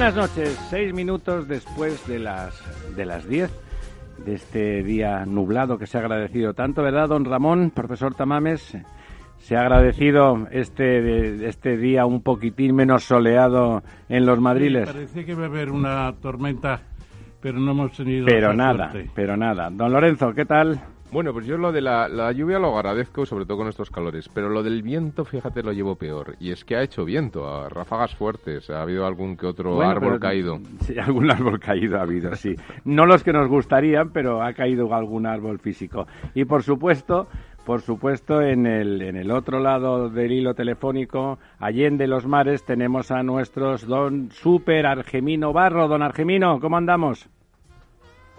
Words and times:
Buenas 0.00 0.16
noches, 0.16 0.58
seis 0.70 0.94
minutos 0.94 1.46
después 1.46 2.06
de 2.06 2.18
las 2.18 2.58
de 2.96 3.04
las 3.04 3.28
diez 3.28 3.50
de 4.24 4.32
este 4.32 4.82
día 4.82 5.26
nublado 5.26 5.76
que 5.76 5.86
se 5.86 5.98
ha 5.98 6.00
agradecido 6.00 6.54
tanto, 6.54 6.82
¿verdad, 6.82 7.10
don 7.10 7.26
Ramón, 7.26 7.70
profesor 7.70 8.14
Tamames? 8.14 8.78
Se 9.40 9.56
ha 9.56 9.60
agradecido 9.60 10.48
este 10.52 11.46
este 11.46 11.76
día 11.76 12.06
un 12.06 12.22
poquitín 12.22 12.74
menos 12.74 13.04
soleado 13.04 13.82
en 14.08 14.24
los 14.24 14.40
madriles. 14.40 14.88
Sí, 14.88 14.94
parece 14.94 15.24
que 15.26 15.34
va 15.34 15.42
a 15.42 15.46
haber 15.48 15.70
una 15.70 16.10
tormenta, 16.14 16.80
pero 17.42 17.58
no 17.58 17.72
hemos 17.72 17.92
tenido. 17.92 18.24
Pero 18.24 18.54
nada, 18.54 18.92
suerte. 18.92 19.10
pero 19.14 19.36
nada. 19.36 19.68
Don 19.68 19.92
Lorenzo, 19.92 20.32
¿qué 20.32 20.46
tal? 20.46 20.80
Bueno, 21.12 21.32
pues 21.32 21.44
yo 21.44 21.58
lo 21.58 21.72
de 21.72 21.80
la, 21.80 22.08
la, 22.08 22.30
lluvia 22.30 22.60
lo 22.60 22.76
agradezco, 22.76 23.26
sobre 23.26 23.44
todo 23.44 23.58
con 23.58 23.66
estos 23.68 23.90
calores, 23.90 24.28
pero 24.32 24.48
lo 24.48 24.62
del 24.62 24.82
viento, 24.82 25.24
fíjate, 25.24 25.62
lo 25.62 25.72
llevo 25.72 25.96
peor. 25.96 26.36
Y 26.38 26.52
es 26.52 26.64
que 26.64 26.76
ha 26.76 26.82
hecho 26.82 27.04
viento, 27.04 27.48
a 27.48 27.68
ráfagas 27.68 28.14
fuertes, 28.14 28.70
ha 28.70 28.82
habido 28.82 29.04
algún 29.04 29.36
que 29.36 29.46
otro 29.46 29.74
Bueno, 29.74 29.90
árbol 29.90 30.08
pero- 30.10 30.20
caído. 30.20 30.60
Sí, 30.82 30.96
algún 30.98 31.28
árbol 31.30 31.58
caído 31.58 31.98
ha 31.98 32.02
habido, 32.02 32.34
sí. 32.36 32.54
No 32.84 33.06
los 33.06 33.24
que 33.24 33.32
nos 33.32 33.48
gustarían, 33.48 34.10
pero 34.10 34.40
ha 34.42 34.52
caído 34.52 34.94
algún 34.94 35.26
árbol 35.26 35.58
físico. 35.58 36.06
Y 36.34 36.44
por 36.44 36.62
supuesto, 36.62 37.26
por 37.66 37.80
supuesto, 37.80 38.40
en 38.40 38.66
el, 38.66 39.02
en 39.02 39.16
el 39.16 39.32
otro 39.32 39.58
lado 39.58 40.08
del 40.10 40.30
hilo 40.30 40.54
telefónico, 40.54 41.38
allende 41.58 42.06
los 42.06 42.24
mares, 42.26 42.64
tenemos 42.64 43.10
a 43.10 43.22
nuestros 43.24 43.84
don 43.86 44.30
Super 44.30 44.86
Argemino 44.86 45.52
Barro. 45.52 45.88
Don 45.88 46.02
Argemino, 46.02 46.60
¿cómo 46.60 46.76
andamos? 46.76 47.28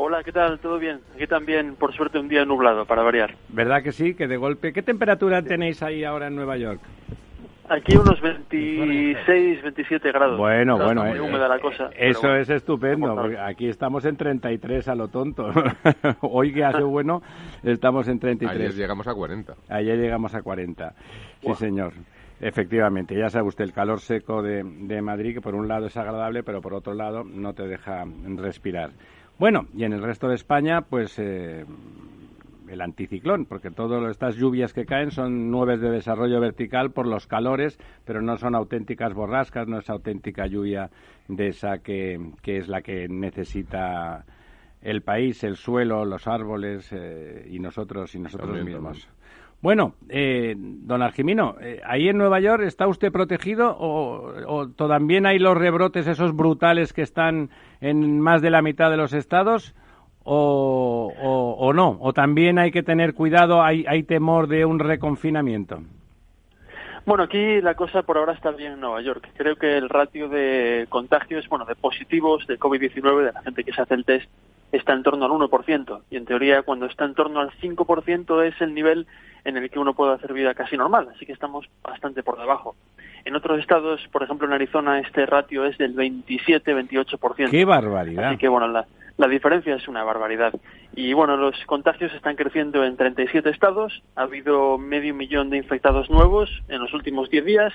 Hola, 0.03 0.23
¿qué 0.23 0.31
tal? 0.31 0.57
¿Todo 0.57 0.79
bien? 0.79 0.99
Aquí 1.13 1.27
también, 1.27 1.75
por 1.75 1.93
suerte, 1.93 2.17
un 2.17 2.27
día 2.27 2.43
nublado, 2.43 2.85
para 2.85 3.03
variar. 3.03 3.35
¿Verdad 3.49 3.83
que 3.83 3.91
sí? 3.91 4.15
Que 4.15 4.27
de 4.27 4.35
golpe. 4.35 4.73
¿Qué 4.73 4.81
temperatura 4.81 5.43
tenéis 5.43 5.83
ahí 5.83 6.03
ahora 6.03 6.25
en 6.25 6.35
Nueva 6.35 6.57
York? 6.57 6.81
Aquí 7.69 7.95
unos 7.95 8.19
26, 8.19 9.61
27 9.61 10.11
grados. 10.11 10.39
Bueno, 10.39 10.73
Está 10.73 10.85
bueno, 10.85 11.03
muy 11.05 11.17
eh, 11.17 11.21
húmeda 11.21 11.47
la 11.47 11.59
cosa. 11.59 11.91
pero 11.91 12.09
Eso 12.09 12.21
bueno, 12.21 12.35
es 12.37 12.49
estupendo, 12.49 13.15
porque 13.15 13.37
aquí 13.37 13.67
estamos 13.67 14.03
en 14.05 14.17
33 14.17 14.87
a 14.87 14.95
lo 14.95 15.07
tonto. 15.09 15.51
Hoy 16.21 16.51
que 16.51 16.65
hace 16.65 16.81
bueno, 16.81 17.21
estamos 17.61 18.07
en 18.07 18.19
33. 18.19 18.59
Ayer 18.59 18.73
llegamos 18.73 19.07
a 19.07 19.13
40. 19.13 19.53
Ayer 19.69 19.99
llegamos 19.99 20.33
a 20.33 20.41
40. 20.41 20.95
Sí, 21.41 21.53
señor. 21.53 21.93
Efectivamente, 22.39 23.15
ya 23.15 23.29
sabe 23.29 23.49
usted, 23.49 23.65
el 23.65 23.71
calor 23.71 23.99
seco 23.99 24.41
de, 24.41 24.63
de 24.63 24.99
Madrid, 25.03 25.35
que 25.35 25.41
por 25.41 25.53
un 25.53 25.67
lado 25.67 25.85
es 25.85 25.95
agradable, 25.95 26.41
pero 26.41 26.59
por 26.59 26.73
otro 26.73 26.95
lado 26.95 27.23
no 27.23 27.53
te 27.53 27.67
deja 27.67 28.03
respirar. 28.35 28.89
Bueno, 29.41 29.65
y 29.75 29.85
en 29.85 29.93
el 29.93 30.03
resto 30.03 30.27
de 30.27 30.35
España, 30.35 30.81
pues 30.81 31.17
eh, 31.17 31.65
el 32.67 32.79
anticiclón, 32.79 33.47
porque 33.47 33.71
todas 33.71 34.11
estas 34.11 34.35
lluvias 34.35 34.71
que 34.71 34.85
caen 34.85 35.09
son 35.09 35.49
nubes 35.49 35.81
de 35.81 35.89
desarrollo 35.89 36.39
vertical 36.39 36.91
por 36.91 37.07
los 37.07 37.25
calores, 37.25 37.79
pero 38.05 38.21
no 38.21 38.37
son 38.37 38.53
auténticas 38.53 39.15
borrascas, 39.15 39.67
no 39.67 39.79
es 39.79 39.89
auténtica 39.89 40.45
lluvia 40.45 40.91
de 41.27 41.47
esa 41.47 41.79
que, 41.79 42.19
que 42.43 42.57
es 42.57 42.67
la 42.67 42.83
que 42.83 43.07
necesita 43.09 44.25
el 44.79 45.01
país, 45.01 45.43
el 45.43 45.55
suelo, 45.55 46.05
los 46.05 46.27
árboles 46.27 46.91
eh, 46.91 47.47
y 47.49 47.57
nosotros 47.57 48.13
y 48.13 48.19
nosotros 48.19 48.47
También, 48.47 48.65
mismos. 48.75 48.99
también. 48.99 49.20
Bueno, 49.61 49.93
eh, 50.09 50.55
don 50.57 51.03
Argimino, 51.03 51.55
eh, 51.61 51.81
¿ahí 51.85 52.09
en 52.09 52.17
Nueva 52.17 52.39
York 52.39 52.63
está 52.63 52.87
usted 52.87 53.11
protegido 53.11 53.75
o, 53.77 54.33
o 54.47 54.67
también 54.69 55.27
hay 55.27 55.37
los 55.37 55.55
rebrotes 55.55 56.07
esos 56.07 56.35
brutales 56.35 56.93
que 56.93 57.03
están 57.03 57.49
en 57.79 58.19
más 58.19 58.41
de 58.41 58.49
la 58.49 58.63
mitad 58.63 58.89
de 58.89 58.97
los 58.97 59.13
estados 59.13 59.75
o, 60.23 61.13
o- 61.59 61.73
no? 61.73 61.97
¿O 62.01 62.11
también 62.11 62.57
hay 62.57 62.71
que 62.71 62.81
tener 62.81 63.13
cuidado, 63.13 63.61
hay, 63.61 63.85
hay 63.87 64.01
temor 64.03 64.47
de 64.47 64.65
un 64.65 64.79
reconfinamiento? 64.79 65.79
Bueno, 67.05 67.23
aquí 67.23 67.61
la 67.61 67.75
cosa 67.75 68.01
por 68.03 68.17
ahora 68.17 68.33
está 68.33 68.51
bien 68.51 68.73
en 68.73 68.79
Nueva 68.79 69.01
York. 69.01 69.27
Creo 69.35 69.55
que 69.55 69.77
el 69.77 69.89
ratio 69.89 70.27
de 70.29 70.85
contagios, 70.89 71.47
bueno, 71.49 71.65
de 71.65 71.75
positivos 71.75 72.45
de 72.47 72.59
COVID-19, 72.59 73.25
de 73.25 73.33
la 73.33 73.41
gente 73.43 73.63
que 73.63 73.73
se 73.73 73.81
hace 73.81 73.93
el 73.95 74.05
test, 74.05 74.29
está 74.71 74.93
en 74.93 75.03
torno 75.03 75.25
al 75.25 75.31
1%. 75.31 76.01
Y 76.09 76.17
en 76.17 76.25
teoría, 76.25 76.61
cuando 76.63 76.85
está 76.85 77.05
en 77.05 77.13
torno 77.13 77.39
al 77.39 77.51
5%, 77.51 78.43
es 78.45 78.59
el 78.61 78.73
nivel 78.73 79.07
en 79.43 79.57
el 79.57 79.69
que 79.69 79.79
uno 79.79 79.93
puede 79.93 80.13
hacer 80.13 80.33
vida 80.33 80.53
casi 80.53 80.77
normal. 80.77 81.09
Así 81.15 81.25
que 81.25 81.33
estamos 81.33 81.67
bastante 81.81 82.23
por 82.23 82.39
debajo. 82.39 82.75
En 83.25 83.35
otros 83.35 83.59
estados, 83.59 84.01
por 84.11 84.23
ejemplo 84.23 84.47
en 84.47 84.53
Arizona, 84.53 84.99
este 84.99 85.25
ratio 85.25 85.65
es 85.65 85.77
del 85.77 85.95
27-28%. 85.95 87.49
¡Qué 87.49 87.65
barbaridad! 87.65 88.29
Así 88.29 88.37
que 88.37 88.47
bueno, 88.47 88.67
la, 88.67 88.87
la 89.17 89.27
diferencia 89.27 89.75
es 89.75 89.87
una 89.87 90.03
barbaridad. 90.03 90.53
Y 90.95 91.13
bueno, 91.13 91.37
los 91.37 91.55
contagios 91.65 92.13
están 92.13 92.35
creciendo 92.35 92.83
en 92.83 92.97
37 92.97 93.49
estados. 93.49 94.01
Ha 94.15 94.23
habido 94.23 94.77
medio 94.77 95.13
millón 95.13 95.49
de 95.49 95.57
infectados 95.57 96.09
nuevos 96.09 96.49
en 96.67 96.79
los 96.79 96.93
últimos 96.93 97.29
10 97.29 97.45
días. 97.45 97.73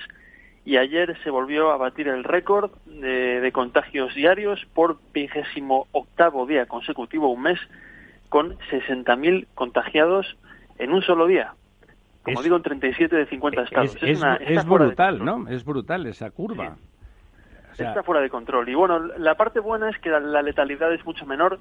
Y 0.67 0.75
ayer 0.75 1.17
se 1.23 1.29
volvió 1.29 1.71
a 1.71 1.77
batir 1.77 2.09
el 2.09 2.25
récord 2.25 2.71
de, 2.85 3.39
de 3.39 3.51
contagios 3.53 4.13
diarios 4.13 4.59
por 4.73 4.97
vigésimo 5.13 5.87
octavo 5.93 6.45
día 6.45 6.65
consecutivo, 6.65 7.29
un 7.31 7.41
mes, 7.43 7.57
con 8.27 8.57
60.000 8.69 9.47
contagiados 9.55 10.35
en 10.77 10.91
un 10.91 11.01
solo 11.03 11.25
día. 11.25 11.53
Como 12.21 12.39
Es- 12.39 12.43
digo, 12.43 12.57
en 12.57 12.63
37 12.63 13.15
de 13.15 13.25
50 13.27 13.61
estados. 13.61 13.95
Es, 14.01 14.19
una- 14.19 14.37
brutal. 14.65 15.23
¿no? 15.23 15.47
Es 15.47 15.63
brutal 15.63 16.05
esa 16.05 16.31
curva. 16.31 16.75
O 17.71 17.75
sea, 17.75 17.87
está 17.87 18.03
fuera 18.03 18.19
de 18.19 18.29
control. 18.29 18.67
Y 18.67 18.75
bueno, 18.75 18.99
la 18.99 19.35
parte 19.35 19.61
buena 19.61 19.89
es 19.89 19.97
que 19.99 20.09
la, 20.09 20.19
la 20.19 20.41
letalidad 20.41 20.93
es 20.93 21.05
mucho 21.05 21.25
menor. 21.25 21.59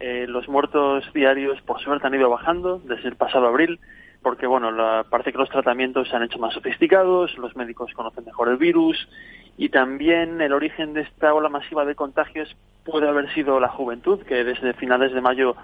Eh, 0.00 0.24
los 0.26 0.48
muertos 0.48 1.04
diarios, 1.12 1.60
por 1.60 1.80
suerte, 1.82 2.06
han 2.06 2.14
ido 2.14 2.30
bajando 2.30 2.80
desde 2.82 3.08
el 3.08 3.16
pasado 3.16 3.46
abril, 3.46 3.78
porque 4.22 4.46
bueno, 4.46 4.70
la, 4.70 5.04
parece 5.08 5.32
que 5.32 5.38
los 5.38 5.48
tratamientos 5.50 6.08
se 6.08 6.16
han 6.16 6.22
hecho 6.22 6.38
más 6.38 6.54
sofisticados, 6.54 7.36
los 7.38 7.54
médicos 7.56 7.92
conocen 7.94 8.24
mejor 8.24 8.48
el 8.48 8.56
virus 8.56 9.08
y 9.56 9.68
también 9.70 10.40
el 10.40 10.52
origen 10.52 10.92
de 10.94 11.02
esta 11.02 11.34
ola 11.34 11.48
masiva 11.48 11.84
de 11.84 11.94
contagios 11.94 12.54
puede 12.84 13.08
haber 13.08 13.32
sido 13.34 13.60
la 13.60 13.68
juventud, 13.68 14.20
que 14.24 14.44
desde 14.44 14.72
finales 14.74 15.12
de 15.12 15.20
mayo 15.20 15.56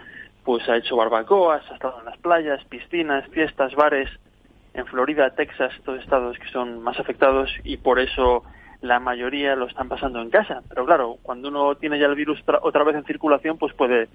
pues 0.45 0.69
ha 0.69 0.77
hecho 0.77 0.97
barbacoas, 0.97 1.63
ha 1.71 1.75
estado 1.75 1.99
en 2.01 2.05
las 2.05 2.19
playas, 2.19 2.63
piscinas, 2.67 3.27
fiestas, 3.31 3.75
bares, 3.75 4.11
en 4.75 4.87
Florida, 4.87 5.31
Texas, 5.31 5.73
todos 5.85 6.01
estados 6.03 6.39
que 6.39 6.49
son 6.49 6.83
más 6.83 6.99
afectados 6.99 7.51
y 7.65 7.77
por 7.77 7.99
eso 7.99 8.43
la 8.83 9.01
mayoría 9.01 9.57
lo 9.57 9.67
están 9.67 9.89
pasando 9.89 10.21
en 10.21 10.29
casa. 10.31 10.63
Pero 10.69 10.85
claro, 10.85 11.17
cuando 11.23 11.49
uno 11.49 11.77
tiene 11.77 11.99
ya 11.99 12.07
el 12.07 12.15
virus 12.17 12.45
tra- 12.45 12.59
otra 12.61 12.85
vez 12.85 12.97
en 12.97 13.05
circulación, 13.05 13.57
pues 13.57 13.73
puede 13.73 14.09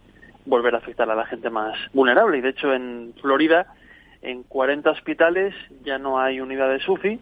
volver 0.45 0.75
a 0.75 0.79
afectar 0.79 1.09
a 1.09 1.15
la 1.15 1.25
gente 1.25 1.49
más 1.49 1.75
vulnerable. 1.93 2.37
Y 2.37 2.41
de 2.41 2.49
hecho, 2.49 2.71
en 2.73 3.13
Florida, 3.21 3.73
en 4.21 4.43
40 4.43 4.89
hospitales 4.91 5.53
ya 5.83 5.97
no 5.97 6.19
hay 6.19 6.39
unidades 6.41 6.87
UCI 6.87 7.19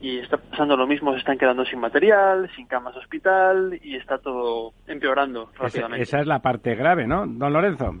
y 0.00 0.18
está 0.18 0.36
pasando 0.36 0.76
lo 0.76 0.86
mismo, 0.86 1.12
se 1.12 1.18
están 1.18 1.38
quedando 1.38 1.64
sin 1.64 1.78
material, 1.78 2.50
sin 2.56 2.66
camas 2.66 2.96
hospital 2.96 3.78
y 3.82 3.96
está 3.96 4.18
todo 4.18 4.72
empeorando 4.86 5.50
esa, 5.54 5.62
rápidamente. 5.64 6.02
esa 6.02 6.20
es 6.20 6.26
la 6.26 6.40
parte 6.40 6.74
grave, 6.74 7.06
¿no? 7.06 7.26
Don 7.26 7.52
Lorenzo. 7.52 7.94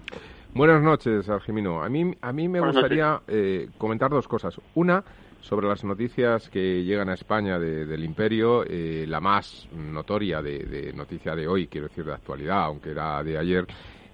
Buenas 0.54 0.82
noches, 0.82 1.28
Argimino. 1.28 1.82
A 1.82 1.88
mí, 1.88 2.12
a 2.20 2.32
mí 2.32 2.48
me 2.48 2.58
Buenas 2.58 2.76
gustaría 2.76 3.20
eh, 3.28 3.68
comentar 3.78 4.10
dos 4.10 4.26
cosas. 4.28 4.60
Una, 4.74 5.02
sobre 5.40 5.66
las 5.68 5.82
noticias 5.84 6.50
que 6.50 6.82
llegan 6.84 7.08
a 7.08 7.14
España 7.14 7.58
de- 7.58 7.86
del 7.86 8.04
imperio, 8.04 8.64
eh, 8.66 9.06
la 9.08 9.20
más 9.20 9.68
notoria 9.72 10.42
de, 10.42 10.58
de 10.60 10.92
noticia 10.92 11.34
de 11.34 11.46
hoy, 11.48 11.68
quiero 11.68 11.88
decir 11.88 12.04
de 12.04 12.12
actualidad, 12.14 12.64
aunque 12.64 12.90
era 12.90 13.22
de 13.22 13.38
ayer, 13.38 13.64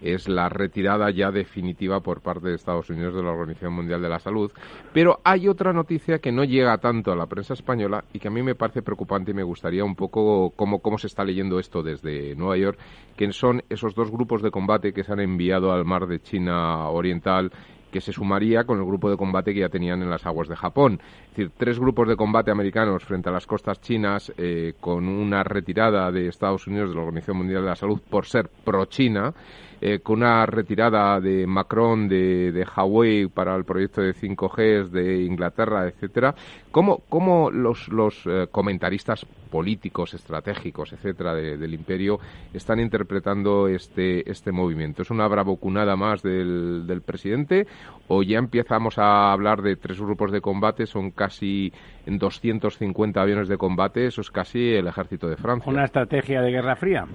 es 0.02 0.28
la 0.28 0.48
retirada 0.48 1.10
ya 1.10 1.30
definitiva 1.30 2.00
por 2.00 2.20
parte 2.20 2.48
de 2.48 2.54
Estados 2.54 2.90
Unidos 2.90 3.14
de 3.14 3.22
la 3.22 3.30
Organización 3.30 3.72
Mundial 3.72 4.02
de 4.02 4.08
la 4.08 4.18
Salud. 4.18 4.50
Pero 4.92 5.20
hay 5.24 5.48
otra 5.48 5.72
noticia 5.72 6.18
que 6.18 6.32
no 6.32 6.44
llega 6.44 6.78
tanto 6.78 7.12
a 7.12 7.16
la 7.16 7.26
prensa 7.26 7.54
española 7.54 8.04
y 8.12 8.18
que 8.18 8.28
a 8.28 8.30
mí 8.30 8.42
me 8.42 8.54
parece 8.54 8.82
preocupante 8.82 9.30
y 9.30 9.34
me 9.34 9.42
gustaría 9.42 9.84
un 9.84 9.94
poco 9.94 10.50
cómo, 10.56 10.80
cómo 10.80 10.98
se 10.98 11.06
está 11.06 11.24
leyendo 11.24 11.58
esto 11.58 11.82
desde 11.82 12.34
Nueva 12.36 12.56
York, 12.56 12.78
que 13.16 13.32
son 13.32 13.62
esos 13.68 13.94
dos 13.94 14.10
grupos 14.10 14.42
de 14.42 14.50
combate 14.50 14.92
que 14.92 15.04
se 15.04 15.12
han 15.12 15.20
enviado 15.20 15.72
al 15.72 15.84
mar 15.84 16.06
de 16.06 16.20
China 16.20 16.88
Oriental 16.88 17.50
que 17.90 18.00
se 18.00 18.12
sumaría 18.12 18.64
con 18.64 18.78
el 18.78 18.84
grupo 18.84 19.10
de 19.10 19.16
combate 19.16 19.54
que 19.54 19.60
ya 19.60 19.68
tenían 19.68 20.02
en 20.02 20.10
las 20.10 20.26
aguas 20.26 20.48
de 20.48 20.56
Japón. 20.56 21.00
Es 21.30 21.30
decir, 21.30 21.52
tres 21.56 21.78
grupos 21.78 22.08
de 22.08 22.16
combate 22.16 22.50
americanos 22.50 23.04
frente 23.04 23.28
a 23.28 23.32
las 23.32 23.46
costas 23.46 23.80
chinas 23.80 24.32
eh, 24.36 24.74
con 24.80 25.08
una 25.08 25.42
retirada 25.42 26.10
de 26.10 26.28
Estados 26.28 26.66
Unidos 26.66 26.90
de 26.90 26.96
la 26.96 27.02
Organización 27.02 27.38
Mundial 27.38 27.62
de 27.62 27.68
la 27.68 27.76
Salud 27.76 28.00
por 28.08 28.26
ser 28.26 28.50
pro-China. 28.64 29.32
Eh, 29.80 30.00
con 30.00 30.18
una 30.18 30.44
retirada 30.46 31.20
de 31.20 31.46
Macron 31.46 32.08
de, 32.08 32.52
de 32.52 32.66
Huawei 32.66 33.28
para 33.28 33.54
el 33.54 33.64
proyecto 33.64 34.00
de 34.00 34.12
5G 34.12 34.88
de 34.88 35.22
Inglaterra, 35.22 35.86
etcétera. 35.86 36.34
¿Cómo, 36.70 37.02
cómo 37.08 37.50
los, 37.50 37.88
los 37.88 38.26
eh, 38.26 38.48
comentaristas 38.50 39.24
políticos, 39.50 40.14
estratégicos, 40.14 40.92
etcétera, 40.92 41.34
del 41.34 41.74
imperio 41.74 42.18
están 42.52 42.80
interpretando 42.80 43.68
este, 43.68 44.28
este 44.30 44.52
movimiento? 44.52 45.02
¿Es 45.02 45.10
una 45.10 45.28
bravocunada 45.28 45.96
más 45.96 46.22
del, 46.22 46.86
del 46.86 47.02
presidente 47.02 47.66
o 48.08 48.22
ya 48.22 48.38
empezamos 48.38 48.98
a 48.98 49.32
hablar 49.32 49.62
de 49.62 49.76
tres 49.76 50.00
grupos 50.00 50.32
de 50.32 50.40
combate? 50.40 50.86
Son 50.86 51.10
casi 51.12 51.72
250 52.06 53.20
aviones 53.20 53.48
de 53.48 53.56
combate, 53.56 54.06
eso 54.06 54.20
es 54.20 54.30
casi 54.30 54.74
el 54.74 54.86
ejército 54.88 55.28
de 55.28 55.36
Francia. 55.36 55.70
¿Una 55.70 55.84
estrategia 55.84 56.42
de 56.42 56.50
guerra 56.50 56.76
fría? 56.76 57.06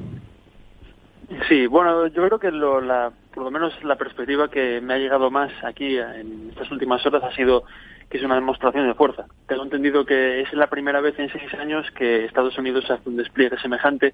Sí, 1.48 1.68
bueno, 1.68 2.08
yo 2.08 2.26
creo 2.28 2.40
que 2.40 2.52
lo, 2.52 2.82
la, 2.82 3.12
por 3.34 3.44
lo 3.44 3.52
menos 3.52 3.74
la 3.84 3.96
perspectiva 3.96 4.50
que 4.50 4.82
me 4.82 4.94
ha 4.94 4.98
llegado 4.98 5.32
más 5.32 5.52
aquí 5.64 5.98
en 5.98 6.50
estas 6.50 6.70
últimas 6.72 7.06
horas 7.06 7.24
ha 7.24 7.36
sido 7.36 7.64
que 8.10 8.18
es 8.18 8.24
una 8.24 8.36
demostración 8.36 8.88
de 8.88 8.94
fuerza. 8.94 9.26
Tengo 9.48 9.64
entendido 9.64 10.06
que 10.06 10.42
es 10.42 10.54
la 10.54 10.68
primera 10.68 11.02
vez 11.02 11.18
en 11.18 11.32
seis 11.32 11.52
años 11.56 11.90
que 11.92 12.26
Estados 12.26 12.58
Unidos 12.58 12.90
hace 12.90 13.10
un 13.10 13.18
despliegue 13.18 13.58
semejante. 13.58 14.14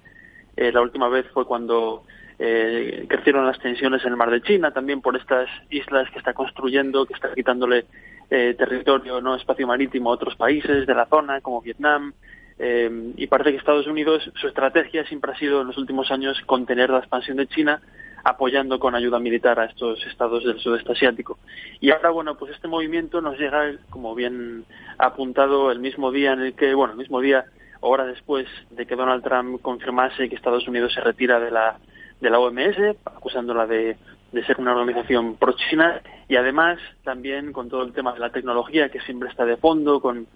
Eh, 0.56 0.72
la 0.72 0.80
última 0.80 1.08
vez 1.08 1.26
fue 1.34 1.44
cuando 1.44 2.04
eh, 2.38 3.04
crecieron 3.08 3.46
las 3.46 3.58
tensiones 3.58 4.02
en 4.04 4.10
el 4.10 4.16
mar 4.16 4.30
de 4.30 4.40
China, 4.40 4.70
también 4.70 5.02
por 5.02 5.16
estas 5.16 5.48
islas 5.68 6.08
que 6.10 6.18
está 6.18 6.32
construyendo, 6.32 7.04
que 7.04 7.12
está 7.12 7.34
quitándole 7.34 7.84
eh, 8.30 8.54
territorio, 8.56 9.20
no 9.20 9.34
espacio 9.34 9.66
marítimo 9.66 10.10
a 10.10 10.14
otros 10.14 10.36
países 10.36 10.86
de 10.86 10.94
la 10.94 11.06
zona, 11.06 11.42
como 11.42 11.60
Vietnam, 11.60 12.14
eh, 12.62 13.12
y 13.16 13.26
parece 13.26 13.52
que 13.52 13.56
Estados 13.56 13.86
Unidos, 13.86 14.30
su 14.34 14.46
estrategia 14.46 15.06
siempre 15.06 15.32
ha 15.32 15.38
sido 15.38 15.62
en 15.62 15.68
los 15.68 15.78
últimos 15.78 16.10
años 16.10 16.38
contener 16.44 16.90
la 16.90 16.98
expansión 16.98 17.38
de 17.38 17.46
China, 17.46 17.80
apoyando 18.22 18.78
con 18.78 18.94
ayuda 18.94 19.18
militar 19.18 19.58
a 19.58 19.64
estos 19.64 20.06
estados 20.06 20.44
del 20.44 20.60
sudeste 20.60 20.92
asiático. 20.92 21.38
Y 21.80 21.90
ahora, 21.90 22.10
bueno, 22.10 22.36
pues 22.36 22.52
este 22.52 22.68
movimiento 22.68 23.22
nos 23.22 23.38
llega, 23.38 23.72
como 23.88 24.14
bien 24.14 24.66
ha 24.98 25.06
apuntado, 25.06 25.72
el 25.72 25.78
mismo 25.78 26.12
día 26.12 26.34
en 26.34 26.40
el 26.40 26.52
que, 26.52 26.74
bueno, 26.74 26.92
el 26.92 26.98
mismo 26.98 27.22
día, 27.22 27.46
hora 27.80 28.04
después 28.04 28.46
de 28.68 28.84
que 28.84 28.94
Donald 28.94 29.24
Trump 29.24 29.62
confirmase 29.62 30.28
que 30.28 30.36
Estados 30.36 30.68
Unidos 30.68 30.92
se 30.92 31.00
retira 31.00 31.40
de 31.40 31.50
la, 31.50 31.78
de 32.20 32.28
la 32.28 32.40
OMS, 32.40 32.76
acusándola 33.06 33.66
de, 33.66 33.96
de 34.32 34.44
ser 34.44 34.60
una 34.60 34.72
organización 34.72 35.36
pro-China, 35.36 36.02
y 36.28 36.36
además 36.36 36.78
también 37.04 37.54
con 37.54 37.70
todo 37.70 37.84
el 37.84 37.94
tema 37.94 38.12
de 38.12 38.20
la 38.20 38.32
tecnología 38.32 38.90
que 38.90 39.00
siempre 39.00 39.30
está 39.30 39.46
de 39.46 39.56
fondo, 39.56 40.02
con 40.02 40.26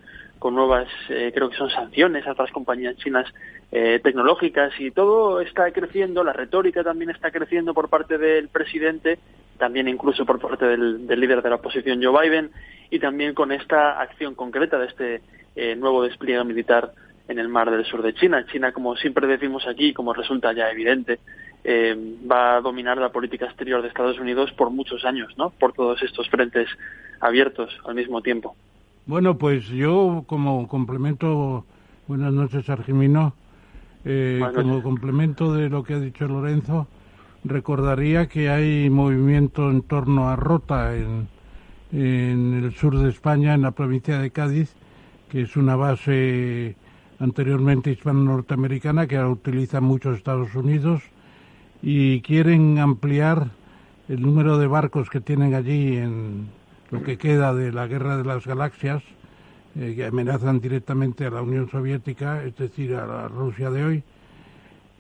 con 0.45 0.55
nuevas, 0.55 0.89
eh, 1.09 1.33
creo 1.35 1.49
que 1.49 1.57
son 1.57 1.71
sanciones 1.71 2.27
a 2.27 2.33
otras 2.33 2.53
compañías 2.53 2.99
chinas 2.99 3.25
eh, 3.73 3.99
tecnológicas 4.05 4.79
y 4.79 4.91
todo 4.91 5.41
está 5.41 5.71
creciendo, 5.71 6.23
la 6.23 6.35
retórica 6.35 6.85
también 6.85 7.09
está 7.09 7.31
creciendo 7.31 7.73
por 7.73 7.89
parte 7.89 8.19
del 8.19 8.49
presidente, 8.49 9.19
también 9.57 9.89
incluso 9.89 10.27
por 10.27 10.39
parte 10.39 10.67
del, 10.67 11.07
líder 11.07 11.41
de 11.41 11.49
la 11.49 11.55
oposición 11.57 12.05
Joe 12.05 12.29
Biden 12.29 12.51
y 12.91 12.99
también 12.99 13.33
con 13.33 13.53
esta 13.53 13.99
acción 13.99 14.35
concreta 14.35 14.79
de 14.79 14.87
este 14.87 15.23
eh, 15.57 15.77
nuevo 15.77 16.03
despliegue 16.03 16.45
militar 16.45 16.93
en 17.27 17.39
el 17.39 17.49
mar 17.49 17.71
del 17.71 17.87
sur 17.87 18.03
de 18.03 18.13
China. 18.13 18.45
China, 18.45 18.71
como 18.73 18.97
siempre 18.97 19.27
decimos 19.27 19.67
aquí, 19.67 19.95
como 19.95 20.13
resulta 20.13 20.53
ya 20.53 20.71
evidente, 20.71 21.21
va 22.31 22.57
a 22.57 22.61
dominar 22.61 22.99
la 22.99 23.09
política 23.09 23.47
exterior 23.47 23.81
de 23.81 23.89
Estados 23.89 24.19
Unidos 24.19 24.53
por 24.53 24.69
muchos 24.69 25.07
años, 25.07 25.33
¿no? 25.39 25.49
Por 25.59 25.73
todos 25.73 26.03
estos 26.03 26.29
frentes 26.29 26.69
abiertos 27.19 27.71
al 27.87 27.95
mismo 27.95 28.21
tiempo. 28.21 28.55
Bueno, 29.07 29.37
pues 29.37 29.67
yo 29.67 30.25
como 30.27 30.67
complemento, 30.67 31.67
buenas 32.09 32.33
noches 32.33 32.71
Argimino, 32.71 33.35
eh, 34.07 34.41
como 34.55 34.83
complemento 34.83 35.53
de 35.53 35.69
lo 35.69 35.85
que 35.85 35.93
ha 35.93 36.01
dicho 36.01 36.27
Lorenzo, 36.27 36.89
recordaría 37.45 38.29
que 38.29 38.49
hay 38.49 38.89
movimiento 38.89 39.71
en 39.71 39.83
torno 39.83 40.31
a 40.31 40.37
Rota 40.37 40.97
en, 40.97 41.29
en 41.93 42.55
el 42.55 42.75
sur 42.75 42.99
de 42.99 43.11
España, 43.11 43.53
en 43.53 43.61
la 43.61 43.73
provincia 43.73 44.19
de 44.19 44.31
Cádiz, 44.31 44.75
que 45.29 45.43
es 45.43 45.55
una 45.59 45.77
base 45.77 46.75
anteriormente 47.19 47.91
hispano-norteamericana 47.91 49.07
que 49.07 49.19
ahora 49.19 49.29
utiliza 49.29 49.83
muchos 49.83 50.17
Estados 50.17 50.55
Unidos 50.55 51.03
y 51.83 52.23
quieren 52.23 52.79
ampliar 52.79 53.51
el 54.09 54.23
número 54.23 54.57
de 54.57 54.67
barcos 54.67 55.11
que 55.11 55.21
tienen 55.21 55.53
allí 55.53 55.99
en 55.99 56.49
lo 56.91 57.03
que 57.03 57.19
queda 57.19 57.55
de 57.55 57.73
la 57.73 57.87
guerra 57.87 58.17
de 58.17 58.25
las 58.25 58.47
galaxias, 58.47 59.03
eh, 59.77 59.95
que 59.97 60.07
amenazan 60.07 60.61
directamente 60.61 61.27
a 61.27 61.31
la 61.31 61.43
Unión 61.43 61.69
Soviética, 61.69 62.45
es 62.45 62.57
decir, 62.57 62.95
a 62.95 63.07
la 63.07 63.29
Rusia 63.29 63.71
de 63.71 63.85
hoy, 63.85 64.03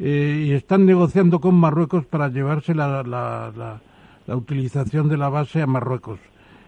eh, 0.01 0.47
y 0.49 0.53
están 0.53 0.87
negociando 0.87 1.41
con 1.41 1.55
Marruecos 1.55 2.07
para 2.07 2.29
llevarse 2.29 2.75
la, 2.75 3.03
la, 3.05 3.81
utilización 4.35 5.09
de 5.09 5.17
la 5.17 5.29
base 5.29 5.63
a 5.63 5.67
Marruecos. 5.67 6.19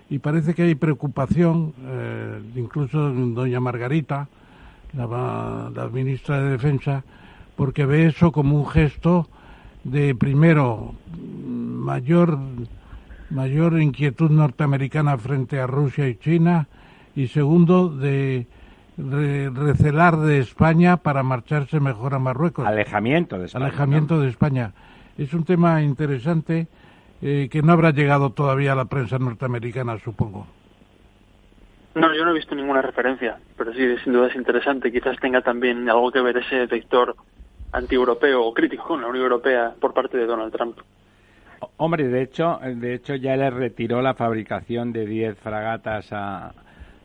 Y 0.08 0.20
parece 0.20 0.54
que 0.54 0.62
hay 0.62 0.76
preocupación, 0.76 1.74
eh, 1.84 2.40
incluso 2.54 3.10
doña 3.10 3.58
Margarita, 3.58 4.28
la, 4.92 5.70
la 5.74 5.88
ministra 5.88 6.40
de 6.40 6.50
Defensa, 6.50 7.02
porque 7.56 7.86
ve 7.86 8.06
eso 8.06 8.30
como 8.30 8.56
un 8.56 8.68
gesto 8.68 9.28
de, 9.82 10.14
primero, 10.14 10.94
mayor 11.18 12.38
mayor 13.30 13.80
inquietud 13.80 14.30
norteamericana 14.30 15.16
frente 15.18 15.60
a 15.60 15.66
Rusia 15.66 16.08
y 16.08 16.16
China 16.16 16.68
y 17.14 17.28
segundo 17.28 17.88
de 17.88 18.46
recelar 18.96 20.16
de 20.16 20.38
España 20.38 20.96
para 20.96 21.22
marcharse 21.22 21.80
mejor 21.80 22.14
a 22.14 22.18
Marruecos. 22.18 22.66
Alejamiento 22.66 23.38
de 23.38 23.46
España. 23.46 23.66
Alejamiento 23.66 24.20
de 24.20 24.28
España. 24.28 24.72
Es 25.18 25.32
un 25.34 25.44
tema 25.44 25.82
interesante 25.82 26.66
eh, 27.22 27.48
que 27.50 27.62
no 27.62 27.72
habrá 27.72 27.90
llegado 27.90 28.30
todavía 28.30 28.72
a 28.72 28.76
la 28.76 28.86
prensa 28.86 29.18
norteamericana, 29.18 29.98
supongo. 29.98 30.46
No, 31.94 32.14
yo 32.14 32.24
no 32.24 32.32
he 32.32 32.34
visto 32.34 32.54
ninguna 32.54 32.82
referencia, 32.82 33.38
pero 33.56 33.72
sí, 33.72 33.96
sin 34.04 34.12
duda 34.12 34.28
es 34.28 34.36
interesante. 34.36 34.92
Quizás 34.92 35.18
tenga 35.18 35.40
también 35.40 35.88
algo 35.88 36.12
que 36.12 36.20
ver 36.20 36.36
ese 36.36 36.66
vector 36.66 37.16
anti-europeo 37.72 38.44
o 38.44 38.52
crítico 38.52 38.84
con 38.84 39.00
la 39.00 39.08
Unión 39.08 39.24
Europea 39.24 39.74
por 39.80 39.94
parte 39.94 40.18
de 40.18 40.26
Donald 40.26 40.52
Trump. 40.52 40.78
Hombre, 41.76 42.08
de 42.08 42.22
hecho, 42.22 42.58
de 42.62 42.94
hecho 42.94 43.14
ya 43.14 43.36
le 43.36 43.50
retiró 43.50 44.02
la 44.02 44.14
fabricación 44.14 44.92
de 44.92 45.06
10 45.06 45.38
fragatas 45.38 46.12
a, 46.12 46.52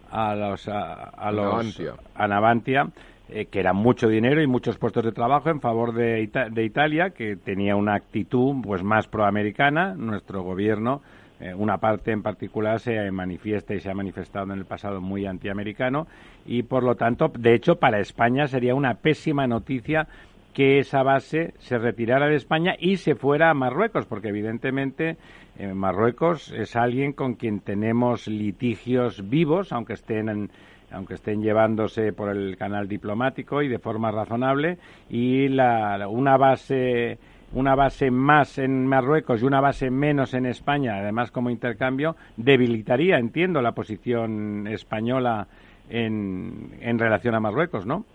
a 0.10 0.36
los 0.36 0.67
a, 0.67 1.31
los 1.31 1.81
a 2.15 2.27
Navantia, 2.27 2.89
eh, 3.29 3.46
que 3.46 3.60
era 3.60 3.74
mucho 3.74 4.10
dinero 4.10 4.41
y 4.41 4.48
muchos 4.48 4.77
puestos 4.77 5.05
de 5.05 5.12
trabajo 5.13 5.50
en 5.50 5.62
favor 5.62 5.93
de, 5.93 6.29
de 6.51 6.63
Italia, 6.63 7.12
que 7.12 7.38
tenía 7.38 7.75
una 7.75 7.96
actitud 7.96 8.55
pues 8.62 8.84
más 8.84 9.08
proamericana. 9.08 9.96
Nuestro 9.96 10.43
gobierno, 10.43 11.01
eh, 11.39 11.53
una 11.53 11.77
parte 11.77 12.12
en 12.12 12.22
particular, 12.22 12.79
se 12.79 13.10
manifiesta 13.10 13.74
y 13.74 13.79
se 13.79 13.89
ha 13.89 13.93
manifestado 13.93 14.46
en 14.46 14.60
el 14.60 14.65
pasado 14.65 15.00
muy 15.00 15.25
antiamericano 15.25 16.08
y, 16.46 16.63
por 16.63 16.84
lo 16.84 16.96
tanto, 16.96 17.31
de 17.38 17.53
hecho, 17.53 17.77
para 17.77 18.00
España 18.00 18.48
sería 18.48 18.75
una 18.75 18.96
pésima 18.96 19.48
noticia 19.48 20.08
que 20.53 20.79
esa 20.79 21.03
base 21.03 21.53
se 21.60 21.77
retirara 21.77 22.27
de 22.27 22.36
España 22.36 22.75
y 22.79 22.98
se 22.98 23.15
fuera 23.15 23.50
a 23.50 23.53
Marruecos, 23.53 24.05
porque 24.05 24.29
evidentemente 24.29 25.17
eh, 25.58 25.74
Marruecos 25.74 26.51
es 26.51 26.75
alguien 26.75 27.13
con 27.13 27.36
quien 27.36 27.60
tenemos 27.60 28.27
litigios 28.27 29.29
vivos, 29.29 29.72
aunque 29.72 29.93
estén 29.93 30.50
aunque 30.93 31.13
estén 31.13 31.41
llevándose 31.41 32.12
por 32.12 32.36
el 32.36 32.58
canal 32.58 32.89
diplomático 32.89 33.62
y 33.62 33.70
de 33.70 33.79
forma 33.79 34.12
razonable, 34.12 34.77
y 35.10 35.48
la, 35.48 36.05
una 36.10 36.36
base 36.36 37.17
una 37.53 37.75
base 37.75 38.12
más 38.12 38.58
en 38.58 38.88
Marruecos 38.88 39.41
y 39.41 39.46
una 39.46 39.60
base 39.60 39.89
menos 39.89 40.34
en 40.34 40.46
España, 40.46 40.98
además 40.98 41.31
como 41.31 41.50
intercambio, 41.50 42.15
debilitaría, 42.38 43.17
entiendo, 43.17 43.62
la 43.62 43.74
posición 43.74 44.67
española 44.67 45.48
en, 45.89 46.72
en 46.79 46.98
relación 46.98 47.36
a 47.36 47.39
Marruecos, 47.39 47.86
¿no? 47.86 48.05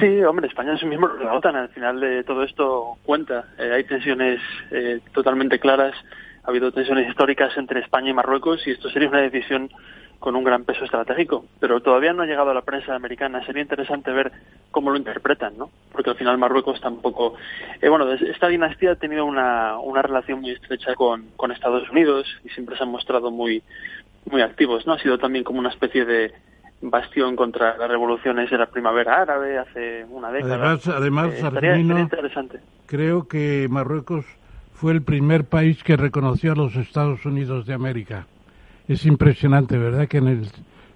Sí, 0.00 0.22
hombre, 0.22 0.48
España 0.48 0.74
es 0.74 0.82
un 0.82 0.90
miembro 0.90 1.16
de 1.16 1.24
la 1.24 1.34
OTAN. 1.34 1.56
Al 1.56 1.68
final 1.70 2.00
de 2.00 2.24
todo 2.24 2.42
esto 2.42 2.98
cuenta. 3.04 3.46
Eh, 3.58 3.72
hay 3.72 3.84
tensiones 3.84 4.40
eh, 4.70 5.00
totalmente 5.12 5.58
claras. 5.58 5.94
Ha 6.44 6.50
habido 6.50 6.72
tensiones 6.72 7.08
históricas 7.08 7.56
entre 7.56 7.80
España 7.80 8.10
y 8.10 8.14
Marruecos 8.14 8.66
y 8.66 8.72
esto 8.72 8.90
sería 8.90 9.08
una 9.08 9.22
decisión 9.22 9.70
con 10.18 10.36
un 10.36 10.44
gran 10.44 10.64
peso 10.64 10.84
estratégico. 10.84 11.46
Pero 11.58 11.80
todavía 11.80 12.12
no 12.12 12.22
ha 12.22 12.26
llegado 12.26 12.50
a 12.50 12.54
la 12.54 12.62
prensa 12.62 12.94
americana. 12.94 13.44
Sería 13.46 13.62
interesante 13.62 14.12
ver 14.12 14.30
cómo 14.70 14.90
lo 14.90 14.98
interpretan, 14.98 15.56
¿no? 15.56 15.70
Porque 15.90 16.10
al 16.10 16.16
final 16.16 16.36
Marruecos 16.36 16.80
tampoco. 16.80 17.34
Eh, 17.80 17.88
bueno, 17.88 18.12
esta 18.12 18.48
dinastía 18.48 18.92
ha 18.92 18.96
tenido 18.96 19.24
una, 19.24 19.78
una 19.78 20.02
relación 20.02 20.42
muy 20.42 20.50
estrecha 20.50 20.94
con, 20.94 21.30
con 21.36 21.50
Estados 21.50 21.88
Unidos 21.90 22.26
y 22.44 22.50
siempre 22.50 22.76
se 22.76 22.82
han 22.82 22.90
mostrado 22.90 23.30
muy, 23.30 23.62
muy 24.30 24.42
activos, 24.42 24.86
¿no? 24.86 24.92
Ha 24.92 24.98
sido 24.98 25.18
también 25.18 25.44
como 25.44 25.58
una 25.58 25.70
especie 25.70 26.04
de 26.04 26.32
bastión 26.82 27.36
contra 27.36 27.76
las 27.76 27.88
revoluciones 27.88 28.50
de 28.50 28.58
la 28.58 28.66
primavera 28.66 29.22
árabe 29.22 29.58
hace 29.58 30.04
una 30.08 30.30
década. 30.30 30.54
Además, 30.54 30.88
además 30.88 32.00
interesante. 32.00 32.60
creo 32.86 33.28
que 33.28 33.66
Marruecos 33.70 34.24
fue 34.72 34.92
el 34.92 35.02
primer 35.02 35.44
país 35.44 35.82
que 35.84 35.96
reconoció 35.96 36.52
a 36.52 36.56
los 36.56 36.74
Estados 36.76 37.26
Unidos 37.26 37.66
de 37.66 37.74
América. 37.74 38.26
Es 38.88 39.04
impresionante, 39.04 39.76
¿verdad?, 39.76 40.08
que 40.08 40.18
en 40.18 40.28
el 40.28 40.46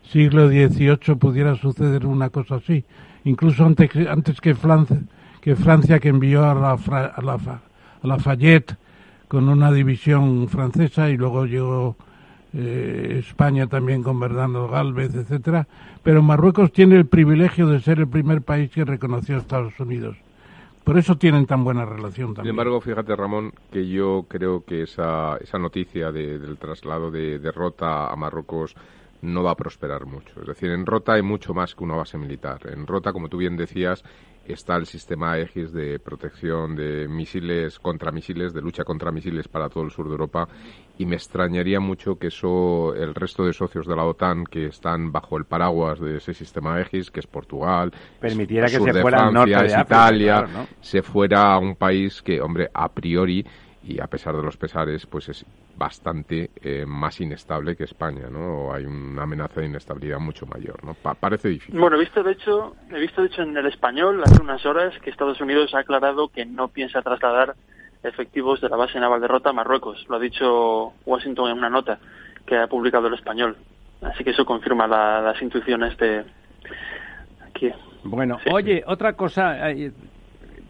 siglo 0.04 0.48
XVIII 0.48 1.16
pudiera 1.16 1.54
suceder 1.56 2.06
una 2.06 2.30
cosa 2.30 2.56
así. 2.56 2.84
Incluso 3.24 3.64
antes, 3.64 3.90
antes 4.08 4.40
que, 4.40 4.54
Francia, 4.54 4.98
que 5.40 5.54
Francia, 5.54 5.98
que 5.98 6.08
envió 6.08 6.44
a 6.44 6.54
la, 6.54 6.72
a 6.72 7.22
la, 7.22 7.60
Lafayette 8.02 8.76
con 9.28 9.48
una 9.48 9.72
división 9.72 10.48
francesa 10.48 11.10
y 11.10 11.16
luego 11.16 11.46
llegó 11.46 11.96
eh, 12.54 13.16
España 13.18 13.66
también 13.66 14.02
con 14.02 14.20
Bernardo 14.20 14.68
Galvez, 14.68 15.14
etcétera, 15.14 15.66
pero 16.02 16.22
Marruecos 16.22 16.72
tiene 16.72 16.96
el 16.96 17.06
privilegio 17.06 17.66
de 17.66 17.80
ser 17.80 17.98
el 17.98 18.08
primer 18.08 18.42
país 18.42 18.70
que 18.70 18.84
reconoció 18.84 19.36
a 19.36 19.38
Estados 19.38 19.78
Unidos. 19.80 20.16
Por 20.84 20.98
eso 20.98 21.16
tienen 21.16 21.46
tan 21.46 21.64
buena 21.64 21.84
relación 21.86 22.34
también. 22.34 22.44
Sin 22.44 22.50
embargo, 22.50 22.80
fíjate, 22.80 23.16
Ramón, 23.16 23.52
que 23.72 23.88
yo 23.88 24.26
creo 24.28 24.64
que 24.64 24.82
esa, 24.82 25.38
esa 25.38 25.58
noticia 25.58 26.12
del 26.12 26.58
traslado 26.58 27.10
de, 27.10 27.38
de 27.38 27.50
Rota 27.52 28.12
a 28.12 28.16
Marruecos 28.16 28.76
no 29.22 29.42
va 29.42 29.52
a 29.52 29.56
prosperar 29.56 30.04
mucho. 30.04 30.40
Es 30.42 30.46
decir, 30.46 30.70
en 30.70 30.84
Rota 30.84 31.14
hay 31.14 31.22
mucho 31.22 31.54
más 31.54 31.74
que 31.74 31.82
una 31.82 31.96
base 31.96 32.18
militar. 32.18 32.60
En 32.70 32.86
Rota, 32.86 33.12
como 33.12 33.28
tú 33.28 33.38
bien 33.38 33.56
decías, 33.56 34.04
está 34.46 34.76
el 34.76 34.86
sistema 34.86 35.32
Aegis 35.32 35.72
de 35.72 35.98
protección 35.98 36.76
de 36.76 37.08
misiles 37.08 37.78
contra 37.78 38.10
misiles, 38.10 38.52
de 38.52 38.60
lucha 38.60 38.84
contra 38.84 39.10
misiles 39.10 39.48
para 39.48 39.68
todo 39.68 39.84
el 39.84 39.90
sur 39.90 40.06
de 40.06 40.12
Europa. 40.12 40.48
Y 40.98 41.06
me 41.06 41.16
extrañaría 41.16 41.80
mucho 41.80 42.16
que 42.16 42.28
eso, 42.28 42.94
el 42.94 43.14
resto 43.14 43.44
de 43.44 43.52
socios 43.52 43.86
de 43.86 43.96
la 43.96 44.04
OTAN 44.04 44.44
que 44.44 44.66
están 44.66 45.10
bajo 45.10 45.36
el 45.36 45.44
paraguas 45.44 45.98
de 46.00 46.18
ese 46.18 46.34
sistema 46.34 46.76
Aegis, 46.76 47.10
que 47.10 47.20
es 47.20 47.26
Portugal, 47.26 47.92
permitiera 48.20 48.66
que 48.66 48.78
se 48.78 48.92
de 48.92 49.00
fuera 49.00 49.18
Francia, 49.18 49.38
norte 49.38 49.50
de 49.50 49.56
África, 49.56 49.82
Italia, 49.82 50.34
claro, 50.34 50.48
¿no? 50.52 50.66
se 50.80 51.02
fuera 51.02 51.54
a 51.54 51.58
un 51.58 51.74
país 51.76 52.22
que, 52.22 52.40
hombre, 52.40 52.68
a 52.72 52.88
priori 52.92 53.44
y 53.86 54.00
a 54.00 54.06
pesar 54.06 54.34
de 54.34 54.42
los 54.42 54.56
pesares, 54.56 55.06
pues 55.06 55.28
es 55.28 55.44
bastante 55.76 56.50
eh, 56.62 56.84
más 56.86 57.20
inestable 57.20 57.76
que 57.76 57.84
España, 57.84 58.28
¿no? 58.30 58.72
Hay 58.72 58.84
una 58.86 59.24
amenaza 59.24 59.60
de 59.60 59.66
inestabilidad 59.66 60.18
mucho 60.18 60.46
mayor, 60.46 60.82
¿no? 60.84 60.94
Pa- 60.94 61.14
parece 61.14 61.48
difícil. 61.48 61.78
Bueno, 61.78 61.96
he 61.96 62.00
visto 62.00 62.22
de 62.22 62.32
hecho, 62.32 62.74
he 62.90 62.98
visto 63.00 63.20
de 63.20 63.28
hecho 63.28 63.42
en 63.42 63.56
el 63.56 63.66
español 63.66 64.22
hace 64.24 64.40
unas 64.40 64.64
horas 64.64 64.94
que 65.02 65.10
Estados 65.10 65.40
Unidos 65.40 65.74
ha 65.74 65.80
aclarado 65.80 66.28
que 66.28 66.46
no 66.46 66.68
piensa 66.68 67.02
trasladar 67.02 67.54
efectivos 68.02 68.60
de 68.60 68.68
la 68.68 68.76
base 68.76 68.98
naval 69.00 69.20
de 69.20 69.28
Rota 69.28 69.50
a 69.50 69.52
Marruecos. 69.52 70.06
Lo 70.08 70.16
ha 70.16 70.20
dicho 70.20 70.92
Washington 71.04 71.50
en 71.50 71.58
una 71.58 71.70
nota 71.70 71.98
que 72.46 72.56
ha 72.56 72.66
publicado 72.66 73.08
el 73.08 73.14
español. 73.14 73.56
Así 74.02 74.24
que 74.24 74.30
eso 74.30 74.44
confirma 74.44 74.86
la- 74.86 75.20
las 75.20 75.40
intuiciones 75.42 75.96
de 75.98 76.24
aquí. 77.48 77.70
Bueno, 78.02 78.38
Sí. 78.44 78.50
oye, 78.52 78.82
otra 78.86 79.14
cosa, 79.14 79.70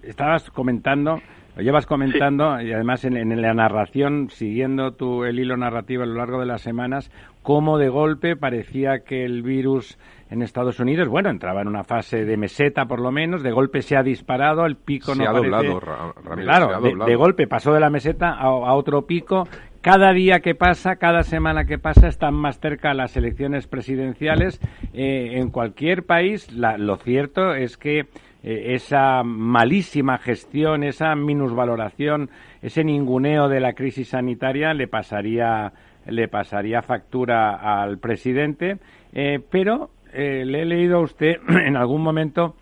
estabas 0.02 0.50
comentando, 0.50 1.20
lo 1.56 1.62
llevas 1.62 1.86
comentando, 1.86 2.60
y 2.60 2.72
además 2.72 3.04
en, 3.04 3.16
en 3.16 3.40
la 3.40 3.54
narración, 3.54 4.28
siguiendo 4.30 4.92
tu, 4.92 5.24
el 5.24 5.38
hilo 5.38 5.56
narrativo 5.56 6.02
a 6.02 6.06
lo 6.06 6.14
largo 6.14 6.40
de 6.40 6.46
las 6.46 6.62
semanas, 6.62 7.10
cómo 7.42 7.78
de 7.78 7.88
golpe 7.88 8.36
parecía 8.36 9.00
que 9.00 9.24
el 9.24 9.42
virus 9.42 9.98
en 10.30 10.42
Estados 10.42 10.80
Unidos, 10.80 11.06
bueno, 11.08 11.30
entraba 11.30 11.60
en 11.62 11.68
una 11.68 11.84
fase 11.84 12.24
de 12.24 12.36
meseta 12.36 12.86
por 12.86 13.00
lo 13.00 13.12
menos, 13.12 13.42
de 13.42 13.52
golpe 13.52 13.82
se 13.82 13.96
ha 13.96 14.02
disparado, 14.02 14.66
el 14.66 14.76
pico 14.76 15.14
Se 15.14 15.22
no 15.22 15.30
ha 15.30 15.32
parece- 15.32 15.50
doblado, 15.50 15.80
Ra- 15.80 16.12
Ramiro, 16.24 16.46
claro, 16.48 16.68
se 16.70 16.74
ha 16.74 16.80
de- 16.80 16.88
doblado. 16.90 17.10
de 17.10 17.16
golpe 17.16 17.46
pasó 17.46 17.72
de 17.72 17.80
la 17.80 17.90
meseta 17.90 18.30
a, 18.30 18.46
a 18.46 18.74
otro 18.74 19.02
pico. 19.06 19.46
Cada 19.80 20.12
día 20.14 20.40
que 20.40 20.54
pasa, 20.54 20.96
cada 20.96 21.22
semana 21.24 21.66
que 21.66 21.78
pasa, 21.78 22.08
están 22.08 22.32
más 22.34 22.58
cerca 22.58 22.94
las 22.94 23.18
elecciones 23.18 23.66
presidenciales. 23.66 24.58
Eh, 24.94 25.32
en 25.38 25.50
cualquier 25.50 26.04
país, 26.04 26.50
la- 26.52 26.78
lo 26.78 26.96
cierto 26.96 27.54
es 27.54 27.76
que 27.76 28.06
eh, 28.46 28.74
esa 28.74 29.22
malísima 29.24 30.18
gestión, 30.18 30.84
esa 30.84 31.14
minusvaloración, 31.14 32.28
ese 32.60 32.84
ninguneo 32.84 33.48
de 33.48 33.58
la 33.58 33.72
crisis 33.72 34.10
sanitaria 34.10 34.74
le 34.74 34.86
pasaría, 34.86 35.72
le 36.06 36.28
pasaría 36.28 36.82
factura 36.82 37.54
al 37.54 37.98
presidente. 37.98 38.76
Eh, 39.14 39.40
pero 39.50 39.88
eh, 40.12 40.44
le 40.44 40.62
he 40.62 40.64
leído 40.66 40.98
a 40.98 41.00
usted 41.00 41.36
en 41.48 41.76
algún 41.78 42.02
momento 42.02 42.54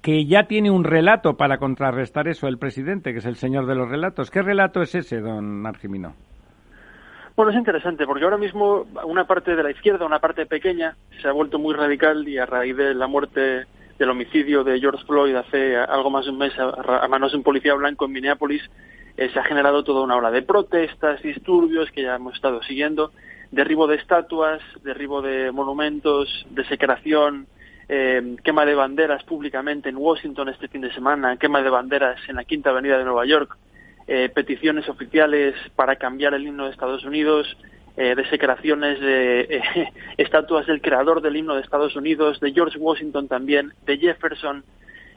que 0.00 0.24
ya 0.24 0.44
tiene 0.44 0.70
un 0.70 0.84
relato 0.84 1.36
para 1.36 1.58
contrarrestar 1.58 2.26
eso 2.26 2.48
el 2.48 2.56
presidente, 2.56 3.12
que 3.12 3.18
es 3.18 3.26
el 3.26 3.36
señor 3.36 3.66
de 3.66 3.74
los 3.74 3.90
relatos. 3.90 4.30
¿Qué 4.30 4.40
relato 4.40 4.80
es 4.80 4.94
ese, 4.94 5.20
don 5.20 5.66
Argimino? 5.66 6.14
Bueno, 7.36 7.50
es 7.50 7.58
interesante 7.58 8.06
porque 8.06 8.24
ahora 8.24 8.38
mismo 8.38 8.86
una 9.04 9.26
parte 9.26 9.54
de 9.54 9.62
la 9.62 9.70
izquierda, 9.70 10.06
una 10.06 10.20
parte 10.20 10.46
pequeña, 10.46 10.96
se 11.20 11.28
ha 11.28 11.32
vuelto 11.32 11.58
muy 11.58 11.74
radical 11.74 12.26
y 12.26 12.38
a 12.38 12.46
raíz 12.46 12.74
de 12.76 12.94
la 12.94 13.08
muerte 13.08 13.66
del 13.98 14.10
homicidio 14.10 14.64
de 14.64 14.78
George 14.78 15.04
Floyd 15.06 15.34
hace 15.34 15.76
algo 15.76 16.10
más 16.10 16.24
de 16.24 16.30
un 16.30 16.38
mes 16.38 16.52
a, 16.58 17.06
manos 17.08 17.32
de 17.32 17.38
un 17.38 17.42
policía 17.42 17.74
blanco 17.74 18.04
en 18.04 18.12
Minneapolis, 18.12 18.62
eh, 19.16 19.30
se 19.32 19.38
ha 19.38 19.44
generado 19.44 19.82
toda 19.84 20.02
una 20.02 20.16
ola 20.16 20.30
de 20.30 20.42
protestas, 20.42 21.22
disturbios 21.22 21.90
que 21.90 22.02
ya 22.02 22.16
hemos 22.16 22.34
estado 22.34 22.62
siguiendo, 22.62 23.12
derribo 23.50 23.86
de 23.86 23.96
estatuas, 23.96 24.60
derribo 24.82 25.22
de 25.22 25.50
monumentos, 25.52 26.46
desecración, 26.50 27.46
eh, 27.88 28.36
quema 28.42 28.66
de 28.66 28.74
banderas 28.74 29.22
públicamente 29.24 29.88
en 29.88 29.96
Washington 29.96 30.48
este 30.48 30.68
fin 30.68 30.80
de 30.82 30.92
semana, 30.92 31.36
quema 31.36 31.62
de 31.62 31.70
banderas 31.70 32.20
en 32.28 32.36
la 32.36 32.44
Quinta 32.44 32.70
Avenida 32.70 32.98
de 32.98 33.04
Nueva 33.04 33.24
York, 33.24 33.56
eh, 34.08 34.28
peticiones 34.28 34.88
oficiales 34.88 35.54
para 35.74 35.96
cambiar 35.96 36.34
el 36.34 36.46
himno 36.46 36.64
de 36.64 36.72
Estados 36.72 37.04
Unidos, 37.04 37.56
eh, 37.96 38.14
desecraciones 38.14 39.00
de 39.00 39.40
eh, 39.40 39.92
estatuas 40.16 40.66
del 40.66 40.80
creador 40.80 41.22
del 41.22 41.36
himno 41.36 41.54
de 41.54 41.62
Estados 41.62 41.96
Unidos, 41.96 42.40
de 42.40 42.52
George 42.52 42.78
Washington 42.78 43.28
también, 43.28 43.72
de 43.84 43.98
Jefferson, 43.98 44.64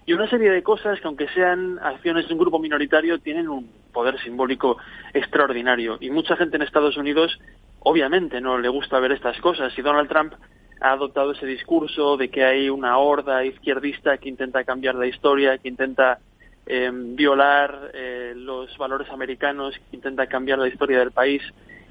y 0.05 0.13
una 0.13 0.29
serie 0.29 0.49
de 0.49 0.63
cosas 0.63 0.99
que 0.99 1.07
aunque 1.07 1.27
sean 1.29 1.77
acciones 1.83 2.27
de 2.27 2.33
un 2.33 2.39
grupo 2.39 2.57
minoritario 2.57 3.19
tienen 3.19 3.47
un 3.47 3.69
poder 3.93 4.19
simbólico 4.21 4.77
extraordinario. 5.13 5.97
Y 5.99 6.09
mucha 6.09 6.35
gente 6.35 6.55
en 6.55 6.63
Estados 6.63 6.97
Unidos 6.97 7.39
obviamente 7.81 8.41
no 8.41 8.57
le 8.57 8.69
gusta 8.69 8.99
ver 8.99 9.11
estas 9.11 9.39
cosas 9.39 9.77
y 9.77 9.81
Donald 9.81 10.09
Trump 10.09 10.33
ha 10.81 10.93
adoptado 10.93 11.33
ese 11.33 11.45
discurso 11.45 12.17
de 12.17 12.29
que 12.29 12.43
hay 12.43 12.69
una 12.69 12.97
horda 12.97 13.43
izquierdista 13.45 14.17
que 14.17 14.29
intenta 14.29 14.63
cambiar 14.63 14.95
la 14.95 15.07
historia, 15.07 15.57
que 15.57 15.67
intenta 15.67 16.19
eh, 16.65 16.89
violar 16.91 17.91
eh, 17.93 18.33
los 18.35 18.77
valores 18.77 19.09
americanos, 19.09 19.75
que 19.89 19.95
intenta 19.95 20.27
cambiar 20.27 20.59
la 20.59 20.67
historia 20.67 20.99
del 20.99 21.11
país. 21.11 21.41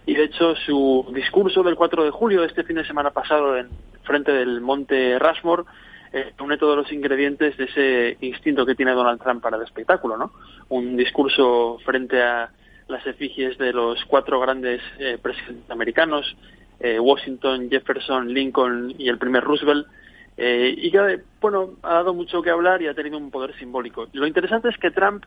Y 0.06 0.14
de 0.14 0.24
hecho 0.24 0.54
su 0.56 1.10
discurso 1.14 1.62
del 1.62 1.76
4 1.76 2.04
de 2.04 2.10
julio 2.10 2.44
este 2.44 2.64
fin 2.64 2.76
de 2.76 2.86
semana 2.86 3.10
pasado 3.10 3.56
en 3.56 3.68
frente 4.04 4.32
del 4.32 4.60
monte 4.60 5.18
Rushmore 5.18 5.64
eh, 6.12 6.32
une 6.40 6.56
todos 6.56 6.76
los 6.76 6.90
ingredientes 6.92 7.56
de 7.58 7.64
ese 7.64 8.16
instinto 8.20 8.64
que 8.64 8.74
tiene 8.74 8.92
Donald 8.92 9.20
Trump 9.20 9.42
para 9.42 9.58
el 9.58 9.62
espectáculo, 9.62 10.16
¿no? 10.16 10.32
Un 10.70 10.96
discurso 10.96 11.78
frente 11.84 12.22
a 12.22 12.50
las 12.88 13.06
efigies 13.06 13.58
de 13.58 13.72
los 13.72 14.02
cuatro 14.06 14.40
grandes 14.40 14.80
eh, 14.98 15.18
presidentes 15.20 15.70
americanos, 15.70 16.36
eh, 16.80 16.98
Washington, 16.98 17.68
Jefferson, 17.68 18.32
Lincoln 18.32 18.94
y 18.98 19.08
el 19.08 19.18
primer 19.18 19.44
Roosevelt, 19.44 19.86
eh, 20.36 20.74
y 20.76 20.90
que, 20.90 21.20
bueno, 21.40 21.70
ha 21.82 21.94
dado 21.94 22.14
mucho 22.14 22.42
que 22.42 22.50
hablar 22.50 22.80
y 22.80 22.86
ha 22.86 22.94
tenido 22.94 23.18
un 23.18 23.30
poder 23.30 23.54
simbólico. 23.58 24.06
Lo 24.12 24.26
interesante 24.26 24.68
es 24.68 24.78
que 24.78 24.90
Trump 24.90 25.24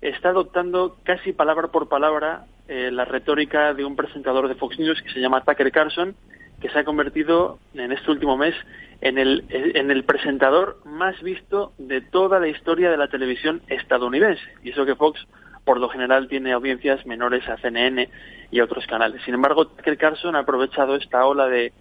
está 0.00 0.30
adoptando 0.30 0.96
casi 1.02 1.32
palabra 1.32 1.68
por 1.68 1.88
palabra 1.88 2.46
eh, 2.68 2.90
la 2.90 3.04
retórica 3.04 3.74
de 3.74 3.84
un 3.84 3.96
presentador 3.96 4.48
de 4.48 4.54
Fox 4.54 4.78
News 4.78 5.02
que 5.02 5.12
se 5.12 5.20
llama 5.20 5.42
Tucker 5.44 5.70
Carlson, 5.70 6.14
que 6.60 6.70
se 6.70 6.78
ha 6.78 6.84
convertido 6.84 7.58
en 7.74 7.92
este 7.92 8.10
último 8.10 8.36
mes 8.36 8.54
en 9.00 9.18
el, 9.18 9.44
en 9.48 9.90
el 9.90 10.04
presentador 10.04 10.78
más 10.84 11.20
visto 11.22 11.72
de 11.78 12.00
toda 12.00 12.38
la 12.38 12.48
historia 12.48 12.90
de 12.90 12.96
la 12.96 13.08
televisión 13.08 13.62
estadounidense. 13.68 14.42
Y 14.62 14.70
eso 14.70 14.84
que 14.84 14.94
Fox, 14.94 15.26
por 15.64 15.80
lo 15.80 15.88
general, 15.88 16.28
tiene 16.28 16.52
audiencias 16.52 17.04
menores 17.06 17.48
a 17.48 17.56
CNN 17.58 18.08
y 18.50 18.60
otros 18.60 18.86
canales. 18.86 19.22
Sin 19.24 19.34
embargo, 19.34 19.66
Tucker 19.68 19.96
Carlson 19.96 20.36
ha 20.36 20.40
aprovechado 20.40 20.96
esta 20.96 21.24
ola 21.24 21.46
de 21.48 21.72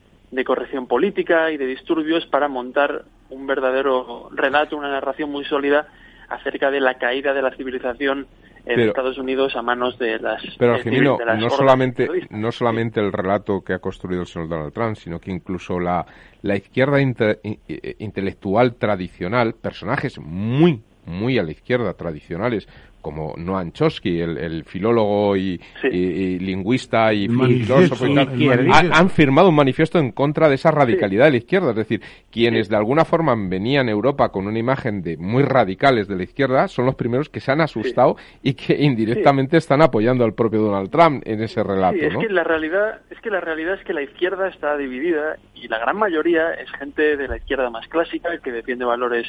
corrección 0.46 0.88
política 0.88 1.52
y 1.52 1.58
de 1.58 1.66
disturbios 1.66 2.26
para 2.28 2.48
montar 2.48 3.04
un 3.30 3.46
verdadero 3.48 4.30
relato, 4.32 4.78
una 4.78 4.90
narración 4.90 5.30
muy 5.30 5.44
sólida 5.46 5.88
acerca 6.30 6.70
de 6.72 6.80
la 6.80 6.96
caída 6.98 7.34
de 7.34 7.42
la 7.42 7.52
civilización 7.56 8.28
en 8.66 8.76
Pero- 8.76 8.90
Estados 8.90 9.18
Unidos 9.18 9.56
a 9.56 9.62
manos 9.62 9.98
de 9.98 10.20
las 10.20 10.44
Pero 10.58 10.76
eh, 10.76 10.84
de 10.84 11.26
las 11.26 11.40
no 11.40 11.50
solamente, 11.50 12.08
no 12.30 12.52
solamente 12.52 13.00
el 13.00 13.12
relato 13.12 13.62
que 13.62 13.74
ha 13.74 13.80
construido 13.80 14.22
el 14.22 14.28
señor 14.28 14.50
Donald 14.50 14.74
Trump, 14.74 14.96
sino 14.96 15.20
que 15.20 15.32
incluso 15.32 15.80
la, 15.80 16.06
la 16.42 16.56
izquierda 16.56 17.00
inte- 17.02 17.40
intelectual 18.00 18.76
tradicional, 18.76 19.54
personajes 19.56 20.20
muy, 20.20 20.82
muy 21.06 21.40
a 21.40 21.44
la 21.44 21.52
izquierda 21.52 21.94
tradicionales, 21.94 22.68
como 23.02 23.34
Noam 23.38 23.72
Chomsky, 23.72 24.20
el, 24.22 24.38
el 24.38 24.64
filólogo 24.66 25.36
y, 25.38 25.60
Sí. 25.82 25.88
y- 25.92 25.98
y 25.98 26.40
lingüista 26.40 27.14
y 27.14 27.28
filósofo 27.30 28.08
y 28.08 28.16
tal, 28.16 28.72
ha- 28.72 28.98
han 29.00 29.10
firmado 29.10 29.50
un 29.50 29.56
manifiesto 29.56 30.00
en 30.00 30.12
contra 30.12 30.50
de 30.50 30.56
esa 30.56 30.72
radicalidad 30.72 31.26
de 31.26 31.32
la 31.32 31.38
izquierda. 31.38 31.70
Es 31.72 31.76
decir, 31.78 32.02
quienes 32.32 32.70
de 32.70 32.76
alguna 32.76 33.06
forma 33.06 33.36
venían 33.38 33.88
a 33.88 33.92
Europa 33.92 34.30
con 34.30 34.48
una 34.48 34.60
imagen 34.60 35.02
de 35.02 35.18
muy 35.18 35.44
radicales 35.44 36.08
de 36.08 36.16
la 36.18 36.24
izquierda 36.24 36.68
son 36.68 36.86
los 36.86 36.96
primeros 36.96 37.30
que 37.30 37.40
se 37.40 37.52
han 37.52 37.62
asustado 37.62 38.16
y 38.44 38.54
que 38.54 38.76
indirectamente 38.80 39.58
están 39.58 39.82
apoyando 39.82 40.24
al 40.26 40.34
propio 40.34 40.62
Donald 40.62 40.90
Trump 40.90 41.24
en 41.26 41.42
ese 41.42 41.64
relato, 41.64 41.98
Sí, 42.00 42.06
es 42.06 42.14
¿no? 42.14 42.20
que 42.20 42.30
la 42.30 42.44
realidad 42.44 43.02
es 43.10 43.20
que 43.22 43.30
la 43.30 43.40
realidad 43.42 43.76
es 43.76 43.84
que 43.86 43.94
la 43.94 44.02
izquierda 44.02 44.48
está 44.50 44.76
dividida 44.78 45.38
y 45.56 45.68
la 45.68 45.80
gran 45.80 45.98
mayoría 45.98 46.54
es 46.54 46.70
gente 46.72 47.16
de 47.18 47.28
la 47.28 47.38
izquierda 47.38 47.70
más 47.70 47.88
clásica 47.88 48.30
que 48.44 48.52
defiende 48.52 48.86
valores 48.86 49.28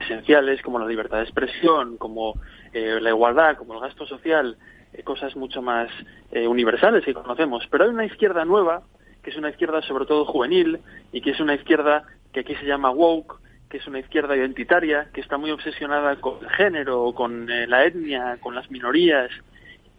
esenciales 0.00 0.62
como 0.62 0.78
la 0.78 0.86
libertad 0.86 1.18
de 1.18 1.24
expresión, 1.24 1.96
como 1.96 2.34
eh, 2.72 2.98
la 3.00 3.10
igualdad, 3.10 3.56
como 3.56 3.74
el 3.74 3.80
gasto 3.80 4.06
social, 4.06 4.56
eh, 4.92 5.02
cosas 5.02 5.36
mucho 5.36 5.62
más 5.62 5.88
eh, 6.30 6.46
universales 6.46 7.04
que 7.04 7.14
conocemos. 7.14 7.66
Pero 7.70 7.84
hay 7.84 7.90
una 7.90 8.06
izquierda 8.06 8.44
nueva 8.44 8.82
que 9.26 9.30
es 9.30 9.36
una 9.36 9.50
izquierda 9.50 9.82
sobre 9.82 10.06
todo 10.06 10.24
juvenil 10.24 10.78
y 11.10 11.20
que 11.20 11.30
es 11.30 11.40
una 11.40 11.54
izquierda 11.54 12.04
que 12.32 12.40
aquí 12.40 12.54
se 12.54 12.64
llama 12.64 12.90
woke, 12.90 13.40
que 13.68 13.78
es 13.78 13.86
una 13.88 13.98
izquierda 13.98 14.36
identitaria, 14.36 15.08
que 15.12 15.20
está 15.20 15.36
muy 15.36 15.50
obsesionada 15.50 16.14
con 16.20 16.44
el 16.44 16.50
género, 16.50 17.12
con 17.12 17.50
eh, 17.50 17.66
la 17.66 17.84
etnia, 17.84 18.38
con 18.40 18.54
las 18.54 18.70
minorías, 18.70 19.30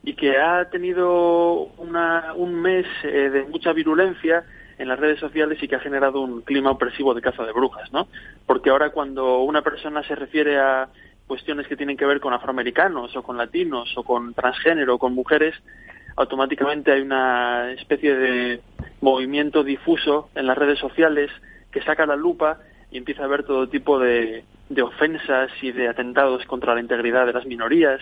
y 0.03 0.13
que 0.13 0.37
ha 0.37 0.69
tenido 0.69 1.65
una, 1.77 2.33
un 2.35 2.55
mes 2.61 2.85
eh, 3.03 3.29
de 3.29 3.43
mucha 3.43 3.73
virulencia 3.73 4.45
en 4.77 4.87
las 4.87 4.99
redes 4.99 5.19
sociales 5.19 5.61
y 5.61 5.67
que 5.67 5.75
ha 5.75 5.79
generado 5.79 6.21
un 6.21 6.41
clima 6.41 6.71
opresivo 6.71 7.13
de 7.13 7.21
caza 7.21 7.43
de 7.43 7.51
brujas, 7.51 7.91
¿no? 7.91 8.07
Porque 8.45 8.69
ahora 8.69 8.91
cuando 8.91 9.39
una 9.39 9.61
persona 9.61 10.03
se 10.03 10.15
refiere 10.15 10.59
a 10.59 10.89
cuestiones 11.25 11.67
que 11.67 11.75
tienen 11.75 11.97
que 11.97 12.05
ver 12.05 12.19
con 12.19 12.33
afroamericanos 12.33 13.15
o 13.15 13.23
con 13.23 13.37
latinos 13.37 13.91
o 13.97 14.03
con 14.03 14.33
transgénero 14.33 14.95
o 14.95 14.99
con 14.99 15.13
mujeres, 15.13 15.55
automáticamente 16.15 16.91
hay 16.91 17.01
una 17.01 17.71
especie 17.71 18.15
de 18.15 18.61
movimiento 19.01 19.63
difuso 19.63 20.29
en 20.35 20.47
las 20.47 20.57
redes 20.57 20.79
sociales 20.79 21.29
que 21.71 21.81
saca 21.81 22.05
la 22.05 22.15
lupa 22.15 22.59
y 22.91 22.97
empieza 22.97 23.23
a 23.23 23.27
ver 23.27 23.43
todo 23.43 23.67
tipo 23.67 23.99
de, 23.99 24.45
de 24.69 24.81
ofensas 24.81 25.51
y 25.61 25.71
de 25.71 25.89
atentados 25.89 26.45
contra 26.45 26.73
la 26.73 26.81
integridad 26.81 27.25
de 27.25 27.33
las 27.33 27.45
minorías. 27.45 27.99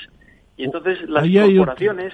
Y 0.58 0.63
entonces 0.63 1.10
las 1.10 1.27
corporaciones... 1.27 2.13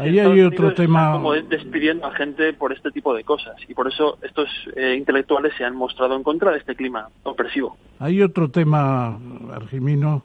Ahí 0.00 0.18
hay 0.18 0.40
otro 0.40 0.72
tema. 0.72 1.12
como 1.12 1.34
despidiendo 1.34 2.06
a 2.06 2.14
gente 2.14 2.54
por 2.54 2.72
este 2.72 2.90
tipo 2.90 3.14
de 3.14 3.22
cosas. 3.22 3.56
Y 3.68 3.74
por 3.74 3.86
eso 3.86 4.18
estos 4.22 4.48
eh, 4.74 4.94
intelectuales 4.96 5.52
se 5.58 5.64
han 5.64 5.76
mostrado 5.76 6.16
en 6.16 6.22
contra 6.22 6.52
de 6.52 6.58
este 6.58 6.74
clima 6.74 7.08
opresivo. 7.22 7.76
Hay 7.98 8.22
otro 8.22 8.50
tema, 8.50 9.18
Argimino. 9.52 10.22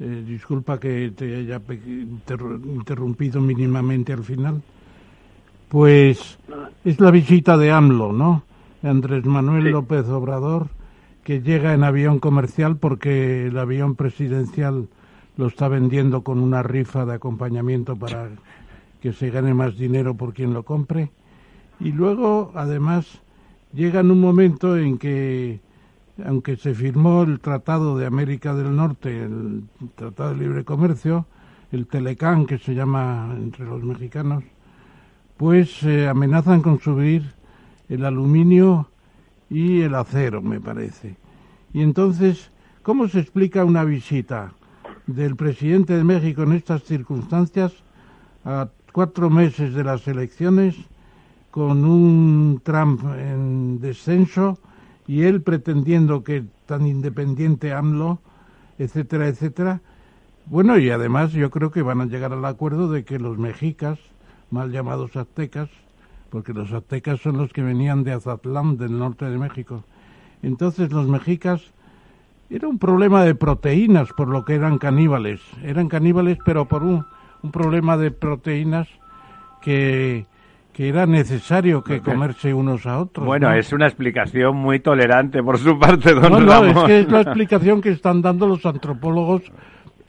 Eh, 0.00 0.24
disculpa 0.26 0.78
que 0.80 1.12
te 1.16 1.36
haya 1.36 1.60
interrumpido 1.86 3.40
mínimamente 3.40 4.12
al 4.12 4.24
final. 4.24 4.62
Pues 5.68 6.38
es 6.84 7.00
la 7.00 7.10
visita 7.10 7.56
de 7.56 7.70
AMLO, 7.70 8.12
¿no? 8.12 8.42
Andrés 8.82 9.24
Manuel 9.24 9.70
López 9.70 10.08
Obrador, 10.08 10.68
que 11.24 11.40
llega 11.40 11.74
en 11.74 11.84
avión 11.84 12.18
comercial 12.18 12.76
porque 12.76 13.46
el 13.46 13.58
avión 13.58 13.94
presidencial 13.94 14.88
lo 15.36 15.46
está 15.46 15.68
vendiendo 15.68 16.22
con 16.22 16.40
una 16.40 16.62
rifa 16.62 17.04
de 17.04 17.14
acompañamiento 17.14 17.96
para 17.96 18.28
que 19.00 19.12
se 19.12 19.30
gane 19.30 19.54
más 19.54 19.76
dinero 19.76 20.14
por 20.14 20.34
quien 20.34 20.52
lo 20.52 20.64
compre. 20.64 21.10
Y 21.80 21.92
luego, 21.92 22.52
además, 22.54 23.20
llega 23.72 24.00
en 24.00 24.10
un 24.10 24.20
momento 24.20 24.76
en 24.76 24.98
que, 24.98 25.60
aunque 26.24 26.56
se 26.56 26.74
firmó 26.74 27.22
el 27.22 27.40
Tratado 27.40 27.96
de 27.96 28.06
América 28.06 28.54
del 28.54 28.74
Norte, 28.74 29.24
el 29.24 29.64
Tratado 29.94 30.30
de 30.30 30.36
Libre 30.36 30.64
Comercio, 30.64 31.26
el 31.70 31.86
Telecán, 31.86 32.46
que 32.46 32.58
se 32.58 32.74
llama 32.74 33.34
entre 33.36 33.66
los 33.66 33.82
mexicanos, 33.82 34.42
pues 35.36 35.84
amenazan 35.84 36.62
con 36.62 36.80
subir 36.80 37.34
el 37.88 38.04
aluminio 38.04 38.90
y 39.48 39.82
el 39.82 39.94
acero, 39.94 40.42
me 40.42 40.60
parece. 40.60 41.16
Y 41.72 41.82
entonces, 41.82 42.50
¿cómo 42.82 43.06
se 43.08 43.20
explica 43.20 43.64
una 43.64 43.84
visita 43.84 44.52
del 45.06 45.36
presidente 45.36 45.96
de 45.96 46.04
México 46.04 46.42
en 46.42 46.52
estas 46.52 46.82
circunstancias 46.82 47.72
a 48.44 48.68
cuatro 48.92 49.30
meses 49.30 49.74
de 49.74 49.84
las 49.84 50.06
elecciones 50.08 50.74
con 51.50 51.84
un 51.84 52.60
Trump 52.62 53.02
en 53.18 53.80
descenso 53.80 54.58
y 55.06 55.22
él 55.22 55.42
pretendiendo 55.42 56.22
que 56.22 56.44
tan 56.66 56.86
independiente 56.86 57.72
AMLO, 57.72 58.20
etcétera, 58.78 59.28
etcétera. 59.28 59.80
Bueno, 60.46 60.78
y 60.78 60.90
además 60.90 61.32
yo 61.32 61.50
creo 61.50 61.70
que 61.70 61.82
van 61.82 62.00
a 62.00 62.06
llegar 62.06 62.32
al 62.32 62.44
acuerdo 62.44 62.90
de 62.90 63.04
que 63.04 63.18
los 63.18 63.38
mexicas, 63.38 63.98
mal 64.50 64.70
llamados 64.70 65.16
aztecas, 65.16 65.68
porque 66.30 66.52
los 66.52 66.72
aztecas 66.72 67.20
son 67.20 67.38
los 67.38 67.52
que 67.52 67.62
venían 67.62 68.04
de 68.04 68.12
Azatlán, 68.12 68.76
del 68.76 68.98
norte 68.98 69.24
de 69.24 69.38
México. 69.38 69.84
Entonces 70.42 70.92
los 70.92 71.08
mexicas 71.08 71.62
era 72.50 72.68
un 72.68 72.78
problema 72.78 73.24
de 73.24 73.34
proteínas, 73.34 74.12
por 74.12 74.28
lo 74.28 74.44
que 74.44 74.54
eran 74.54 74.78
caníbales. 74.78 75.40
Eran 75.62 75.88
caníbales, 75.88 76.38
pero 76.44 76.66
por 76.66 76.82
un 76.82 77.04
un 77.48 77.52
problema 77.52 77.96
de 77.96 78.10
proteínas 78.10 78.88
que, 79.62 80.26
que 80.72 80.88
era 80.88 81.06
necesario 81.06 81.82
que 81.82 82.00
comerse 82.00 82.52
unos 82.52 82.86
a 82.86 83.00
otros. 83.00 83.26
Bueno, 83.26 83.52
es 83.52 83.72
una 83.72 83.86
explicación 83.86 84.56
muy 84.56 84.80
tolerante 84.80 85.42
por 85.42 85.58
su 85.58 85.78
parte, 85.78 86.12
don 86.14 86.30
No, 86.30 86.40
no, 86.40 86.64
es 86.64 86.78
que 86.84 87.00
es 87.00 87.10
la 87.10 87.22
explicación 87.22 87.80
que 87.80 87.90
están 87.90 88.20
dando 88.20 88.46
los 88.46 88.64
antropólogos 88.66 89.42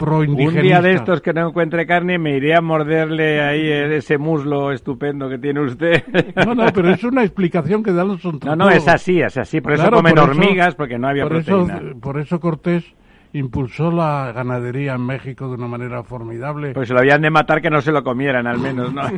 un 0.02 0.62
día 0.62 0.82
de 0.82 0.94
estos 0.94 1.20
que 1.20 1.34
no 1.34 1.50
encuentre 1.50 1.86
carne 1.86 2.18
me 2.18 2.38
iré 2.38 2.56
a 2.56 2.62
morderle 2.62 3.42
ahí 3.42 3.70
ese 3.70 4.18
muslo 4.18 4.72
estupendo 4.72 5.28
que 5.28 5.38
tiene 5.38 5.62
usted. 5.62 6.04
No, 6.46 6.56
no, 6.56 6.72
pero 6.74 6.92
es 6.92 7.04
una 7.04 7.24
explicación 7.24 7.84
que 7.84 7.92
dan 7.92 8.08
los 8.08 8.26
antropólogos. 8.26 8.58
No, 8.58 8.66
no, 8.66 8.72
es 8.72 8.88
así, 8.88 9.20
es 9.20 9.38
así. 9.38 9.60
Por 9.60 9.74
eso 9.74 9.90
comen 9.92 10.18
hormigas, 10.18 10.76
porque 10.76 10.98
no 10.98 11.10
había 11.10 11.24
por 11.24 11.44
proteína. 11.44 11.82
por 12.00 12.18
eso 12.18 12.40
Cortés 12.40 12.86
impulsó 13.34 13.92
la 13.92 14.32
ganadería 14.34 14.94
en 14.94 15.06
México 15.06 15.48
de 15.48 15.56
una 15.56 15.68
manera 15.68 16.04
formidable. 16.04 16.74
Pues 16.74 16.88
se 16.88 16.94
lo 16.94 17.00
habían 17.00 17.22
de 17.22 17.30
matar 17.30 17.62
que 17.62 17.70
no 17.70 17.82
se 17.82 17.92
lo 17.92 18.04
comieran, 18.04 18.48
al 18.48 18.60
menos, 18.60 18.94
¿no? 18.94 19.04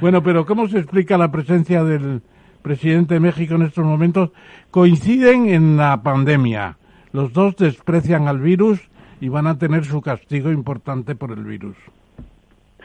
bueno, 0.00 0.22
pero 0.22 0.46
¿cómo 0.46 0.68
se 0.68 0.78
explica 0.78 1.18
la 1.18 1.30
presencia 1.30 1.84
del 1.84 2.22
presidente 2.62 3.14
de 3.14 3.20
México 3.20 3.54
en 3.54 3.62
estos 3.62 3.84
momentos? 3.84 4.30
Coinciden 4.70 5.48
en 5.48 5.76
la 5.76 6.02
pandemia. 6.02 6.78
Los 7.12 7.32
dos 7.32 7.56
desprecian 7.56 8.28
al 8.28 8.40
virus 8.40 8.80
y 9.20 9.28
van 9.28 9.46
a 9.46 9.58
tener 9.58 9.84
su 9.84 10.00
castigo 10.00 10.50
importante 10.50 11.14
por 11.14 11.32
el 11.32 11.44
virus. 11.44 11.76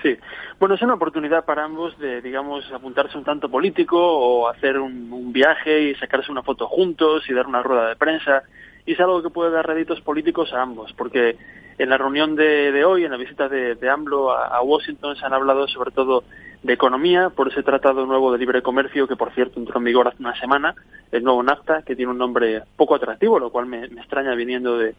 Sí, 0.04 0.16
bueno, 0.60 0.76
es 0.76 0.82
una 0.84 0.94
oportunidad 0.94 1.46
para 1.46 1.64
ambos 1.64 1.98
de, 1.98 2.22
digamos, 2.22 2.72
apuntarse 2.72 3.18
un 3.18 3.24
tanto 3.24 3.50
político 3.50 3.98
o 3.98 4.48
hacer 4.48 4.78
un, 4.78 5.12
un 5.12 5.34
viaje 5.34 5.90
y 5.90 5.96
sacarse 5.96 6.32
una 6.32 6.44
foto 6.44 6.68
juntos 6.68 7.28
y 7.28 7.34
dar 7.34 7.48
una 7.48 7.64
rueda 7.64 7.90
de 7.90 7.96
prensa 7.96 8.44
y 8.88 8.94
es 8.94 9.00
algo 9.02 9.22
que 9.22 9.30
puede 9.30 9.52
dar 9.52 9.68
réditos 9.68 10.00
políticos 10.02 10.54
a 10.54 10.62
ambos, 10.62 10.94
porque 10.94 11.36
en 11.78 11.90
la 11.90 11.98
reunión 11.98 12.36
de, 12.36 12.84
hoy, 12.86 13.04
en 13.04 13.12
la 13.12 13.18
visita 13.18 13.50
de, 13.50 13.76
de 13.76 13.90
AMLO 13.90 14.32
a, 14.32 14.62
Washington, 14.62 15.16
se 15.18 15.26
han 15.26 15.34
hablado 15.34 15.68
sobre 15.68 15.92
todo 15.92 16.24
de 16.64 16.74
economía, 16.74 17.30
por 17.30 17.50
ese 17.50 17.64
tratado 17.64 18.06
nuevo 18.06 18.32
de 18.32 18.40
libre 18.40 18.64
comercio, 18.64 19.06
que 19.06 19.18
por 19.18 19.34
cierto 19.34 19.60
entró 19.60 19.78
en 19.78 19.84
vigor 19.84 20.08
hace 20.08 20.24
una 20.24 20.40
semana, 20.40 20.74
el 21.12 21.24
nuevo 21.24 21.44
NAFTA, 21.44 21.84
que 21.84 21.98
tiene 21.98 22.12
un 22.12 22.18
nombre 22.18 22.64
poco 22.78 22.96
atractivo, 22.96 23.38
lo 23.38 23.52
cual 23.52 23.66
me, 23.68 23.84
extraña 23.84 24.34
viniendo 24.36 24.78
de, 24.78 24.96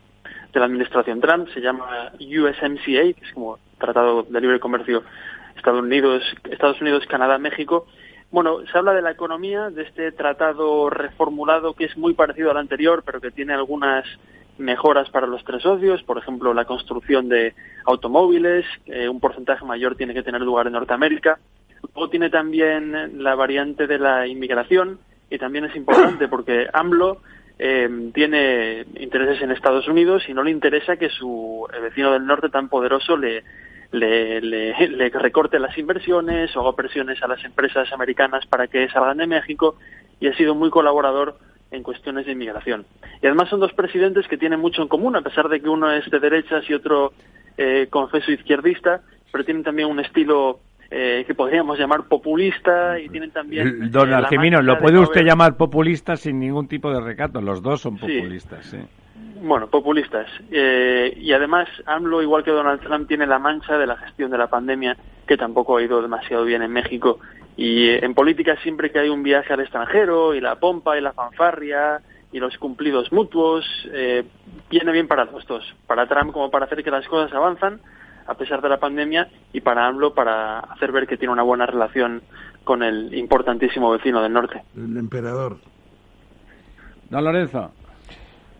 de 0.52 0.60
la 0.60 0.66
administración 0.66 1.20
Trump, 1.22 1.48
se 1.54 1.60
llama 1.60 2.12
USMCA, 2.20 3.14
que 3.14 3.24
es 3.26 3.32
como 3.32 3.58
Tratado 3.78 4.22
de 4.24 4.40
Libre 4.40 4.60
Comercio 4.60 5.02
Estados 5.56 5.82
Unidos, 5.82 6.22
Estados 6.44 6.80
Unidos, 6.80 7.06
Canadá, 7.08 7.38
México, 7.38 7.86
bueno, 8.30 8.58
se 8.70 8.76
habla 8.76 8.92
de 8.92 9.02
la 9.02 9.10
economía, 9.10 9.70
de 9.70 9.82
este 9.82 10.12
tratado 10.12 10.90
reformulado 10.90 11.74
que 11.74 11.84
es 11.86 11.96
muy 11.96 12.14
parecido 12.14 12.50
al 12.50 12.58
anterior, 12.58 13.02
pero 13.04 13.20
que 13.20 13.30
tiene 13.30 13.54
algunas 13.54 14.04
mejoras 14.58 15.08
para 15.10 15.26
los 15.26 15.44
tres 15.44 15.62
socios, 15.62 16.02
por 16.02 16.18
ejemplo, 16.18 16.52
la 16.52 16.64
construcción 16.64 17.28
de 17.28 17.54
automóviles, 17.84 18.66
eh, 18.86 19.08
un 19.08 19.20
porcentaje 19.20 19.64
mayor 19.64 19.94
tiene 19.96 20.14
que 20.14 20.22
tener 20.22 20.40
lugar 20.42 20.66
en 20.66 20.72
Norteamérica. 20.74 21.38
Luego 21.94 22.10
tiene 22.10 22.28
también 22.28 23.22
la 23.22 23.34
variante 23.36 23.86
de 23.86 23.98
la 23.98 24.26
inmigración, 24.26 24.98
y 25.30 25.38
también 25.38 25.66
es 25.66 25.76
importante 25.76 26.28
porque 26.28 26.66
AMLO 26.72 27.20
eh, 27.58 28.10
tiene 28.14 28.84
intereses 28.98 29.42
en 29.42 29.50
Estados 29.50 29.88
Unidos 29.88 30.24
y 30.28 30.34
no 30.34 30.42
le 30.42 30.50
interesa 30.50 30.96
que 30.96 31.08
su 31.08 31.66
vecino 31.82 32.12
del 32.12 32.26
norte 32.26 32.48
tan 32.48 32.68
poderoso 32.68 33.16
le 33.16 33.42
le, 33.92 34.40
le, 34.40 35.08
recorte 35.10 35.58
las 35.58 35.76
inversiones 35.78 36.54
o 36.56 36.60
haga 36.60 36.76
presiones 36.76 37.22
a 37.22 37.28
las 37.28 37.42
empresas 37.44 37.92
americanas 37.92 38.46
para 38.46 38.66
que 38.66 38.88
salgan 38.88 39.18
de 39.18 39.26
México 39.26 39.76
y 40.20 40.28
ha 40.28 40.36
sido 40.36 40.54
muy 40.54 40.70
colaborador 40.70 41.38
en 41.70 41.82
cuestiones 41.82 42.26
de 42.26 42.32
inmigración. 42.32 42.86
Y 43.22 43.26
además 43.26 43.48
son 43.48 43.60
dos 43.60 43.72
presidentes 43.72 44.26
que 44.28 44.36
tienen 44.36 44.60
mucho 44.60 44.82
en 44.82 44.88
común, 44.88 45.16
a 45.16 45.22
pesar 45.22 45.48
de 45.48 45.60
que 45.60 45.68
uno 45.68 45.90
es 45.92 46.08
de 46.10 46.18
derechas 46.18 46.68
y 46.68 46.74
otro 46.74 47.12
eh, 47.56 47.86
confeso 47.90 48.32
izquierdista, 48.32 49.02
pero 49.30 49.44
tienen 49.44 49.62
también 49.62 49.88
un 49.88 50.00
estilo 50.00 50.60
eh, 50.90 51.24
que 51.26 51.34
podríamos 51.34 51.78
llamar 51.78 52.04
populista 52.04 52.98
y 52.98 53.08
tienen 53.08 53.30
también... 53.30 53.90
Don 53.90 54.12
eh, 54.12 54.62
¿lo 54.62 54.78
puede 54.78 54.98
usted 54.98 55.22
llamar 55.22 55.56
populista 55.56 56.16
sin 56.16 56.40
ningún 56.40 56.68
tipo 56.68 56.90
de 56.90 57.00
recato? 57.00 57.40
Los 57.40 57.62
dos 57.62 57.80
son 57.80 57.98
populistas, 57.98 58.64
sí. 58.66 58.78
Bueno, 59.40 59.68
populistas. 59.68 60.26
Eh, 60.50 61.16
y 61.16 61.32
además, 61.32 61.68
AMLO, 61.86 62.22
igual 62.22 62.44
que 62.44 62.50
Donald 62.50 62.80
Trump, 62.80 63.06
tiene 63.08 63.26
la 63.26 63.38
mancha 63.38 63.78
de 63.78 63.86
la 63.86 63.96
gestión 63.96 64.30
de 64.30 64.38
la 64.38 64.48
pandemia, 64.48 64.96
que 65.26 65.36
tampoco 65.36 65.76
ha 65.76 65.82
ido 65.82 66.02
demasiado 66.02 66.44
bien 66.44 66.62
en 66.62 66.72
México. 66.72 67.18
Y 67.56 67.88
eh, 67.88 68.04
en 68.04 68.14
política, 68.14 68.56
siempre 68.62 68.90
que 68.90 68.98
hay 68.98 69.08
un 69.08 69.22
viaje 69.22 69.52
al 69.52 69.60
extranjero, 69.60 70.34
y 70.34 70.40
la 70.40 70.56
pompa, 70.56 70.98
y 70.98 71.00
la 71.00 71.12
fanfarria, 71.12 72.00
y 72.32 72.38
los 72.38 72.56
cumplidos 72.58 73.12
mutuos, 73.12 73.64
eh, 73.92 74.24
viene 74.70 74.92
bien 74.92 75.08
para 75.08 75.24
los 75.24 75.46
dos. 75.46 75.64
Para 75.86 76.06
Trump, 76.06 76.32
como 76.32 76.50
para 76.50 76.66
hacer 76.66 76.82
que 76.82 76.90
las 76.90 77.06
cosas 77.06 77.32
avanzan, 77.32 77.80
a 78.26 78.34
pesar 78.34 78.60
de 78.60 78.68
la 78.68 78.78
pandemia, 78.78 79.28
y 79.52 79.60
para 79.60 79.86
AMLO, 79.86 80.14
para 80.14 80.60
hacer 80.60 80.92
ver 80.92 81.06
que 81.06 81.16
tiene 81.16 81.32
una 81.32 81.42
buena 81.42 81.66
relación 81.66 82.22
con 82.64 82.82
el 82.82 83.14
importantísimo 83.14 83.90
vecino 83.90 84.20
del 84.22 84.32
norte. 84.32 84.62
El 84.76 84.96
emperador. 84.96 85.58
Don 87.08 87.24
Lorenzo. 87.24 87.72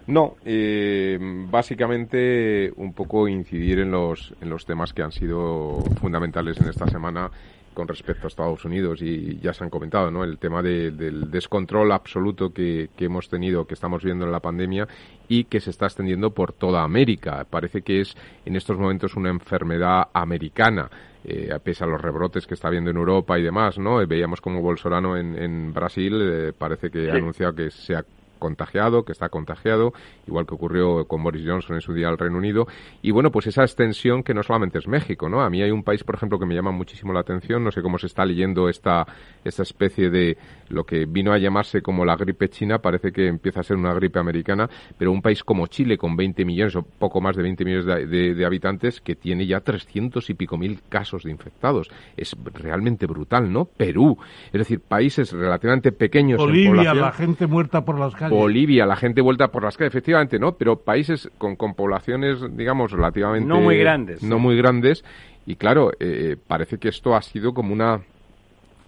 No, 0.09 0.37
eh, 0.43 1.19
básicamente 1.21 2.73
un 2.77 2.95
poco 2.95 3.29
incidir 3.29 3.81
en 3.81 3.91
los, 3.91 4.35
en 4.41 4.49
los 4.49 4.65
temas 4.65 4.95
que 4.95 5.03
han 5.03 5.13
sido 5.13 5.83
fundamentales 6.01 6.59
en 6.63 6.69
esta 6.69 6.87
semana 6.87 7.31
con 7.75 7.87
respecto 7.87 8.27
a 8.27 8.29
Estados 8.29 8.65
Unidos 8.65 9.03
y 9.03 9.39
ya 9.39 9.53
se 9.53 9.65
han 9.65 9.71
comentado, 9.71 10.11
¿no? 10.11 10.25
El 10.25 10.39
tema 10.39 10.63
del 10.63 11.31
descontrol 11.31 11.93
absoluto 11.93 12.55
que, 12.55 12.89
que, 12.97 13.05
hemos 13.05 13.29
tenido, 13.29 13.67
que 13.67 13.75
estamos 13.75 14.03
viendo 14.03 14.25
en 14.25 14.33
la 14.33 14.41
pandemia 14.41 14.89
y 15.29 15.45
que 15.45 15.61
se 15.61 15.71
está 15.71 15.85
extendiendo 15.85 16.31
por 16.31 16.55
toda 16.55 16.83
América. 16.83 17.47
Parece 17.49 17.83
que 17.83 18.01
es 18.01 18.17
en 18.47 18.57
estos 18.57 18.79
momentos 18.79 19.15
una 19.15 19.29
enfermedad 19.29 20.09
americana. 20.15 20.91
Eh, 21.23 21.51
a 21.53 21.59
pese 21.59 21.85
a 21.85 21.87
los 21.87 22.01
rebrotes 22.01 22.47
que 22.47 22.55
está 22.55 22.69
habiendo 22.69 22.91
en 22.91 22.97
Europa 22.97 23.39
y 23.39 23.43
demás, 23.43 23.77
¿no? 23.77 23.99
Veíamos 24.07 24.41
como 24.41 24.63
Bolsonaro 24.63 25.17
en, 25.19 25.37
en 25.37 25.75
Brasil 25.75 26.15
eh, 26.23 26.53
parece 26.57 26.91
que 26.91 27.11
ha 27.11 27.15
anunciado 27.15 27.55
que 27.55 27.71
se 27.71 27.97
ha 27.97 28.05
contagiado, 28.39 29.05
que 29.05 29.13
está 29.13 29.29
contagiado, 29.29 29.93
igual 30.27 30.47
que 30.47 30.55
ocurrió 30.55 31.07
con 31.07 31.23
Boris 31.23 31.45
Johnson 31.47 31.77
en 31.77 31.83
su 31.83 31.93
día 31.93 32.09
al 32.09 32.19
Reino 32.19 32.39
Unido. 32.39 32.67
Y 33.03 33.11
bueno, 33.11 33.31
pues 33.31 33.47
esa 33.47 33.63
extensión 33.63 34.23
que 34.23 34.35
no 34.35 34.43
solamente 34.43 34.79
es 34.79 34.89
México, 34.89 35.29
¿no? 35.29 35.41
A 35.41 35.51
mí 35.51 35.63
hay 35.63 35.71
un 35.71 35.83
país, 35.83 36.05
por 36.05 36.15
ejemplo, 36.15 36.39
que 36.39 36.47
me 36.47 36.55
llama 36.55 36.71
muchísimo 36.71 37.13
la 37.13 37.21
atención, 37.21 37.65
no 37.65 37.71
sé 37.71 37.83
cómo 37.83 37.99
se 37.99 38.07
está 38.07 38.25
leyendo 38.25 38.69
esta, 38.69 39.07
esta 39.45 39.63
especie 39.63 40.11
de 40.11 40.37
lo 40.69 40.85
que 40.85 41.07
vino 41.07 41.33
a 41.33 41.39
llamarse 41.39 41.83
como 41.83 42.05
la 42.05 42.17
gripe 42.17 42.49
china, 42.49 42.79
parece 42.79 43.13
que 43.13 43.27
empieza 43.27 43.61
a 43.61 43.63
ser 43.63 43.77
una 43.77 43.95
gripe 43.95 44.19
americana, 44.19 44.69
pero 44.97 45.13
un 45.13 45.23
país 45.23 45.43
como 45.45 45.67
Chile, 45.67 45.97
con 45.97 46.17
20 46.17 46.45
millones 46.45 46.77
o 46.77 46.83
poco 46.83 47.21
más 47.21 47.37
de 47.37 47.43
20 47.43 47.65
millones 47.65 47.87
de, 47.87 48.45
habitantes, 48.45 49.01
que 49.01 49.17
tiene 49.17 49.47
ya 49.47 49.61
300 49.61 50.29
y 50.31 50.35
pico 50.35 50.57
mil 50.57 50.81
casos 50.89 51.25
de 51.25 51.31
infectados. 51.31 51.91
Es 52.17 52.37
realmente 52.55 53.07
brutal, 53.07 53.53
¿no? 53.53 53.65
Perú, 53.65 54.19
es 54.47 54.59
decir, 54.59 54.81
países 54.81 55.33
relativamente 55.33 55.93
pequeños. 55.93 56.39
Bolivia, 56.39 56.95
la 56.95 57.13
gente 57.13 57.47
muerta 57.47 57.85
por 57.85 57.99
las 57.99 58.15
calles. 58.15 58.28
Bolivia, 58.29 58.87
la 58.87 58.97
gente 58.97 59.21
vuelta 59.21 59.49
por 59.49 59.65
las 59.65 59.77
calles, 59.77 59.93
efectivamente, 59.93 60.39
¿no? 60.39 60.53
Pero 60.53 60.77
países 60.77 61.31
con, 61.39 61.57
con 61.57 61.75
poblaciones, 61.75 62.39
digamos, 62.57 62.93
relativamente... 62.93 63.49
No 63.49 63.61
muy 63.61 63.79
grandes. 63.79 64.23
No 64.23 64.39
muy 64.39 64.57
grandes. 64.57 65.05
Y 65.47 65.57
claro, 65.57 65.93
eh, 65.99 66.37
parece 66.47 66.79
que 66.79 66.89
esto 66.89 67.15
ha 67.15 67.23
sido 67.23 67.55
como 67.55 67.73
una, 67.73 68.01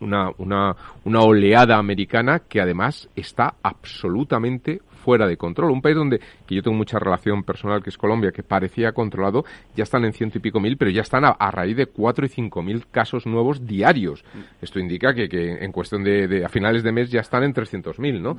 una, 0.01 0.31
una, 0.39 0.77
una 1.05 1.21
oleada 1.21 1.79
americana 1.79 2.41
que 2.41 2.61
además 2.61 3.09
está 3.17 3.55
absolutamente 3.63 4.81
fuera 5.01 5.27
de 5.27 5.37
control. 5.37 5.71
Un 5.71 5.83
país 5.83 5.97
donde, 5.97 6.21
que 6.47 6.55
yo 6.55 6.63
tengo 6.63 6.77
mucha 6.77 6.99
relación 6.99 7.43
personal, 7.43 7.83
que 7.83 7.91
es 7.91 7.99
Colombia, 7.99 8.31
que 8.33 8.43
parecía 8.43 8.93
controlado, 8.93 9.45
ya 9.77 9.85
están 9.85 10.05
en 10.05 10.13
ciento 10.13 10.39
y 10.39 10.41
pico 10.41 10.61
mil, 10.61 10.77
pero 10.77 10.91
ya 10.91 11.03
están 11.03 11.25
a, 11.25 11.51
raíz 11.51 11.77
de 11.77 11.87
cuatro 11.87 12.25
y 12.25 12.29
cinco 12.29 12.63
mil 12.63 12.87
casos 12.91 13.27
nuevos 13.27 13.67
diarios. 13.67 14.25
Esto 14.63 14.79
indica 14.79 15.15
que, 15.15 15.29
que 15.29 15.65
en 15.65 15.73
cuestión 15.73 16.05
de, 16.05 16.45
a 16.45 16.49
finales 16.49 16.83
de 16.83 16.93
mes 16.93 17.11
ya 17.11 17.21
están 17.21 17.43
en 17.43 17.53
trescientos 17.53 17.99
mil, 17.99 18.23
¿no? 18.23 18.37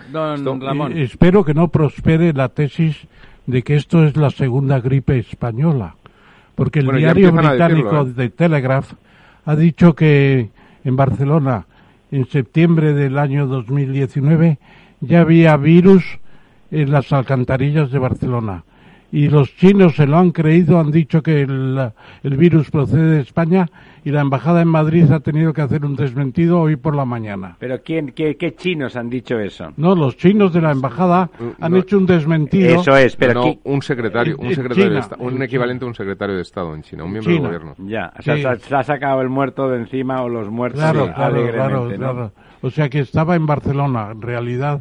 espero 0.96 1.44
que 1.44 1.54
no 1.54 1.68
prospere 1.70 2.34
la 2.34 2.50
tesis 2.50 3.08
de 3.48 3.64
que 3.64 3.76
esto 3.76 4.06
es 4.06 4.16
la 4.16 4.30
segunda 4.30 4.80
gripe 4.80 5.18
española, 5.18 5.96
porque 6.56 6.80
el 6.80 6.96
diario 6.96 7.32
británico 7.32 8.02
¿eh? 8.02 8.14
de 8.16 8.30
Telegraph 8.30 8.94
ha 9.46 9.56
dicho 9.56 9.96
que 9.96 10.50
en 10.84 10.96
Barcelona, 10.96 11.66
en 12.12 12.28
septiembre 12.28 12.94
del 12.94 13.18
año 13.18 13.48
2019, 13.48 14.60
ya 15.02 15.22
había 15.22 15.58
virus 15.58 16.20
en 16.72 16.92
las 16.92 17.12
alcantarillas 17.12 17.92
de 17.92 18.00
Barcelona. 18.00 18.64
Y 19.14 19.28
los 19.28 19.54
chinos 19.58 19.96
se 19.96 20.08
lo 20.08 20.18
han 20.18 20.32
creído, 20.32 20.80
han 20.80 20.90
dicho 20.90 21.22
que 21.22 21.42
el, 21.42 21.92
virus 22.24 22.72
procede 22.72 23.16
de 23.16 23.20
España 23.20 23.68
y 24.06 24.12
la 24.12 24.22
embajada 24.22 24.62
en 24.62 24.70
Madrid 24.70 25.12
ha 25.12 25.20
tenido 25.20 25.52
que 25.52 25.62
hacer 25.62 25.84
un 25.84 25.98
desmentido 25.98 26.62
hoy 26.62 26.78
por 26.78 26.96
la 26.96 27.04
mañana. 27.04 27.58
¿Pero 27.60 27.82
quién, 27.84 28.14
qué, 28.14 28.56
chinos 28.56 28.96
han 28.96 29.10
dicho 29.10 29.38
eso? 29.38 29.74
No, 29.76 29.96
los 29.96 30.16
chinos 30.16 30.54
de 30.54 30.62
la 30.62 30.72
embajada 30.72 31.30
han 31.60 31.76
hecho 31.76 31.98
un 31.98 32.06
desmentido. 32.06 32.80
Eso 32.80 32.96
es, 32.96 33.18
pero 33.18 33.34
no, 33.34 33.60
un 33.66 33.82
secretario, 33.82 34.38
un 34.40 34.56
secretario 34.56 34.92
de 34.92 35.00
Estado, 35.00 35.22
un 35.22 35.44
equivalente 35.44 35.84
a 35.84 35.90
un 35.90 35.96
secretario 35.96 36.36
de 36.38 36.42
Estado 36.44 36.74
en 36.74 36.82
China, 36.82 37.04
un 37.04 37.12
miembro 37.12 37.34
del 37.34 37.42
gobierno. 37.42 37.76
Ya, 37.80 38.14
o 38.18 38.22
sea, 38.22 38.56
se, 38.56 38.76
ha 38.76 38.84
sacado 38.84 39.22
el 39.22 39.28
muerto 39.28 39.70
de 39.70 39.78
encima 39.78 40.24
o 40.24 40.30
los 40.30 40.50
muertos 40.50 40.80
claro, 40.80 41.14
claro, 41.14 41.52
claro, 41.52 41.92
claro. 41.98 42.32
O 42.62 42.70
sea 42.70 42.88
que 42.90 43.00
estaba 43.00 43.36
en 43.36 43.46
Barcelona, 43.46 44.12
en 44.12 44.22
realidad 44.22 44.80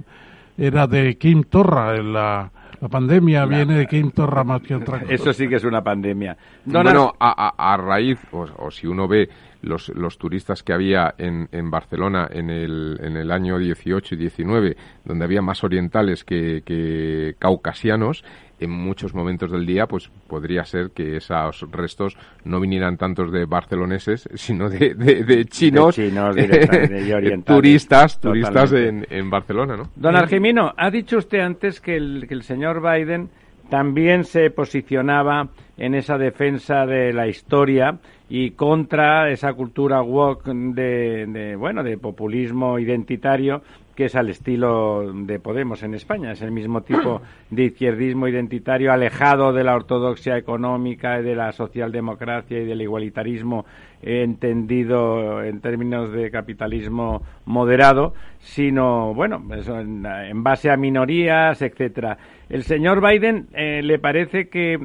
era 0.61 0.87
de 0.87 1.17
Kim 1.17 1.45
Torra, 1.45 1.97
la, 2.03 2.51
la 2.81 2.89
pandemia 2.89 3.47
viene 3.47 3.75
de 3.75 3.87
Kim 3.87 4.11
Torra 4.11 4.45
más 4.45 4.61
que 4.61 4.75
otra 4.75 5.01
cosa. 5.01 5.13
Eso 5.13 5.33
sí 5.33 5.49
que 5.49 5.57
es 5.57 5.65
una 5.65 5.83
pandemia. 5.83 6.37
bueno, 6.67 7.15
a, 7.19 7.77
raíz, 7.79 8.19
o, 8.33 8.71
si 8.71 8.87
uno 8.87 9.09
ve 9.09 9.29
los, 9.63 9.89
los 9.91 10.19
turistas 10.19 10.63
que 10.63 10.73
había 10.73 11.15
en, 11.19 11.49
en 11.53 11.71
Barcelona 11.71 12.29
en 12.31 12.51
el, 12.51 12.99
en 13.03 13.17
el 13.17 13.31
año 13.31 13.59
18 13.59 14.15
y 14.15 14.19
19, 14.19 14.77
donde 15.05 15.25
había 15.25 15.43
más 15.43 15.63
orientales 15.65 16.25
que, 16.25 16.63
que 16.65 17.35
caucasianos, 17.39 18.25
en 18.61 18.71
muchos 18.71 19.15
momentos 19.15 19.51
del 19.51 19.65
día, 19.65 19.87
pues 19.87 20.11
podría 20.29 20.65
ser 20.65 20.91
que 20.91 21.17
esos 21.17 21.65
restos 21.73 22.17
no 22.45 22.61
vinieran 22.61 22.99
tantos 22.99 23.33
de 23.33 23.47
barceloneses, 23.47 24.29
sino 24.35 24.69
de, 24.69 24.95
de, 24.95 25.45
chinos, 25.47 25.97
turistas, 27.47 28.21
turistas 28.21 28.73
en, 28.73 29.07
en, 29.09 29.31
Barcelona, 29.31 29.79
¿no? 29.79 29.85
Don 29.97 30.15
Argimino, 30.15 30.75
ha 30.77 30.91
dicho 30.91 31.17
usted 31.17 31.41
antes 31.41 31.81
que 31.81 31.97
el, 31.97 32.27
que 32.29 32.35
el 32.35 32.43
señor 32.43 32.83
Biden 32.83 33.31
también 33.71 34.25
se 34.25 34.51
posicionaba 34.51 35.49
en 35.79 35.95
esa 35.95 36.19
defensa 36.19 36.85
de 36.85 37.15
la 37.15 37.29
historia 37.29 37.99
y 38.31 38.53
contra 38.53 39.29
esa 39.31 39.53
cultura 39.53 40.01
woke 40.01 40.47
de, 40.47 41.27
de, 41.27 41.57
bueno 41.57 41.83
de 41.83 41.99
populismo 41.99 42.79
identitario 42.79 43.61
que 44.01 44.07
es 44.07 44.15
al 44.17 44.31
estilo 44.31 45.13
de 45.13 45.39
Podemos 45.41 45.83
en 45.83 45.93
España. 45.93 46.33
Es 46.33 46.41
el 46.41 46.53
mismo 46.53 46.81
tipo 46.81 47.21
de 47.51 47.65
izquierdismo 47.65 48.29
identitario 48.29 48.93
alejado 48.93 49.53
de 49.53 49.63
la 49.63 49.75
ortodoxia 49.75 50.39
económica 50.39 51.21
y 51.21 51.23
de 51.23 51.35
la 51.35 51.53
socialdemocracia 51.53 52.61
y 52.61 52.65
del 52.65 52.81
igualitarismo 52.81 53.67
entendido 54.01 55.43
en 55.43 55.61
términos 55.61 56.13
de 56.13 56.31
capitalismo 56.31 57.21
moderado, 57.45 58.15
sino, 58.39 59.13
bueno, 59.13 59.43
en, 59.51 60.43
base 60.43 60.71
a 60.71 60.79
minorías, 60.79 61.61
etcétera. 61.61 62.17
El 62.49 62.63
señor 62.63 63.07
Biden 63.07 63.49
eh, 63.53 63.83
le 63.83 63.99
parece 63.99 64.49
que 64.49 64.79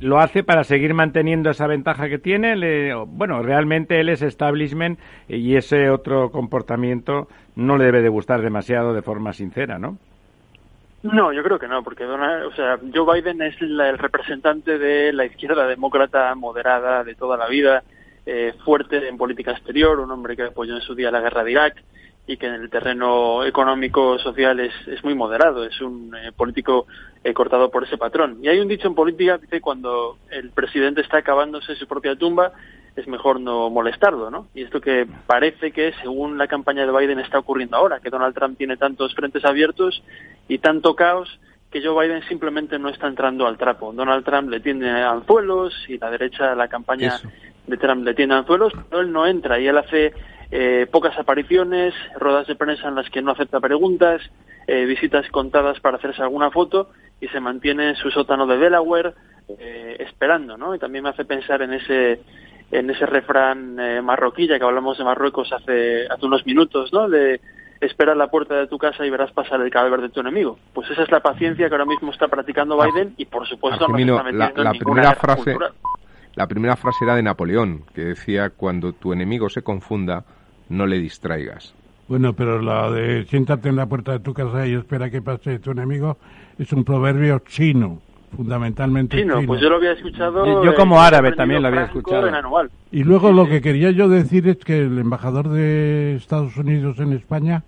lo 0.00 0.18
hace 0.18 0.42
para 0.42 0.64
seguir 0.64 0.94
manteniendo 0.94 1.50
esa 1.50 1.66
ventaja 1.66 2.08
que 2.08 2.18
tiene. 2.18 2.94
bueno, 3.06 3.42
realmente 3.42 4.00
él 4.00 4.08
es 4.08 4.22
establishment 4.22 4.98
y 5.28 5.56
ese 5.56 5.90
otro 5.90 6.30
comportamiento 6.30 7.28
no 7.56 7.76
le 7.76 7.86
debe 7.86 8.02
de 8.02 8.08
gustar 8.08 8.42
demasiado 8.42 8.94
de 8.94 9.02
forma 9.02 9.32
sincera, 9.32 9.78
¿no? 9.78 9.98
No, 11.02 11.32
yo 11.32 11.44
creo 11.44 11.58
que 11.58 11.68
no, 11.68 11.82
porque 11.84 12.04
o 12.04 12.52
sea, 12.56 12.78
Joe 12.92 13.20
Biden 13.20 13.40
es 13.42 13.60
el 13.62 13.98
representante 13.98 14.78
de 14.78 15.12
la 15.12 15.26
izquierda 15.26 15.66
demócrata 15.66 16.34
moderada 16.34 17.04
de 17.04 17.14
toda 17.14 17.36
la 17.36 17.46
vida, 17.46 17.84
eh, 18.26 18.52
fuerte 18.64 19.08
en 19.08 19.16
política 19.16 19.52
exterior, 19.52 20.00
un 20.00 20.10
hombre 20.10 20.36
que 20.36 20.42
apoyó 20.42 20.74
en 20.74 20.82
su 20.82 20.96
día 20.96 21.12
la 21.12 21.20
guerra 21.20 21.44
de 21.44 21.52
Irak 21.52 21.84
y 22.26 22.36
que 22.36 22.46
en 22.46 22.54
el 22.54 22.68
terreno 22.68 23.44
económico 23.44 24.18
social 24.18 24.60
es, 24.60 24.72
es 24.86 25.02
muy 25.02 25.14
moderado, 25.14 25.64
es 25.64 25.80
un 25.80 26.14
eh, 26.14 26.32
político 26.36 26.86
eh, 27.24 27.34
cortado 27.34 27.70
por 27.70 27.84
ese 27.84 27.98
patrón. 27.98 28.38
Y 28.42 28.48
hay 28.48 28.60
un 28.60 28.68
dicho 28.68 28.88
en 28.88 28.94
política 28.94 29.38
que 29.50 29.60
cuando 29.60 30.18
el 30.30 30.50
presidente 30.50 31.00
está 31.00 31.18
acabándose 31.18 31.74
su 31.76 31.86
propia 31.86 32.16
tumba, 32.16 32.52
es 32.96 33.06
mejor 33.06 33.40
no 33.40 33.70
molestarlo, 33.70 34.30
¿no? 34.30 34.48
Y 34.54 34.62
esto 34.62 34.80
que 34.80 35.06
parece 35.26 35.70
que, 35.70 35.92
según 36.02 36.36
la 36.36 36.48
campaña 36.48 36.84
de 36.84 36.92
Biden, 36.92 37.20
está 37.20 37.38
ocurriendo 37.38 37.76
ahora, 37.76 38.00
que 38.00 38.10
Donald 38.10 38.34
Trump 38.34 38.58
tiene 38.58 38.76
tantos 38.76 39.14
frentes 39.14 39.44
abiertos 39.44 40.02
y 40.48 40.58
tanto 40.58 40.94
caos 40.96 41.38
que 41.70 41.82
Joe 41.82 42.06
Biden 42.06 42.22
simplemente 42.28 42.78
no 42.78 42.88
está 42.88 43.06
entrando 43.06 43.46
al 43.46 43.58
trapo. 43.58 43.92
Donald 43.92 44.24
Trump 44.24 44.48
le 44.50 44.60
tiene 44.60 44.90
anzuelos 44.90 45.74
y 45.88 45.98
la 45.98 46.10
derecha, 46.10 46.54
la 46.54 46.68
campaña 46.68 47.20
de 47.66 47.76
Trump 47.76 48.04
le 48.04 48.14
tiene 48.14 48.34
anzuelos, 48.34 48.72
pero 48.88 49.02
él 49.02 49.12
no 49.12 49.26
entra 49.26 49.60
y 49.60 49.66
él 49.66 49.76
hace 49.76 50.12
eh, 50.50 50.86
pocas 50.90 51.18
apariciones, 51.18 51.94
ruedas 52.16 52.46
de 52.46 52.56
prensa 52.56 52.88
en 52.88 52.94
las 52.94 53.10
que 53.10 53.20
no 53.20 53.32
acepta 53.32 53.60
preguntas, 53.60 54.22
eh, 54.66 54.86
visitas 54.86 55.28
contadas 55.30 55.78
para 55.80 55.98
hacerse 55.98 56.22
alguna 56.22 56.50
foto 56.50 56.90
y 57.20 57.28
se 57.28 57.40
mantiene 57.40 57.90
en 57.90 57.96
su 57.96 58.10
sótano 58.10 58.46
de 58.46 58.58
Delaware 58.58 59.14
eh, 59.48 59.96
esperando, 60.00 60.56
¿no? 60.56 60.74
Y 60.74 60.78
también 60.78 61.04
me 61.04 61.10
hace 61.10 61.24
pensar 61.24 61.62
en 61.62 61.72
ese 61.72 62.20
en 62.70 62.90
ese 62.90 63.06
refrán 63.06 63.76
marroquí, 64.04 64.46
ya 64.46 64.58
que 64.58 64.64
hablamos 64.64 64.98
de 64.98 65.04
Marruecos 65.04 65.50
hace 65.52 66.06
hace 66.06 66.26
unos 66.26 66.44
minutos, 66.44 66.92
¿no? 66.92 67.08
De 67.08 67.40
espera 67.80 68.14
la 68.14 68.26
puerta 68.26 68.56
de 68.56 68.66
tu 68.66 68.76
casa 68.76 69.06
y 69.06 69.10
verás 69.10 69.32
pasar 69.32 69.60
el 69.60 69.70
cadáver 69.70 70.02
de 70.02 70.10
tu 70.10 70.20
enemigo. 70.20 70.58
Pues 70.74 70.90
esa 70.90 71.04
es 71.04 71.10
la 71.10 71.20
paciencia 71.20 71.68
que 71.68 71.74
ahora 71.74 71.86
mismo 71.86 72.10
está 72.10 72.28
practicando 72.28 72.76
Biden 72.76 73.14
y 73.16 73.24
por 73.24 73.46
supuesto 73.46 73.88
no 73.88 73.96
está 73.96 74.32
la, 74.32 74.52
la 74.54 74.72
primera 74.72 75.14
frase 75.14 75.56
la 76.38 76.46
primera 76.46 76.76
frase 76.76 77.04
era 77.04 77.16
de 77.16 77.22
Napoleón, 77.24 77.82
que 77.94 78.02
decía 78.02 78.50
cuando 78.50 78.92
tu 78.92 79.12
enemigo 79.12 79.48
se 79.48 79.62
confunda, 79.62 80.24
no 80.68 80.86
le 80.86 80.98
distraigas. 80.98 81.74
Bueno, 82.08 82.32
pero 82.32 82.62
la 82.62 82.90
de 82.90 83.26
siéntate 83.26 83.68
en 83.68 83.76
la 83.76 83.86
puerta 83.86 84.12
de 84.12 84.20
tu 84.20 84.32
casa 84.32 84.66
y 84.66 84.72
espera 84.72 85.10
que 85.10 85.20
pase 85.20 85.58
tu 85.58 85.72
enemigo 85.72 86.16
es 86.58 86.72
un 86.72 86.82
proverbio 86.82 87.40
chino, 87.40 87.98
fundamentalmente 88.34 89.18
chino. 89.18 89.42
pues 89.46 89.60
yo 89.60 89.68
lo 89.68 89.76
había 89.76 89.92
escuchado. 89.92 90.64
Yo, 90.64 90.74
como 90.74 91.00
árabe 91.00 91.32
también 91.32 91.60
lo 91.60 91.68
había 91.68 91.84
escuchado. 91.84 92.30
Y 92.90 93.04
luego 93.04 93.30
lo 93.30 93.46
que 93.46 93.60
quería 93.60 93.90
yo 93.90 94.08
decir 94.08 94.48
es 94.48 94.56
que 94.56 94.78
el 94.78 94.98
embajador 94.98 95.50
de 95.50 96.16
Estados 96.16 96.56
Unidos 96.56 96.98
en 96.98 97.12
España, 97.12 97.62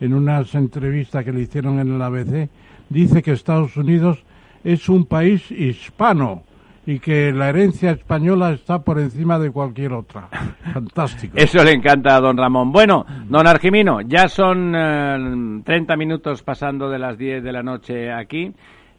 en 0.00 0.14
unas 0.14 0.54
entrevistas 0.54 1.22
que 1.22 1.32
le 1.32 1.40
hicieron 1.40 1.78
en 1.78 1.94
el 1.94 2.00
ABC, 2.00 2.48
dice 2.88 3.22
que 3.22 3.32
Estados 3.32 3.76
Unidos 3.76 4.24
es 4.64 4.88
un 4.88 5.04
país 5.04 5.50
hispano 5.50 6.44
y 6.84 6.98
que 6.98 7.32
la 7.32 7.48
herencia 7.48 7.92
española 7.92 8.52
está 8.52 8.80
por 8.80 8.98
encima 8.98 9.38
de 9.38 9.50
cualquier 9.50 9.92
otra. 9.92 10.28
Fantástico. 10.72 11.34
Eso 11.36 11.62
le 11.62 11.72
encanta 11.72 12.16
a 12.16 12.20
don 12.20 12.36
Ramón. 12.36 12.72
Bueno, 12.72 13.06
don 13.28 13.46
Argimino, 13.46 14.00
ya 14.00 14.28
son 14.28 15.62
30 15.64 15.94
eh, 15.94 15.96
minutos 15.96 16.42
pasando 16.42 16.90
de 16.90 16.98
las 16.98 17.16
10 17.16 17.42
de 17.42 17.52
la 17.52 17.62
noche 17.62 18.12
aquí. 18.12 18.52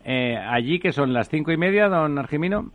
Eh, 0.05 0.37
allí, 0.37 0.79
que 0.79 0.91
son 0.91 1.13
las 1.13 1.29
cinco 1.29 1.51
y 1.51 1.57
media, 1.57 1.87
don 1.87 2.17
Argimino. 2.17 2.71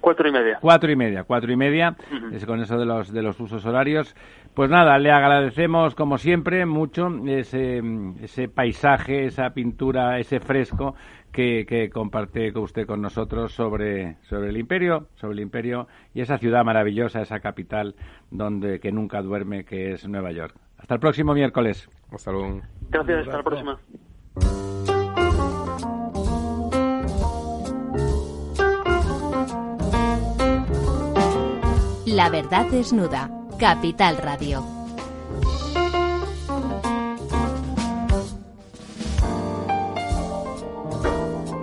Cuatro 0.00 0.28
y 0.28 0.32
media. 0.32 0.58
Cuatro 0.60 0.90
y 0.90 0.96
media, 0.96 1.24
cuatro 1.24 1.52
y 1.52 1.56
media, 1.56 1.94
es 2.32 2.46
con 2.46 2.60
eso 2.60 2.78
de 2.78 2.86
los, 2.86 3.12
de 3.12 3.22
los 3.22 3.38
usos 3.40 3.64
horarios. 3.66 4.14
Pues 4.54 4.70
nada, 4.70 4.98
le 4.98 5.10
agradecemos 5.10 5.94
como 5.94 6.16
siempre 6.16 6.64
mucho 6.64 7.08
ese, 7.26 7.82
ese 8.22 8.48
paisaje, 8.48 9.26
esa 9.26 9.50
pintura, 9.50 10.18
ese 10.18 10.40
fresco 10.40 10.94
que, 11.32 11.66
que, 11.66 11.90
comparte 11.90 12.52
con 12.52 12.64
usted 12.64 12.86
con 12.86 13.00
nosotros 13.00 13.52
sobre, 13.52 14.16
sobre 14.22 14.50
el 14.50 14.56
imperio, 14.56 15.08
sobre 15.14 15.34
el 15.34 15.40
imperio 15.40 15.86
y 16.14 16.20
esa 16.20 16.38
ciudad 16.38 16.64
maravillosa, 16.64 17.22
esa 17.22 17.40
capital 17.40 17.94
donde 18.30 18.80
que 18.80 18.92
nunca 18.92 19.22
duerme, 19.22 19.64
que 19.64 19.92
es 19.92 20.06
Nueva 20.08 20.32
York. 20.32 20.54
Hasta 20.78 20.94
el 20.94 21.00
próximo 21.00 21.34
miércoles. 21.34 21.88
Hasta 22.10 22.32
luego. 22.32 22.60
Gracias, 22.90 23.20
hasta 23.20 23.36
la 23.36 23.42
próxima. 23.42 23.80
La 32.06 32.28
verdad 32.28 32.66
desnuda. 32.70 33.30
Capital 33.58 34.16
Radio. 34.16 34.79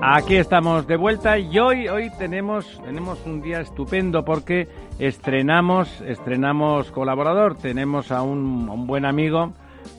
Aquí 0.10 0.38
estamos 0.38 0.88
de 0.88 0.96
vuelta 0.96 1.38
y 1.38 1.60
hoy 1.60 1.90
hoy 1.90 2.10
tenemos 2.18 2.82
tenemos 2.82 3.26
un 3.26 3.42
día 3.42 3.60
estupendo 3.60 4.24
porque 4.24 4.70
estrenamos 5.00 6.00
estrenamos 6.00 6.92
colaborador, 6.92 7.58
tenemos 7.58 8.10
a 8.14 8.22
un, 8.22 8.70
un 8.70 8.88
buen 8.88 9.04
amigo, 9.04 9.52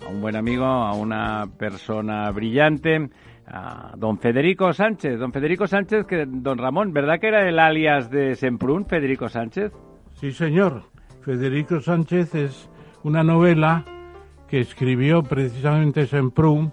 a 0.07 0.09
un 0.09 0.23
buen 0.23 0.35
amigo, 0.35 0.65
a 0.65 0.95
una 0.95 1.47
persona 1.59 2.31
brillante, 2.31 3.11
a 3.47 3.93
don 3.99 4.17
Federico 4.17 4.73
Sánchez, 4.73 5.19
don 5.19 5.31
Federico 5.31 5.67
Sánchez 5.67 6.07
que 6.07 6.25
don 6.27 6.57
Ramón, 6.57 6.95
¿verdad 6.95 7.21
que 7.21 7.29
era 7.29 7.47
el 7.47 7.59
alias 7.59 8.11
de 8.11 8.35
Semprún, 8.35 8.87
Federico 8.87 9.29
Sánchez? 9.29 9.73
Sí, 10.15 10.33
señor. 10.33 10.85
Federico 11.21 11.81
Sánchez 11.81 12.35
es 12.35 12.71
una 13.03 13.23
novela 13.23 13.85
que 14.49 14.61
escribió 14.61 15.23
precisamente 15.23 16.07
Semprún 16.07 16.73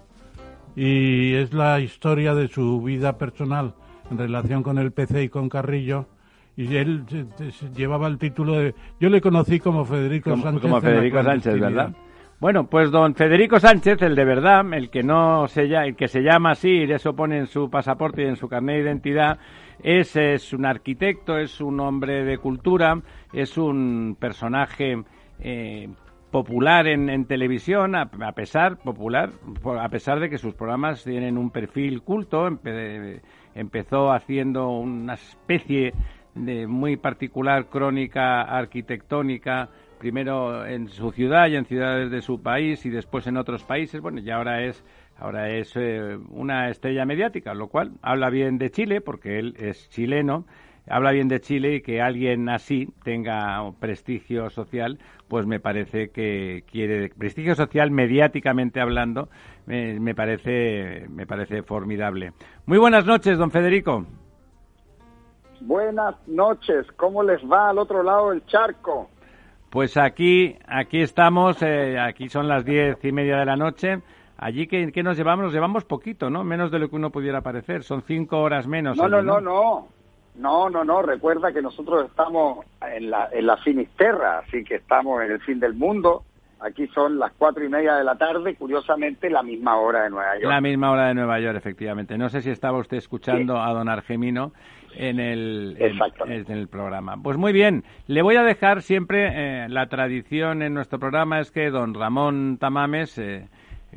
y 0.76 1.34
es 1.34 1.54
la 1.54 1.80
historia 1.80 2.34
de 2.34 2.48
su 2.48 2.82
vida 2.82 3.16
personal 3.16 3.74
en 4.10 4.18
relación 4.18 4.62
con 4.62 4.78
el 4.78 4.92
PC 4.92 5.24
y 5.24 5.28
con 5.30 5.48
Carrillo. 5.48 6.06
Y 6.56 6.76
él 6.76 7.04
llevaba 7.74 8.06
el 8.06 8.18
título 8.18 8.54
de... 8.54 8.74
Yo 9.00 9.08
le 9.08 9.20
conocí 9.20 9.58
como 9.58 9.84
Federico 9.84 10.36
Sánchez. 10.36 10.62
Como 10.62 10.80
Federico 10.80 11.22
Sánchez, 11.22 11.58
¿verdad? 11.58 11.92
Bueno, 12.38 12.66
pues 12.66 12.90
don 12.90 13.14
Federico 13.14 13.58
Sánchez, 13.58 14.02
el 14.02 14.14
de 14.14 14.24
verdad, 14.24 14.62
el 14.74 14.90
que 14.90 15.02
no 15.02 15.48
se 15.48 15.62
el 15.62 15.96
que 15.96 16.06
se 16.06 16.20
llama 16.20 16.50
así, 16.50 16.68
y 16.68 16.92
eso 16.92 17.16
pone 17.16 17.38
en 17.38 17.46
su 17.46 17.70
pasaporte 17.70 18.22
y 18.22 18.26
en 18.26 18.36
su 18.36 18.46
carnet 18.46 18.76
de 18.76 18.82
identidad, 18.82 19.38
es, 19.82 20.16
es 20.16 20.52
un 20.52 20.66
arquitecto, 20.66 21.38
es 21.38 21.62
un 21.62 21.80
hombre 21.80 22.24
de 22.24 22.36
cultura, 22.36 23.00
es 23.32 23.56
un 23.56 24.18
personaje 24.20 25.02
eh, 25.40 25.88
popular 26.30 26.86
en, 26.86 27.24
televisión, 27.26 27.94
a, 27.94 28.08
pesar 28.32 28.76
popular, 28.78 29.30
a 29.80 29.88
pesar 29.88 30.20
de 30.20 30.28
que 30.28 30.38
sus 30.38 30.54
programas 30.54 31.04
tienen 31.04 31.38
un 31.38 31.50
perfil 31.50 32.02
culto. 32.02 32.48
empezó 33.54 34.12
haciendo 34.12 34.68
una 34.68 35.14
especie 35.14 35.94
de 36.34 36.66
muy 36.66 36.96
particular 36.96 37.66
crónica 37.66 38.42
arquitectónica 38.42 39.70
primero 39.98 40.66
en 40.66 40.88
su 40.88 41.10
ciudad 41.10 41.48
y 41.48 41.56
en 41.56 41.64
ciudades 41.64 42.10
de 42.10 42.20
su 42.20 42.42
país 42.42 42.84
y 42.84 42.90
después 42.90 43.26
en 43.26 43.38
otros 43.38 43.64
países. 43.64 44.02
Bueno, 44.02 44.20
y 44.20 44.30
ahora 44.30 44.62
es 44.62 44.84
Ahora 45.18 45.50
es 45.50 45.72
eh, 45.76 46.18
una 46.30 46.68
estrella 46.68 47.06
mediática, 47.06 47.54
lo 47.54 47.68
cual 47.68 47.92
habla 48.02 48.28
bien 48.28 48.58
de 48.58 48.70
Chile, 48.70 49.00
porque 49.00 49.38
él 49.38 49.54
es 49.58 49.88
chileno, 49.88 50.44
habla 50.88 51.10
bien 51.12 51.28
de 51.28 51.40
Chile 51.40 51.76
y 51.76 51.80
que 51.80 52.02
alguien 52.02 52.48
así 52.50 52.88
tenga 53.02 53.72
prestigio 53.80 54.50
social, 54.50 54.98
pues 55.28 55.46
me 55.46 55.60
parece 55.60 56.10
que 56.10 56.64
quiere 56.70 57.10
prestigio 57.10 57.54
social 57.54 57.90
mediáticamente 57.90 58.80
hablando, 58.80 59.28
me 59.66 60.14
parece 60.14 61.06
me 61.08 61.26
parece 61.26 61.62
formidable. 61.62 62.32
Muy 62.66 62.78
buenas 62.78 63.06
noches, 63.06 63.38
don 63.38 63.50
Federico. 63.50 64.04
Buenas 65.60 66.14
noches, 66.28 66.86
¿cómo 66.96 67.22
les 67.22 67.42
va 67.42 67.70
al 67.70 67.78
otro 67.78 68.02
lado 68.02 68.30
del 68.30 68.44
charco? 68.46 69.08
Pues 69.70 69.96
aquí 69.96 70.56
aquí 70.66 71.00
estamos, 71.00 71.62
eh, 71.62 71.98
aquí 71.98 72.28
son 72.28 72.46
las 72.48 72.64
diez 72.64 73.02
y 73.04 73.12
media 73.12 73.38
de 73.38 73.46
la 73.46 73.56
noche. 73.56 74.02
Allí, 74.38 74.66
¿qué, 74.66 75.02
nos 75.02 75.16
llevamos? 75.16 75.46
Nos 75.46 75.54
llevamos 75.54 75.84
poquito, 75.84 76.28
¿no? 76.28 76.44
Menos 76.44 76.70
de 76.70 76.78
lo 76.78 76.90
que 76.90 76.96
uno 76.96 77.10
pudiera 77.10 77.40
parecer. 77.40 77.82
Son 77.82 78.02
cinco 78.02 78.38
horas 78.38 78.66
menos. 78.66 78.96
No, 78.96 79.08
no, 79.08 79.22
no, 79.22 79.40
no. 79.40 79.88
No, 80.38 80.68
no, 80.70 80.84
no. 80.84 81.02
Recuerda 81.02 81.52
que 81.52 81.62
nosotros 81.62 82.06
estamos 82.06 82.64
en 82.80 83.10
la, 83.10 83.28
en 83.32 83.46
la 83.46 83.56
Finisterra, 83.58 84.38
así 84.38 84.64
que 84.64 84.76
estamos 84.76 85.22
en 85.22 85.32
el 85.32 85.40
fin 85.40 85.60
del 85.60 85.74
mundo. 85.74 86.24
Aquí 86.60 86.86
son 86.88 87.18
las 87.18 87.32
cuatro 87.36 87.64
y 87.64 87.68
media 87.68 87.96
de 87.96 88.04
la 88.04 88.16
tarde, 88.16 88.54
curiosamente 88.54 89.28
la 89.28 89.42
misma 89.42 89.76
hora 89.76 90.04
de 90.04 90.10
Nueva 90.10 90.34
York. 90.34 90.48
La 90.48 90.60
misma 90.60 90.90
hora 90.90 91.08
de 91.08 91.14
Nueva 91.14 91.38
York, 91.38 91.56
efectivamente. 91.56 92.16
No 92.16 92.30
sé 92.30 92.40
si 92.40 92.50
estaba 92.50 92.78
usted 92.78 92.96
escuchando 92.96 93.60
a 93.60 93.72
don 93.74 93.90
Argemino 93.90 94.52
en 94.94 95.20
el, 95.20 95.76
en, 95.78 96.50
el 96.50 96.68
programa. 96.68 97.16
Pues 97.22 97.36
muy 97.36 97.52
bien, 97.52 97.84
le 98.06 98.22
voy 98.22 98.36
a 98.36 98.42
dejar 98.42 98.80
siempre, 98.80 99.64
eh, 99.64 99.68
la 99.68 99.88
tradición 99.88 100.62
en 100.62 100.72
nuestro 100.72 100.98
programa 100.98 101.40
es 101.40 101.50
que 101.50 101.70
don 101.70 101.94
Ramón 101.94 102.56
Tamames... 102.58 103.18
Eh, 103.18 103.48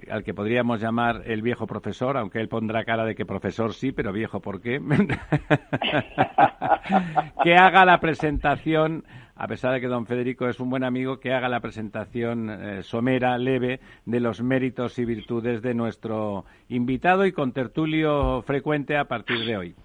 al 0.10 0.24
que 0.24 0.34
podríamos 0.34 0.82
llamar 0.82 1.24
el 1.26 1.42
viejo 1.42 1.68
profesor, 1.68 2.18
aunque 2.18 2.40
él 2.40 2.48
pondrá 2.48 2.84
cara 2.84 3.06
de 3.06 3.16
que 3.16 3.26
profesor 3.26 3.74
sí, 3.74 3.92
pero 3.92 4.14
viejo, 4.14 4.40
¿por 4.40 4.62
qué? 4.62 4.80
que 7.44 7.56
haga 7.56 7.86
la 7.86 8.00
presentación, 8.00 9.04
a 9.36 9.48
pesar 9.48 9.74
de 9.74 9.82
que 9.82 9.88
don 9.88 10.06
Federico 10.06 10.48
es 10.48 10.60
un 10.60 10.70
buen 10.70 10.84
amigo, 10.84 11.20
que 11.20 11.34
haga 11.34 11.50
la 11.50 11.60
presentación 11.60 12.50
eh, 12.50 12.84
somera, 12.84 13.38
leve, 13.38 13.80
de 14.06 14.20
los 14.20 14.42
méritos 14.42 14.98
y 15.00 15.06
virtudes 15.06 15.62
de 15.62 15.74
nuestro 15.74 16.46
invitado 16.70 17.26
y 17.26 17.32
con 17.32 17.52
tertulio 17.52 18.42
frecuente 18.44 18.98
a 18.98 19.06
partir 19.06 19.46
de 19.46 19.58
hoy. 19.58 19.76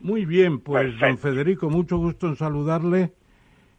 Muy 0.00 0.26
bien, 0.26 0.60
pues 0.60 0.98
don 1.00 1.18
Federico, 1.18 1.70
mucho 1.70 1.98
gusto 1.98 2.28
en 2.28 2.36
saludarle 2.36 3.12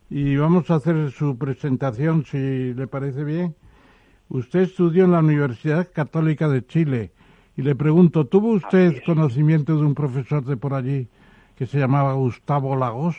y 0.10 0.36
vamos 0.36 0.70
a 0.72 0.76
hacer 0.76 1.12
su 1.12 1.38
presentación, 1.38 2.26
si 2.26 2.74
le 2.74 2.88
parece 2.88 3.24
bien. 3.24 3.56
Usted 4.30 4.62
estudió 4.62 5.06
en 5.06 5.12
la 5.12 5.20
Universidad 5.20 5.92
Católica 5.92 6.48
de 6.48 6.66
Chile 6.66 7.12
y 7.58 7.64
le 7.64 7.76
pregunto, 7.76 8.26
¿tuvo 8.26 8.52
usted 8.52 9.02
conocimiento 9.04 9.76
de 9.76 9.86
un 9.86 9.96
profesor 9.96 10.46
de 10.46 10.56
por 10.56 10.74
allí 10.76 11.08
que 11.58 11.66
se 11.66 11.80
llamaba 11.80 12.14
Gustavo 12.14 12.76
Lagos? 12.76 13.18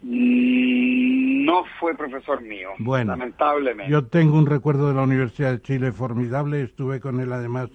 Mm, 0.00 1.44
no 1.44 1.64
fue 1.78 1.94
profesor 1.94 2.40
mío, 2.40 2.70
bueno, 2.78 3.12
lamentablemente. 3.12 3.92
Yo 3.92 4.06
tengo 4.06 4.38
un 4.38 4.46
recuerdo 4.46 4.88
de 4.88 4.94
la 4.94 5.02
Universidad 5.02 5.52
de 5.52 5.62
Chile 5.62 5.92
formidable, 5.92 6.62
estuve 6.62 7.00
con 7.00 7.20
él 7.20 7.32
además 7.32 7.68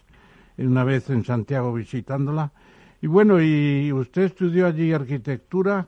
una 0.57 0.83
vez 0.83 1.09
en 1.09 1.23
Santiago 1.23 1.71
visitándola. 1.73 2.51
Y 3.01 3.07
bueno, 3.07 3.41
y 3.41 3.91
usted 3.93 4.23
estudió 4.23 4.65
allí 4.65 4.91
arquitectura 4.91 5.87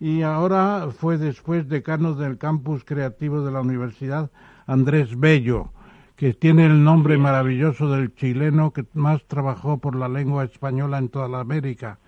y 0.00 0.22
ahora 0.22 0.88
fue 0.90 1.18
después 1.18 1.68
decano 1.68 2.14
del 2.14 2.38
campus 2.38 2.84
creativo 2.84 3.42
de 3.42 3.52
la 3.52 3.60
Universidad 3.60 4.30
Andrés 4.66 5.18
Bello, 5.20 5.72
que 6.16 6.32
tiene 6.32 6.64
el 6.64 6.82
nombre 6.82 7.18
maravilloso 7.18 7.90
del 7.90 8.14
chileno 8.14 8.72
que 8.72 8.86
más 8.94 9.22
trabajó 9.26 9.76
por 9.76 9.94
la 9.94 10.08
lengua 10.08 10.44
española 10.44 10.96
en 10.96 11.10
toda 11.10 11.28
la 11.28 11.40
América. 11.40 11.98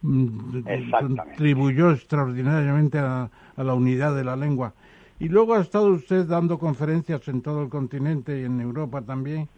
Contribuyó 0.00 1.90
extraordinariamente 1.90 2.98
a, 2.98 3.30
la 3.56 3.74
unidad 3.74 4.16
de 4.16 4.24
la 4.24 4.36
lengua. 4.36 4.72
Y 5.18 5.28
luego 5.28 5.54
ha 5.54 5.60
estado 5.60 5.88
usted 5.88 6.26
dando 6.26 6.58
conferencias 6.58 7.28
en 7.28 7.42
todo 7.42 7.62
el 7.62 7.68
continente 7.68 8.40
y 8.40 8.44
en 8.44 8.60
Europa 8.60 9.02
también. 9.02 9.48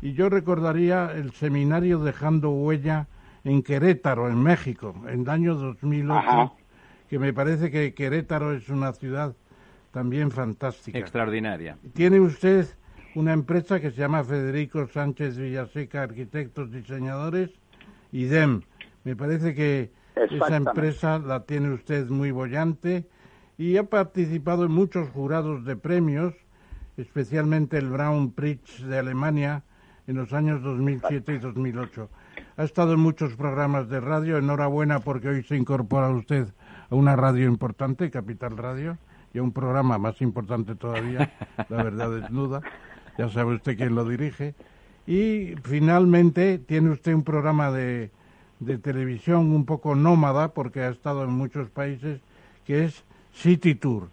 Y 0.00 0.14
yo 0.14 0.28
recordaría 0.30 1.12
el 1.12 1.32
seminario 1.32 1.98
Dejando 1.98 2.50
Huella 2.50 3.08
en 3.44 3.62
Querétaro, 3.62 4.28
en 4.28 4.42
México, 4.42 4.94
en 5.06 5.20
el 5.20 5.30
año 5.30 5.54
2008 5.54 6.65
que 7.08 7.18
me 7.18 7.32
parece 7.32 7.70
que 7.70 7.94
Querétaro 7.94 8.52
es 8.52 8.68
una 8.68 8.92
ciudad 8.92 9.34
también 9.92 10.30
fantástica. 10.30 10.98
Extraordinaria. 10.98 11.78
Tiene 11.94 12.20
usted 12.20 12.66
una 13.14 13.32
empresa 13.32 13.80
que 13.80 13.90
se 13.90 13.96
llama 13.96 14.24
Federico 14.24 14.86
Sánchez 14.88 15.38
Villaseca 15.38 16.02
Arquitectos 16.02 16.70
Diseñadores, 16.70 17.50
IDEM. 18.12 18.62
Me 19.04 19.16
parece 19.16 19.54
que 19.54 19.90
esa 20.30 20.56
empresa 20.56 21.18
la 21.18 21.44
tiene 21.44 21.72
usted 21.72 22.08
muy 22.08 22.30
bollante 22.30 23.06
y 23.56 23.76
ha 23.78 23.84
participado 23.84 24.66
en 24.66 24.72
muchos 24.72 25.08
jurados 25.10 25.64
de 25.64 25.76
premios, 25.76 26.34
especialmente 26.96 27.78
el 27.78 27.88
Brown 27.88 28.32
Prix 28.32 28.86
de 28.86 28.98
Alemania 28.98 29.64
en 30.06 30.16
los 30.16 30.32
años 30.32 30.62
2007 30.62 31.34
y 31.34 31.38
2008. 31.38 32.10
Ha 32.58 32.64
estado 32.64 32.92
en 32.92 33.00
muchos 33.00 33.34
programas 33.34 33.88
de 33.88 34.00
radio. 34.00 34.38
Enhorabuena 34.38 35.00
porque 35.00 35.28
hoy 35.28 35.42
se 35.42 35.56
incorpora 35.56 36.10
usted 36.10 36.48
a 36.90 36.94
una 36.94 37.16
radio 37.16 37.46
importante, 37.46 38.10
Capital 38.10 38.56
Radio, 38.56 38.98
y 39.32 39.38
a 39.38 39.42
un 39.42 39.52
programa 39.52 39.98
más 39.98 40.20
importante 40.22 40.74
todavía, 40.74 41.32
La 41.68 41.82
Verdad 41.82 42.10
Desnuda. 42.10 42.62
Ya 43.18 43.28
sabe 43.28 43.54
usted 43.54 43.76
quién 43.76 43.94
lo 43.94 44.04
dirige. 44.04 44.54
Y 45.06 45.54
finalmente 45.62 46.58
tiene 46.58 46.90
usted 46.90 47.14
un 47.14 47.22
programa 47.22 47.70
de, 47.70 48.10
de 48.60 48.78
televisión 48.78 49.52
un 49.52 49.64
poco 49.64 49.94
nómada, 49.94 50.48
porque 50.48 50.80
ha 50.80 50.88
estado 50.88 51.24
en 51.24 51.30
muchos 51.30 51.70
países, 51.70 52.20
que 52.64 52.84
es 52.84 53.04
City 53.32 53.74
Tour. 53.74 54.08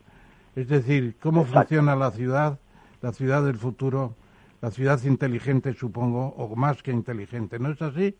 Es 0.55 0.67
decir, 0.67 1.15
cómo 1.19 1.45
funciona 1.45 1.95
la 1.95 2.11
ciudad, 2.11 2.59
la 3.01 3.11
ciudad 3.11 3.43
del 3.43 3.57
futuro, 3.57 4.15
la 4.61 4.71
ciudad 4.71 5.01
inteligente, 5.03 5.73
supongo, 5.73 6.27
o 6.37 6.55
más 6.55 6.83
que 6.83 6.91
inteligente. 6.91 7.59
¿No 7.59 7.71
es 7.71 7.81
así? 7.81 8.15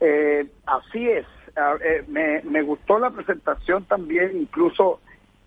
Eh, 0.00 0.48
así 0.66 1.08
es. 1.08 1.26
Eh, 1.84 2.04
me, 2.08 2.42
me, 2.42 2.62
gustó 2.62 2.98
la 2.98 3.10
presentación 3.10 3.84
también, 3.84 4.36
incluso 4.36 5.00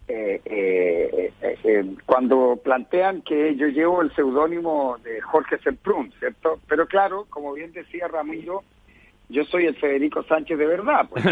eh, 0.08 0.42
eh, 0.46 1.96
cuando 2.06 2.60
plantean 2.63 3.22
que 3.22 3.56
yo 3.56 3.68
llevo 3.68 4.02
el 4.02 4.13
seudónimo 4.16 4.98
de 5.04 5.22
Jorge 5.22 5.58
Semprún, 5.60 6.12
¿cierto? 6.20 6.60
Pero 6.68 6.88
claro, 6.88 7.26
como 7.30 7.54
bien 7.54 7.72
decía 7.72 8.08
Ramiro, 8.08 8.63
yo 9.30 9.44
soy 9.46 9.66
el 9.66 9.76
Federico 9.76 10.24
Sánchez 10.24 10.58
de 10.58 10.66
verdad. 10.66 11.08
Pues, 11.10 11.26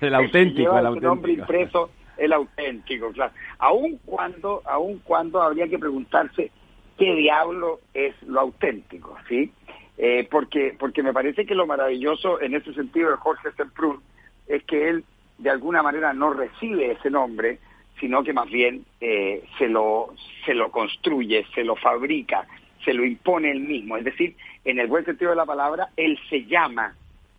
el 0.00 0.14
auténtico, 0.14 0.78
el, 0.78 0.86
auténtico. 0.86 1.14
nombre 1.14 1.32
impreso, 1.32 1.90
el 2.16 2.32
auténtico, 2.32 3.12
claro. 3.12 3.32
Aun 3.58 3.98
cuando, 4.04 4.62
aun 4.64 4.98
cuando 5.04 5.40
habría 5.40 5.68
que 5.68 5.78
preguntarse 5.78 6.50
qué 6.98 7.14
diablo 7.14 7.80
es 7.94 8.14
lo 8.22 8.40
auténtico, 8.40 9.16
¿sí? 9.28 9.52
Eh, 9.98 10.28
porque, 10.30 10.74
porque 10.78 11.02
me 11.02 11.12
parece 11.12 11.46
que 11.46 11.54
lo 11.54 11.66
maravilloso 11.66 12.40
en 12.40 12.54
ese 12.54 12.74
sentido 12.74 13.10
de 13.10 13.16
Jorge 13.16 13.50
Semprún 13.56 14.00
es 14.48 14.62
que 14.64 14.88
él 14.88 15.04
de 15.38 15.50
alguna 15.50 15.82
manera 15.82 16.12
no 16.12 16.32
recibe 16.32 16.92
ese 16.92 17.10
nombre, 17.10 17.58
sino 18.00 18.22
que 18.22 18.32
más 18.32 18.48
bien 18.50 18.84
eh, 19.00 19.44
se, 19.58 19.68
lo, 19.68 20.14
se 20.44 20.54
lo 20.54 20.70
construye, 20.70 21.46
se 21.54 21.64
lo 21.64 21.76
fabrica, 21.76 22.46
se 22.84 22.92
lo 22.92 23.04
impone 23.04 23.50
él 23.50 23.60
mismo. 23.60 23.96
Es 23.96 24.04
decir, 24.04 24.34
en 24.64 24.78
el 24.78 24.86
buen 24.86 25.04
sentido 25.04 25.30
de 25.30 25.36
la 25.36 25.46
palabra, 25.46 25.88
él 25.96 26.18
se 26.28 26.44
llama 26.44 26.94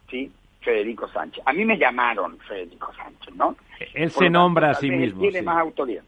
¿sí? 0.10 0.32
Federico 0.62 1.08
Sánchez. 1.08 1.44
A 1.46 1.54
mí 1.54 1.66
me 1.66 1.78
llamaron 1.78 2.38
Federico 2.40 2.92
Sánchez, 2.94 3.36
¿no? 3.36 3.56
Él 3.94 4.12
se 4.12 4.30
nombra 4.30 4.72
a 4.72 4.74
sí 4.76 4.90
mismo. 4.90 5.24
Él 5.24 5.32
tiene 5.32 5.42
más 5.44 5.58
autoridad. 5.58 6.04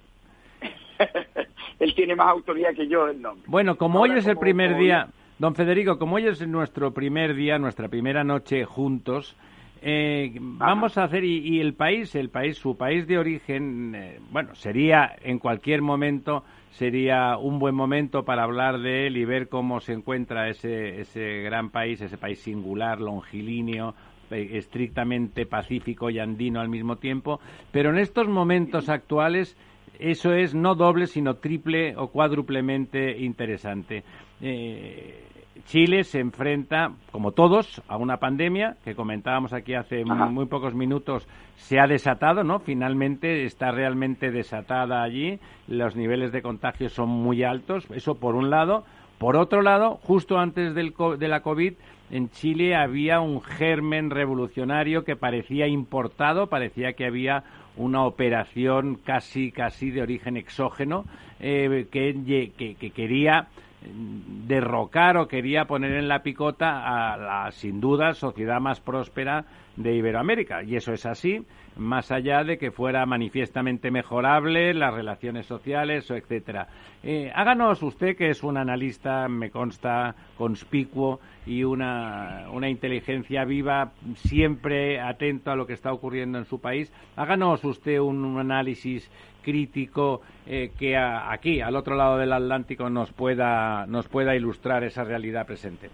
él 1.80 1.96
tiene 1.96 2.16
más 2.16 2.28
autoridad 2.28 2.74
que 2.74 2.88
yo 2.88 3.06
del 3.06 3.22
nombre. 3.22 3.44
Bueno, 3.48 3.78
como 3.78 4.02
hoy 4.02 4.12
es 4.12 4.28
el 4.28 4.38
primer 4.38 4.78
día, 4.78 5.10
don 5.38 5.56
Federico, 5.56 5.98
como 5.98 6.18
hoy 6.18 6.28
es 6.28 6.46
nuestro 6.46 6.94
primer 6.94 7.36
día, 7.36 7.58
nuestra 7.58 7.88
primera 7.88 8.24
noche 8.24 8.66
juntos, 8.66 9.36
eh, 9.82 10.36
vamos 10.40 10.98
a 10.98 11.04
hacer, 11.04 11.24
y, 11.24 11.60
el 11.60 11.74
país, 11.74 12.14
el 12.16 12.30
país, 12.30 12.58
su 12.58 12.76
país 12.78 13.08
de 13.08 13.18
origen, 13.18 13.96
eh, 13.96 14.20
bueno, 14.32 14.56
sería 14.56 15.16
en 15.22 15.40
cualquier 15.40 15.82
momento, 15.82 16.44
sería 16.72 17.38
un 17.38 17.60
buen 17.60 17.76
momento 17.76 18.24
para 18.24 18.44
hablar 18.44 18.80
de 18.80 19.08
él 19.08 19.18
y 19.18 19.26
ver 19.26 19.48
cómo 19.50 19.80
se 19.80 19.94
encuentra 19.94 20.50
ese, 20.50 21.02
ese 21.02 21.42
gran 21.42 21.70
país, 21.70 22.02
ese 22.02 22.18
país 22.18 22.40
singular, 22.40 23.00
longilíneo, 23.00 23.96
eh, 24.32 24.58
estrictamente 24.58 25.46
pacífico 25.46 26.10
y 26.10 26.20
andino 26.20 26.60
al 26.60 26.70
mismo 26.70 26.98
tiempo, 26.98 27.40
pero 27.72 27.90
en 27.90 27.98
estos 27.98 28.28
momentos 28.28 28.88
actuales 28.88 29.58
eso 29.98 30.34
es 30.34 30.54
no 30.56 30.76
doble, 30.76 31.08
sino 31.08 31.36
triple 31.36 31.96
o 31.98 32.08
cuádruplemente 32.08 33.18
interesante. 33.20 34.04
Eh, 34.40 35.24
Chile 35.66 36.04
se 36.04 36.20
enfrenta, 36.20 36.94
como 37.12 37.32
todos, 37.32 37.82
a 37.88 37.98
una 37.98 38.18
pandemia 38.18 38.78
que 38.84 38.96
comentábamos 38.96 39.54
aquí 39.54 39.74
hace 39.74 40.04
muy, 40.06 40.46
pocos 40.46 40.74
minutos, 40.74 41.28
se 41.56 41.80
ha 41.80 41.88
desatado, 41.88 42.44
¿no? 42.44 42.60
Finalmente 42.60 43.46
está 43.46 43.72
realmente 43.72 44.32
desatada 44.32 45.04
allí, 45.04 45.40
los 45.68 45.96
niveles 45.96 46.32
de 46.32 46.42
contagio 46.42 46.90
son 46.90 47.10
muy 47.10 47.44
altos, 47.44 47.86
eso 47.92 48.16
por 48.16 48.36
un 48.36 48.50
lado. 48.50 48.84
Por 49.18 49.36
otro 49.36 49.62
lado, 49.62 50.00
justo 50.04 50.38
antes 50.38 50.74
del, 50.74 50.94
de 51.18 51.28
la 51.28 51.42
COVID, 51.42 51.74
en 52.12 52.30
Chile 52.30 52.76
había 52.76 53.20
un 53.20 53.42
germen 53.42 54.10
revolucionario 54.10 55.04
que 55.04 55.16
parecía 55.16 55.68
importado, 55.68 56.48
parecía 56.48 56.94
que 56.94 57.06
había 57.06 57.44
una 57.78 58.04
operación 58.06 58.96
casi 58.96 59.52
casi 59.52 59.92
de 59.92 60.02
origen 60.02 60.36
exógeno 60.38 61.06
eh, 61.40 61.88
que, 61.92 62.52
que, 62.58 62.92
quería 62.92 63.48
derrocar 63.82 65.18
o 65.18 65.28
quería 65.28 65.66
poner 65.66 65.94
en 65.94 66.08
la 66.08 66.22
picota 66.22 67.14
a 67.14 67.18
la, 67.18 67.52
sin 67.52 67.80
duda, 67.80 68.14
sociedad 68.14 68.60
más 68.60 68.82
próspera 68.82 69.46
de 69.76 69.96
Iberoamérica. 69.96 70.64
Y 70.64 70.76
eso 70.76 70.92
es 70.92 71.06
así, 71.06 71.46
más 71.78 72.12
allá 72.12 72.44
de 72.44 72.58
que 72.58 72.72
fuera 72.72 73.06
manifiestamente 73.06 73.92
mejorable 73.92 74.74
las 74.74 74.94
relaciones 74.94 75.46
sociales 75.46 76.12
o 76.12 76.16
etcétera. 76.16 76.68
Eh, 77.02 77.32
háganos 77.34 77.82
usted, 77.82 78.18
que 78.18 78.30
es 78.30 78.44
un 78.44 78.58
analista, 78.58 79.30
me 79.30 79.50
consta, 79.50 80.16
conspicuo 80.38 81.22
y 81.46 81.64
una, 81.64 82.48
una 82.52 82.70
inteligencia 82.70 83.46
viva, 83.46 83.94
siempre 84.16 85.00
atento 85.00 85.52
a 85.52 85.56
lo 85.56 85.66
que 85.66 85.74
está 85.74 85.94
ocurriendo 85.94 86.38
en 86.38 86.46
su 86.46 86.60
país, 86.60 86.92
háganos 87.16 87.64
usted 87.64 88.00
un 88.00 88.38
análisis 88.38 89.10
crítico 89.42 90.22
eh, 90.46 90.72
que 90.78 90.98
aquí, 90.98 91.62
al 91.62 91.76
otro 91.76 91.96
lado 91.96 92.18
del 92.18 92.34
Atlántico, 92.34 92.90
nos 92.90 93.12
pueda, 93.12 93.86
nos 93.88 94.08
pueda 94.08 94.36
ilustrar 94.36 94.84
esa 94.84 95.04
realidad 95.04 95.46
presente. 95.46 95.90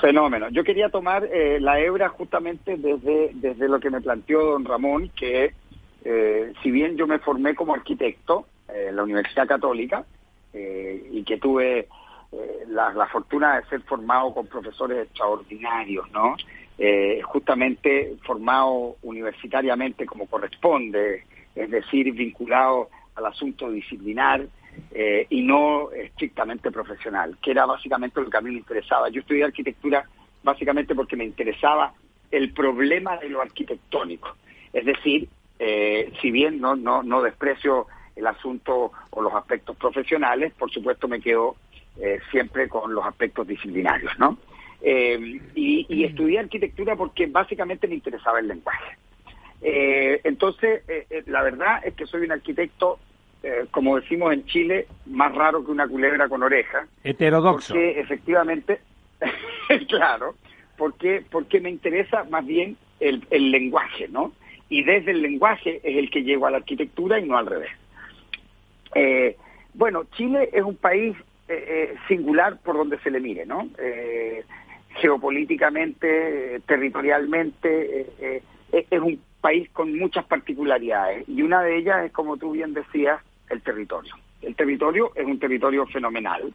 Fenómeno. 0.00 0.48
Yo 0.50 0.62
quería 0.64 0.88
tomar 0.90 1.24
eh, 1.24 1.58
la 1.60 1.80
hebra 1.80 2.08
justamente 2.08 2.76
desde, 2.76 3.30
desde 3.34 3.68
lo 3.68 3.80
que 3.80 3.90
me 3.90 4.00
planteó 4.00 4.44
don 4.44 4.64
Ramón, 4.64 5.10
que 5.16 5.54
eh, 6.04 6.52
si 6.62 6.70
bien 6.70 6.96
yo 6.96 7.06
me 7.06 7.18
formé 7.18 7.54
como 7.54 7.74
arquitecto 7.74 8.46
en 8.68 8.96
la 8.96 9.04
Universidad 9.04 9.46
Católica 9.46 10.04
y 10.52 11.22
que 11.24 11.36
tuve 11.36 11.86
la, 12.68 12.90
la, 12.94 13.06
fortuna 13.08 13.56
de 13.56 13.66
ser 13.66 13.82
formado 13.82 14.32
con 14.32 14.46
profesores 14.46 15.06
extraordinarios, 15.06 16.10
¿no? 16.12 16.34
justamente 17.24 18.16
formado 18.24 18.96
universitariamente 19.02 20.06
como 20.06 20.26
corresponde, 20.26 21.24
es 21.56 21.70
decir, 21.70 22.12
vinculado 22.12 22.90
al 23.14 23.26
asunto 23.26 23.70
disciplinar 23.70 24.46
eh, 24.92 25.26
y 25.30 25.42
no 25.42 25.90
estrictamente 25.90 26.70
profesional, 26.70 27.38
que 27.42 27.50
era 27.50 27.64
básicamente 27.64 28.20
lo 28.20 28.28
que 28.28 28.36
a 28.36 28.42
mí 28.42 28.50
me 28.50 28.58
interesaba. 28.58 29.08
Yo 29.08 29.20
estudié 29.20 29.44
arquitectura 29.44 30.04
básicamente 30.42 30.94
porque 30.94 31.16
me 31.16 31.24
interesaba 31.24 31.94
el 32.30 32.52
problema 32.52 33.16
de 33.16 33.30
lo 33.30 33.40
arquitectónico. 33.40 34.36
Es 34.72 34.84
decir, 34.84 35.28
eh, 35.58 36.12
si 36.20 36.30
bien 36.30 36.60
no, 36.60 36.76
no, 36.76 37.02
no 37.02 37.22
desprecio 37.22 37.86
el 38.14 38.26
asunto 38.26 38.92
o 39.10 39.22
los 39.22 39.34
aspectos 39.34 39.76
profesionales, 39.76 40.52
por 40.58 40.70
supuesto 40.70 41.08
me 41.08 41.20
quedo 41.20 41.56
eh, 41.98 42.20
siempre 42.30 42.68
con 42.68 42.94
los 42.94 43.04
aspectos 43.04 43.46
disciplinarios, 43.46 44.12
¿no? 44.18 44.38
y, 44.82 45.86
y 45.88 46.04
estudié 46.04 46.38
arquitectura 46.38 46.94
porque 46.94 47.26
básicamente 47.26 47.88
me 47.88 47.94
interesaba 47.94 48.38
el 48.38 48.46
lenguaje. 48.46 48.96
Eh, 49.62 50.20
entonces, 50.24 50.82
eh, 50.88 51.06
eh, 51.10 51.22
la 51.26 51.42
verdad 51.42 51.80
es 51.84 51.94
que 51.94 52.06
soy 52.06 52.22
un 52.22 52.32
arquitecto, 52.32 52.98
como 53.70 53.94
decimos 53.94 54.32
en 54.32 54.44
Chile, 54.46 54.88
más 55.06 55.32
raro 55.32 55.64
que 55.64 55.70
una 55.70 55.86
culebra 55.86 56.28
con 56.28 56.42
oreja. 56.42 56.88
Heterodoxo. 57.04 57.74
Porque 57.74 58.00
efectivamente, 58.00 58.80
claro, 59.88 60.34
porque, 60.76 61.22
porque 61.30 61.60
me 61.60 61.70
interesa 61.70 62.24
más 62.24 62.44
bien 62.44 62.76
el, 62.98 63.24
el 63.30 63.52
lenguaje, 63.52 64.08
¿no? 64.08 64.32
Y 64.68 64.82
desde 64.82 65.12
el 65.12 65.22
lenguaje 65.22 65.76
es 65.84 65.96
el 65.96 66.10
que 66.10 66.24
llego 66.24 66.46
a 66.46 66.50
la 66.50 66.56
arquitectura 66.56 67.20
y 67.20 67.28
no 67.28 67.38
al 67.38 67.46
revés. 67.46 67.70
bueno, 69.74 70.02
Chile 70.16 70.50
es 70.52 70.64
un 70.64 70.74
país 70.74 71.16
singular 72.08 72.58
por 72.64 72.76
donde 72.76 72.98
se 72.98 73.12
le 73.12 73.20
mire, 73.20 73.46
¿no? 73.46 73.68
geopolíticamente, 74.96 76.62
territorialmente, 76.66 78.42
es 78.72 79.00
un 79.00 79.20
país 79.46 79.70
con 79.72 79.96
muchas 79.96 80.24
particularidades 80.24 81.24
y 81.28 81.40
una 81.40 81.62
de 81.62 81.76
ellas 81.78 82.06
es, 82.06 82.10
como 82.10 82.36
tú 82.36 82.50
bien 82.50 82.74
decías, 82.74 83.20
el 83.48 83.62
territorio. 83.62 84.12
El 84.42 84.56
territorio 84.56 85.12
es 85.14 85.24
un 85.24 85.38
territorio 85.38 85.86
fenomenal, 85.86 86.52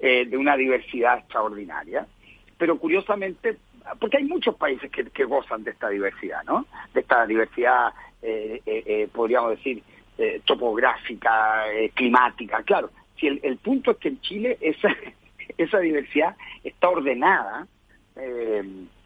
eh, 0.00 0.26
de 0.26 0.36
una 0.36 0.56
diversidad 0.56 1.18
extraordinaria, 1.18 2.04
pero 2.58 2.76
curiosamente, 2.76 3.56
porque 4.00 4.16
hay 4.16 4.24
muchos 4.24 4.56
países 4.56 4.90
que, 4.90 5.24
gozan 5.24 5.62
de 5.62 5.70
esta 5.70 5.88
diversidad, 5.88 6.42
¿no? 6.42 6.66
De 6.92 7.02
esta 7.02 7.24
diversidad, 7.24 7.92
eh, 8.20 8.60
eh, 8.66 9.08
podríamos 9.12 9.50
decir, 9.50 9.80
topográfica, 10.44 11.66
climática, 11.94 12.64
claro. 12.64 12.90
Si 13.16 13.28
el, 13.28 13.38
el, 13.44 13.58
punto 13.58 13.92
es 13.92 13.98
que 13.98 14.08
en 14.08 14.20
Chile 14.22 14.58
esa, 14.60 14.88
esa 15.56 15.78
diversidad 15.78 16.34
está 16.64 16.88
ordenada 16.88 17.68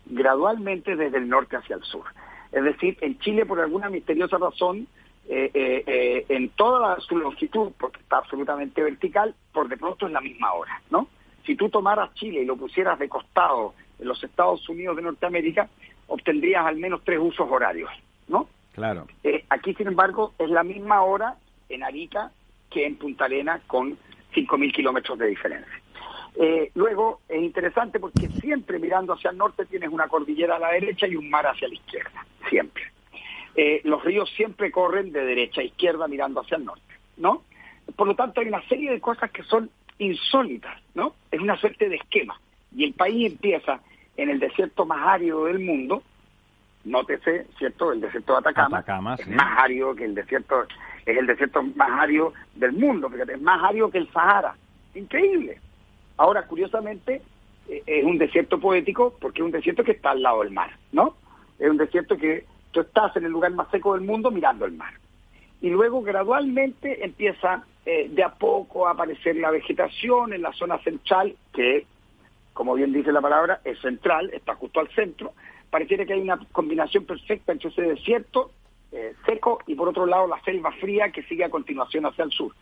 gradualmente 0.06 0.96
desde 0.96 1.18
el 1.18 1.28
norte 1.28 1.56
hacia 1.56 1.76
el 1.76 1.82
sur. 1.82 2.04
Es 2.52 2.64
decir, 2.64 2.96
en 3.00 3.18
Chile, 3.18 3.46
por 3.46 3.60
alguna 3.60 3.90
misteriosa 3.90 4.38
razón, 4.38 4.86
eh, 5.28 5.50
eh, 5.52 5.84
eh, 5.86 6.26
en 6.28 6.48
toda 6.50 6.98
su 7.00 7.18
longitud, 7.18 7.72
porque 7.78 8.00
está 8.00 8.18
absolutamente 8.18 8.82
vertical, 8.82 9.34
por 9.52 9.68
de 9.68 9.76
pronto 9.76 10.06
es 10.06 10.12
la 10.12 10.20
misma 10.20 10.52
hora, 10.52 10.80
¿no? 10.90 11.08
si 11.48 11.56
tú 11.56 11.70
tomaras 11.70 12.12
Chile 12.12 12.42
y 12.42 12.44
lo 12.44 12.56
pusieras 12.56 12.98
de 12.98 13.08
costado 13.08 13.72
en 13.98 14.06
los 14.06 14.22
Estados 14.22 14.68
Unidos 14.68 14.96
de 14.96 15.02
Norteamérica, 15.02 15.66
obtendrías 16.06 16.66
al 16.66 16.76
menos 16.76 17.00
tres 17.02 17.18
usos 17.18 17.48
horarios, 17.50 17.90
¿no? 18.28 18.46
Claro. 18.74 19.06
Eh, 19.24 19.46
aquí, 19.48 19.72
sin 19.72 19.86
embargo, 19.86 20.34
es 20.38 20.50
la 20.50 20.62
misma 20.62 21.02
hora 21.02 21.36
en 21.70 21.82
Arica 21.82 22.32
que 22.70 22.84
en 22.84 22.96
Punta 22.96 23.24
Arena 23.24 23.62
con 23.66 23.96
5.000 24.34 24.72
kilómetros 24.74 25.18
de 25.18 25.26
diferencia. 25.28 25.72
Eh, 26.40 26.70
luego, 26.74 27.20
es 27.28 27.42
interesante 27.42 27.98
porque 27.98 28.28
siempre 28.28 28.78
mirando 28.78 29.12
hacia 29.12 29.30
el 29.30 29.38
norte 29.38 29.66
tienes 29.66 29.90
una 29.90 30.06
cordillera 30.06 30.54
a 30.54 30.60
la 30.60 30.70
derecha 30.70 31.08
y 31.08 31.16
un 31.16 31.28
mar 31.28 31.44
hacia 31.44 31.66
la 31.66 31.74
izquierda, 31.74 32.24
siempre. 32.48 32.84
Eh, 33.56 33.80
los 33.82 34.04
ríos 34.04 34.30
siempre 34.36 34.70
corren 34.70 35.10
de 35.10 35.24
derecha 35.24 35.62
a 35.62 35.64
izquierda 35.64 36.06
mirando 36.06 36.40
hacia 36.40 36.56
el 36.56 36.64
norte, 36.64 36.94
¿no? 37.16 37.42
Por 37.96 38.06
lo 38.06 38.14
tanto, 38.14 38.40
hay 38.40 38.46
una 38.46 38.62
serie 38.68 38.92
de 38.92 39.00
cosas 39.00 39.32
que 39.32 39.42
son 39.42 39.68
insólitas, 39.98 40.80
¿no? 40.94 41.14
Es 41.32 41.40
una 41.40 41.56
suerte 41.56 41.88
de 41.88 41.96
esquema. 41.96 42.40
Y 42.72 42.84
el 42.84 42.92
país 42.92 43.32
empieza 43.32 43.80
en 44.16 44.30
el 44.30 44.38
desierto 44.38 44.86
más 44.86 45.08
árido 45.08 45.46
del 45.46 45.58
mundo, 45.58 46.04
nótese, 46.84 47.48
¿cierto? 47.58 47.90
El 47.90 48.00
desierto 48.00 48.34
de 48.34 48.38
Atacama, 48.38 49.16
es 49.18 49.26
más 49.26 49.58
árido 49.58 49.92
que 49.96 50.04
el 50.04 50.14
desierto, 50.14 50.68
es 51.04 51.18
el 51.18 51.26
desierto 51.26 51.64
más 51.64 51.90
árido 51.98 52.32
del 52.54 52.74
mundo, 52.74 53.10
fíjate, 53.10 53.32
es 53.32 53.42
más 53.42 53.60
árido 53.64 53.90
que 53.90 53.98
el 53.98 54.12
Sahara. 54.12 54.54
Increíble. 54.94 55.58
Ahora, 56.18 56.46
curiosamente, 56.46 57.22
eh, 57.68 57.82
es 57.86 58.04
un 58.04 58.18
desierto 58.18 58.58
poético 58.60 59.14
porque 59.20 59.40
es 59.40 59.46
un 59.46 59.52
desierto 59.52 59.84
que 59.84 59.92
está 59.92 60.10
al 60.10 60.22
lado 60.22 60.42
del 60.42 60.52
mar, 60.52 60.76
¿no? 60.92 61.14
Es 61.58 61.70
un 61.70 61.76
desierto 61.76 62.16
que 62.16 62.44
tú 62.72 62.80
estás 62.80 63.16
en 63.16 63.24
el 63.24 63.32
lugar 63.32 63.52
más 63.52 63.70
seco 63.70 63.94
del 63.94 64.04
mundo 64.04 64.30
mirando 64.30 64.66
el 64.66 64.72
mar. 64.72 64.92
Y 65.60 65.70
luego 65.70 66.02
gradualmente 66.02 67.04
empieza 67.04 67.64
eh, 67.86 68.08
de 68.10 68.22
a 68.22 68.34
poco 68.34 68.86
a 68.86 68.92
aparecer 68.92 69.36
la 69.36 69.50
vegetación 69.50 70.32
en 70.32 70.42
la 70.42 70.52
zona 70.52 70.78
central, 70.82 71.34
que, 71.52 71.86
como 72.52 72.74
bien 72.74 72.92
dice 72.92 73.12
la 73.12 73.20
palabra, 73.20 73.60
es 73.64 73.80
central, 73.80 74.30
está 74.32 74.54
justo 74.54 74.80
al 74.80 74.88
centro, 74.90 75.32
pareciera 75.70 76.04
que 76.04 76.14
hay 76.14 76.20
una 76.20 76.38
combinación 76.52 77.04
perfecta 77.04 77.52
entre 77.52 77.70
ese 77.70 77.82
desierto 77.82 78.50
eh, 78.90 79.14
seco 79.26 79.58
y 79.66 79.74
por 79.74 79.88
otro 79.88 80.06
lado 80.06 80.26
la 80.26 80.40
selva 80.42 80.72
fría 80.72 81.10
que 81.10 81.22
sigue 81.24 81.44
a 81.44 81.50
continuación 81.50 82.06
hacia 82.06 82.24
el 82.24 82.30
sur. 82.30 82.52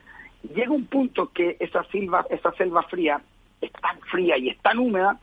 Llega 0.54 0.72
un 0.72 0.86
punto 0.86 1.30
que 1.32 1.56
esa 1.60 1.84
selva, 1.84 2.26
esa 2.30 2.52
selva 2.52 2.82
fría 2.84 3.20
es 3.60 3.72
tan 3.72 4.00
fría 4.02 4.36
y 4.38 4.48
es 4.48 4.58
tan 4.58 4.78
húmeda 4.78 5.18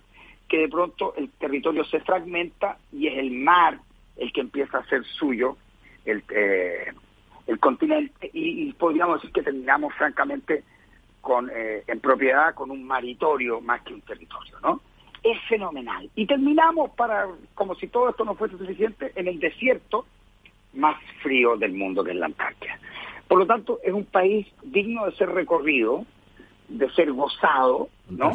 que 0.48 0.60
de 0.60 0.70
pronto 0.70 1.14
el 1.16 1.30
territorio 1.32 1.84
se 1.86 2.00
fragmenta 2.02 2.78
y 2.92 3.08
es 3.08 3.18
el 3.18 3.32
mar 3.32 3.80
el 4.18 4.32
que 4.32 4.42
empieza 4.42 4.78
a 4.78 4.86
ser 4.86 5.04
suyo 5.06 5.58
el, 6.06 6.24
eh, 6.30 6.92
el 7.48 7.60
continente 7.60 8.30
y, 8.34 8.72
podríamos 8.74 9.22
decir 9.22 9.32
que 9.32 9.44
terminamos 9.44 9.94
francamente 9.96 10.64
con 11.22 11.50
eh, 11.50 11.84
en 11.88 12.00
propiedad 12.00 12.54
con 12.54 12.72
un 12.72 12.84
maritorio 12.84 13.62
más 13.62 13.82
que 13.82 13.94
un 13.94 14.02
territorio, 14.02 14.60
¿no? 14.62 14.82
es 15.24 15.40
fenomenal. 15.48 16.10
Y 16.16 16.28
terminamos 16.28 16.92
para, 16.92 17.28
como 17.56 17.76
si 17.76 17.88
todo 17.88 18.10
esto 18.10 18.26
no 18.26 18.36
fuese 18.36 18.58
suficiente, 18.58 19.12
en 19.16 19.28
el 19.28 19.40
desierto 19.40 20.06
más 20.74 20.98
frío 21.22 21.56
del 21.56 21.74
mundo, 21.74 22.04
que 22.04 22.12
es 22.12 22.18
la 22.18 22.26
Antártida. 22.26 22.78
Por 23.28 23.40
lo 23.40 23.48
tanto, 23.48 23.80
es 23.84 23.94
un 23.94 24.06
país 24.06 24.46
digno 24.64 25.06
de 25.06 25.16
ser 25.16 25.30
recorrido, 25.30 26.06
de 26.68 26.90
ser 26.92 27.12
gozado, 27.12 27.90
¿no? 28.10 28.32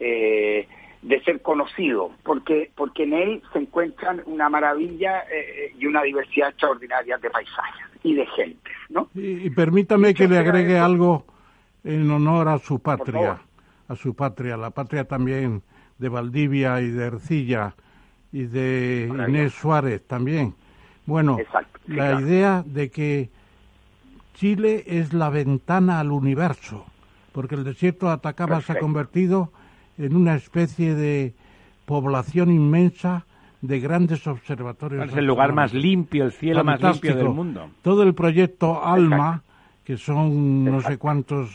Eh, 0.00 0.68
de 1.02 1.22
ser 1.22 1.42
conocido, 1.42 2.10
porque 2.22 2.70
porque 2.74 3.04
en 3.04 3.12
él 3.12 3.42
se 3.52 3.58
encuentran 3.58 4.22
una 4.26 4.48
maravilla 4.48 5.24
eh, 5.30 5.74
y 5.78 5.86
una 5.86 6.02
diversidad 6.02 6.48
extraordinaria 6.48 7.18
de 7.18 7.30
paisajes 7.30 7.86
y 8.02 8.14
de 8.14 8.26
gente, 8.26 8.70
¿no? 8.88 9.08
Y, 9.14 9.50
permítame 9.50 10.14
que 10.14 10.26
le 10.26 10.38
agregue 10.38 10.78
algo 10.78 11.24
en 11.84 12.10
honor 12.10 12.48
a 12.48 12.58
su 12.58 12.78
patria, 12.78 13.38
a 13.88 13.96
su 13.96 14.14
patria, 14.14 14.56
la 14.56 14.70
patria 14.70 15.04
también 15.04 15.62
de 15.98 16.08
Valdivia 16.08 16.80
y 16.80 16.88
de 16.88 17.04
Ercilla 17.04 17.74
y 18.32 18.44
de 18.44 19.10
Inés 19.28 19.52
Suárez 19.52 20.06
también. 20.06 20.54
Bueno, 21.06 21.38
la 21.86 22.20
idea 22.20 22.64
de 22.66 22.90
que 22.90 23.30
Chile 24.34 24.84
es 24.86 25.12
la 25.12 25.30
ventana 25.30 26.00
al 26.00 26.10
universo, 26.10 26.86
porque 27.34 27.56
el 27.56 27.64
desierto 27.64 28.06
de 28.06 28.12
Atacama 28.12 28.60
se 28.60 28.72
ha 28.72 28.78
convertido 28.78 29.50
en 29.98 30.14
una 30.14 30.36
especie 30.36 30.94
de 30.94 31.34
población 31.84 32.52
inmensa 32.52 33.26
de 33.60 33.80
grandes 33.80 34.24
observatorios. 34.28 35.08
Es 35.08 35.16
el 35.16 35.26
lugar 35.26 35.52
más 35.52 35.74
limpio, 35.74 36.26
el 36.26 36.32
cielo 36.32 36.62
más 36.62 36.80
limpio 36.80 37.16
del 37.16 37.30
mundo. 37.30 37.70
Todo 37.82 38.04
el 38.04 38.14
proyecto 38.14 38.84
ALMA, 38.84 39.42
que 39.82 39.96
son 39.96 40.64
no 40.64 40.80
sé 40.80 40.96
cuántos 40.96 41.50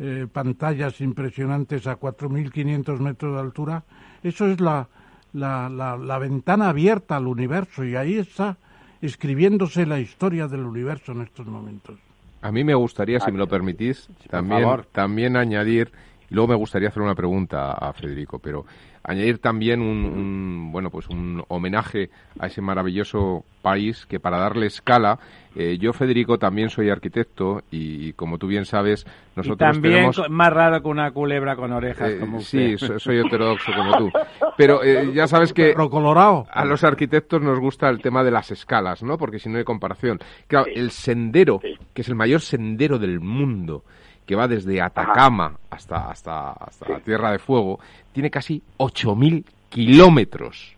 eh, 0.00 0.26
pantallas 0.32 1.00
impresionantes 1.00 1.86
a 1.86 1.96
4.500 1.96 2.98
metros 2.98 3.34
de 3.34 3.40
altura, 3.40 3.84
eso 4.24 4.48
es 4.48 4.60
la, 4.60 4.88
la, 5.32 5.68
la, 5.68 6.18
ventana 6.18 6.70
abierta 6.70 7.16
al 7.16 7.28
universo 7.28 7.84
y 7.84 7.94
ahí 7.94 8.14
está 8.14 8.56
escribiéndose 9.00 9.86
la 9.86 10.00
historia 10.00 10.48
del 10.48 10.62
universo 10.62 11.12
en 11.12 11.20
estos 11.20 11.46
momentos. 11.46 12.00
A 12.44 12.52
mí 12.52 12.62
me 12.62 12.74
gustaría, 12.74 13.20
si 13.20 13.32
me 13.32 13.38
lo 13.38 13.48
permitís, 13.48 14.06
también, 14.28 14.68
también 14.92 15.34
añadir, 15.34 15.90
luego 16.28 16.48
me 16.48 16.54
gustaría 16.54 16.88
hacer 16.88 17.02
una 17.02 17.14
pregunta 17.14 17.72
a 17.72 17.90
Federico, 17.94 18.38
pero 18.38 18.66
añadir 19.04 19.38
también 19.38 19.82
un, 19.82 20.70
bueno 20.72 20.90
pues 20.90 21.08
un 21.08 21.44
homenaje 21.48 22.10
a 22.38 22.46
ese 22.46 22.62
maravilloso 22.62 23.44
país 23.62 24.06
que 24.06 24.18
para 24.18 24.38
darle 24.38 24.66
escala 24.66 25.18
eh, 25.54 25.78
yo 25.78 25.92
Federico 25.92 26.38
también 26.38 26.70
soy 26.70 26.90
arquitecto 26.90 27.62
y, 27.70 28.12
como 28.14 28.38
tú 28.38 28.46
bien 28.48 28.64
sabes 28.64 29.06
nosotros 29.36 29.56
y 29.56 29.72
también 29.72 30.10
más 30.30 30.52
raro 30.52 30.82
que 30.82 30.88
una 30.88 31.12
culebra 31.12 31.54
con 31.54 31.72
orejas 31.72 32.10
eh, 32.10 32.18
como 32.18 32.40
sí 32.40 32.76
soy 32.76 33.18
heterodoxo 33.18 33.72
como 33.76 33.96
tú. 33.98 34.10
Pero 34.56 34.82
eh, 34.82 35.12
ya 35.14 35.28
sabes 35.28 35.52
que 35.52 35.74
colorado. 35.74 36.46
a 36.50 36.64
los 36.64 36.82
arquitectos 36.82 37.40
nos 37.40 37.60
gusta 37.60 37.88
el 37.88 38.00
tema 38.00 38.24
de 38.24 38.30
las 38.30 38.50
escalas 38.50 39.02
no 39.02 39.16
porque 39.16 39.38
si 39.38 39.48
no 39.48 39.58
hay 39.58 39.64
comparación. 39.64 40.18
Claro 40.48 40.66
el 40.74 40.90
sendero 40.90 41.60
que 41.60 42.02
es 42.02 42.08
el 42.08 42.16
mayor 42.16 42.40
sendero 42.40 42.98
del 42.98 43.20
mundo 43.20 43.84
que 44.26 44.34
va 44.34 44.48
desde 44.48 44.80
Atacama 44.80 45.56
hasta, 45.70 46.10
hasta, 46.10 46.52
hasta 46.52 46.88
la 46.88 47.00
Tierra 47.00 47.32
de 47.32 47.38
Fuego, 47.38 47.78
tiene 48.12 48.30
casi 48.30 48.62
8.000 48.78 49.44
kilómetros. 49.68 50.74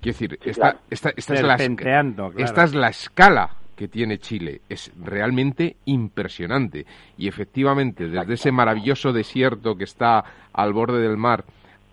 Quiero 0.00 0.18
decir, 0.18 0.38
esta, 0.44 0.76
esta, 0.90 1.10
esta, 1.16 1.34
es 1.34 1.42
la, 1.42 1.54
esta 2.36 2.64
es 2.64 2.74
la 2.74 2.88
escala 2.88 3.50
que 3.74 3.88
tiene 3.88 4.18
Chile. 4.18 4.60
Es 4.68 4.92
realmente 5.02 5.76
impresionante. 5.86 6.86
Y 7.16 7.26
efectivamente, 7.26 8.08
desde 8.08 8.34
ese 8.34 8.52
maravilloso 8.52 9.12
desierto 9.12 9.76
que 9.76 9.84
está 9.84 10.24
al 10.52 10.72
borde 10.72 11.00
del 11.00 11.16
mar 11.16 11.44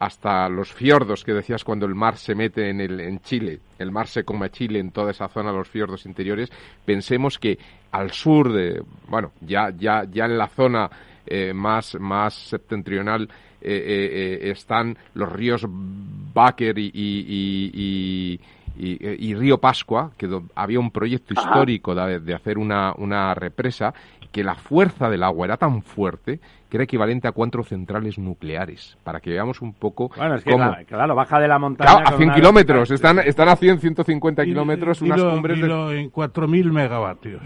hasta 0.02 0.50
los 0.50 0.74
fiordos 0.74 1.24
que 1.24 1.32
decías 1.32 1.64
cuando 1.64 1.86
el 1.86 1.94
mar 1.94 2.18
se 2.18 2.34
mete 2.34 2.72
en, 2.72 2.82
el, 2.82 3.00
en 3.00 3.20
Chile, 3.20 3.60
el 3.78 3.92
mar 3.92 4.08
se 4.08 4.24
come 4.24 4.48
a 4.48 4.50
Chile 4.50 4.80
en 4.80 4.90
toda 4.90 5.12
esa 5.12 5.28
zona, 5.28 5.52
los 5.52 5.70
fiordos 5.70 6.08
interiores, 6.08 6.52
pensemos 6.84 7.38
que 7.38 7.60
al 7.92 8.10
sur 8.10 8.52
de, 8.52 8.82
bueno, 9.08 9.32
ya, 9.42 9.70
ya, 9.70 10.04
ya 10.12 10.26
en 10.26 10.40
la 10.40 10.48
zona 10.48 10.90
eh, 11.28 11.54
más, 11.54 12.00
más 12.00 12.34
septentrional 12.34 13.30
eh, 13.62 14.40
eh, 14.42 14.50
están 14.50 14.98
los 15.14 15.32
ríos 15.32 15.68
Báquer 15.68 16.80
y, 16.80 16.90
y, 16.96 18.40
y, 18.80 19.36
Río 19.36 19.60
Pascua, 19.60 20.14
que 20.18 20.28
había 20.56 20.80
un 20.80 20.90
proyecto 20.90 21.36
histórico 21.36 21.94
de, 21.94 22.34
hacer 22.34 22.58
una, 22.58 22.94
una 22.98 23.36
represa, 23.36 23.94
que 24.32 24.44
la 24.44 24.56
fuerza 24.56 25.10
del 25.10 25.24
agua 25.24 25.46
era 25.46 25.58
tan 25.58 25.82
fuerte 25.82 26.40
que 26.70 26.78
era 26.78 26.86
equivalente 26.86 27.28
a 27.28 27.34
cuatro 27.34 27.64
centrales 27.64 28.18
nucleares, 28.18 28.98
para 29.04 29.20
que 29.20 29.30
veamos 29.30 29.62
un 29.62 29.74
poco 29.74 30.10
bueno, 30.16 30.36
es 30.36 30.44
que 30.46 30.56
claro, 30.88 31.16
baja 31.16 31.40
de 31.40 31.48
la 31.50 31.60
montaña... 31.60 32.04
a 32.06 32.16
100 32.16 32.32
kilómetros, 32.32 32.92
están, 32.92 33.20
están 33.20 33.50
a 33.50 33.58
100, 33.58 33.80
150 33.80 34.46
kilómetros, 34.46 35.02
unas 35.02 35.22
cumbres... 35.22 35.60
de... 35.60 35.68
en 36.00 36.12
4.000 36.12 36.72
megavatios. 36.72 37.42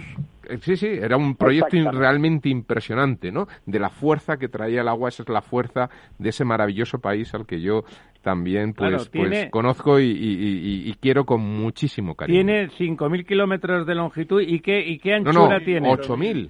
Eh, 0.47 0.59
sí, 0.61 0.77
sí, 0.77 0.85
era 0.87 1.17
un 1.17 1.35
proyecto 1.35 1.91
realmente 1.91 2.49
impresionante, 2.49 3.31
¿no? 3.31 3.47
De 3.65 3.79
la 3.79 3.89
fuerza 3.89 4.37
que 4.37 4.47
traía 4.47 4.81
el 4.81 4.87
agua, 4.87 5.09
esa 5.09 5.23
es 5.23 5.29
la 5.29 5.41
fuerza 5.41 5.89
de 6.19 6.29
ese 6.29 6.45
maravilloso 6.45 6.99
país 6.99 7.33
al 7.33 7.47
que 7.47 7.61
yo 7.61 7.83
también 8.21 8.73
pues, 8.73 9.09
pues 9.09 9.49
conozco 9.49 9.99
y, 9.99 10.95
quiero 10.99 11.25
con 11.25 11.41
muchísimo 11.41 12.15
cariño. 12.15 12.43
Tiene 12.43 12.69
5.000 12.69 13.25
kilómetros 13.25 13.85
de 13.85 13.95
longitud 13.95 14.41
y 14.41 14.59
qué, 14.59 14.79
y 14.79 14.99
qué 14.99 15.15
anchura 15.15 15.59
no, 15.59 15.65
tiene. 15.65 15.89
8.000. 15.89 16.49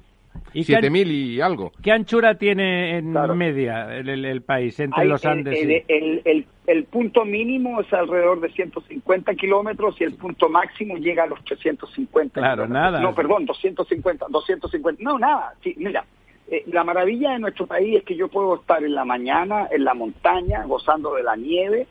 Siete 0.54 0.90
mil 0.90 1.12
y 1.12 1.42
algo. 1.42 1.72
¿Qué 1.82 1.92
anchura 1.92 2.36
tiene 2.36 2.98
en 2.98 3.14
media 3.36 3.98
el, 3.98 4.42
país 4.42 4.80
entre 4.80 5.06
los 5.06 5.26
Andes? 5.26 5.60
El, 5.88 6.46
el, 6.68 6.84
punto 6.86 7.26
mínimo 7.26 7.82
es 7.82 7.92
alrededor 7.94 8.40
de 8.40 8.50
150 8.50 9.36
kilómetros 9.36 10.00
y 10.00 10.06
el 10.06 10.14
punto 10.14 10.50
máximo 10.50 10.98
llega 10.98 11.24
a 11.24 11.28
los 11.28 11.44
350 11.44 12.40
Claro, 12.40 12.68
nada. 12.68 13.00
No, 13.00 13.14
perdón, 13.14 13.46
250, 13.46 14.28
250. 14.30 15.04
No, 15.04 15.20
nada. 15.20 15.54
Sí, 15.62 15.76
mira, 15.78 16.06
eh, 16.48 16.64
la 16.68 16.84
maravilla 16.84 17.32
de 17.32 17.40
nuestro 17.40 17.68
país 17.68 17.98
es 17.98 18.04
que 18.04 18.16
yo 18.16 18.28
puedo 18.28 18.56
estar 18.56 18.84
en 18.84 18.96
la 18.96 19.04
mañana 19.04 19.68
en 19.72 19.84
la 19.84 19.94
montaña 19.94 20.64
gozando 20.66 21.16
de 21.16 21.24
la 21.24 21.36
nieve 21.36 21.88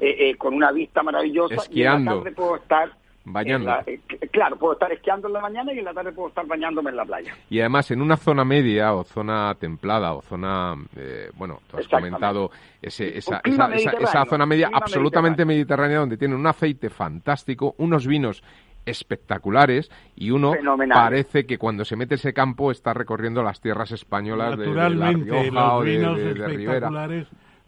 eh, 0.00 0.30
eh, 0.30 0.36
con 0.36 0.54
una 0.54 0.70
vista 0.70 1.02
maravillosa 1.02 1.54
Esquiando. 1.56 1.78
y 1.78 1.82
en 1.82 2.04
la 2.04 2.12
tarde 2.12 2.32
puedo 2.32 2.56
estar 2.56 2.99
Bañando. 3.24 3.70
Eh, 3.86 4.00
claro, 4.30 4.56
puedo 4.56 4.72
estar 4.72 4.90
esquiando 4.92 5.28
en 5.28 5.34
la 5.34 5.40
mañana 5.40 5.72
y 5.72 5.78
en 5.78 5.84
la 5.84 5.92
tarde 5.92 6.12
puedo 6.12 6.28
estar 6.28 6.46
bañándome 6.46 6.90
en 6.90 6.96
la 6.96 7.04
playa. 7.04 7.34
Y 7.50 7.60
además 7.60 7.90
en 7.90 8.00
una 8.00 8.16
zona 8.16 8.44
media 8.44 8.94
o 8.94 9.04
zona 9.04 9.54
templada 9.56 10.14
o 10.14 10.22
zona, 10.22 10.74
eh, 10.96 11.30
bueno, 11.34 11.60
tú 11.70 11.78
has 11.78 11.88
comentado 11.88 12.50
ese, 12.80 13.18
esa, 13.18 13.40
esa, 13.44 14.24
zona 14.24 14.46
media 14.46 14.70
absolutamente 14.72 15.44
mediterránea. 15.44 15.98
donde 15.98 16.16
tiene 16.16 16.34
un 16.34 16.46
aceite 16.46 16.88
fantástico, 16.88 17.74
unos 17.78 18.06
vinos 18.06 18.42
espectaculares 18.86 19.90
y 20.16 20.30
uno 20.30 20.54
parece 20.88 21.44
que 21.44 21.58
cuando 21.58 21.84
se 21.84 21.96
mete 21.96 22.14
ese 22.14 22.32
campo 22.32 22.70
está 22.70 22.94
recorriendo 22.94 23.42
las 23.42 23.60
tierras 23.60 23.92
españolas 23.92 24.58
de, 24.58 24.66
La 24.68 25.12
Rioja 25.12 25.74
o 25.74 25.84
de, 25.84 26.34
de 26.34 26.48
Rivera 26.48 26.90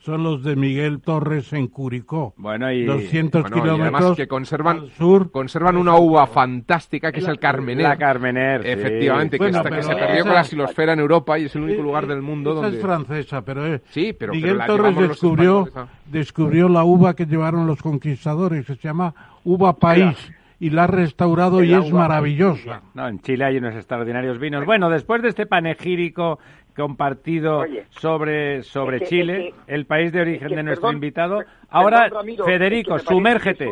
son 0.05 0.25
los 0.25 0.43
de 0.43 0.57
Miguel 0.57 1.01
Torres 1.01 1.53
en 1.53 1.69
Curicó. 1.69 2.35
Bueno, 2.37 2.73
y 2.73 2.85
200 2.85 3.45
kilómetros 3.45 3.81
además 3.81 4.17
que 4.17 4.27
conservan 4.27 4.89
sur, 4.91 5.31
conservan 5.31 5.77
una 5.77 5.95
uva 5.97 6.27
fantástica 6.27 7.13
que 7.13 7.21
es 7.21 7.29
el 7.29 7.39
Carmener. 7.39 7.85
La 7.85 7.97
Carmener, 7.97 8.67
efectivamente, 8.67 9.39
que, 9.39 9.53
se 9.53 9.63
perdió 9.63 10.25
con 10.25 10.35
la 10.35 10.45
silosfera 10.45 10.95
en 10.95 11.01
Europa 11.01 11.39
y 11.39 11.45
es 11.45 11.55
el 11.55 11.63
único 11.63 11.83
lugar 11.83 12.09
del 12.09 12.21
mundo 12.21 12.53
donde 12.53 12.77
es 12.77 12.83
francesa, 12.83 13.45
pero 13.45 13.65
es 13.65 13.83
Sí, 13.91 14.13
pero 14.13 14.33
Miguel 14.33 14.61
Torres 14.67 14.97
descubrió 14.97 15.69
descubrió 16.07 16.69
la 16.69 16.83
uva 16.83 17.15
que 17.15 17.27
llevaron 17.27 17.67
los 17.67 17.81
conquistadores, 17.81 18.67
que 18.67 18.75
se 18.75 18.83
llama 18.83 19.15
uva 19.45 19.77
país 19.77 20.17
y 20.63 20.71
la 20.71 20.85
ha 20.85 20.87
restaurado 20.87 21.65
y 21.65 21.75
es 21.75 21.93
maravillosa. 21.93 22.83
No, 22.95 23.09
en 23.09 23.21
Chile 23.21 23.45
hay 23.45 23.57
unos 23.57 23.75
extraordinarios 23.75 24.39
vinos. 24.39 24.65
Bueno, 24.65 24.91
después 24.91 25.21
de 25.21 25.31
este 25.31 25.45
panegírico 25.45 26.39
compartido 26.75 27.65
sobre, 27.91 28.63
sobre 28.63 29.01
Chile, 29.03 29.55
el 29.67 29.87
país 29.87 30.13
de 30.13 30.21
origen 30.21 30.49
de 30.49 30.63
nuestro 30.63 30.93
invitado, 30.93 31.43
ahora, 31.69 32.11
Federico, 32.45 32.99
sumérgete. 32.99 33.71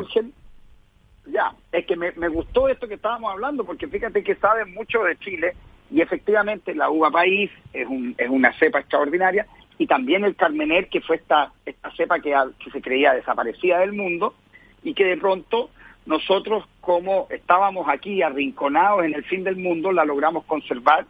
ya, 1.27 1.53
es 1.73 1.87
que 1.87 1.97
me, 1.97 2.29
gustó 2.29 2.69
esto 2.69 2.87
que 2.89 2.95
estábamos 2.95 3.33
hablando, 3.33 3.65
porque 3.65 3.89
fíjate 3.89 4.23
que 4.23 4.35
saben 4.37 4.75
mucho 4.75 5.03
de 5.05 5.17
Chile 5.19 5.55
y 5.91 6.01
efectivamente 6.01 6.75
la 6.75 6.91
uva 6.91 7.11
país 7.11 7.51
es, 7.73 7.87
un, 7.87 8.15
es 8.17 8.29
una 8.29 8.53
cepa 8.59 8.81
extraordinaria 8.81 9.47
y 9.79 9.87
también 9.87 10.25
el 10.25 10.37
Carmener, 10.37 10.89
que 10.89 11.01
fue 11.01 11.17
esta, 11.17 11.53
esta 11.65 11.91
cepa 11.97 12.21
que, 12.21 12.35
que 12.63 12.71
se 12.71 12.83
creía 12.83 13.15
desaparecida 13.15 13.79
del 13.79 13.93
mundo 13.93 14.35
y 14.83 14.95
que 14.95 15.05
de 15.05 15.17
pronto 15.17 15.71
nosotros 16.07 16.65
como 16.81 17.27
estábamos 17.31 17.89
aquí 17.89 18.23
arrinconados 18.23 19.05
en 19.05 19.15
el 19.15 19.25
fin 19.25 19.45
del 19.45 19.57
mundo, 19.57 19.93
la 19.93 20.05
logramos 20.05 20.45
conservar 20.45 21.07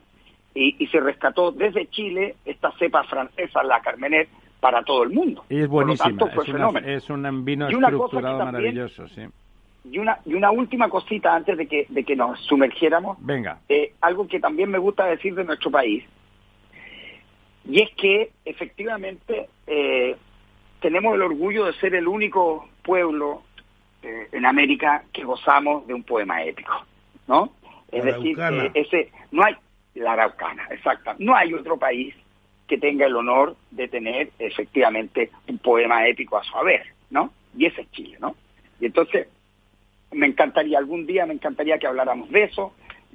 y, 0.55 0.87
se 0.89 1.01
rescató 1.01 1.53
desde 1.53 1.89
Chile 1.89 2.37
esta 2.45 2.73
cepa 2.79 3.05
francesa, 3.05 3.63
la 3.63 3.81
Carmener, 3.81 4.29
para 4.61 4.83
todo 4.83 5.05
el 5.05 5.11
mundo. 5.11 5.45
Y 5.49 5.61
es 5.61 5.69
buenísima, 5.69 6.11
es, 6.85 7.09
un 7.09 7.45
vino 7.45 7.69
estructurado 7.69 8.45
maravilloso, 8.45 9.09
sí. 9.09 9.23
Y 9.91 9.99
una, 9.99 10.19
y 10.27 10.35
una 10.35 10.51
última 10.51 10.91
cosita 10.91 11.35
antes 11.35 11.57
de 11.57 11.67
que, 11.67 11.87
de 11.89 12.05
que 12.05 12.15
nos 12.15 12.39
sumergiéramos. 12.41 13.17
Venga. 13.21 13.61
Eh, 13.69 13.95
algo 14.03 14.29
que 14.29 14.39
también 14.39 14.71
me 14.71 14.79
gusta 14.79 15.07
decir 15.07 15.35
de 15.35 15.45
nuestro 15.45 15.71
país. 15.71 16.05
Y 17.65 17.81
es 17.81 17.91
que 17.97 18.31
efectivamente 18.45 19.49
eh, 19.67 20.17
tenemos 20.81 21.15
el 21.15 21.23
orgullo 21.23 21.65
de 21.65 21.73
ser 21.75 21.95
el 21.95 22.09
único 22.09 22.69
pueblo 22.83 23.43
eh, 24.03 24.29
en 24.33 24.45
América 24.45 25.05
que 25.13 25.25
gozamos 25.25 25.87
de 25.87 25.95
un 25.95 26.03
poema 26.03 26.43
épico, 26.43 26.73
¿no? 27.27 27.51
Es 27.91 28.05
decir, 28.05 28.39
ese 28.75 29.11
no 29.33 29.43
hay 29.43 29.57
la 29.95 30.13
Araucana, 30.13 30.67
exacta. 30.71 31.17
No 31.19 31.35
hay 31.35 31.53
otro 31.53 31.77
país 31.77 32.15
que 32.67 32.79
tenga 32.79 33.07
el 33.07 33.17
honor 33.17 33.57
de 33.71 33.89
tener 33.89 34.31
efectivamente 34.39 35.31
un 35.49 35.59
poema 35.59 36.07
épico 36.07 36.39
a 36.39 36.45
su 36.45 36.57
haber, 36.57 36.87
¿no? 37.11 37.33
Y 37.57 37.67
ese 37.67 37.83
es 37.83 37.91
Chile, 37.91 38.17
¿no? 38.21 38.37
Y 38.81 38.87
entonces 38.87 39.27
me 40.13 40.27
encantaría 40.27 40.79
algún 40.79 41.07
día 41.07 41.27
me 41.27 41.35
encantaría 41.35 41.79
que 41.79 41.87
habláramos 41.87 42.31
de 42.31 42.45
eso, 42.45 42.73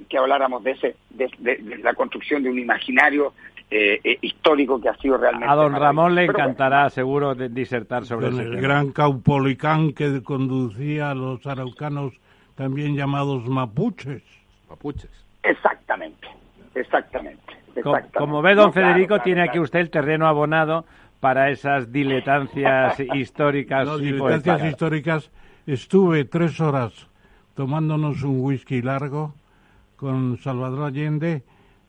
que 0.10 0.18
habláramos 0.18 0.64
de 0.64 0.72
ese 0.72 0.96
de 1.10 1.80
la 1.82 1.94
construcción 1.94 2.44
de 2.44 2.50
un 2.50 2.60
imaginario 2.60 3.34
eh, 3.72 4.00
eh, 4.04 4.20
histórico 4.22 4.80
que 4.80 4.90
ha 4.90 4.96
sido 4.98 5.18
realmente. 5.18 5.52
A 5.52 5.56
don 5.56 5.74
Ramón 5.74 6.14
le 6.14 6.26
encantará, 6.26 6.88
seguro, 6.92 7.34
disertar 7.34 8.06
sobre 8.06 8.28
eso. 8.28 8.42
El 8.42 8.62
gran 8.62 8.92
Caupolicán 8.92 9.94
que 9.94 10.22
conducía 10.22 11.10
a 11.10 11.16
los 11.16 11.46
araucanos, 11.48 12.14
también 12.54 12.96
llamados 12.96 13.48
mapuches. 13.48 14.22
Mapuches. 14.70 15.10
Exactamente, 15.42 16.28
exactamente. 16.76 17.42
Como, 18.18 18.42
ve 18.42 18.56
don 18.56 18.72
Federico, 18.72 19.20
tiene 19.20 19.42
aquí 19.44 19.60
usted 19.60 19.80
el 19.80 19.90
terreno 19.90 20.28
abonado 20.28 20.86
para 21.20 21.50
esas 21.50 21.92
diletancias 21.92 23.00
históricas. 23.16 23.86
No, 23.86 23.98
diletancias 23.98 24.64
históricas. 24.64 25.32
Estuve 25.66 26.26
tres 26.26 26.60
horas 26.62 27.10
tomándonos 27.56 28.24
un 28.24 28.42
whisky 28.42 28.82
largo 28.82 29.34
con 29.96 30.38
Salvador 30.38 30.86
Allende 30.86 31.44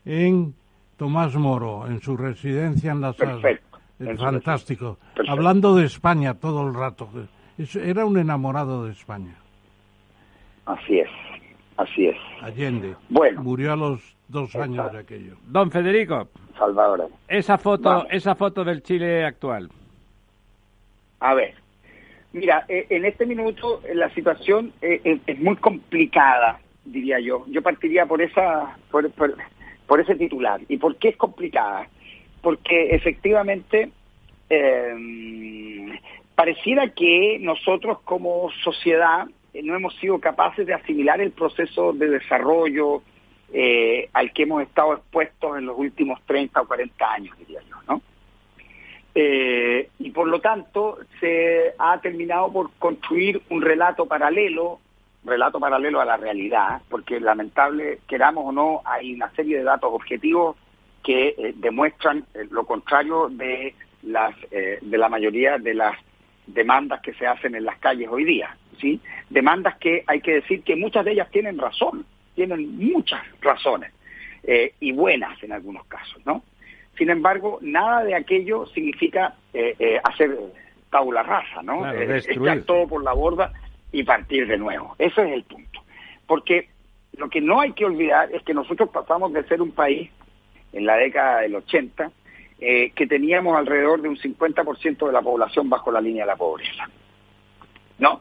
en 0.04 0.54
Tomás 0.96 1.34
Moro 1.34 1.86
en 1.86 2.00
su 2.00 2.16
residencia 2.16 2.92
en 2.92 3.00
la 3.00 3.12
sala. 3.12 3.40
Perfecto. 3.40 3.78
fantástico. 4.18 4.98
Hablando 5.28 5.76
de 5.76 5.84
España 5.84 6.34
todo 6.34 6.66
el 6.66 6.74
rato. 6.74 7.08
Era 7.58 8.04
un 8.04 8.18
enamorado 8.18 8.84
de 8.86 8.92
España. 8.92 9.34
Así 10.66 10.98
es, 10.98 11.08
así 11.76 12.06
es. 12.06 12.16
Allende. 12.42 12.94
Bueno. 13.08 13.42
Murió 13.42 13.72
a 13.72 13.76
los 13.76 14.16
dos 14.28 14.54
años 14.56 14.92
de 14.92 14.98
aquello. 14.98 15.36
Don 15.46 15.70
Federico. 15.70 16.28
Salvador. 16.58 17.08
Esa 17.28 17.58
foto, 17.58 18.06
esa 18.10 18.34
foto 18.34 18.64
del 18.64 18.82
Chile 18.82 19.24
actual. 19.24 19.68
A 21.20 21.34
ver. 21.34 21.54
Mira, 22.32 22.64
eh, 22.68 22.86
en 22.90 23.04
este 23.04 23.24
minuto 23.24 23.80
eh, 23.84 23.94
la 23.94 24.10
situación 24.10 24.72
eh, 24.82 25.20
es 25.26 25.38
muy 25.40 25.56
complicada, 25.56 26.60
diría 26.84 27.18
yo. 27.20 27.44
Yo 27.48 27.62
partiría 27.62 28.04
por 28.06 28.20
esa, 28.20 28.76
por, 28.90 29.10
por 29.86 30.00
ese 30.00 30.14
titular. 30.16 30.60
¿Y 30.68 30.76
por 30.76 30.96
qué 30.96 31.10
es 31.10 31.16
complicada? 31.16 31.88
Porque 32.42 32.90
efectivamente 32.90 33.90
eh, 34.50 35.98
pareciera 36.34 36.88
que 36.90 37.38
nosotros 37.40 38.00
como 38.04 38.50
sociedad 38.62 39.26
no 39.62 39.74
hemos 39.74 39.94
sido 39.96 40.18
capaces 40.18 40.66
de 40.66 40.74
asimilar 40.74 41.20
el 41.20 41.32
proceso 41.32 41.92
de 41.92 42.08
desarrollo 42.08 43.02
eh, 43.52 44.08
al 44.12 44.32
que 44.32 44.42
hemos 44.42 44.62
estado 44.62 44.94
expuestos 44.94 45.58
en 45.58 45.66
los 45.66 45.78
últimos 45.78 46.20
30 46.26 46.60
o 46.60 46.66
40 46.66 47.12
años, 47.12 47.38
diría 47.38 47.60
yo, 47.68 47.76
¿no? 47.88 48.02
y 49.18 50.10
por 50.10 50.28
lo 50.28 50.42
tanto 50.42 50.98
se 51.20 51.72
ha 51.78 51.98
terminado 52.02 52.52
por 52.52 52.70
construir 52.78 53.40
un 53.48 53.62
relato 53.62 54.04
paralelo 54.04 54.78
relato 55.26 55.58
paralelo 55.60 56.00
a 56.00 56.04
la 56.04 56.16
realidad, 56.16 56.80
porque 56.88 57.20
lamentable, 57.20 57.98
queramos 58.06 58.46
o 58.46 58.52
no, 58.52 58.82
hay 58.84 59.14
una 59.14 59.30
serie 59.32 59.58
de 59.58 59.64
datos 59.64 59.90
objetivos 59.92 60.56
que 61.02 61.34
eh, 61.36 61.52
demuestran 61.56 62.24
eh, 62.34 62.46
lo 62.50 62.64
contrario 62.64 63.28
de 63.28 63.74
las 64.02 64.34
eh, 64.50 64.78
de 64.80 64.98
la 64.98 65.08
mayoría 65.08 65.58
de 65.58 65.74
las 65.74 65.96
demandas 66.46 67.00
que 67.00 67.12
se 67.14 67.26
hacen 67.26 67.54
en 67.56 67.64
las 67.64 67.78
calles 67.78 68.08
hoy 68.10 68.24
día, 68.24 68.56
¿sí? 68.80 69.00
Demandas 69.30 69.76
que 69.78 70.04
hay 70.06 70.20
que 70.20 70.34
decir 70.34 70.62
que 70.62 70.76
muchas 70.76 71.04
de 71.04 71.12
ellas 71.12 71.30
tienen 71.30 71.58
razón, 71.58 72.04
tienen 72.34 72.76
muchas 72.76 73.22
razones 73.40 73.92
y 74.78 74.92
buenas 74.92 75.42
en 75.42 75.50
algunos 75.50 75.84
casos, 75.86 76.24
¿no? 76.24 76.44
Sin 76.96 77.10
embargo, 77.10 77.58
nada 77.62 78.04
de 78.04 78.14
aquello 78.14 78.64
significa 78.66 79.34
hacer 80.04 80.38
tabula 80.90 81.22
rasa, 81.22 81.62
¿no? 81.62 81.90
echar 81.92 82.62
todo 82.62 82.86
por 82.86 83.02
la 83.02 83.12
borda 83.12 83.52
y 83.92 84.02
partir 84.02 84.46
de 84.46 84.56
nuevo. 84.56 84.94
Ese 84.98 85.22
es 85.22 85.32
el 85.32 85.44
punto. 85.44 85.80
Porque 86.26 86.68
lo 87.16 87.28
que 87.28 87.40
no 87.40 87.60
hay 87.60 87.72
que 87.72 87.84
olvidar 87.84 88.32
es 88.32 88.42
que 88.42 88.54
nosotros 88.54 88.90
pasamos 88.90 89.32
de 89.32 89.44
ser 89.44 89.62
un 89.62 89.72
país 89.72 90.10
en 90.72 90.86
la 90.86 90.96
década 90.96 91.40
del 91.40 91.54
80 91.54 92.10
eh, 92.58 92.90
que 92.94 93.06
teníamos 93.06 93.56
alrededor 93.56 94.02
de 94.02 94.08
un 94.08 94.16
50% 94.16 95.06
de 95.06 95.12
la 95.12 95.22
población 95.22 95.68
bajo 95.68 95.90
la 95.90 96.00
línea 96.00 96.24
de 96.24 96.30
la 96.30 96.36
pobreza. 96.36 96.88
¿No? 97.98 98.20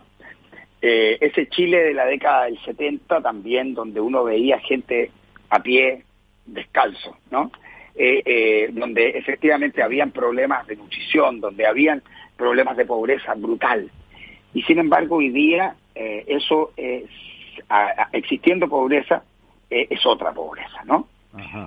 Eh, 0.88 1.18
ese 1.20 1.48
Chile 1.48 1.80
de 1.80 1.94
la 1.96 2.06
década 2.06 2.46
del 2.46 2.60
70 2.60 3.22
también, 3.22 3.74
donde 3.74 4.00
uno 4.00 4.24
veía 4.24 4.60
gente 4.60 5.10
a 5.50 5.60
pie, 5.60 6.04
descalzo, 6.46 7.18
¿no? 7.32 7.52
Eh, 7.96 8.70
donde 8.72 9.10
efectivamente 9.10 9.82
habían 9.82 10.12
problemas 10.12 10.68
de 10.68 10.76
nutrición, 10.76 11.40
donde 11.40 11.66
habían 11.66 12.04
problemas 12.38 12.78
de 12.78 12.86
pobreza 12.86 13.34
brutal. 13.34 13.90
Y 14.54 14.62
sin 14.64 14.78
embargo, 14.78 15.16
hoy 15.16 15.30
día 15.30 15.76
eh, 15.96 16.24
eso 16.28 16.72
es, 16.76 17.06
existiendo 18.12 18.68
pobreza, 18.68 19.24
eh, 19.70 19.88
es 19.90 20.06
otra 20.06 20.34
pobreza, 20.34 20.84
¿no? 20.86 21.08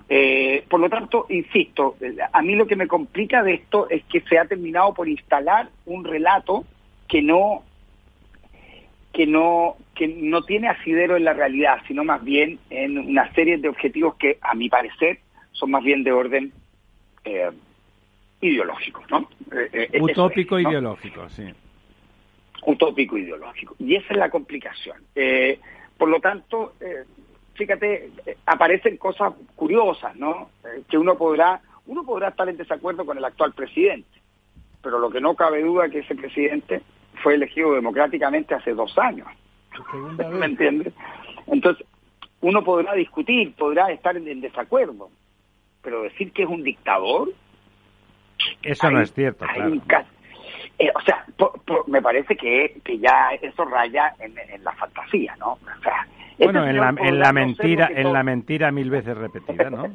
Eh, 0.09 0.65
por 0.69 0.81
lo 0.81 0.89
tanto, 0.89 1.27
insisto, 1.29 1.97
a 2.33 2.41
mí 2.41 2.55
lo 2.55 2.67
que 2.67 2.77
me 2.77 2.87
complica 2.87 3.43
de 3.43 3.55
esto 3.55 3.89
es 3.91 4.03
que 4.05 4.23
se 4.23 4.39
ha 4.39 4.47
terminado 4.47 4.95
por 4.95 5.09
instalar 5.09 5.69
un 5.85 6.05
relato 6.05 6.65
que 7.07 7.21
no 7.21 7.65
que 9.19 9.27
no 9.27 9.75
que 9.97 10.07
no 10.07 10.43
tiene 10.43 10.69
asidero 10.69 11.17
en 11.17 11.25
la 11.25 11.33
realidad, 11.33 11.79
sino 11.89 12.05
más 12.05 12.23
bien 12.23 12.61
en 12.71 12.97
una 12.99 13.35
serie 13.35 13.59
de 13.59 13.69
objetivos 13.69 14.15
que, 14.15 14.39
a 14.41 14.55
mi 14.55 14.69
parecer, 14.69 15.19
son 15.51 15.73
más 15.73 15.83
bien 15.83 16.05
de 16.05 16.13
orden 16.13 16.53
ideológico, 18.41 19.03
¿no? 19.11 19.29
Utópico 20.01 20.61
ideológico, 20.61 21.29
sí. 21.31 21.53
utópico 22.65 23.19
ideológico. 23.19 23.75
Y 23.81 23.97
esa 23.97 24.07
es 24.11 24.19
la 24.19 24.31
complicación. 24.31 24.99
Eh, 25.17 25.59
por 25.97 26.09
lo 26.09 26.21
tanto, 26.21 26.75
eh, 26.79 27.03
fíjate, 27.55 28.13
aparecen 28.47 28.99
cosas 28.99 29.33
curiosas, 29.57 30.15
¿no? 30.15 30.51
que 30.89 30.97
uno 30.97 31.19
podrá, 31.19 31.61
uno 31.87 32.05
podrá 32.05 32.29
estar 32.29 32.49
en 32.49 32.57
desacuerdo 32.57 33.05
con 33.05 33.19
el 33.19 33.25
actual 33.25 33.53
presidente, 33.53 34.21
pero 34.81 35.01
lo 35.01 35.11
que 35.11 35.21
no 35.21 35.35
cabe 35.35 35.61
duda 35.61 35.87
es 35.87 35.91
que 35.93 35.99
ese 35.99 36.15
presidente 36.15 36.83
fue 37.19 37.35
elegido 37.35 37.75
democráticamente 37.75 38.55
hace 38.55 38.73
dos 38.75 38.97
años. 38.99 39.29
¿Me 40.31 40.47
entiendes? 40.47 40.93
Entonces, 41.47 41.87
uno 42.41 42.63
podrá 42.63 42.95
discutir, 42.95 43.55
podrá 43.55 43.91
estar 43.91 44.17
en, 44.17 44.41
desacuerdo, 44.41 45.11
pero 45.83 46.03
decir 46.03 46.33
que 46.33 46.43
es 46.43 46.49
un 46.49 46.63
dictador... 46.63 47.31
Eso 48.63 48.91
no 48.91 49.01
es 49.01 49.13
cierto, 49.13 49.45
claro. 49.47 49.75
Eh, 50.79 50.93
o 50.95 51.01
sea, 51.01 51.25
me 51.89 52.01
parece 52.01 52.37
que, 52.37 52.81
que 52.85 52.99
ya 52.99 53.31
eso 53.43 53.65
raya 53.65 54.15
en, 54.21 54.63
la 54.63 54.73
fantasía, 54.73 55.35
¿no? 55.37 55.55
O 55.55 55.83
sea, 55.83 56.07
este 56.33 56.45
bueno, 56.45 56.65
en 56.69 56.77
la, 56.77 56.95
en 56.97 57.19
la 57.19 57.33
mentira, 57.33 57.91
en 57.93 58.13
la 58.13 58.23
mentira 58.23 58.71
mil 58.71 58.89
veces 58.89 59.17
repetida, 59.17 59.71
¿no? 59.71 59.91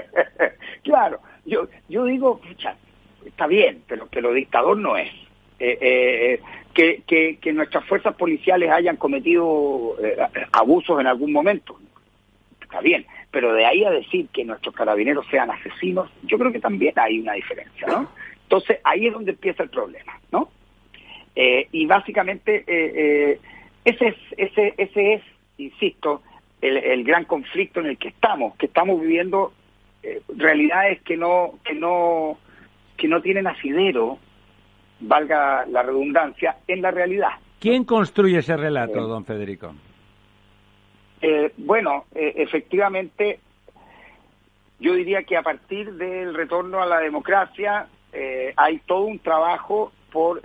claro, 0.84 1.20
yo 1.44 1.68
yo 1.90 2.06
digo, 2.06 2.40
está 3.26 3.46
bien, 3.46 3.82
pero 3.86 4.08
pero 4.10 4.32
dictador 4.32 4.78
no 4.78 4.96
es. 4.96 5.10
Eh, 5.60 6.40
eh, 6.74 7.38
que, 7.42 7.52
nuestras 7.52 7.84
fuerzas 7.84 8.16
policiales 8.16 8.70
hayan 8.70 8.96
cometido 8.96 9.96
eh, 10.02 10.16
abusos 10.52 10.98
en 10.98 11.06
algún 11.06 11.32
momento. 11.32 11.78
Está 12.62 12.80
bien, 12.80 13.04
pero 13.30 13.52
de 13.52 13.66
ahí 13.66 13.84
a 13.84 13.90
decir 13.90 14.28
que 14.32 14.44
nuestros 14.44 14.74
carabineros 14.74 15.26
sean 15.30 15.50
asesinos, 15.50 16.10
yo 16.22 16.38
creo 16.38 16.50
que 16.50 16.60
también 16.60 16.94
hay 16.96 17.20
una 17.20 17.34
diferencia, 17.34 17.86
¿no? 17.86 18.10
Entonces 18.44 18.78
ahí 18.84 19.06
es 19.06 19.12
donde 19.12 19.32
empieza 19.32 19.62
el 19.62 19.68
problema, 19.68 20.18
¿no? 20.32 20.48
y 21.72 21.86
básicamente 21.86 22.64
ese, 23.84 24.08
es, 24.08 24.16
ese, 24.36 24.74
ese 24.76 25.14
es, 25.14 25.22
insisto, 25.56 26.22
el, 26.60 26.76
el, 26.76 27.02
gran 27.02 27.24
conflicto 27.24 27.80
en 27.80 27.86
el 27.86 27.98
que 27.98 28.08
estamos, 28.08 28.56
que 28.56 28.66
estamos 28.66 29.00
viviendo 29.00 29.54
realidades 30.36 31.00
que 31.02 31.16
no, 31.16 31.58
que 31.64 31.74
no, 31.74 32.36
que 32.98 33.08
no 33.08 33.22
tienen 33.22 33.46
asidero 33.46 34.18
valga 35.00 35.66
la 35.66 35.82
redundancia, 35.82 36.56
en 36.66 36.82
la 36.82 36.90
realidad. 36.90 37.30
¿Quién 37.58 37.84
construye 37.84 38.38
ese 38.38 38.56
relato, 38.56 38.98
eh, 38.98 39.08
don 39.08 39.24
Federico? 39.24 39.74
Eh, 41.20 41.52
bueno, 41.58 42.06
eh, 42.14 42.32
efectivamente, 42.36 43.38
yo 44.78 44.94
diría 44.94 45.22
que 45.24 45.36
a 45.36 45.42
partir 45.42 45.92
del 45.94 46.34
retorno 46.34 46.82
a 46.82 46.86
la 46.86 46.98
democracia 47.00 47.86
hay 48.56 48.78
todo 48.86 49.02
un 49.02 49.20
trabajo 49.20 49.92
por, 50.10 50.42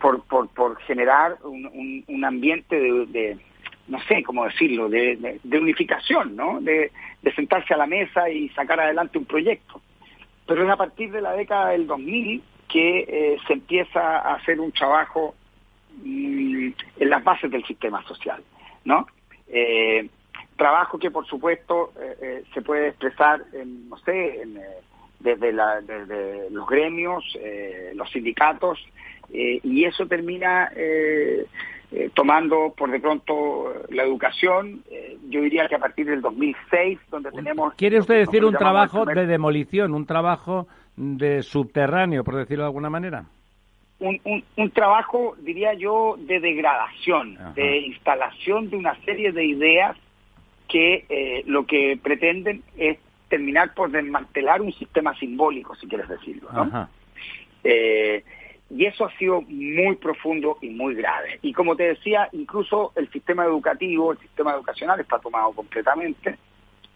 por, 0.00 0.48
por, 0.48 0.80
generar 0.82 1.36
un, 1.44 2.24
ambiente 2.24 2.74
de, 2.76 3.38
no 3.86 4.00
sé 4.08 4.24
cómo 4.24 4.44
decirlo, 4.44 4.88
de, 4.88 5.38
unificación, 5.44 6.34
¿no? 6.34 6.60
De, 6.60 6.90
de 7.22 7.34
sentarse 7.34 7.72
a 7.72 7.76
la 7.76 7.86
mesa 7.86 8.28
y 8.28 8.48
sacar 8.48 8.80
adelante 8.80 9.16
un 9.16 9.26
proyecto. 9.26 9.80
Pero 10.44 10.64
es 10.64 10.70
a 10.70 10.76
partir 10.76 11.12
de 11.12 11.22
la 11.22 11.34
década 11.34 11.68
del 11.68 11.86
2000 11.86 12.42
que 12.74 13.04
eh, 13.06 13.36
se 13.46 13.52
empieza 13.52 14.18
a 14.18 14.34
hacer 14.34 14.58
un 14.58 14.72
trabajo 14.72 15.36
mm, 16.02 16.70
en 16.98 17.08
las 17.08 17.22
bases 17.22 17.48
del 17.48 17.64
sistema 17.64 18.02
social, 18.02 18.42
¿no? 18.84 19.06
Eh, 19.46 20.08
trabajo 20.56 20.98
que, 20.98 21.12
por 21.12 21.24
supuesto, 21.24 21.92
eh, 22.20 22.42
se 22.52 22.62
puede 22.62 22.88
expresar, 22.88 23.44
en, 23.52 23.88
no 23.88 23.96
sé, 23.98 24.42
desde, 25.20 25.52
los 26.50 26.66
gremios, 26.68 27.24
los 27.94 28.10
sindicatos, 28.10 28.84
y 29.30 29.84
eso 29.84 30.06
termina 30.06 30.70
tomando 32.12 32.74
por 32.76 32.90
de 32.90 33.00
pronto 33.00 33.72
la 33.90 34.02
educación, 34.02 34.82
yo 35.28 35.40
diría 35.40 35.66
que 35.66 35.76
a 35.76 35.78
partir 35.78 36.06
del 36.06 36.20
2006, 36.20 36.98
donde 37.10 37.30
tenemos... 37.30 37.74
¿Quiere 37.74 38.00
usted 38.00 38.16
decir 38.16 38.44
un 38.44 38.54
trabajo 38.54 39.06
de 39.06 39.26
demolición, 39.26 39.94
un 39.94 40.06
trabajo 40.06 40.66
de 40.96 41.42
subterráneo, 41.42 42.24
por 42.24 42.36
decirlo 42.36 42.64
de 42.64 42.68
alguna 42.68 42.90
manera? 42.90 43.24
Un, 44.00 44.20
un, 44.56 44.70
trabajo, 44.70 45.34
diría 45.40 45.72
yo, 45.74 46.16
de 46.18 46.40
degradación, 46.40 47.38
de 47.54 47.78
instalación 47.78 48.68
de 48.68 48.76
una 48.76 48.94
serie 49.04 49.32
de 49.32 49.44
ideas 49.46 49.96
que 50.68 51.06
eh, 51.08 51.42
lo 51.46 51.64
que 51.64 51.98
pretenden 52.02 52.62
es 52.76 52.98
terminar 53.28 53.72
por 53.74 53.90
desmantelar 53.90 54.60
un 54.60 54.72
sistema 54.72 55.16
simbólico, 55.18 55.74
si 55.76 55.86
quieres 55.86 56.08
decirlo. 56.08 56.48
Eh, 57.62 58.22
y 58.70 58.84
eso 58.86 59.06
ha 59.06 59.16
sido 59.16 59.42
muy 59.42 59.96
profundo 59.96 60.58
y 60.60 60.70
muy 60.70 60.94
grave. 60.94 61.38
Y 61.42 61.52
como 61.52 61.76
te 61.76 61.84
decía, 61.84 62.28
incluso 62.32 62.92
el 62.96 63.10
sistema 63.10 63.44
educativo, 63.44 64.12
el 64.12 64.18
sistema 64.18 64.52
educacional 64.54 65.00
está 65.00 65.18
tomado 65.18 65.52
completamente 65.52 66.36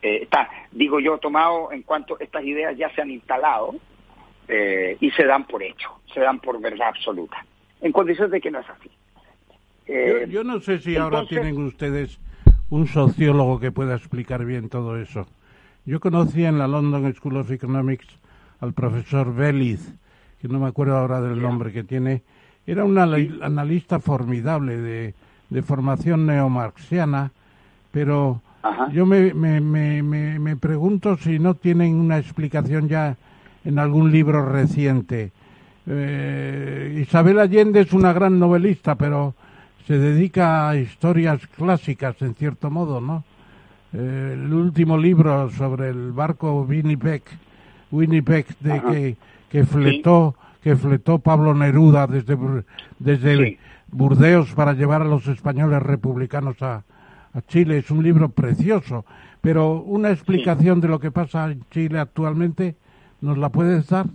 eh, 0.00 0.20
está, 0.22 0.48
digo 0.70 1.00
yo, 1.00 1.18
tomado 1.18 1.72
en 1.72 1.82
cuanto 1.82 2.18
estas 2.20 2.44
ideas 2.44 2.76
ya 2.76 2.88
se 2.94 3.02
han 3.02 3.10
instalado 3.10 3.74
eh, 4.46 4.96
y 5.00 5.10
se 5.10 5.24
dan 5.24 5.44
por 5.44 5.62
hecho, 5.62 6.00
se 6.12 6.20
dan 6.20 6.38
por 6.38 6.60
verdad 6.60 6.88
absoluta, 6.88 7.44
en 7.80 7.92
condiciones 7.92 8.30
de 8.30 8.40
que 8.40 8.50
no 8.50 8.60
es 8.60 8.68
así. 8.68 8.90
Eh, 9.86 10.26
yo, 10.28 10.44
no 10.44 10.60
sé 10.60 10.78
si 10.78 10.96
ahora 10.96 11.26
tienen 11.26 11.58
ustedes 11.58 12.20
un 12.70 12.86
sociólogo 12.86 13.58
que 13.58 13.72
pueda 13.72 13.96
explicar 13.96 14.44
bien 14.44 14.68
todo 14.68 15.00
eso. 15.00 15.26
Yo 15.86 15.98
conocí 15.98 16.44
en 16.44 16.58
la 16.58 16.68
London 16.68 17.12
School 17.14 17.38
of 17.38 17.50
Economics 17.50 18.06
al 18.60 18.74
profesor 18.74 19.34
Beliz, 19.34 19.94
que 20.40 20.48
no 20.48 20.60
me 20.60 20.68
acuerdo 20.68 20.96
ahora 20.96 21.20
del 21.20 21.40
nombre 21.40 21.72
que 21.72 21.84
tiene, 21.84 22.22
era 22.66 22.84
un 22.84 22.98
analista 22.98 23.98
formidable 23.98 24.76
de, 24.76 25.14
de 25.48 25.62
formación 25.62 26.26
neomarxiana, 26.26 27.32
pero 27.90 28.42
yo 28.92 29.06
me, 29.06 29.32
me, 29.34 29.60
me, 29.60 30.02
me, 30.02 30.56
pregunto 30.56 31.16
si 31.16 31.38
no 31.38 31.54
tienen 31.54 31.94
una 31.94 32.18
explicación 32.18 32.88
ya 32.88 33.16
en 33.64 33.78
algún 33.78 34.10
libro 34.10 34.44
reciente. 34.44 35.32
Eh, 35.86 36.98
Isabel 37.00 37.38
Allende 37.38 37.80
es 37.80 37.92
una 37.92 38.12
gran 38.12 38.38
novelista, 38.38 38.96
pero 38.96 39.34
se 39.86 39.98
dedica 39.98 40.68
a 40.68 40.76
historias 40.76 41.46
clásicas, 41.46 42.20
en 42.20 42.34
cierto 42.34 42.70
modo, 42.70 43.00
¿no? 43.00 43.24
Eh, 43.92 44.32
el 44.34 44.52
último 44.52 44.98
libro 44.98 45.50
sobre 45.50 45.88
el 45.88 46.12
barco 46.12 46.62
Winnipeg, 46.62 47.22
Winnipeg 47.90 48.46
de 48.60 48.82
que, 48.82 49.16
que 49.48 49.64
fletó 49.64 50.34
que 50.62 50.76
fletó 50.76 51.20
Pablo 51.20 51.54
Neruda 51.54 52.06
desde 52.06 52.36
desde 52.98 53.58
Burdeos 53.90 54.52
para 54.52 54.74
llevar 54.74 55.02
a 55.02 55.06
los 55.06 55.26
españoles 55.28 55.82
republicanos 55.82 56.60
a, 56.60 56.82
a 57.34 57.42
Chile. 57.42 57.78
Es 57.78 57.90
un 57.90 58.02
libro 58.02 58.28
precioso, 58.28 59.04
pero 59.40 59.74
una 59.74 60.10
explicación 60.10 60.80
de 60.80 60.88
lo 60.88 60.98
que 60.98 61.10
pasa 61.10 61.50
en 61.50 61.62
Chile 61.70 61.98
actualmente, 61.98 62.74
¿nos 63.20 63.38
la 63.38 63.48
puedes 63.48 63.88
dar? 63.88 64.06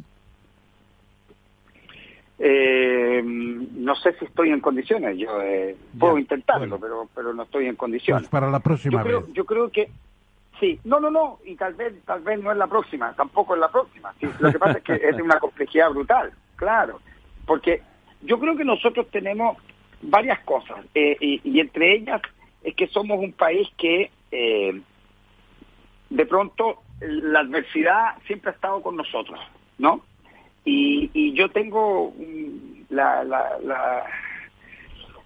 Eh, 2.40 3.22
no 3.24 3.96
sé 3.96 4.14
si 4.20 4.26
estoy 4.26 4.50
en 4.50 4.60
condiciones. 4.60 5.18
Yo 5.18 5.42
eh, 5.42 5.76
puedo 5.98 6.18
intentarlo, 6.18 6.80
pero 6.80 7.08
pero 7.16 7.34
no 7.34 7.44
estoy 7.44 7.68
en 7.68 7.76
condiciones. 7.76 8.24
Pues 8.24 8.32
para 8.32 8.52
la 8.52 8.60
próxima 8.60 9.00
yo 9.00 9.04
creo, 9.04 9.22
vez. 9.22 9.34
Yo 9.34 9.46
creo 9.46 9.70
que 9.70 9.90
sí. 10.60 10.80
No, 10.84 11.00
no, 11.00 11.10
no. 11.10 11.40
Y 11.46 11.56
tal 11.56 11.74
vez 11.76 11.94
tal 12.06 12.22
vez 12.22 12.42
no 12.42 12.52
es 12.52 12.58
la 12.58 12.68
próxima. 12.68 13.14
Tampoco 13.14 13.54
es 13.54 13.62
la 13.62 13.72
próxima. 13.72 14.14
lo 14.40 14.52
que 14.52 14.60
pasa 14.60 14.78
es 14.80 14.84
que 14.84 14.94
es 14.96 15.16
de 15.16 15.24
una 15.24 15.40
complejidad 15.40 15.92
brutal. 15.92 16.32
Claro, 16.56 17.00
porque 17.46 17.82
yo 18.22 18.40
creo 18.40 18.56
que 18.56 18.66
nosotros 18.66 19.08
tenemos 19.12 19.58
varias 20.02 20.40
cosas 20.42 20.80
eh, 20.94 21.18
y, 21.20 21.60
entre 21.60 21.96
ellas 21.96 22.22
es 22.64 22.76
que 22.76 22.88
somos 22.88 23.20
un 23.20 23.34
país 23.34 23.68
que 23.78 24.10
eh, 24.32 24.82
de 26.10 26.26
pronto 26.26 26.82
la 27.00 27.42
adversidad 27.42 28.18
siempre 28.26 28.52
ha 28.52 28.54
estado 28.54 28.82
con 28.82 28.96
nosotros, 28.96 29.40
¿no? 29.78 30.02
Y, 30.66 31.34
yo 31.34 31.50
tengo 31.50 32.14
la, 32.90 33.24
la, 33.26 34.06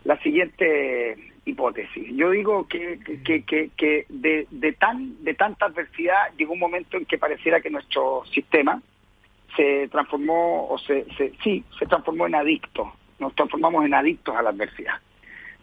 la, 0.03 0.17
siguiente 0.23 1.15
hipótesis. 1.45 2.07
Yo 2.15 2.31
digo 2.31 2.67
que, 2.67 2.97
que, 3.23 3.43
que, 3.43 4.05
de, 4.09 4.47
de, 4.49 4.73
tan, 4.73 5.23
de 5.23 5.35
tanta 5.35 5.67
adversidad 5.67 6.33
llegó 6.37 6.53
un 6.53 6.59
momento 6.59 6.97
en 6.97 7.05
que 7.05 7.19
pareciera 7.19 7.61
que 7.61 7.69
nuestro 7.69 8.23
sistema 8.33 8.81
se 9.55 9.87
transformó, 9.89 10.67
o 10.69 10.79
se, 10.79 11.05
se, 11.17 11.33
sí, 11.43 11.63
se 11.77 11.85
transformó 11.85 12.25
en 12.25 12.35
adicto. 12.35 12.93
Nos 13.19 13.35
transformamos 13.35 13.85
en 13.85 13.93
adictos 13.93 14.35
a 14.35 14.41
la 14.41 14.49
adversidad 14.49 14.95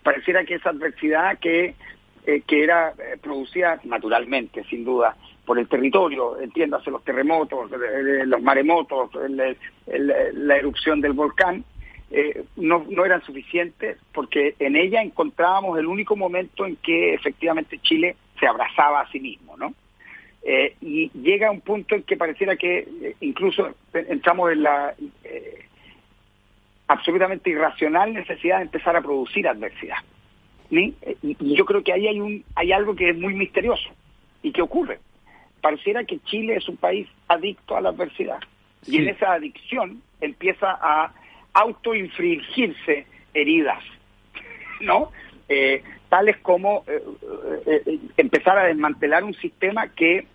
pareciera 0.05 0.45
que 0.45 0.55
esa 0.55 0.71
adversidad 0.71 1.39
que, 1.41 1.75
eh, 2.27 2.43
que 2.47 2.63
era 2.63 2.91
eh, 2.91 3.17
producida 3.21 3.81
naturalmente, 3.83 4.63
sin 4.65 4.85
duda, 4.85 5.17
por 5.45 5.59
el 5.59 5.67
territorio, 5.67 6.39
entiéndase 6.41 6.91
los 6.91 7.03
terremotos, 7.03 7.71
eh, 7.73 8.25
los 8.25 8.41
maremotos, 8.41 9.11
la 9.87 10.57
erupción 10.57 11.01
del 11.01 11.13
volcán, 11.13 11.65
no, 12.57 12.87
no 12.89 13.05
eran 13.05 13.23
suficientes 13.25 13.99
porque 14.13 14.55
en 14.61 14.77
ella 14.77 15.03
encontrábamos 15.03 15.77
el 15.79 15.87
único 15.87 16.15
momento 16.15 16.65
en 16.65 16.77
que 16.77 17.13
efectivamente 17.13 17.81
Chile 17.83 18.15
se 18.39 18.47
abrazaba 18.47 19.01
a 19.01 19.11
sí 19.11 19.19
mismo, 19.19 19.57
¿no? 19.57 19.75
y 20.81 21.11
llega 21.19 21.51
un 21.51 21.63
punto 21.63 21.95
en 21.95 22.03
que 22.03 22.17
pareciera 22.17 22.55
que 22.55 23.17
incluso 23.21 23.75
entramos 23.95 24.53
en 24.53 24.63
la 24.63 24.95
absolutamente 26.89 27.51
irracional 27.51 28.13
necesidad 28.13 28.59
de 28.59 28.65
empezar 28.65 28.97
a 28.97 29.03
producir 29.03 29.49
adversidad. 29.49 29.97
Y, 30.71 30.95
yo 31.41 31.65
creo 31.65 31.83
que 31.83 31.93
ahí 31.93 32.07
hay, 32.07 32.21
un, 32.21 32.45
hay 32.55 32.73
algo 32.73 32.95
que 32.97 33.11
es 33.11 33.17
muy 33.17 33.35
misterioso 33.35 33.91
y 34.43 34.53
que 34.53 34.63
ocurre. 34.63 34.99
Pareciera 35.61 36.05
que 36.05 36.19
Chile 36.21 36.57
es 36.57 36.69
un 36.69 36.77
país 36.77 37.09
adicto 37.29 37.77
a 37.77 37.81
la 37.81 37.91
adversidad 37.91 38.39
y 38.87 38.99
en 38.99 39.09
esa 39.09 39.33
adicción 39.33 40.03
empieza 40.21 40.79
a 40.81 41.13
autoinfligirse 41.55 43.07
heridas, 43.33 43.83
¿no? 44.81 45.11
Eh, 45.49 45.83
tales 46.09 46.37
como 46.39 46.85
eh, 46.87 47.03
eh, 47.67 47.99
empezar 48.17 48.59
a 48.59 48.65
desmantelar 48.65 49.25
un 49.25 49.35
sistema 49.35 49.89
que 49.89 50.27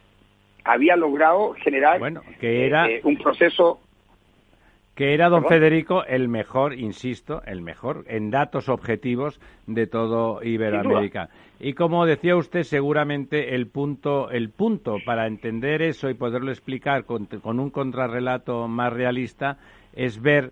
había 0.64 0.96
logrado 0.96 1.54
generar 1.54 2.00
bueno, 2.00 2.22
que 2.40 2.66
era... 2.66 2.88
un 3.04 3.18
proceso 3.18 3.80
que 5.00 5.14
era 5.14 5.30
don 5.30 5.46
Federico 5.46 6.04
el 6.04 6.28
mejor, 6.28 6.74
insisto, 6.74 7.42
el 7.46 7.62
mejor 7.62 8.04
en 8.10 8.32
datos 8.32 8.68
objetivos 8.68 9.40
de 9.66 9.88
todo 9.88 10.44
Iberoamérica. 10.44 11.30
Y 11.58 11.72
como 11.72 12.06
decía 12.06 12.36
usted, 12.36 12.64
seguramente 12.64 13.56
el 13.56 13.68
punto, 13.68 14.30
el 14.30 14.50
punto 14.50 14.98
para 15.06 15.26
entender 15.26 15.82
eso 15.84 16.10
y 16.10 16.16
poderlo 16.16 16.52
explicar 16.52 17.06
con, 17.06 17.28
con 17.28 17.62
un 17.62 17.70
contrarrelato 17.70 18.68
más 18.68 18.92
realista 18.92 19.58
es 19.94 20.22
ver 20.22 20.52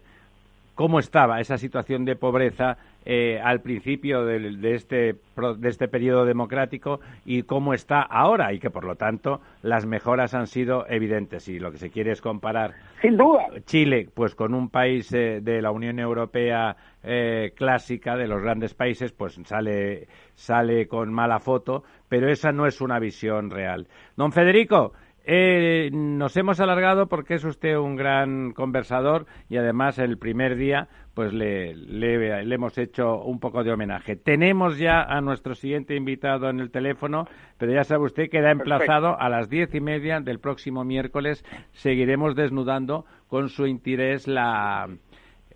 cómo 0.75 0.99
estaba 0.99 1.41
esa 1.41 1.57
situación 1.57 2.05
de 2.05 2.15
pobreza 2.15 2.77
eh, 3.09 3.39
al 3.41 3.61
principio 3.61 4.25
de, 4.25 4.75
este, 4.75 5.15
de 5.15 5.69
este 5.69 5.87
periodo 5.87 6.25
democrático 6.25 6.99
y 7.23 7.43
cómo 7.43 7.73
está 7.73 8.01
ahora 8.01 8.51
y 8.51 8.59
que 8.59 8.69
por 8.69 8.83
lo 8.83 8.95
tanto 8.95 9.39
las 9.61 9.85
mejoras 9.85 10.33
han 10.33 10.45
sido 10.45 10.85
evidentes. 10.89 11.47
Y 11.47 11.57
lo 11.57 11.71
que 11.71 11.77
se 11.77 11.89
quiere 11.89 12.11
es 12.11 12.19
comparar 12.19 12.73
sin 13.01 13.15
duda. 13.15 13.45
Chile 13.65 14.09
pues 14.13 14.35
con 14.35 14.53
un 14.53 14.69
país 14.69 15.09
eh, 15.13 15.39
de 15.41 15.61
la 15.61 15.71
Unión 15.71 15.99
Europea 15.99 16.75
eh, 17.01 17.53
clásica 17.55 18.17
de 18.17 18.27
los 18.27 18.41
grandes 18.41 18.73
países 18.73 19.13
pues 19.13 19.39
sale 19.45 20.09
sale 20.35 20.89
con 20.89 21.13
mala 21.13 21.39
foto 21.39 21.85
pero 22.09 22.29
esa 22.29 22.51
no 22.51 22.67
es 22.67 22.81
una 22.81 22.99
visión 22.99 23.51
real. 23.51 23.87
Don 24.17 24.33
Federico 24.33 24.91
eh, 25.29 25.89
nos 25.91 26.37
hemos 26.37 26.61
alargado 26.61 27.07
porque 27.07 27.33
es 27.33 27.43
usted 27.43 27.77
un 27.77 27.97
gran 27.97 28.53
conversador 28.53 29.25
y 29.49 29.57
además 29.57 29.99
el 29.99 30.17
primer 30.17 30.55
día 30.55 30.87
pues 31.17 31.33
le, 31.33 31.73
le, 31.73 32.43
hemos 32.53 32.77
hecho 32.77 33.23
un 33.23 33.39
poco 33.39 33.63
de 33.63 33.71
homenaje. 33.71 34.17
Tenemos 34.17 34.77
ya 34.77 35.01
a 35.01 35.19
nuestro 35.19 35.55
siguiente 35.55 35.95
invitado 35.95 36.47
en 36.47 36.59
el 36.59 36.69
teléfono, 36.69 37.25
pero 37.57 37.73
ya 37.73 37.83
sabe 37.83 38.05
usted 38.05 38.25
que 38.25 38.37
queda 38.37 38.51
emplazado 38.51 39.19
a 39.19 39.27
las 39.27 39.49
diez 39.49 39.73
y 39.73 39.81
media 39.81 40.19
del 40.19 40.37
próximo 40.37 40.83
miércoles. 40.83 41.43
Seguiremos 41.71 42.35
desnudando 42.35 43.05
con 43.29 43.49
su 43.49 43.65
interés 43.65 44.27
la, 44.27 44.87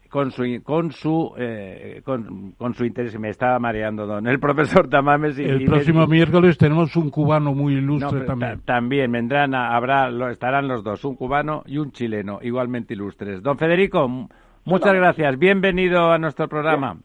con 0.10 0.32
su 0.32 0.46
con 0.64 0.94
su 0.94 1.32
eh, 1.38 2.02
con, 2.04 2.74
su 2.74 2.84
interés. 2.84 3.20
Me 3.20 3.30
estaba 3.30 3.60
mareando 3.60 4.08
don 4.08 4.26
el 4.26 4.40
profesor 4.40 4.90
Tamames 4.90 5.38
y, 5.38 5.44
el 5.44 5.66
próximo 5.66 6.08
miércoles 6.08 6.58
tenemos 6.58 6.96
un 6.96 7.12
cubano 7.12 7.54
muy 7.54 7.76
ilustre 7.76 8.22
también. 8.22 8.62
también 8.66 9.12
vendrán 9.12 9.54
habrá 9.54 10.10
estarán 10.32 10.68
los 10.68 10.84
dos 10.84 11.06
un 11.06 11.16
cubano 11.16 11.62
y 11.68 11.78
un 11.78 11.92
chileno 11.92 12.40
igualmente 12.42 12.96
ilustres. 12.96 13.44
Don 13.44 13.60
Federico 13.60 14.28
muchas 14.66 14.94
gracias. 14.94 15.38
Bienvenido 15.38 16.12
a 16.12 16.18
nuestro 16.18 16.48
programa. 16.48 16.98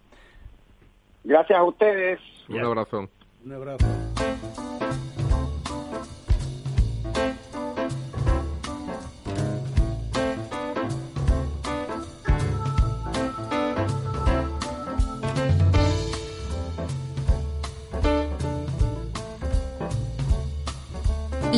Gracias 1.25 1.59
a 1.59 1.65
ustedes. 1.65 2.21
Un 2.49 2.65
abrazo. 2.65 3.09
Un 3.45 3.53
abrazo. 3.53 3.87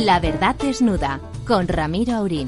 La 0.05 0.19
verdad 0.21 0.55
desnuda 0.55 1.19
con 1.45 1.67
Ramiro 1.67 2.13
Aurín. 2.13 2.47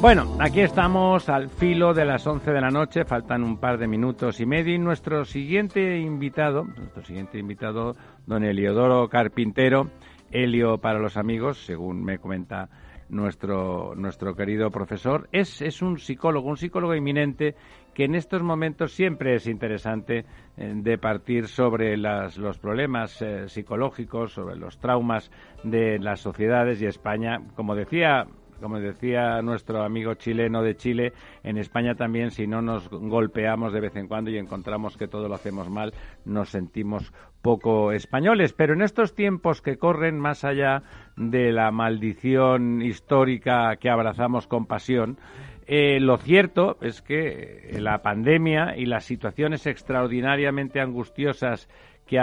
Bueno, 0.00 0.34
aquí 0.40 0.60
estamos 0.60 1.28
al 1.28 1.50
filo 1.50 1.92
de 1.92 2.06
las 2.06 2.26
11 2.26 2.52
de 2.52 2.60
la 2.62 2.70
noche, 2.70 3.04
faltan 3.04 3.44
un 3.44 3.58
par 3.58 3.76
de 3.76 3.86
minutos 3.86 4.40
y 4.40 4.46
medio 4.46 4.74
y 4.74 4.78
nuestro 4.78 5.26
siguiente 5.26 5.98
invitado, 5.98 6.64
nuestro 6.64 7.04
siguiente 7.04 7.38
invitado, 7.38 7.96
don 8.26 8.42
Eliodoro 8.42 9.10
Carpintero, 9.10 9.90
Helio 10.30 10.78
para 10.78 10.98
los 10.98 11.18
amigos, 11.18 11.66
según 11.66 12.02
me 12.02 12.18
comenta 12.18 12.70
nuestro, 13.10 13.94
nuestro 13.94 14.34
querido 14.34 14.70
profesor, 14.70 15.28
es, 15.32 15.60
es 15.60 15.82
un 15.82 15.98
psicólogo, 15.98 16.48
un 16.48 16.56
psicólogo 16.56 16.94
eminente 16.94 17.54
que 17.92 18.04
en 18.04 18.14
estos 18.14 18.42
momentos 18.42 18.92
siempre 18.92 19.34
es 19.34 19.46
interesante 19.46 20.24
eh, 20.56 20.72
de 20.76 20.96
partir 20.96 21.46
sobre 21.46 21.98
las, 21.98 22.38
los 22.38 22.58
problemas 22.58 23.20
eh, 23.20 23.50
psicológicos, 23.50 24.32
sobre 24.32 24.56
los 24.56 24.78
traumas 24.78 25.30
de 25.62 25.98
las 25.98 26.20
sociedades 26.20 26.80
y 26.80 26.86
España, 26.86 27.42
como 27.54 27.74
decía 27.74 28.26
como 28.60 28.78
decía 28.78 29.42
nuestro 29.42 29.82
amigo 29.82 30.14
chileno 30.14 30.62
de 30.62 30.76
Chile, 30.76 31.12
en 31.42 31.58
España 31.58 31.94
también 31.94 32.30
si 32.30 32.46
no 32.46 32.62
nos 32.62 32.88
golpeamos 32.88 33.72
de 33.72 33.80
vez 33.80 33.96
en 33.96 34.06
cuando 34.06 34.30
y 34.30 34.38
encontramos 34.38 34.96
que 34.96 35.08
todo 35.08 35.28
lo 35.28 35.34
hacemos 35.34 35.68
mal, 35.68 35.92
nos 36.24 36.50
sentimos 36.50 37.12
poco 37.42 37.92
españoles. 37.92 38.52
Pero 38.52 38.74
en 38.74 38.82
estos 38.82 39.14
tiempos 39.14 39.62
que 39.62 39.76
corren 39.76 40.18
más 40.18 40.44
allá 40.44 40.82
de 41.16 41.52
la 41.52 41.70
maldición 41.70 42.82
histórica 42.82 43.76
que 43.76 43.90
abrazamos 43.90 44.46
con 44.46 44.66
pasión, 44.66 45.18
eh, 45.66 46.00
lo 46.00 46.16
cierto 46.18 46.78
es 46.80 47.00
que 47.00 47.76
la 47.78 48.02
pandemia 48.02 48.76
y 48.76 48.86
las 48.86 49.04
situaciones 49.04 49.66
extraordinariamente 49.66 50.80
angustiosas 50.80 51.68
que, 52.06 52.18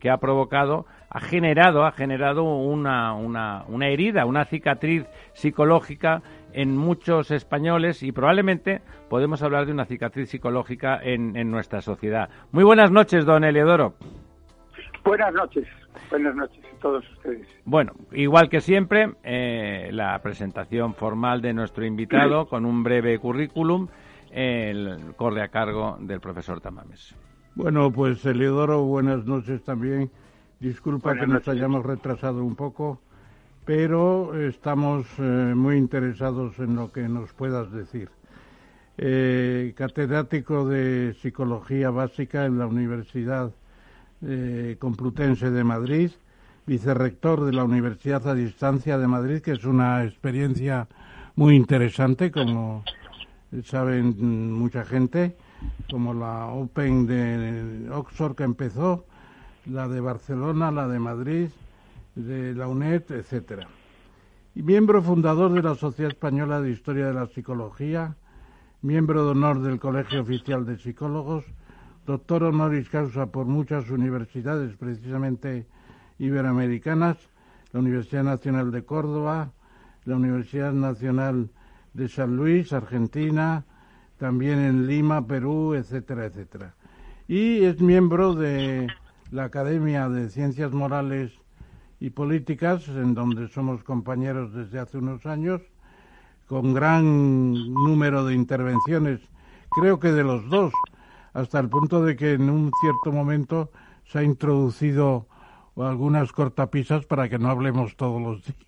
que 0.00 0.10
ha 0.10 0.18
provocado 0.18 0.84
ha 1.10 1.20
generado, 1.20 1.84
ha 1.84 1.92
generado 1.92 2.44
una, 2.44 3.14
una, 3.14 3.64
una 3.68 3.88
herida, 3.88 4.24
una 4.26 4.44
cicatriz 4.44 5.06
psicológica 5.32 6.22
en 6.52 6.76
muchos 6.76 7.32
españoles 7.32 8.02
y 8.02 8.12
probablemente 8.12 8.80
podemos 9.08 9.42
hablar 9.42 9.66
de 9.66 9.72
una 9.72 9.84
cicatriz 9.84 10.30
psicológica 10.30 11.00
en, 11.02 11.36
en 11.36 11.50
nuestra 11.50 11.80
sociedad. 11.80 12.30
Muy 12.52 12.62
buenas 12.62 12.92
noches, 12.92 13.26
don 13.26 13.44
Eleodoro. 13.44 13.94
Buenas 15.04 15.32
noches, 15.32 15.66
buenas 16.10 16.34
noches 16.36 16.64
a 16.64 16.80
todos 16.80 17.04
ustedes. 17.12 17.48
Bueno, 17.64 17.92
igual 18.12 18.48
que 18.48 18.60
siempre, 18.60 19.14
eh, 19.24 19.90
la 19.92 20.16
presentación 20.22 20.94
formal 20.94 21.42
de 21.42 21.52
nuestro 21.54 21.84
invitado 21.84 22.46
con 22.48 22.64
un 22.64 22.84
breve 22.84 23.18
currículum 23.18 23.88
el, 24.30 25.14
corre 25.16 25.42
a 25.42 25.48
cargo 25.48 25.96
del 26.00 26.20
profesor 26.20 26.60
Tamames. 26.60 27.16
Bueno, 27.56 27.90
pues 27.90 28.24
Eleodoro, 28.24 28.84
buenas 28.84 29.24
noches 29.24 29.64
también. 29.64 30.10
Disculpa 30.60 31.14
que 31.14 31.26
nos 31.26 31.48
hayamos 31.48 31.86
retrasado 31.86 32.44
un 32.44 32.54
poco, 32.54 33.00
pero 33.64 34.38
estamos 34.38 35.06
eh, 35.18 35.54
muy 35.56 35.78
interesados 35.78 36.58
en 36.58 36.76
lo 36.76 36.92
que 36.92 37.08
nos 37.08 37.32
puedas 37.32 37.72
decir. 37.72 38.10
Eh, 38.98 39.72
catedrático 39.74 40.68
de 40.68 41.16
Psicología 41.22 41.88
Básica 41.88 42.44
en 42.44 42.58
la 42.58 42.66
Universidad 42.66 43.52
eh, 44.20 44.76
Complutense 44.78 45.50
de 45.50 45.64
Madrid, 45.64 46.10
vicerrector 46.66 47.46
de 47.46 47.54
la 47.54 47.64
Universidad 47.64 48.28
a 48.28 48.34
Distancia 48.34 48.98
de 48.98 49.06
Madrid, 49.06 49.40
que 49.40 49.52
es 49.52 49.64
una 49.64 50.04
experiencia 50.04 50.88
muy 51.36 51.56
interesante, 51.56 52.30
como 52.30 52.84
saben 53.64 54.52
mucha 54.52 54.84
gente, 54.84 55.38
como 55.90 56.12
la 56.12 56.48
Open 56.48 57.06
de 57.06 57.88
Oxford 57.90 58.36
que 58.36 58.44
empezó, 58.44 59.06
la 59.66 59.88
de 59.88 60.00
Barcelona, 60.00 60.70
la 60.70 60.88
de 60.88 60.98
Madrid, 60.98 61.48
de 62.14 62.54
la 62.54 62.68
UNED, 62.68 63.10
etcétera. 63.10 63.68
Y 64.54 64.62
miembro 64.62 65.02
fundador 65.02 65.52
de 65.52 65.62
la 65.62 65.74
Sociedad 65.74 66.10
Española 66.10 66.60
de 66.60 66.70
Historia 66.70 67.06
de 67.06 67.14
la 67.14 67.26
Psicología, 67.26 68.16
miembro 68.82 69.24
de 69.24 69.30
honor 69.30 69.62
del 69.62 69.78
Colegio 69.78 70.22
Oficial 70.22 70.66
de 70.66 70.78
Psicólogos, 70.78 71.44
doctor 72.06 72.44
honoris 72.44 72.88
causa 72.88 73.26
por 73.26 73.46
muchas 73.46 73.90
universidades, 73.90 74.76
precisamente 74.76 75.66
iberoamericanas, 76.18 77.16
la 77.72 77.80
Universidad 77.80 78.24
Nacional 78.24 78.72
de 78.72 78.84
Córdoba, 78.84 79.52
la 80.04 80.16
Universidad 80.16 80.72
Nacional 80.72 81.50
de 81.94 82.08
San 82.08 82.36
Luis, 82.36 82.72
Argentina, 82.72 83.64
también 84.18 84.58
en 84.58 84.86
Lima, 84.86 85.26
Perú, 85.26 85.74
etcétera, 85.74 86.26
etcétera. 86.26 86.74
Y 87.28 87.62
es 87.64 87.80
miembro 87.80 88.34
de 88.34 88.88
la 89.30 89.44
Academia 89.44 90.08
de 90.08 90.28
Ciencias 90.28 90.72
Morales 90.72 91.32
y 92.00 92.10
Políticas, 92.10 92.88
en 92.88 93.14
donde 93.14 93.48
somos 93.48 93.84
compañeros 93.84 94.52
desde 94.52 94.78
hace 94.78 94.98
unos 94.98 95.26
años, 95.26 95.60
con 96.46 96.74
gran 96.74 97.72
número 97.72 98.24
de 98.24 98.34
intervenciones, 98.34 99.20
creo 99.70 100.00
que 100.00 100.10
de 100.10 100.24
los 100.24 100.48
dos, 100.48 100.72
hasta 101.32 101.60
el 101.60 101.68
punto 101.68 102.02
de 102.02 102.16
que 102.16 102.32
en 102.32 102.50
un 102.50 102.72
cierto 102.80 103.12
momento 103.12 103.70
se 104.04 104.18
ha 104.18 104.22
introducido 104.24 105.28
algunas 105.76 106.32
cortapisas 106.32 107.06
para 107.06 107.28
que 107.28 107.38
no 107.38 107.50
hablemos 107.50 107.96
todos 107.96 108.20
los 108.20 108.44
días. 108.44 108.66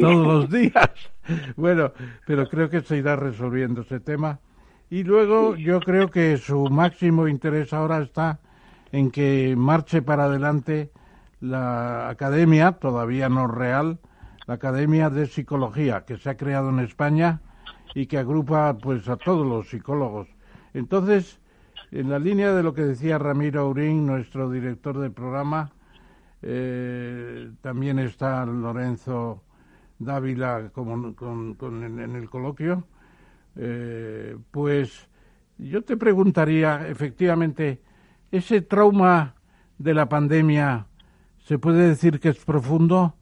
todos 0.00 0.26
los 0.26 0.50
días. 0.50 0.90
Bueno, 1.56 1.92
pero 2.26 2.48
creo 2.48 2.68
que 2.68 2.80
se 2.80 2.96
irá 2.96 3.14
resolviendo 3.14 3.82
ese 3.82 4.00
tema. 4.00 4.40
Y 4.90 5.04
luego 5.04 5.54
yo 5.54 5.78
creo 5.80 6.10
que 6.10 6.36
su 6.36 6.68
máximo 6.68 7.28
interés 7.28 7.72
ahora 7.72 8.02
está 8.02 8.40
en 8.92 9.10
que 9.10 9.54
marche 9.56 10.02
para 10.02 10.24
adelante 10.24 10.92
la 11.40 12.08
academia, 12.08 12.72
todavía 12.72 13.28
no 13.28 13.48
real, 13.48 13.98
la 14.46 14.54
Academia 14.54 15.10
de 15.10 15.26
Psicología, 15.26 16.04
que 16.04 16.18
se 16.18 16.30
ha 16.30 16.36
creado 16.36 16.68
en 16.70 16.80
España 16.80 17.40
y 17.94 18.06
que 18.06 18.18
agrupa 18.18 18.76
pues 18.78 19.08
a 19.08 19.16
todos 19.16 19.46
los 19.46 19.68
psicólogos. 19.68 20.28
Entonces, 20.74 21.40
en 21.90 22.10
la 22.10 22.18
línea 22.18 22.52
de 22.54 22.62
lo 22.62 22.74
que 22.74 22.82
decía 22.82 23.18
Ramiro 23.18 23.62
Aurín, 23.62 24.06
nuestro 24.06 24.50
director 24.50 24.98
del 24.98 25.12
programa, 25.12 25.70
eh, 26.42 27.50
también 27.60 27.98
está 27.98 28.44
Lorenzo 28.46 29.42
Dávila 29.98 30.70
como, 30.72 31.14
con, 31.14 31.56
en, 31.84 32.16
el 32.16 32.28
coloquio, 32.28 32.84
eh, 33.56 34.36
pues 34.50 35.08
yo 35.58 35.82
te 35.82 35.96
preguntaría, 35.96 36.88
efectivamente, 36.88 37.80
ese 38.32 38.62
trauma 38.62 39.34
de 39.78 39.94
la 39.94 40.08
pandemia, 40.08 40.86
¿se 41.44 41.58
puede 41.58 41.88
decir 41.88 42.18
que 42.18 42.30
es 42.30 42.44
profundo? 42.44 43.14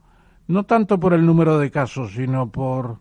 No 0.47 0.65
tanto 0.65 0.99
por 0.99 1.13
el 1.13 1.27
número 1.27 1.59
de 1.59 1.71
casos, 1.71 2.13
sino 2.13 2.51
por 2.51 2.99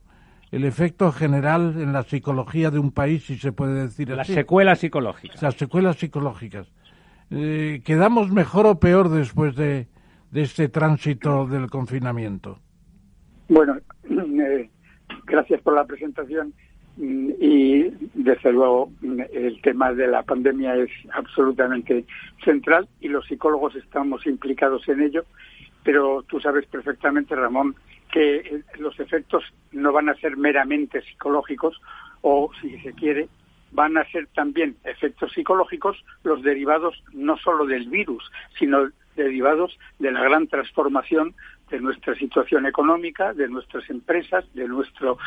el 0.51 0.65
efecto 0.65 1.11
general 1.11 1.79
en 1.79 1.93
la 1.93 2.03
psicología 2.03 2.71
de 2.71 2.79
un 2.79 2.91
país, 2.91 3.25
si 3.25 3.37
se 3.37 3.51
puede 3.51 3.83
decir 3.83 4.09
Las 4.09 4.27
secuelas 4.27 4.79
psicológicas. 4.79 5.41
Las 5.41 5.55
secuelas 5.55 5.97
psicológicas. 5.97 6.71
Eh, 7.29 7.81
¿Quedamos 7.85 8.31
mejor 8.31 8.65
o 8.65 8.79
peor 8.79 9.09
después 9.09 9.55
de, 9.55 9.87
de 10.31 10.41
este 10.41 10.67
tránsito 10.67 11.45
del 11.45 11.69
confinamiento? 11.69 12.59
Bueno, 13.49 13.77
eh, 14.09 14.69
gracias 15.25 15.61
por 15.61 15.75
la 15.75 15.85
presentación 15.85 16.53
y 16.99 17.83
desde 18.13 18.51
luego 18.51 18.91
mm, 19.01 19.21
el 19.31 19.61
tema 19.61 19.93
de 19.93 20.07
la 20.07 20.23
pandemia 20.23 20.75
es 20.75 20.89
absolutamente 21.13 22.05
central 22.43 22.89
y 22.99 23.07
los 23.07 23.25
psicólogos 23.25 23.75
estamos 23.75 24.25
implicados 24.27 24.87
en 24.89 25.01
ello, 25.01 25.23
pero 25.83 26.23
tú 26.23 26.41
sabes 26.41 26.65
perfectamente, 26.65 27.35
Ramón, 27.35 27.75
que 28.11 28.37
eh, 28.37 28.63
los 28.79 28.99
efectos 28.99 29.43
no 29.71 29.93
van 29.93 30.09
a 30.09 30.15
ser 30.15 30.35
meramente 30.35 31.01
psicológicos 31.01 31.79
o, 32.21 32.51
si 32.61 32.77
se 32.81 32.91
quiere, 32.91 33.29
van 33.71 33.97
a 33.97 34.03
ser 34.11 34.27
también 34.35 34.75
efectos 34.83 35.31
psicológicos 35.31 36.03
los 36.23 36.43
derivados 36.43 37.01
no 37.13 37.37
solo 37.37 37.65
del 37.65 37.87
virus, 37.87 38.29
sino 38.57 38.89
derivados 39.15 39.77
de 39.99 40.11
la 40.11 40.21
gran 40.23 40.47
transformación 40.47 41.33
de 41.69 41.79
nuestra 41.79 42.15
situación 42.15 42.65
económica, 42.65 43.33
de 43.33 43.47
nuestras 43.47 43.89
empresas, 43.89 44.45
de 44.53 44.67
nuestro 44.67 45.17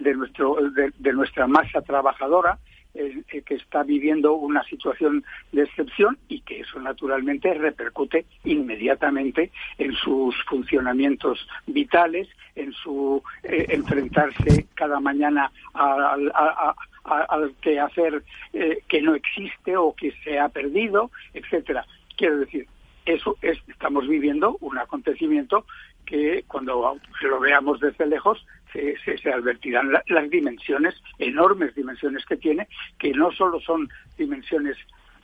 de 0.00 0.14
nuestro 0.14 0.56
de, 0.98 1.12
nuestra 1.12 1.46
masa 1.46 1.82
trabajadora 1.82 2.58
eh, 2.94 3.22
que 3.44 3.54
está 3.54 3.82
viviendo 3.82 4.34
una 4.34 4.62
situación 4.64 5.24
de 5.52 5.62
excepción 5.62 6.16
y 6.28 6.40
que 6.42 6.60
eso 6.60 6.78
naturalmente 6.80 7.52
repercute 7.54 8.24
inmediatamente 8.44 9.50
en 9.78 9.92
sus 9.94 10.36
funcionamientos 10.44 11.46
vitales, 11.66 12.28
en 12.54 12.72
su 12.72 13.22
eh, 13.42 13.66
enfrentarse 13.70 14.66
cada 14.74 15.00
mañana 15.00 15.50
al 15.74 17.54
que 17.60 17.80
hacer 17.80 18.22
eh, 18.52 18.78
que 18.88 19.02
no 19.02 19.14
existe 19.14 19.76
o 19.76 19.92
que 19.94 20.12
se 20.22 20.38
ha 20.38 20.48
perdido, 20.48 21.10
etcétera. 21.34 21.84
Quiero 22.16 22.38
decir, 22.38 22.66
eso 23.04 23.36
es, 23.42 23.58
estamos 23.68 24.08
viviendo 24.08 24.56
un 24.60 24.78
acontecimiento 24.78 25.66
que 26.06 26.44
cuando 26.46 26.98
lo 27.22 27.40
veamos 27.40 27.80
desde 27.80 28.06
lejos 28.06 28.44
se, 28.72 28.96
se, 29.04 29.32
advertirán 29.32 29.92
las 29.92 30.30
dimensiones, 30.30 30.94
enormes 31.18 31.74
dimensiones 31.74 32.24
que 32.26 32.36
tiene, 32.36 32.68
que 32.98 33.12
no 33.12 33.30
solo 33.32 33.60
son 33.60 33.88
dimensiones 34.18 34.76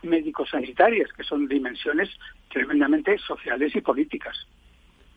médico-sanitarias, 0.03 1.13
que 1.13 1.25
son 1.25 1.49
dimensiones 1.49 2.09
tremendamente 2.51 3.19
sociales 3.19 3.75
y 3.75 3.81
políticas. 3.81 4.37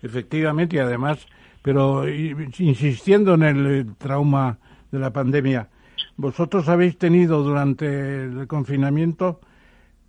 Efectivamente, 0.02 0.76
y 0.76 0.80
además, 0.80 1.28
pero 1.62 2.08
insistiendo 2.08 3.36
en 3.36 3.44
el 3.44 3.96
trauma 3.98 4.58
de 4.92 5.00
la 5.00 5.14
pandemia, 5.14 5.70
vosotros 6.18 6.68
habéis 6.70 6.98
tenido 6.98 7.44
durante 7.44 8.26
el 8.26 8.48
confinamiento 8.48 9.40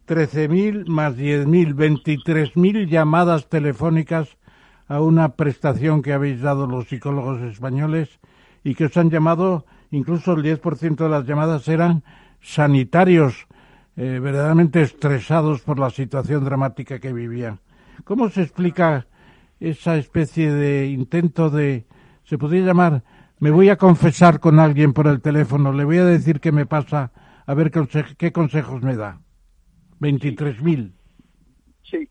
13.000 0.06 0.86
más 0.86 1.16
10.000, 1.16 1.74
23.000 1.74 2.86
llamadas 2.88 3.48
telefónicas 3.48 4.36
a 4.86 5.00
una 5.00 5.30
prestación 5.30 6.02
que 6.02 6.12
habéis 6.12 6.42
dado 6.42 6.66
los 6.66 6.88
psicólogos 6.88 7.40
españoles 7.42 8.20
y 8.62 8.74
que 8.74 8.86
os 8.86 8.96
han 8.96 9.10
llamado, 9.10 9.64
incluso 9.90 10.32
el 10.32 10.42
10% 10.42 10.96
de 10.96 11.08
las 11.08 11.26
llamadas 11.26 11.66
eran 11.68 12.04
sanitarios, 12.40 13.46
eh, 13.96 14.18
verdaderamente 14.22 14.82
estresados 14.82 15.62
por 15.62 15.78
la 15.78 15.90
situación 15.90 16.44
dramática 16.44 16.98
que 16.98 17.12
vivían. 17.12 17.60
¿Cómo 18.04 18.28
se 18.28 18.42
explica 18.42 19.06
esa 19.60 19.96
especie 19.96 20.52
de 20.52 20.88
intento 20.88 21.48
de, 21.48 21.86
se 22.24 22.36
podría 22.36 22.66
llamar, 22.66 23.04
me 23.38 23.50
voy 23.50 23.70
a 23.70 23.76
confesar 23.76 24.40
con 24.40 24.58
alguien 24.58 24.92
por 24.92 25.06
el 25.06 25.22
teléfono, 25.22 25.72
le 25.72 25.84
voy 25.84 25.98
a 25.98 26.04
decir 26.04 26.40
qué 26.40 26.52
me 26.52 26.66
pasa, 26.66 27.12
a 27.46 27.54
ver 27.54 27.70
qué 27.70 28.32
consejos 28.32 28.82
me 28.82 28.96
da? 28.96 29.23
23.000. 30.00 30.92
Sí, 31.82 32.08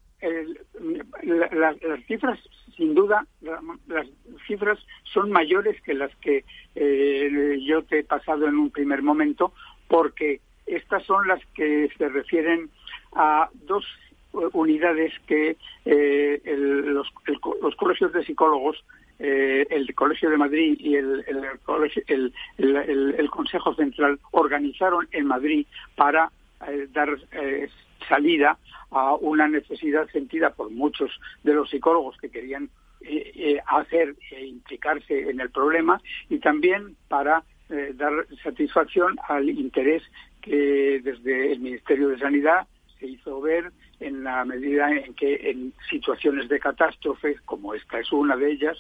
las 1.24 1.76
cifras, 2.08 2.40
sin 2.76 2.96
duda, 2.96 3.26
las 3.42 4.08
cifras 4.48 4.80
son 5.14 5.32
mayores 5.32 5.80
que 5.82 5.94
las 5.94 6.16
que 6.18 6.46
eh, 6.76 7.60
yo 7.66 7.84
te 7.84 8.00
he 8.00 8.04
pasado 8.04 8.48
en 8.48 8.56
un 8.56 8.72
primer 8.72 9.02
momento, 9.02 9.54
porque 9.88 10.42
estas 10.66 11.04
son 11.06 11.28
las 11.28 11.44
que 11.56 11.90
se 11.98 12.10
refieren 12.10 12.70
a 13.16 13.50
dos 13.66 13.86
unidades 14.54 15.14
que 15.28 15.58
eh, 15.86 16.42
los, 16.56 17.08
colegios 17.78 18.12
de 18.14 18.26
psicólogos, 18.26 18.84
eh, 19.20 19.68
el 19.70 19.94
Colegio 19.94 20.30
de 20.30 20.38
Madrid 20.38 20.76
y 20.80 20.96
el, 20.96 21.24
el, 22.58 23.30
Consejo 23.30 23.76
Central 23.76 24.20
organizaron 24.32 25.08
en 25.12 25.28
Madrid 25.28 25.68
para 25.96 26.32
dar 26.92 27.10
salida 28.08 28.58
a 28.92 29.16
una 29.16 29.48
necesidad 29.48 30.08
sentida 30.10 30.52
por 30.52 30.70
muchos 30.70 31.12
de 31.44 31.54
los 31.54 31.70
psicólogos 31.70 32.18
que 32.18 32.30
querían 32.30 32.70
eh, 33.02 33.32
eh, 33.36 33.60
hacer 33.68 34.16
e 34.32 34.46
implicarse 34.46 35.30
en 35.30 35.42
el 35.42 35.50
problema 35.50 36.02
y 36.30 36.40
también 36.40 36.96
para 37.08 37.44
eh, 37.70 37.92
dar 37.96 38.14
satisfacción 38.44 39.18
al 39.28 39.50
interés 39.50 40.04
que 40.42 41.02
desde 41.04 41.54
el 41.54 41.60
Ministerio 41.60 42.10
de 42.10 42.20
Sanidad 42.20 42.68
se 43.00 43.08
hizo 43.08 43.42
ver 43.42 43.72
en 44.00 44.24
la 44.24 44.46
medida 44.46 44.92
en 44.92 45.14
que 45.16 45.50
en 45.50 45.74
situaciones 45.90 46.48
de 46.50 46.60
catástrofe, 46.60 47.38
como 47.46 47.74
esta 47.74 48.00
es 48.00 48.12
una 48.12 48.36
de 48.38 48.52
ellas, 48.52 48.78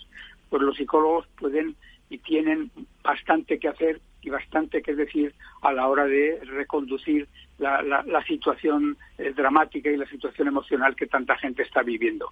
pues 0.49 0.61
los 0.61 0.77
psicólogos 0.77 1.27
pueden 1.37 1.75
y 2.09 2.17
tienen 2.19 2.69
bastante 3.01 3.57
que 3.57 3.69
hacer 3.69 3.99
y 4.23 4.29
bastante 4.29 4.81
que 4.81 4.95
decir 4.95 5.33
a 5.61 5.73
la 5.73 5.87
hora 5.87 6.05
de 6.05 6.39
reconducir 6.45 7.27
la, 7.57 7.81
la, 7.81 8.23
situación 8.25 8.97
eh, 9.17 9.33
dramática 9.35 9.89
y 9.89 9.97
la 9.97 10.07
situación 10.07 10.47
emocional 10.47 10.95
que 10.95 11.07
tanta 11.07 11.37
gente 11.37 11.63
está 11.63 11.83
viviendo. 11.83 12.31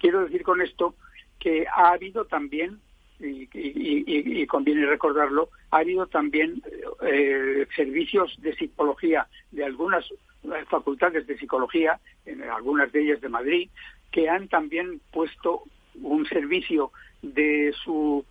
Quiero 0.00 0.24
decir 0.24 0.42
con 0.42 0.60
esto 0.60 0.94
que 1.38 1.66
ha 1.66 1.92
habido 1.92 2.26
también, 2.26 2.78
y, 3.18 4.46
conviene 4.46 4.86
recordarlo, 4.86 5.48
ha 5.70 5.78
habido 5.78 6.06
también 6.06 6.62
eh, 7.02 7.66
servicios 7.74 8.34
de 8.40 8.54
psicología 8.54 9.26
de 9.50 9.64
algunas 9.64 10.04
eh, 10.10 10.64
facultades 10.68 11.26
de 11.26 11.38
psicología, 11.38 11.98
en 12.26 12.42
algunas 12.42 12.92
de 12.92 13.02
ellas 13.02 13.20
de 13.20 13.28
Madrid, 13.28 13.70
que 14.10 14.28
han 14.28 14.48
también 14.48 15.00
puesto 15.12 15.64
un 16.02 16.24
servicio 16.26 16.92
de 17.22 17.74
su 17.84 18.24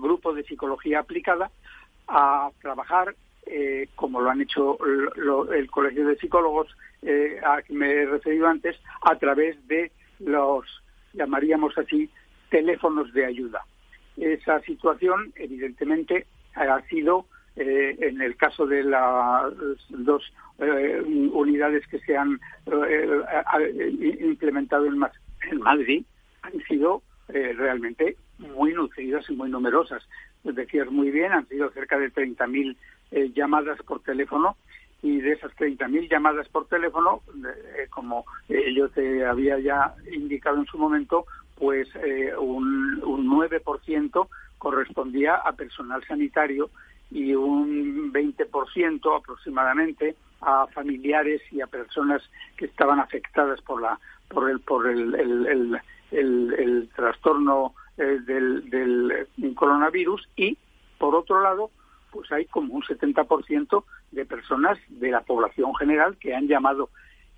grupo 0.00 0.32
de 0.32 0.44
psicología 0.44 1.00
aplicada 1.00 1.50
a 2.08 2.50
trabajar, 2.60 3.14
eh, 3.46 3.88
como 3.94 4.20
lo 4.20 4.30
han 4.30 4.40
hecho 4.40 4.78
el 5.52 5.70
Colegio 5.70 6.06
de 6.06 6.16
Psicólogos, 6.16 6.68
eh, 7.02 7.40
a 7.44 7.62
que 7.62 7.72
me 7.72 7.90
he 7.90 8.06
referido 8.06 8.46
antes, 8.46 8.76
a 9.02 9.16
través 9.16 9.56
de 9.66 9.90
los, 10.20 10.64
llamaríamos 11.12 11.76
así, 11.76 12.08
teléfonos 12.50 13.12
de 13.12 13.26
ayuda. 13.26 13.64
Esa 14.16 14.60
situación, 14.60 15.32
evidentemente, 15.36 16.26
ha 16.54 16.80
sido, 16.88 17.26
eh, 17.56 17.96
en 17.98 18.20
el 18.20 18.36
caso 18.36 18.66
de 18.66 18.84
las 18.84 19.52
dos 19.88 20.22
unidades 21.32 21.84
que 21.88 21.98
se 22.00 22.16
han 22.16 22.38
implementado 24.20 24.86
en, 24.86 25.02
en 25.50 25.58
Madrid, 25.58 26.04
han 26.42 26.60
sido 26.68 27.02
realmente 27.28 28.16
muy 28.38 28.72
nutridas 28.74 29.28
y 29.28 29.34
muy 29.34 29.50
numerosas 29.50 30.06
decías 30.44 30.90
muy 30.90 31.10
bien, 31.10 31.32
han 31.32 31.48
sido 31.48 31.70
cerca 31.70 31.98
de 31.98 32.12
30.000 32.12 32.76
eh, 33.12 33.30
llamadas 33.34 33.80
por 33.82 34.00
teléfono 34.00 34.56
y 35.02 35.20
de 35.20 35.32
esas 35.32 35.52
30.000 35.56 36.08
llamadas 36.08 36.48
por 36.48 36.66
teléfono, 36.66 37.22
eh, 37.76 37.88
como 37.90 38.24
eh, 38.48 38.72
yo 38.74 38.88
te 38.88 39.26
había 39.26 39.58
ya 39.58 39.94
indicado 40.12 40.58
en 40.58 40.66
su 40.66 40.78
momento, 40.78 41.26
pues 41.56 41.88
eh, 41.96 42.32
un, 42.38 43.02
un 43.04 43.28
9% 43.28 44.28
correspondía 44.58 45.34
a 45.34 45.52
personal 45.52 46.04
sanitario 46.06 46.70
y 47.10 47.34
un 47.34 48.12
20% 48.12 49.18
aproximadamente 49.18 50.14
a 50.40 50.66
familiares 50.68 51.42
y 51.50 51.60
a 51.60 51.66
personas 51.66 52.22
que 52.56 52.66
estaban 52.66 53.00
afectadas 53.00 53.60
por 53.62 53.82
la 53.82 53.98
por 54.28 54.50
el 54.50 54.60
por 54.60 54.88
el, 54.88 55.14
el, 55.14 55.80
el, 56.10 56.88
trastorno 56.94 57.74
eh, 58.02 58.20
del, 58.26 58.68
del 58.70 59.54
coronavirus 59.54 60.28
y 60.36 60.58
por 60.98 61.14
otro 61.14 61.42
lado 61.42 61.70
pues 62.12 62.30
hay 62.30 62.44
como 62.46 62.74
un 62.74 62.82
70% 62.82 63.84
de 64.12 64.26
personas 64.26 64.78
de 64.88 65.10
la 65.10 65.22
población 65.22 65.74
general 65.74 66.16
que 66.18 66.34
han 66.34 66.46
llamado. 66.46 66.90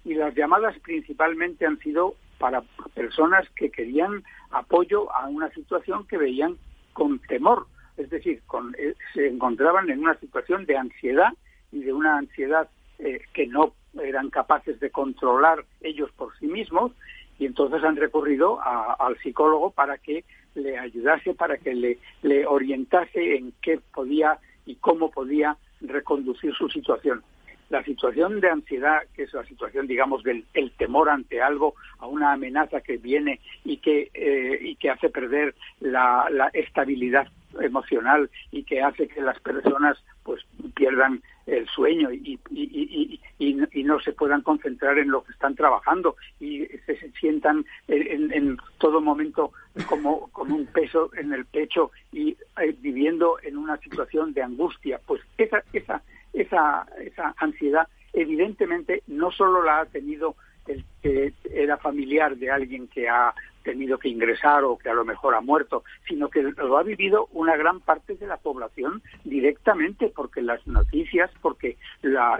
Y 0.04 0.14
las 0.14 0.34
llamadas 0.34 0.78
principalmente 0.80 1.64
han 1.64 1.78
sido 1.78 2.16
para 2.38 2.62
personas 2.92 3.48
que 3.56 3.70
querían 3.70 4.24
apoyo 4.50 5.14
a 5.14 5.28
una 5.28 5.48
situación 5.50 6.06
que 6.06 6.18
veían 6.18 6.58
con 6.92 7.20
temor, 7.20 7.66
es 7.96 8.10
decir, 8.10 8.42
con, 8.46 8.74
eh, 8.76 8.94
se 9.14 9.28
encontraban 9.28 9.88
en 9.88 10.00
una 10.00 10.18
situación 10.18 10.66
de 10.66 10.76
ansiedad 10.76 11.32
y 11.72 11.80
de 11.80 11.92
una 11.92 12.18
ansiedad 12.18 12.68
eh, 12.98 13.20
que 13.32 13.46
no 13.46 13.72
eran 14.02 14.30
capaces 14.30 14.78
de 14.80 14.90
controlar 14.90 15.64
ellos 15.80 16.10
por 16.16 16.36
sí 16.38 16.46
mismos. 16.46 16.92
Y 17.38 17.46
entonces 17.46 17.82
han 17.82 17.96
recurrido 17.96 18.60
al 18.62 19.18
psicólogo 19.18 19.70
para 19.70 19.98
que 19.98 20.24
le 20.54 20.78
ayudase, 20.78 21.34
para 21.34 21.58
que 21.58 21.74
le, 21.74 21.98
le 22.22 22.46
orientase 22.46 23.36
en 23.36 23.52
qué 23.60 23.80
podía 23.92 24.38
y 24.66 24.76
cómo 24.76 25.10
podía 25.10 25.56
reconducir 25.80 26.54
su 26.54 26.68
situación. 26.68 27.22
La 27.70 27.82
situación 27.82 28.40
de 28.40 28.50
ansiedad, 28.50 29.02
que 29.14 29.24
es 29.24 29.32
la 29.32 29.44
situación, 29.44 29.86
digamos, 29.86 30.22
del 30.22 30.44
el 30.54 30.70
temor 30.72 31.08
ante 31.08 31.40
algo, 31.40 31.74
a 31.98 32.06
una 32.06 32.32
amenaza 32.32 32.80
que 32.80 32.98
viene 32.98 33.40
y 33.64 33.78
que, 33.78 34.10
eh, 34.14 34.58
y 34.60 34.76
que 34.76 34.90
hace 34.90 35.08
perder 35.08 35.54
la, 35.80 36.28
la 36.30 36.48
estabilidad 36.48 37.26
emocional 37.60 38.30
y 38.50 38.64
que 38.64 38.82
hace 38.82 39.08
que 39.08 39.20
las 39.20 39.38
personas 39.40 39.96
pues 40.22 40.44
pierdan 40.74 41.22
el 41.46 41.68
sueño 41.68 42.10
y, 42.10 42.38
y, 42.50 43.20
y, 43.38 43.60
y, 43.72 43.84
no 43.84 44.00
se 44.00 44.12
puedan 44.12 44.40
concentrar 44.40 44.98
en 44.98 45.10
lo 45.10 45.22
que 45.22 45.32
están 45.32 45.54
trabajando 45.54 46.16
y 46.40 46.64
se, 46.86 47.10
sientan 47.20 47.66
en, 47.86 48.56
todo 48.78 49.00
momento 49.00 49.52
como 49.86 50.28
con 50.28 50.50
un 50.50 50.66
peso 50.66 51.10
en 51.16 51.32
el 51.32 51.44
pecho 51.44 51.90
y 52.12 52.36
eh, 52.62 52.74
viviendo 52.80 53.36
en 53.42 53.58
una 53.58 53.76
situación 53.78 54.32
de 54.32 54.42
angustia. 54.42 55.00
Pues 55.06 55.20
esa 55.36 55.62
esa 55.72 56.02
esa 56.32 56.86
esa 56.98 57.34
ansiedad 57.36 57.86
evidentemente 58.14 59.02
no 59.06 59.30
solo 59.30 59.62
la 59.62 59.80
ha 59.80 59.86
tenido 59.86 60.36
el 60.66 60.84
que 61.02 61.34
era 61.50 61.76
familiar 61.76 62.36
de 62.36 62.50
alguien 62.50 62.88
que 62.88 63.08
ha 63.08 63.34
tenido 63.64 63.98
que 63.98 64.08
ingresar 64.08 64.62
o 64.62 64.78
que 64.78 64.88
a 64.88 64.94
lo 64.94 65.04
mejor 65.04 65.34
ha 65.34 65.40
muerto, 65.40 65.82
sino 66.06 66.28
que 66.28 66.42
lo 66.42 66.78
ha 66.78 66.82
vivido 66.84 67.28
una 67.32 67.56
gran 67.56 67.80
parte 67.80 68.14
de 68.14 68.26
la 68.28 68.36
población 68.36 69.02
directamente, 69.24 70.12
porque 70.14 70.42
las 70.42 70.64
noticias, 70.66 71.30
porque 71.42 71.76
la, 72.02 72.38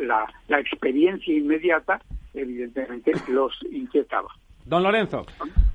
la, 0.48 0.60
experiencia 0.60 1.34
inmediata, 1.34 2.00
evidentemente, 2.32 3.12
los 3.28 3.52
inquietaba. 3.72 4.28
Don 4.64 4.82
Lorenzo. 4.82 5.26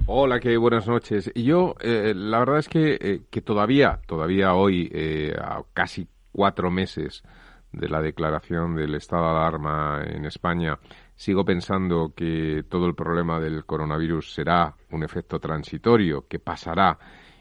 Hola, 0.05 0.39
qué 0.39 0.55
buenas 0.57 0.87
noches. 0.87 1.31
Y 1.35 1.43
yo, 1.43 1.75
eh, 1.81 2.13
la 2.15 2.39
verdad 2.39 2.59
es 2.59 2.69
que, 2.69 2.97
eh, 2.99 3.21
que 3.29 3.41
todavía, 3.41 3.99
todavía 4.07 4.53
hoy, 4.53 4.89
eh, 4.93 5.35
a 5.39 5.61
casi 5.73 6.07
cuatro 6.31 6.71
meses 6.71 7.23
de 7.71 7.89
la 7.89 8.01
declaración 8.01 8.75
del 8.75 8.95
estado 8.95 9.23
de 9.23 9.29
alarma 9.29 10.03
en 10.05 10.25
España, 10.25 10.79
Sigo 11.19 11.43
pensando 11.43 12.13
que 12.15 12.63
todo 12.69 12.85
el 12.85 12.95
problema 12.95 13.41
del 13.41 13.65
coronavirus 13.65 14.31
será 14.33 14.73
un 14.89 15.03
efecto 15.03 15.37
transitorio 15.37 16.25
que 16.29 16.39
pasará 16.39 16.97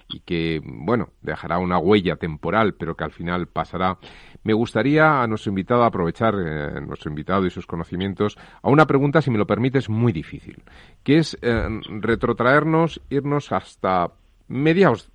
y 0.08 0.18
que, 0.18 0.60
bueno, 0.64 1.10
dejará 1.22 1.58
una 1.58 1.78
huella 1.78 2.16
temporal, 2.16 2.74
pero 2.74 2.96
que 2.96 3.04
al 3.04 3.12
final 3.12 3.46
pasará. 3.46 3.96
Me 4.42 4.52
gustaría 4.52 5.22
a 5.22 5.28
nuestro 5.28 5.50
invitado 5.50 5.84
aprovechar, 5.84 6.34
eh, 6.44 6.80
nuestro 6.80 7.10
invitado 7.10 7.46
y 7.46 7.50
sus 7.50 7.68
conocimientos, 7.68 8.36
a 8.60 8.68
una 8.68 8.84
pregunta, 8.84 9.22
si 9.22 9.30
me 9.30 9.38
lo 9.38 9.46
permites, 9.46 9.88
muy 9.88 10.12
difícil, 10.12 10.60
que 11.04 11.18
es 11.18 11.38
eh, 11.40 11.68
retrotraernos, 12.00 13.00
irnos 13.10 13.52
hasta 13.52 14.10
mediados 14.48 15.08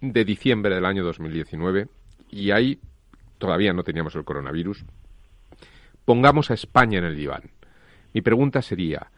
de 0.00 0.24
diciembre 0.24 0.74
del 0.74 0.86
año 0.86 1.04
2019, 1.04 1.88
y 2.30 2.50
ahí 2.50 2.80
todavía 3.38 3.72
no 3.72 3.82
teníamos 3.82 4.14
el 4.14 4.24
coronavirus. 4.24 4.84
Pongamos 6.04 6.50
a 6.50 6.54
España 6.54 6.98
en 6.98 7.04
el 7.04 7.16
diván. 7.16 7.42
Mi 8.12 8.22
pregunta 8.22 8.62
sería, 8.62 9.10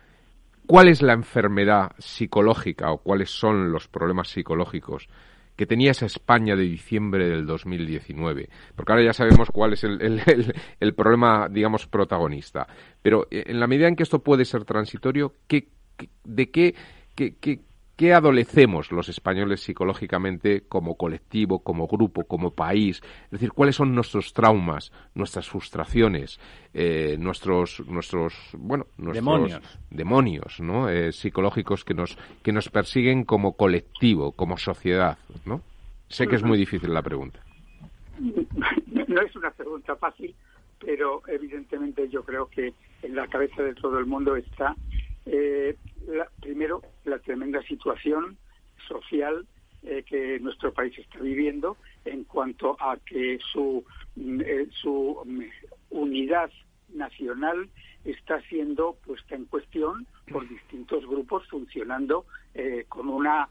¿cuál 0.66 0.88
es 0.88 1.02
la 1.02 1.12
enfermedad 1.12 1.92
psicológica 1.98 2.90
o 2.90 2.98
cuáles 2.98 3.30
son 3.30 3.70
los 3.70 3.88
problemas 3.88 4.28
psicológicos 4.28 5.08
que 5.54 5.66
tenía 5.66 5.90
esa 5.90 6.06
España 6.06 6.56
de 6.56 6.62
diciembre 6.62 7.28
del 7.28 7.46
2019? 7.46 8.48
Porque 8.74 8.92
ahora 8.92 9.04
ya 9.04 9.12
sabemos 9.12 9.50
cuál 9.50 9.74
es 9.74 9.84
el, 9.84 10.94
problema, 10.96 11.48
digamos, 11.48 11.86
protagonista. 11.86 12.66
Pero 13.02 13.26
eh, 13.30 13.44
en 13.46 13.60
la 13.60 13.66
medida 13.66 13.88
en 13.88 13.96
que 13.96 14.02
esto 14.02 14.22
puede 14.22 14.44
ser 14.44 14.64
transitorio, 14.64 15.34
¿de 15.48 16.50
qué, 16.50 16.74
qué, 17.14 17.36
¿Qué 17.36 17.60
adolecemos 18.14 18.92
los 18.92 19.08
españoles 19.08 19.60
psicológicamente 19.60 20.62
como 20.68 20.96
colectivo, 20.96 21.64
como 21.64 21.88
grupo, 21.88 22.24
como 22.24 22.52
país? 22.52 23.02
Es 23.24 23.30
decir, 23.32 23.50
¿cuáles 23.52 23.74
son 23.74 23.94
nuestros 23.94 24.32
traumas, 24.32 24.92
nuestras 25.14 25.48
frustraciones, 25.48 26.38
eh, 26.74 27.16
nuestros, 27.18 27.82
nuestros, 27.88 28.34
bueno, 28.56 28.86
nuestros 28.98 29.24
demonios, 29.24 29.78
demonios 29.90 30.60
¿no? 30.60 30.88
Eh, 30.88 31.10
psicológicos 31.12 31.84
que 31.84 31.94
nos, 31.94 32.16
que 32.42 32.52
nos 32.52 32.68
persiguen 32.68 33.24
como 33.24 33.56
colectivo, 33.56 34.30
como 34.30 34.58
sociedad, 34.58 35.18
¿no? 35.44 35.62
Sé 36.08 36.28
que 36.28 36.36
es 36.36 36.44
muy 36.44 36.56
difícil 36.56 36.94
la 36.94 37.02
pregunta. 37.02 37.40
No 39.08 39.22
es 39.22 39.34
una 39.34 39.50
pregunta 39.50 39.96
fácil, 39.96 40.34
pero 40.78 41.22
evidentemente 41.28 42.08
yo 42.08 42.22
creo 42.22 42.46
que 42.46 42.74
en 43.02 43.16
la 43.16 43.26
cabeza 43.26 43.62
de 43.62 43.74
todo 43.74 43.98
el 43.98 44.06
mundo 44.06 44.36
está 44.36 44.76
eh, 45.24 45.76
primero, 46.40 46.82
la 47.04 47.18
tremenda 47.18 47.62
situación 47.62 48.36
social 48.86 49.46
eh, 49.82 50.02
que 50.04 50.40
nuestro 50.40 50.72
país 50.72 50.98
está 50.98 51.20
viviendo 51.20 51.76
en 52.04 52.24
cuanto 52.24 52.76
a 52.80 52.96
que 52.96 53.38
su, 53.52 53.84
mm, 54.16 54.40
eh, 54.40 54.66
su 54.72 55.22
mm, 55.24 55.42
unidad 55.90 56.50
nacional 56.88 57.68
está 58.04 58.40
siendo 58.48 58.94
puesta 59.04 59.36
en 59.36 59.44
cuestión 59.44 60.06
por 60.30 60.48
distintos 60.48 61.06
grupos 61.06 61.46
funcionando 61.48 62.26
eh, 62.54 62.86
con 62.88 63.08
una 63.08 63.48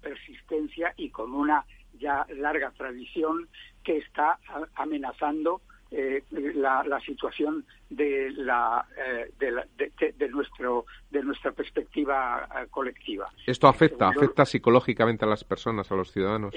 persistencia 0.00 0.94
y 0.96 1.10
con 1.10 1.34
una 1.34 1.64
ya 2.00 2.26
larga 2.34 2.70
tradición 2.72 3.46
que 3.84 3.98
está 3.98 4.38
amenazando 4.74 5.60
eh, 5.96 6.24
la, 6.56 6.82
la, 6.82 6.98
situación 7.00 7.64
de 7.88 8.32
la, 8.32 8.84
eh, 8.96 9.30
de, 9.38 10.12
de, 10.12 10.28
nuestro 10.28 10.86
de 11.08 11.22
nuestra 11.22 11.52
perspectiva 11.52 12.48
eh, 12.50 12.66
colectiva. 12.68 13.30
Esto 13.46 13.68
afecta 13.68 14.08
afecta 14.08 14.44
psicológicamente 14.44 15.24
a 15.24 15.28
las 15.28 15.44
personas, 15.44 15.92
a 15.92 15.94
los 15.94 16.10
ciudadanos. 16.10 16.52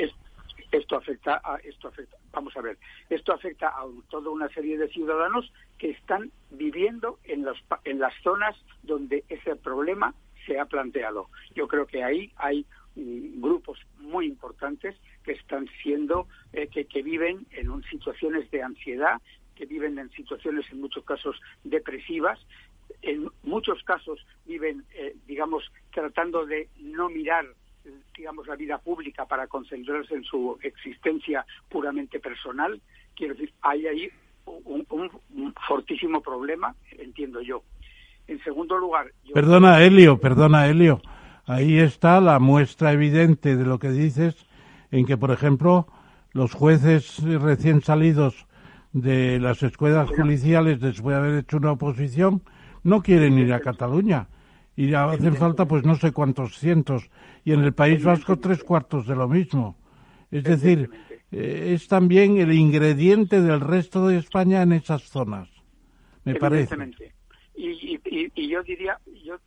esto 0.72 0.96
afecta 0.96 1.40
a 1.44 1.58
esto 1.58 1.88
afecta 1.88 2.18
vamos 2.32 2.58
a 2.58 2.62
ver 2.62 2.80
esto 3.12 3.32
afecta 3.32 3.68
a 3.68 3.86
toda 4.10 4.32
una 4.32 4.50
serie 4.50 4.76
de 4.76 4.88
ciudadanos 4.88 5.54
que 5.78 5.92
están 5.92 6.32
viviendo 6.50 7.20
en 7.24 7.46
los 7.46 7.60
en 7.84 8.00
las 8.00 8.16
zonas 8.24 8.56
donde 8.82 9.24
ese 9.30 9.56
problema 9.56 10.16
se 10.48 10.60
ha 10.60 10.66
planteado. 10.66 11.28
Yo 11.54 11.68
creo 11.68 11.86
que 11.86 12.04
ahí 12.04 12.32
hay 12.38 12.66
mm, 12.96 13.40
grupos 13.40 13.78
muy 14.00 14.26
importantes 14.26 14.96
que 15.28 15.34
están 15.34 15.68
siendo, 15.84 16.28
eh, 16.54 16.70
que, 16.70 16.86
que 16.86 17.04
viven 17.04 17.46
en 17.52 17.84
situaciones 17.92 18.50
de 18.50 18.64
ansiedad, 18.64 19.22
que 19.56 19.66
viven 19.66 20.00
en 20.00 20.10
situaciones 20.12 20.66
en 20.72 20.80
muchos 20.80 21.04
casos 21.04 21.36
depresivas, 21.66 22.40
en 23.02 23.30
muchos 23.44 23.84
casos 23.84 24.26
viven, 24.46 24.86
eh, 24.96 25.18
digamos, 25.28 25.66
tratando 25.92 26.46
de 26.46 26.70
no 26.80 27.10
mirar 27.10 27.46
digamos 28.18 28.48
la 28.48 28.56
vida 28.56 28.78
pública 28.80 29.26
para 29.26 29.48
concentrarse 29.48 30.14
en 30.14 30.24
su 30.24 30.58
existencia 30.62 31.46
puramente 31.70 32.20
personal. 32.20 32.82
Quiero 33.16 33.34
decir 33.34 33.54
hay 33.62 33.88
ahí 33.88 34.10
un, 34.46 34.86
un, 34.90 35.54
fortísimo 35.68 36.22
problema 36.22 36.74
entiendo 36.92 37.42
yo. 37.42 37.64
En 38.28 38.42
segundo 38.44 38.78
lugar 38.78 39.12
perdona 39.34 39.82
Helio 39.82 40.20
perdona 40.20 40.68
Helio 40.68 41.02
ahí 41.46 41.80
está 41.80 42.20
la 42.20 42.40
muestra 42.40 42.92
evidente 42.92 43.56
de 43.56 43.66
lo 43.66 43.80
que 43.80 43.90
dices 43.90 44.48
en 44.92 45.06
que, 45.06 45.18
por 45.18 45.32
ejemplo, 45.32 45.88
los 46.34 46.54
jueces 46.54 47.22
recién 47.24 47.82
salidos 47.82 48.48
de 48.94 49.40
las 49.40 49.62
escuelas 49.64 50.10
judiciales 50.10 50.80
después 50.80 51.16
de 51.16 51.20
haber 51.20 51.40
hecho 51.40 51.58
una 51.58 51.74
oposición 51.74 52.42
no 52.84 53.02
quieren 53.02 53.38
ir 53.38 53.54
a 53.54 53.60
Cataluña 53.60 54.28
y 54.76 54.90
ya 54.90 55.10
hacen 55.10 55.36
falta 55.36 55.66
pues 55.66 55.84
no 55.84 55.96
sé 55.96 56.12
cuántos 56.12 56.58
cientos 56.58 57.10
y 57.44 57.54
en 57.54 57.64
el 57.64 57.74
País 57.74 58.04
Vasco 58.04 58.38
tres 58.38 58.64
cuartos 58.64 59.08
de 59.08 59.16
lo 59.16 59.28
mismo. 59.28 59.76
Es 60.32 60.44
decir, 60.44 60.90
es 61.32 61.88
también 61.88 62.38
el 62.38 62.54
ingrediente 62.54 63.42
del 63.42 63.60
resto 63.60 64.08
de 64.08 64.18
España 64.18 64.62
en 64.62 64.74
esas 64.74 65.04
zonas, 65.04 65.50
me 66.24 66.36
parece. 66.36 66.76
Y, 67.56 68.00
y, 68.06 68.32
y, 68.36 68.50
yo 68.50 68.62
diría, 68.62 69.00
yo, 69.26 69.38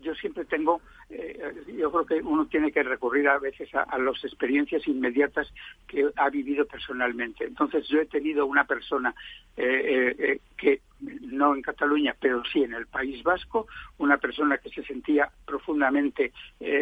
yo 0.00 0.14
siempre 0.14 0.44
tengo, 0.46 0.80
eh, 1.10 1.64
yo 1.78 1.90
creo 1.90 2.04
que 2.04 2.26
uno 2.26 2.46
tiene 2.46 2.70
que 2.70 2.82
recurrir 2.82 3.28
a 3.28 3.38
veces 3.38 3.74
a, 3.74 3.98
las 3.98 4.22
experiencias 4.24 4.86
inmediatas 4.86 5.48
que 5.86 6.10
ha 6.16 6.28
vivido 6.28 6.66
personalmente. 6.66 7.44
Entonces 7.44 7.88
yo 7.88 8.00
he 8.00 8.06
tenido 8.06 8.44
una 8.44 8.64
persona 8.64 9.14
eh, 9.56 10.14
eh, 10.18 10.40
que 10.56 10.82
no 11.00 11.54
en 11.54 11.62
Cataluña, 11.62 12.14
pero 12.20 12.42
sí 12.52 12.62
en 12.62 12.74
el 12.74 12.86
País 12.86 13.22
Vasco, 13.22 13.68
una 13.98 14.18
persona 14.18 14.58
que 14.58 14.68
se 14.68 14.82
sentía 14.82 15.30
profundamente, 15.46 16.32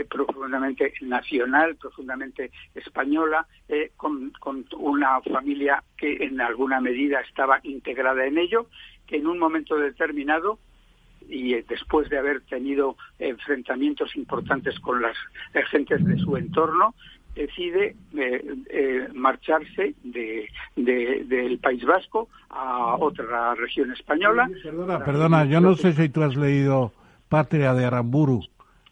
profundamente 0.08 0.94
nacional, 1.02 1.76
profundamente 1.76 2.50
española, 2.74 3.46
con, 3.96 4.30
con 4.40 4.64
una 4.78 5.20
familia 5.20 5.84
que 5.98 6.24
en 6.24 6.40
alguna 6.40 6.80
medida 6.80 7.20
estaba 7.20 7.60
integrada 7.62 8.24
en 8.24 8.38
ello, 8.38 8.68
que 9.06 9.16
en 9.16 9.26
un 9.26 9.38
momento 9.38 9.76
determinado 9.76 10.58
y 11.28 11.54
eh, 11.54 11.64
después 11.68 12.08
de 12.08 12.18
haber 12.18 12.42
tenido 12.42 12.96
enfrentamientos 13.18 14.14
importantes 14.16 14.78
con 14.80 15.02
las 15.02 15.16
gentes 15.70 16.04
de 16.04 16.18
su 16.18 16.36
entorno, 16.36 16.94
decide 17.36 17.94
eh, 18.16 18.54
eh, 18.70 19.08
marcharse 19.14 19.94
de, 20.02 20.48
del 20.74 21.58
País 21.58 21.84
Vasco 21.84 22.28
a 22.48 22.96
otra 22.96 23.54
región 23.54 23.92
española. 23.92 24.48
Perdona, 24.62 25.04
perdona, 25.04 25.44
yo 25.44 25.60
no 25.60 25.76
sé 25.76 25.92
si 25.92 26.08
tú 26.08 26.22
has 26.22 26.34
leído 26.34 26.92
Patria 27.28 27.74
de 27.74 27.84
Aramburu, 27.84 28.42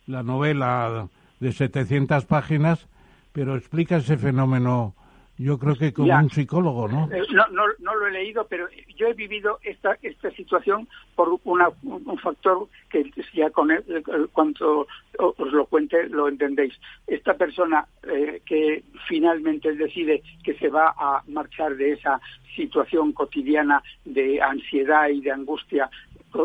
la 0.07 0.22
novela 0.22 1.09
de 1.41 1.53
700 1.53 2.26
páginas, 2.26 2.87
pero 3.32 3.57
explica 3.57 3.97
ese 3.97 4.18
fenómeno 4.18 4.95
yo 5.37 5.59
creo 5.59 5.74
que 5.74 5.93
como 5.93 6.14
un 6.14 6.30
psicólogo, 6.30 6.87
¿no? 6.87 7.11
Eh, 7.12 7.22
¿no? 7.32 7.45
¿no? 7.80 7.95
lo 7.95 8.07
he 8.07 8.12
leído, 8.12 8.47
pero 8.47 8.68
yo 8.97 9.09
he 9.09 9.14
vivido 9.14 9.59
esta 9.62 9.99
esta 10.03 10.30
situación 10.30 10.89
por 11.16 11.41
una, 11.45 11.70
un 11.82 12.18
factor 12.18 12.68
que 12.89 13.11
ya 13.35 13.51
con 13.51 13.70
él, 13.72 13.85
eh, 13.89 14.03
cuando 14.32 14.87
os 15.18 15.53
lo 15.53 15.66
cuente 15.66 16.09
lo 16.09 16.28
entendéis. 16.28 16.74
Esta 17.07 17.35
persona 17.35 17.87
eh, 18.05 18.43
que 18.47 18.85
finalmente 19.09 19.74
decide 19.74 20.22
que 20.45 20.55
se 20.55 20.68
va 20.68 20.95
a 20.97 21.22
marchar 21.26 21.76
de 21.76 21.93
esa 21.93 22.20
situación 22.55 23.12
cotidiana 23.12 23.82
de 24.05 24.41
ansiedad 24.41 25.09
y 25.09 25.20
de 25.20 25.32
angustia 25.32 25.91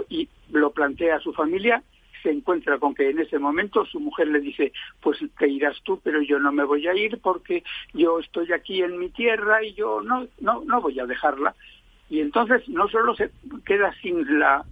y 0.09 0.27
lo 0.51 0.71
plantea 0.71 1.17
a 1.17 1.19
su 1.19 1.33
familia, 1.33 1.83
se 2.21 2.31
encuentra 2.31 2.77
con 2.77 2.93
que 2.95 3.09
en 3.09 3.19
ese 3.19 3.39
momento 3.39 3.85
su 3.85 3.99
mujer 3.99 4.27
le 4.27 4.39
dice, 4.39 4.71
pues 5.01 5.19
te 5.37 5.47
irás 5.47 5.81
tú, 5.83 5.99
pero 6.03 6.21
yo 6.21 6.39
no 6.39 6.51
me 6.51 6.63
voy 6.63 6.87
a 6.87 6.93
ir 6.93 7.19
porque 7.21 7.63
yo 7.93 8.19
estoy 8.19 8.51
aquí 8.51 8.81
en 8.81 8.97
mi 8.97 9.09
tierra 9.09 9.63
y 9.63 9.73
yo 9.73 10.01
no, 10.01 10.27
no, 10.39 10.63
no 10.65 10.81
voy 10.81 10.99
a 10.99 11.05
dejarla. 11.05 11.55
Y 12.09 12.21
entonces 12.21 12.67
no 12.67 12.87
solo 12.87 13.13
se 13.15 13.29
queda 13.65 13.93
sin 14.01 14.39
la, 14.39 14.65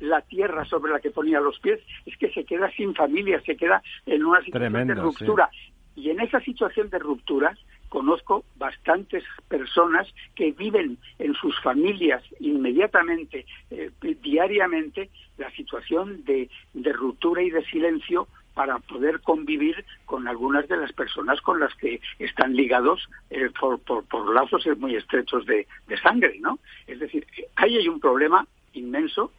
la, 0.00 0.20
tierra 0.22 0.64
sobre 0.64 0.90
la 0.90 1.00
que 1.00 1.10
ponía 1.10 1.38
los 1.38 1.58
pies, 1.60 1.80
es 2.06 2.16
que 2.16 2.30
se 2.30 2.44
queda 2.44 2.70
sin 2.70 2.94
familia, 2.94 3.42
se 3.42 3.56
queda 3.56 3.82
en 4.06 4.24
una 4.24 4.42
situación 4.42 4.88
de 4.88 4.94
ruptura. 4.94 5.50
Y 5.96 6.08
en 6.08 6.20
esa 6.20 6.40
situación 6.40 6.88
de 6.88 6.98
ruptura, 6.98 7.58
conozco 7.90 8.44
bastantes 8.56 9.22
personas 9.48 10.08
que 10.34 10.52
viven 10.52 10.96
en 11.18 11.34
sus 11.34 11.60
familias 11.60 12.22
inmediatamente, 12.38 13.44
eh, 13.70 13.90
diariamente, 14.22 15.10
la 15.36 15.50
situación 15.50 16.24
de, 16.24 16.48
ruptura 16.94 17.42
y 17.42 17.50
de 17.50 17.64
silencio 17.66 18.28
para 18.54 18.78
poder 18.78 19.20
convivir 19.20 19.84
con 20.06 20.26
algunas 20.28 20.66
de 20.68 20.76
las 20.76 20.92
personas 20.92 21.40
con 21.40 21.60
las 21.60 21.74
que 21.74 22.00
están 22.18 22.54
ligados 22.54 23.08
eh, 23.30 23.50
por, 23.58 23.78
por, 23.80 24.34
lazos 24.34 24.66
muy 24.78 24.96
estrechos 24.96 25.44
de, 25.46 25.66
de, 25.86 25.96
sangre, 25.98 26.38
¿no? 26.40 26.58
Es 26.86 26.98
decir, 27.00 27.26
ahí 27.56 27.76
hay 27.76 27.88
un 27.88 28.00
problema 28.00 28.46
inmenso 28.72 29.32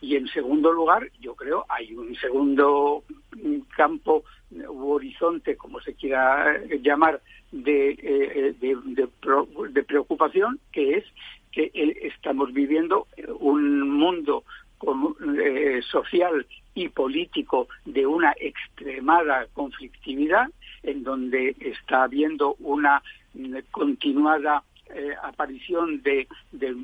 y 0.00 0.16
en 0.16 0.26
segundo 0.28 0.72
lugar, 0.72 1.10
yo 1.20 1.34
creo, 1.34 1.66
hay 1.68 1.94
un 1.94 2.14
segundo 2.16 3.04
campo 3.76 4.24
u 4.50 4.92
horizonte, 4.92 5.56
como 5.56 5.80
se 5.80 5.94
quiera 5.94 6.58
llamar, 6.82 7.20
de, 7.52 7.90
eh, 8.02 8.54
de, 8.60 9.82
preocupación, 9.82 10.60
que 10.72 10.98
es 10.98 11.04
que 11.52 11.70
eh, 11.74 11.98
estamos 12.02 12.52
viviendo 12.52 13.08
un 13.40 13.90
mundo 13.90 14.44
eh, 15.44 15.80
social 15.90 16.46
y 16.74 16.88
político 16.88 17.68
de 17.84 18.06
una 18.06 18.32
extremada 18.40 19.46
conflictividad, 19.52 20.48
en 20.82 21.02
donde 21.02 21.56
está 21.60 22.04
habiendo 22.04 22.54
una 22.60 23.02
continuada 23.70 24.62
aparición 25.22 26.02
de, 26.02 26.26
de 26.50 26.74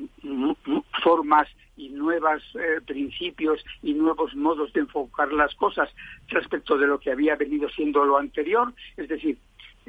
formas 1.03 1.47
y 1.77 1.89
nuevos 1.89 2.43
eh, 2.55 2.81
principios 2.85 3.63
y 3.81 3.93
nuevos 3.93 4.35
modos 4.35 4.73
de 4.73 4.81
enfocar 4.81 5.31
las 5.31 5.53
cosas 5.55 5.89
respecto 6.27 6.77
de 6.77 6.87
lo 6.87 6.99
que 6.99 7.11
había 7.11 7.35
venido 7.35 7.69
siendo 7.69 8.03
lo 8.03 8.17
anterior, 8.17 8.73
es 8.97 9.07
decir, 9.07 9.37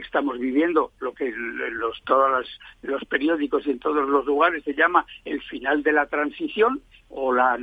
estamos 0.01 0.39
viviendo 0.39 0.93
lo 1.01 1.13
que 1.13 1.33
los 1.33 2.01
todos 2.05 2.47
los, 2.83 3.05
periódicos 3.07 3.67
y 3.67 3.71
en 3.71 3.79
todos 3.79 4.09
los 4.09 4.25
lugares 4.27 4.65
se 4.65 4.75
llama 4.75 5.05
el 5.25 5.43
final 5.43 5.83
de 5.83 5.93
la 5.93 6.07
transición 6.07 6.81
o 7.11 7.33
la, 7.33 7.59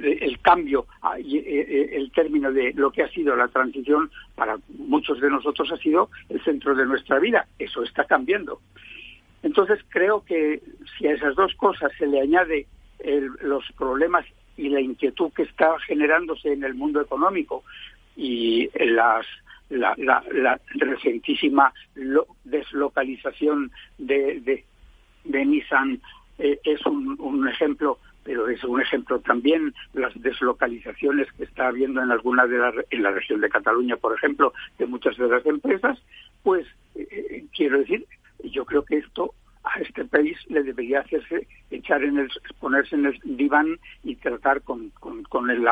el 0.00 0.40
cambio 0.40 0.86
eh, 1.16 1.22
eh, 1.24 1.90
el 1.92 2.10
término 2.10 2.52
de 2.52 2.72
lo 2.74 2.90
que 2.90 3.02
ha 3.02 3.08
sido 3.08 3.36
la 3.36 3.48
transición 3.48 4.10
para 4.34 4.58
muchos 4.68 5.20
de 5.20 5.30
nosotros 5.30 5.70
ha 5.72 5.76
sido 5.76 6.10
el 6.28 6.42
centro 6.42 6.74
de 6.74 6.86
nuestra 6.86 7.18
vida. 7.18 7.46
Eso 7.58 7.82
está 7.82 8.04
cambiando. 8.04 8.60
Entonces 9.42 9.80
creo 9.88 10.24
que 10.24 10.60
si 10.96 11.06
a 11.06 11.12
esas 11.12 11.34
dos 11.34 11.54
cosas 11.54 11.92
se 11.98 12.06
le 12.06 12.20
añade 12.20 12.66
los 13.40 13.64
problemas 13.76 14.24
y 14.56 14.68
la 14.68 14.80
inquietud 14.80 15.32
que 15.32 15.42
está 15.42 15.78
generándose 15.80 16.52
en 16.52 16.64
el 16.64 16.74
mundo 16.74 17.00
económico 17.00 17.64
y 18.16 18.68
las 18.78 19.26
la, 19.70 19.94
la, 19.96 20.60
recentísima 20.74 21.72
deslocalización 22.44 23.70
de, 23.98 24.64
de, 25.24 25.44
Nissan 25.46 26.00
eh, 26.38 26.58
es 26.64 26.84
un, 26.84 27.16
un, 27.18 27.48
ejemplo, 27.48 27.98
pero 28.22 28.48
es 28.48 28.62
un 28.64 28.80
ejemplo 28.80 29.20
también 29.20 29.74
las 29.94 30.12
deslocalizaciones 30.20 31.32
que 31.32 31.44
está 31.44 31.68
habiendo 31.68 32.02
en 32.02 32.10
alguna 32.10 32.46
de 32.46 32.58
las, 32.58 32.74
en 32.90 33.02
la 33.02 33.12
región 33.12 33.40
de 33.40 33.48
Cataluña, 33.48 33.96
por 33.96 34.14
ejemplo, 34.14 34.52
de 34.78 34.86
muchas 34.86 35.16
de 35.16 35.28
las 35.28 35.44
empresas, 35.46 35.98
pues 36.42 36.66
eh, 36.94 37.06
eh, 37.10 37.44
quiero 37.56 37.78
decir, 37.78 38.06
yo 38.44 38.64
creo 38.64 38.84
que 38.84 38.98
esto 38.98 39.34
a 39.64 39.80
este 39.80 40.04
país 40.04 40.36
le 40.48 40.62
debería 40.62 41.00
hacerse 41.00 41.46
echar 41.70 42.02
en 42.02 42.18
el 42.18 42.28
ponerse 42.58 42.96
en 42.96 43.06
el 43.06 43.20
diván 43.24 43.78
y 44.02 44.16
tratar 44.16 44.62
con, 44.62 44.90
con, 44.90 45.50
el, 45.50 45.66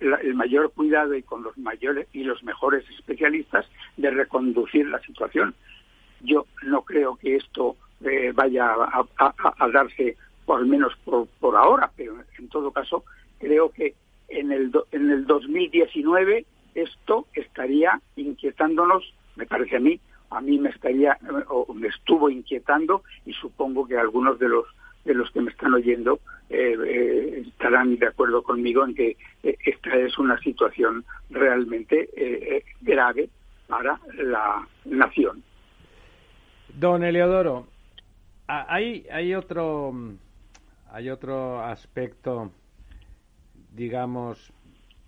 el, 0.00 0.34
mayor 0.34 0.72
cuidado 0.72 1.14
y 1.14 1.22
con 1.22 1.42
los 1.42 1.56
mayores 1.56 2.06
y 2.12 2.24
los 2.24 2.42
mejores 2.42 2.84
especialistas 2.90 3.66
de 3.96 4.10
reconducir 4.10 4.86
la 4.88 5.00
situación. 5.00 5.54
Yo 6.20 6.46
no 6.62 6.82
creo 6.82 7.16
que 7.16 7.36
esto 7.36 7.76
eh, 8.04 8.32
vaya 8.34 8.74
a, 8.74 9.68
darse 9.72 10.16
por 10.44 10.64
menos 10.66 10.94
por, 11.04 11.26
por 11.40 11.56
ahora, 11.56 11.90
pero 11.96 12.16
en 12.38 12.48
todo 12.48 12.70
caso 12.70 13.04
creo 13.38 13.70
que 13.70 13.94
en 14.28 14.52
el 14.52 14.70
en 14.92 15.10
el 15.10 15.26
2019 15.26 16.44
esto 16.74 17.26
estaría 17.34 18.00
inquietándonos, 18.16 19.14
me 19.36 19.46
parece 19.46 19.76
a 19.76 19.80
mí, 19.80 20.00
a 20.34 20.40
mí 20.40 20.58
me 20.58 20.70
estaría 20.70 21.18
o 21.48 21.72
me 21.74 21.88
estuvo 21.88 22.30
inquietando 22.30 23.02
y 23.24 23.32
supongo 23.34 23.86
que 23.86 23.96
algunos 23.96 24.38
de 24.38 24.48
los 24.48 24.66
de 25.04 25.14
los 25.14 25.30
que 25.30 25.40
me 25.40 25.50
están 25.50 25.74
oyendo 25.74 26.20
eh, 26.48 26.76
eh, 26.86 27.44
estarán 27.48 27.96
de 27.96 28.06
acuerdo 28.06 28.42
conmigo 28.42 28.84
en 28.84 28.94
que 28.94 29.16
eh, 29.42 29.56
esta 29.64 29.96
es 29.96 30.16
una 30.18 30.38
situación 30.40 31.04
realmente 31.30 32.08
grave 32.80 33.28
para 33.66 33.98
la 34.14 34.66
nación. 34.84 35.42
Don 36.74 37.02
Eleodoro, 37.02 37.66
hay 38.46 39.06
hay 39.10 39.34
otro 39.34 39.92
hay 40.90 41.10
otro 41.10 41.60
aspecto, 41.62 42.52
digamos, 43.72 44.52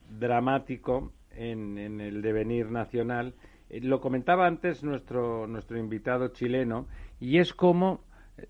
dramático 0.08 1.12
en, 1.30 1.78
en 1.78 2.00
el 2.00 2.22
devenir 2.22 2.70
nacional 2.70 3.34
lo 3.80 4.00
comentaba 4.00 4.46
antes 4.46 4.82
nuestro, 4.84 5.46
nuestro 5.46 5.78
invitado 5.78 6.28
chileno, 6.28 6.86
y 7.20 7.38
es 7.38 7.54
como 7.54 8.00
eh, 8.36 8.46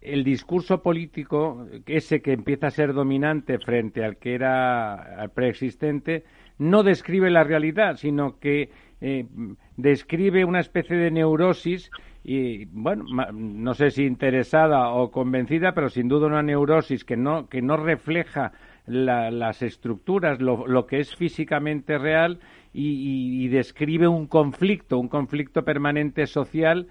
el 0.00 0.24
discurso 0.24 0.82
político, 0.82 1.66
ese 1.86 2.20
que 2.20 2.32
empieza 2.32 2.68
a 2.68 2.70
ser 2.70 2.92
dominante 2.92 3.58
frente 3.58 4.04
al 4.04 4.16
que 4.16 4.34
era 4.34 5.30
preexistente, 5.34 6.24
no 6.58 6.82
describe 6.82 7.30
la 7.30 7.44
realidad, 7.44 7.96
sino 7.96 8.38
que 8.38 8.70
eh, 9.00 9.26
describe 9.76 10.44
una 10.44 10.60
especie 10.60 10.96
de 10.96 11.10
neurosis 11.10 11.90
y 12.22 12.64
bueno, 12.66 13.04
no 13.34 13.74
sé 13.74 13.90
si 13.90 14.04
interesada 14.04 14.88
o 14.88 15.10
convencida, 15.10 15.72
pero 15.74 15.90
sin 15.90 16.08
duda 16.08 16.26
una 16.26 16.42
neurosis 16.42 17.04
que 17.04 17.18
no, 17.18 17.48
que 17.48 17.60
no 17.60 17.76
refleja 17.76 18.52
las 18.86 19.62
estructuras, 19.62 20.40
lo, 20.40 20.66
lo, 20.66 20.86
que 20.86 21.00
es 21.00 21.14
físicamente 21.16 21.98
real 21.98 22.40
y, 22.74 23.48
describe 23.48 24.08
un 24.08 24.26
conflicto, 24.26 24.98
un 24.98 25.08
conflicto 25.08 25.62
permanente 25.62 26.26
social 26.26 26.88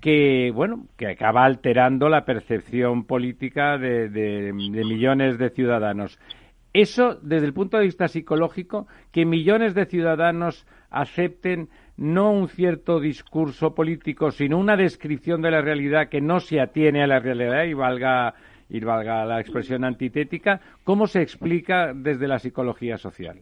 que 0.00 0.50
bueno 0.52 0.86
que 0.98 1.06
acaba 1.06 1.44
alterando 1.44 2.08
la 2.08 2.24
percepción 2.24 3.04
política 3.04 3.78
de, 3.78 4.52
millones 4.52 5.38
de 5.38 5.50
ciudadanos. 5.50 6.18
Eso, 6.72 7.14
desde 7.22 7.46
el 7.46 7.54
punto 7.54 7.78
de 7.78 7.84
vista 7.84 8.08
psicológico, 8.08 8.88
que 9.12 9.24
millones 9.24 9.74
de 9.74 9.86
ciudadanos 9.86 10.66
acepten 10.90 11.68
no 11.96 12.32
un 12.32 12.48
cierto 12.48 12.98
discurso 12.98 13.74
político, 13.76 14.32
sino 14.32 14.58
una 14.58 14.76
descripción 14.76 15.40
de 15.40 15.52
la 15.52 15.62
realidad 15.62 16.08
que 16.08 16.20
no 16.20 16.40
se 16.40 16.60
atiene 16.60 17.04
a 17.04 17.06
la 17.06 17.20
realidad 17.20 17.62
y 17.64 17.74
valga, 17.74 18.34
y 18.68 18.80
valga 18.80 19.24
la 19.24 19.40
expresión 19.40 19.84
antitética, 19.84 20.60
¿cómo 20.82 21.06
se 21.06 21.22
explica 21.22 21.92
desde 21.94 22.26
la 22.26 22.40
psicología 22.40 22.98
social? 22.98 23.38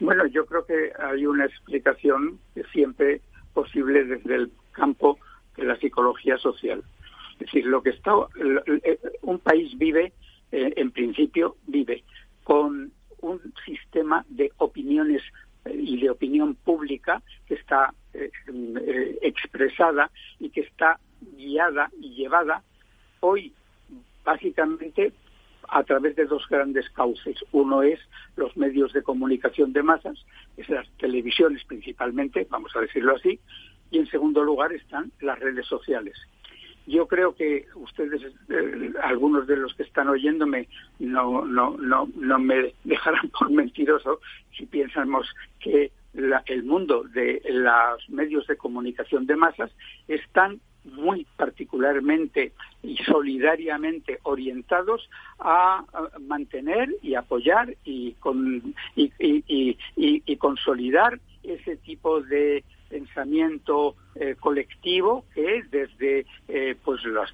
Bueno, 0.00 0.26
yo 0.26 0.44
creo 0.46 0.66
que 0.66 0.92
hay 0.98 1.26
una 1.26 1.46
explicación 1.46 2.38
siempre 2.72 3.20
posible 3.52 4.04
desde 4.04 4.34
el 4.34 4.52
campo 4.72 5.18
de 5.56 5.64
la 5.64 5.76
psicología 5.76 6.36
social. 6.38 6.82
Es 7.34 7.38
decir, 7.38 7.66
lo 7.66 7.82
que 7.82 7.90
está 7.90 8.12
un 9.22 9.38
país 9.38 9.76
vive, 9.78 10.12
eh, 10.52 10.72
en 10.76 10.90
principio 10.90 11.56
vive 11.66 12.04
con 12.42 12.92
un 13.20 13.40
sistema 13.64 14.24
de 14.28 14.52
opiniones 14.58 15.22
eh, 15.64 15.74
y 15.74 16.00
de 16.00 16.10
opinión 16.10 16.54
pública 16.54 17.22
que 17.46 17.54
está 17.54 17.94
eh, 18.12 18.30
expresada 19.22 20.10
y 20.38 20.50
que 20.50 20.60
está 20.60 21.00
guiada 21.36 21.90
y 22.00 22.14
llevada 22.14 22.62
hoy 23.20 23.52
básicamente 24.24 25.12
a 25.68 25.82
través 25.84 26.16
de 26.16 26.26
dos 26.26 26.46
grandes 26.48 26.88
cauces. 26.90 27.36
Uno 27.52 27.82
es 27.82 28.00
los 28.36 28.56
medios 28.56 28.92
de 28.92 29.02
comunicación 29.02 29.72
de 29.72 29.82
masas, 29.82 30.24
es 30.56 30.68
las 30.68 30.88
televisiones 30.98 31.64
principalmente, 31.64 32.46
vamos 32.50 32.74
a 32.76 32.80
decirlo 32.80 33.16
así, 33.16 33.38
y 33.90 33.98
en 33.98 34.06
segundo 34.06 34.42
lugar 34.42 34.72
están 34.72 35.12
las 35.20 35.38
redes 35.38 35.66
sociales. 35.66 36.16
Yo 36.86 37.06
creo 37.08 37.34
que 37.34 37.66
ustedes, 37.76 38.20
eh, 38.50 38.92
algunos 39.02 39.46
de 39.46 39.56
los 39.56 39.74
que 39.74 39.84
están 39.84 40.08
oyéndome, 40.08 40.68
no, 40.98 41.44
no, 41.44 41.76
no, 41.78 42.08
no 42.14 42.38
me 42.38 42.74
dejarán 42.84 43.28
por 43.38 43.50
mentiroso 43.50 44.20
si 44.56 44.66
piensamos 44.66 45.26
que 45.60 45.92
el 46.46 46.62
mundo 46.62 47.04
de 47.12 47.42
los 47.48 48.08
medios 48.08 48.46
de 48.46 48.56
comunicación 48.56 49.26
de 49.26 49.36
masas 49.36 49.70
están 50.08 50.60
muy 50.84 51.26
particularmente 51.36 52.52
y 52.82 52.96
solidariamente 52.98 54.18
orientados 54.22 55.08
a, 55.38 55.84
mantener 56.20 56.88
y 57.02 57.14
apoyar 57.14 57.74
y, 57.84 58.12
con, 58.14 58.74
y, 58.96 60.36
consolidar 60.36 61.18
ese 61.42 61.76
tipo 61.76 62.20
de 62.20 62.64
pensamiento 62.88 63.96
eh, 64.14 64.36
colectivo 64.38 65.24
que 65.34 65.62
desde 65.70 66.26
eh, 66.48 66.76
pues 66.84 67.02
las, 67.04 67.32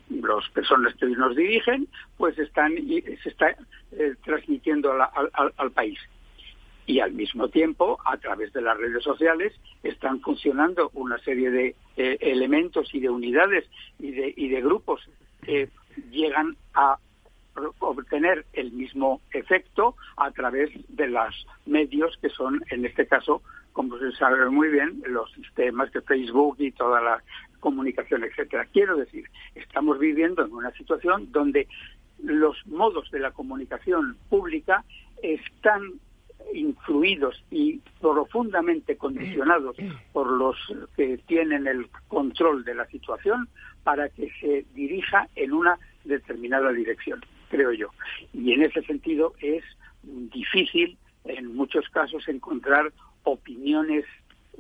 personas 0.51 0.95
que 0.95 1.07
nos 1.07 1.37
dirigen 1.37 1.89
pues 2.17 2.39
están 2.39 2.75
se 2.77 3.29
está 3.29 3.51
eh, 3.93 4.15
transmitiendo 4.25 4.93
al 4.93 5.71
país 5.73 5.99
y 6.91 6.99
al 6.99 7.13
mismo 7.13 7.49
tiempo, 7.49 7.99
a 8.05 8.17
través 8.17 8.53
de 8.53 8.63
las 8.63 8.77
redes 8.77 9.05
sociales, 9.05 9.53
están 9.85 10.21
funcionando 10.23 10.91
una 10.95 11.19
serie 11.19 11.49
de 11.49 11.77
eh, 11.97 12.19
elementos 12.21 12.93
y 12.93 12.99
de 12.99 13.09
unidades 13.09 13.65
y 14.01 14.11
de, 14.11 14.35
y 14.37 14.49
de 14.49 14.61
grupos 14.61 15.01
que 15.41 15.69
llegan 16.11 16.57
a 16.75 16.99
obtener 17.79 18.45
el 18.55 18.73
mismo 18.73 19.21
efecto 19.33 19.95
a 20.17 20.33
través 20.33 20.69
de 20.89 21.07
los 21.07 21.47
medios 21.65 22.19
que 22.21 22.29
son, 22.29 22.61
en 22.71 22.85
este 22.85 23.07
caso, 23.07 23.41
como 23.73 23.97
se 23.99 24.11
sabe 24.11 24.51
muy 24.51 24.69
bien, 24.69 25.01
los 25.07 25.31
sistemas 25.35 25.93
de 25.93 26.01
Facebook 26.01 26.57
y 26.59 26.73
toda 26.73 27.01
la 27.01 27.23
comunicación, 27.61 28.25
etcétera. 28.25 28.67
Quiero 28.73 28.97
decir, 28.97 29.31
estamos 29.55 30.01
viviendo 30.01 30.45
en 30.45 30.53
una 30.53 30.73
situación 30.73 31.31
donde 31.31 31.69
los 32.21 32.57
modos 32.67 33.09
de 33.13 33.21
la 33.21 33.31
comunicación 33.31 34.17
pública 34.29 34.85
están 35.23 36.01
influidos 36.55 37.43
y 37.51 37.81
profundamente 38.01 38.97
condicionados 38.97 39.77
por 40.13 40.31
los 40.31 40.57
que 40.97 41.19
tienen 41.27 41.67
el 41.67 41.89
control 42.09 42.65
de 42.65 42.75
la 42.75 42.87
situación 42.87 43.49
para 43.83 44.09
que 44.09 44.31
se 44.41 44.65
dirija 44.75 45.29
en 45.37 45.53
una 45.53 45.79
determinada 46.05 46.73
dirección, 46.73 47.21
creo 47.49 47.73
yo. 47.73 47.91
Y 48.33 48.53
en 48.53 48.63
ese 48.63 48.83
sentido 48.83 49.35
es 49.41 49.65
difícil 50.03 50.97
en 51.25 51.55
muchos 51.55 51.89
casos 51.91 52.29
encontrar 52.29 52.93
opiniones 53.25 54.05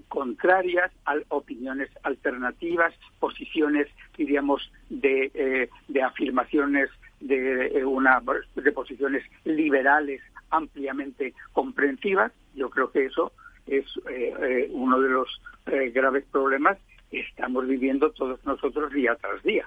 contrarias, 0.08 0.90
a 1.04 1.16
opiniones 1.28 1.90
alternativas, 2.02 2.94
posiciones, 3.18 3.88
diríamos, 4.16 4.70
de, 4.88 5.30
eh, 5.34 5.68
de 5.88 6.02
afirmaciones 6.02 6.88
de 7.20 7.66
eh, 7.66 7.84
una 7.84 8.22
de 8.54 8.72
posiciones 8.72 9.22
liberales 9.44 10.22
ampliamente 10.51 11.35
comprensivas. 11.52 12.32
Yo 12.55 12.70
creo 12.70 12.90
que 12.90 13.06
eso 13.06 13.32
es 13.66 13.85
eh, 14.09 14.35
eh, 14.40 14.68
uno 14.72 15.01
de 15.01 15.09
los 15.09 15.28
eh, 15.66 15.90
graves 15.90 16.24
problemas 16.31 16.78
que 17.10 17.20
estamos 17.20 17.66
viviendo 17.66 18.10
todos 18.12 18.44
nosotros 18.44 18.93
día 18.93 19.16
tras 19.20 19.43
día. 19.43 19.64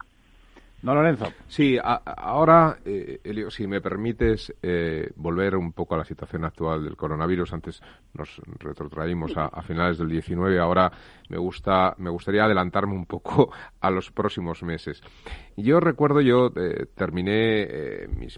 No, 0.82 0.94
Lorenzo. 0.94 1.28
Sí, 1.48 1.78
ahora, 1.82 2.78
Elio, 2.84 3.50
si 3.50 3.68
me 3.68 3.80
permites 3.80 4.54
volver 5.16 5.56
un 5.56 5.72
poco 5.72 5.96
a 5.96 6.00
la 6.00 6.04
situación 6.04 6.44
actual 6.44 6.84
del 6.84 6.98
coronavirus. 6.98 7.54
Antes 7.54 7.82
nos 8.14 8.42
retrotraímos 8.60 9.32
a, 9.38 9.62
finales 9.62 9.98
del 9.98 10.10
19. 10.10 10.60
Ahora 10.60 10.92
me 11.30 11.38
gusta, 11.38 11.96
me 12.00 12.10
gustaría 12.10 12.44
adelantarme 12.44 12.96
un 12.96 13.06
poco 13.06 13.50
a 13.80 13.90
los 13.90 14.12
próximos 14.12 14.62
meses. 14.62 15.02
Yo 15.56 15.80
recuerdo, 15.80 16.20
yo 16.20 16.52
terminé 16.96 18.06
mis 18.18 18.38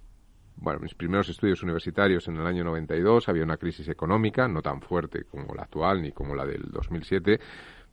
bueno, 0.58 0.80
mis 0.80 0.96
primeros 0.96 1.30
estudios 1.30 1.62
universitarios 1.64 2.28
en 2.28 2.38
el 2.38 2.46
año 2.48 2.64
92 2.64 3.30
había 3.30 3.44
una 3.44 3.58
crisis 3.58 3.88
económica, 3.90 4.48
no 4.48 4.62
tan 4.62 4.82
fuerte 4.82 5.26
como 5.26 5.54
la 5.54 5.64
actual 5.64 6.02
ni 6.02 6.12
como 6.12 6.36
la 6.36 6.46
del 6.46 6.64
2007, 6.72 7.40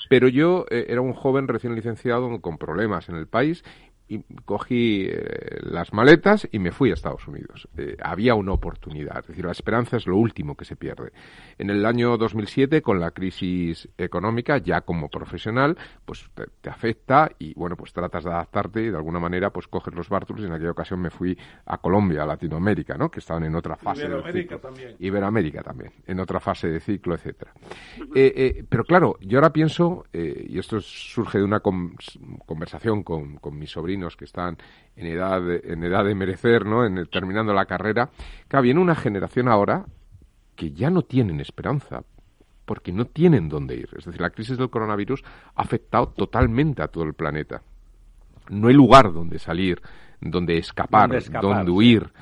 pero 0.09 0.29
yo 0.29 0.65
eh, 0.71 0.87
era 0.89 1.01
un 1.01 1.13
joven 1.13 1.49
recién 1.49 1.75
licenciado 1.75 2.41
con 2.41 2.59
problemas 2.59 3.09
en 3.09 3.17
el 3.17 3.27
país 3.27 3.65
y 4.09 4.23
cogí 4.45 5.07
eh, 5.09 5.59
las 5.63 5.93
maletas 5.93 6.49
y 6.51 6.59
me 6.59 6.73
fui 6.73 6.91
a 6.91 6.95
Estados 6.95 7.27
Unidos. 7.27 7.69
Eh, 7.77 7.97
había 8.03 8.35
una 8.35 8.53
oportunidad, 8.53 9.21
es 9.21 9.29
decir, 9.29 9.45
la 9.45 9.53
esperanza 9.53 9.97
es 9.97 10.07
lo 10.07 10.17
último 10.17 10.57
que 10.57 10.65
se 10.65 10.77
pierde. 10.77 11.13
En 11.59 11.71
el 11.71 11.87
año 11.87 12.17
2007, 12.19 12.83
con 12.83 13.01
la 13.01 13.13
crisis 13.13 13.89
económica, 13.97 14.59
ya 14.59 14.83
como 14.83 15.09
profesional, 15.09 15.79
pues 16.05 16.29
te, 16.61 16.71
afecta 16.71 17.31
y, 17.39 17.55
bueno, 17.55 17.77
pues 17.77 17.93
tratas 17.93 18.25
de 18.25 18.31
adaptarte 18.31 18.83
y 18.83 18.91
de 18.91 18.97
alguna 18.97 19.19
manera, 19.19 19.51
pues 19.51 19.69
coges 19.69 19.95
los 19.95 20.09
bártulos 20.09 20.43
y 20.43 20.47
en 20.47 20.53
aquella 20.53 20.73
ocasión 20.73 21.01
me 21.01 21.11
fui 21.11 21.39
a 21.67 21.79
Colombia, 21.79 22.23
a 22.23 22.27
Latinoamérica, 22.27 22.97
¿no? 22.97 23.11
Que 23.11 23.21
estaban 23.21 23.45
en 23.45 23.55
otra 23.55 23.77
fase 23.77 24.05
Iberoamérica 24.05 24.59
también. 24.59 24.97
Iberoamérica 24.99 25.63
también, 25.63 25.93
en 26.07 26.21
otra 26.21 26.41
fase 26.41 26.69
de 26.69 26.81
ciclo, 26.81 27.15
etcétera. 27.15 27.53
Eh, 28.15 28.65
pero 28.69 28.85
claro, 28.85 29.17
yo 29.21 29.39
ahora 29.39 29.53
pienso, 29.53 30.05
y 30.13 30.59
esto 30.59 30.81
surge 30.81 31.39
de 31.39 31.45
una 31.45 31.61
conversación 31.61 33.03
con, 33.03 33.37
con 33.37 33.59
mi 33.59 33.67
sobrino, 33.67 33.92
que 34.17 34.25
están 34.25 34.57
en 34.97 35.07
edad 35.07 35.41
de, 35.41 35.61
en 35.65 35.85
edad 35.85 36.05
de 36.05 36.15
merecer, 36.15 36.67
¿no? 36.67 36.85
En, 36.85 37.07
terminando 37.07 37.53
la 37.53 37.67
carrera, 37.67 38.11
que 38.49 38.61
viene 38.61 38.81
una 38.81 38.95
generación 38.95 39.49
ahora 39.49 39.85
que 40.57 40.73
ya 40.73 40.91
no 40.91 41.03
tienen 41.03 41.41
esperanza 41.41 42.03
porque 42.65 42.93
no 42.93 43.07
tienen 43.07 43.49
dónde 43.49 43.77
ir. 43.77 43.89
Es 43.97 44.05
decir, 44.05 44.21
la 44.21 44.31
crisis 44.31 44.57
del 44.57 44.71
coronavirus 44.71 45.23
ha 45.55 45.63
afectado 45.63 46.09
totalmente 46.09 46.83
a 46.83 46.89
todo 46.89 47.05
el 47.05 47.15
planeta. 47.15 47.63
No 48.51 48.69
hay 48.69 48.75
lugar 48.75 49.13
donde 49.13 49.39
salir, 49.39 49.81
donde 50.21 50.59
escapar, 50.59 51.11
donde, 51.41 51.71
huir. 51.71 52.13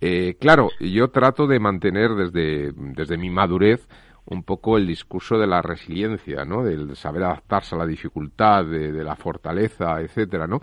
Eh, 0.00 0.36
claro, 0.38 0.68
yo 0.80 1.08
trato 1.08 1.46
de 1.46 1.60
mantener 1.60 2.14
desde, 2.14 2.72
desde 2.72 3.16
mi 3.16 3.30
madurez 3.30 3.88
un 4.26 4.42
poco 4.42 4.78
el 4.78 4.86
discurso 4.86 5.38
de 5.38 5.46
la 5.46 5.60
resiliencia, 5.60 6.44
¿no? 6.44 6.64
Del 6.64 6.96
saber 6.96 7.24
adaptarse 7.24 7.74
a 7.74 7.78
la 7.78 7.86
dificultad, 7.86 8.64
de, 8.64 8.90
de 8.90 9.04
la 9.04 9.16
fortaleza, 9.16 10.00
etcétera, 10.00 10.46
¿no? 10.46 10.60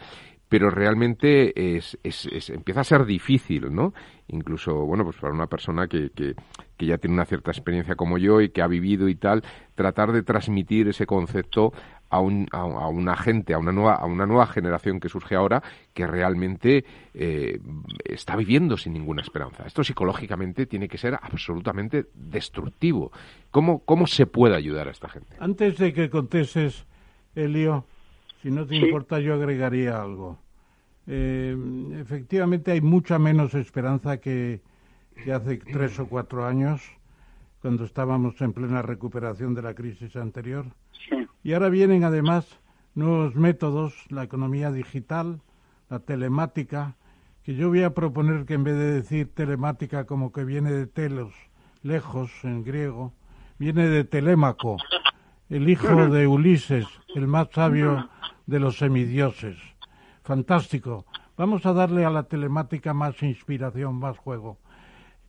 Pero 0.52 0.70
realmente 0.70 1.78
es, 1.78 1.98
empieza 2.50 2.82
a 2.82 2.84
ser 2.84 3.06
difícil, 3.06 3.74
¿no? 3.74 3.94
Incluso, 4.28 4.86
bueno, 4.86 5.06
pues 5.06 5.16
para 5.16 5.34
una 5.34 5.48
persona 5.48 5.88
que, 5.88 6.12
ya 6.78 6.98
tiene 6.98 7.14
una 7.14 7.24
cierta 7.24 7.52
experiencia 7.52 7.96
como 7.96 8.18
yo 8.18 8.42
y 8.42 8.50
que 8.50 8.62
ha 8.62 8.68
vivido 8.68 9.08
y 9.08 9.16
tal, 9.16 9.44
tratar 9.76 10.12
de 10.12 10.24
transmitir 10.24 10.90
ese 10.90 11.06
concepto 11.06 11.72
a, 12.10 12.20
un, 12.20 12.48
a, 12.52 12.66
una 12.90 13.16
gente, 13.16 13.54
a 13.54 13.60
una, 13.60 13.72
nueva, 13.72 13.96
a 13.96 14.06
una 14.06 14.26
nueva 14.26 14.46
generación 14.46 15.00
que 15.00 15.08
surge 15.08 15.36
ahora 15.36 15.64
que 15.94 16.06
realmente 16.06 16.84
eh, 17.14 17.58
está 18.04 18.36
viviendo 18.36 18.76
sin 18.76 18.92
ninguna 18.92 19.22
esperanza. 19.22 19.64
Esto 19.66 19.86
psicológicamente 19.86 20.66
tiene 20.66 20.90
que 20.90 20.98
ser 20.98 21.14
absolutamente 21.14 22.08
destructivo. 22.14 23.14
¿Cómo, 23.52 23.86
cómo 23.86 24.06
se 24.06 24.26
puede 24.26 24.58
ayudar 24.58 24.90
a 24.90 24.92
esta 24.92 25.08
gente? 25.08 25.38
Antes 25.40 25.78
de 25.78 25.94
que 25.94 26.10
contestes, 26.10 26.86
Elio, 27.36 27.86
si 28.42 28.50
no 28.50 28.66
te 28.66 28.76
importa, 28.76 29.20
yo 29.20 29.34
agregaría 29.34 30.02
algo. 30.02 30.40
Eh, 31.08 31.56
efectivamente, 32.00 32.72
hay 32.72 32.82
mucha 32.82 33.20
menos 33.20 33.54
esperanza 33.54 34.18
que, 34.18 34.62
hace 35.34 35.58
tres 35.58 36.00
o 36.00 36.08
cuatro 36.08 36.46
años, 36.46 36.82
cuando 37.62 37.86
estábamos 37.86 38.42
en 38.42 38.54
plena 38.54 38.82
recuperación 38.82 39.54
de 39.54 39.62
la 39.62 39.76
crisis 39.76 40.16
anterior. 40.16 40.66
Y 41.44 41.54
ahora 41.54 41.70
vienen 41.70 42.04
además 42.04 42.60
nuevos 42.96 43.36
métodos, 43.36 43.94
la 44.10 44.24
economía 44.24 44.72
digital, 44.72 45.42
la 45.90 46.00
telemática, 46.00 46.96
que 47.44 47.56
yo 47.56 47.70
voy 47.70 47.84
a 47.84 47.94
proponer 47.94 48.46
que 48.46 48.56
en 48.56 48.64
vez 48.64 48.76
de 48.76 48.92
decir 48.92 49.34
telemática 49.34 50.06
como 50.06 50.32
que 50.32 50.44
viene 50.44 50.72
de 50.72 50.88
telos, 50.88 51.34
lejos 51.84 52.32
en 52.44 52.64
griego, 52.64 53.14
viene 53.58 53.88
de 53.88 54.04
Telémaco, 54.04 54.78
el 55.50 55.70
hijo 55.70 56.08
de 56.08 56.28
Ulises, 56.28 56.88
el 57.16 57.28
más 57.28 57.50
sabio 57.52 58.10
de 58.46 58.60
los 58.60 58.78
semidioses. 58.78 59.58
Fantástico. 60.24 61.06
Vamos 61.38 61.66
a 61.66 61.74
darle 61.74 62.06
a 62.06 62.10
la 62.10 62.24
telemática 62.24 62.94
más 62.94 63.22
inspiración, 63.24 63.96
más 63.96 64.18
juego. 64.18 64.58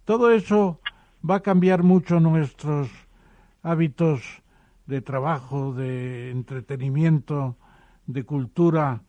Todo 0.04 0.30
eso 0.30 0.80
va 1.28 1.36
a 1.36 1.40
cambiar 1.40 1.82
mucho 1.82 2.20
nuestros 2.20 2.90
hábitos 3.62 4.42
de 4.86 5.00
trabajo, 5.00 5.72
de 5.72 6.30
entretenimiento, 6.30 7.56
de 8.06 8.24
cultura 8.24 9.02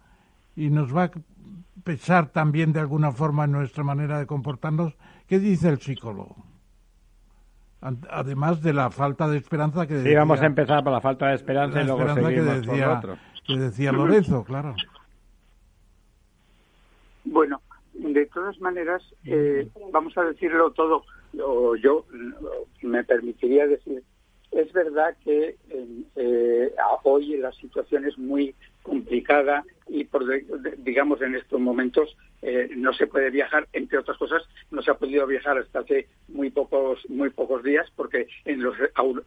y 0.55 0.69
nos 0.69 0.95
va 0.95 1.05
a 1.05 1.11
pesar 1.83 2.27
también 2.27 2.71
de 2.71 2.79
alguna 2.79 3.11
forma 3.11 3.45
en 3.45 3.51
nuestra 3.51 3.83
manera 3.83 4.19
de 4.19 4.27
comportarnos. 4.27 4.95
¿Qué 5.27 5.39
dice 5.39 5.69
el 5.69 5.79
psicólogo? 5.79 6.35
Además 7.81 8.61
de 8.61 8.71
la 8.71 8.91
falta 8.91 9.27
de 9.27 9.37
esperanza 9.37 9.85
que 9.87 9.95
decía... 9.95 10.11
Sí, 10.11 10.15
vamos 10.15 10.41
a 10.41 10.45
empezar 10.45 10.83
por 10.83 10.93
la 10.93 11.01
falta 11.01 11.27
de 11.27 11.35
esperanza 11.35 11.81
y 11.81 11.85
luego 11.85 12.07
seguimos 12.13 12.29
que 12.31 12.41
decía, 12.41 13.01
por 13.01 13.17
decía 13.47 13.91
Lorenzo, 13.91 14.43
claro. 14.43 14.75
Bueno, 17.25 17.61
de 17.93 18.25
todas 18.27 18.59
maneras, 18.59 19.01
eh, 19.25 19.67
vamos 19.91 20.17
a 20.17 20.23
decirlo 20.23 20.71
todo, 20.71 21.03
o 21.41 21.75
yo 21.75 22.05
me 22.81 23.03
permitiría 23.03 23.67
decir, 23.67 24.03
es 24.51 24.71
verdad 24.73 25.15
que 25.23 25.55
eh, 26.15 26.75
hoy 27.03 27.37
la 27.37 27.51
situación 27.53 28.05
es 28.05 28.17
muy 28.17 28.53
complicada 28.81 29.63
y 29.87 30.03
por 30.03 30.25
digamos 30.77 31.21
en 31.21 31.35
estos 31.35 31.59
momentos 31.59 32.15
eh, 32.41 32.69
no 32.75 32.93
se 32.93 33.07
puede 33.07 33.29
viajar 33.29 33.67
entre 33.73 33.97
otras 33.97 34.17
cosas 34.17 34.43
no 34.71 34.81
se 34.81 34.91
ha 34.91 34.95
podido 34.95 35.25
viajar 35.25 35.57
hasta 35.57 35.79
hace 35.79 36.07
muy 36.27 36.49
pocos 36.49 36.99
muy 37.09 37.29
pocos 37.29 37.63
días 37.63 37.89
porque 37.95 38.27
en 38.45 38.61
los 38.61 38.75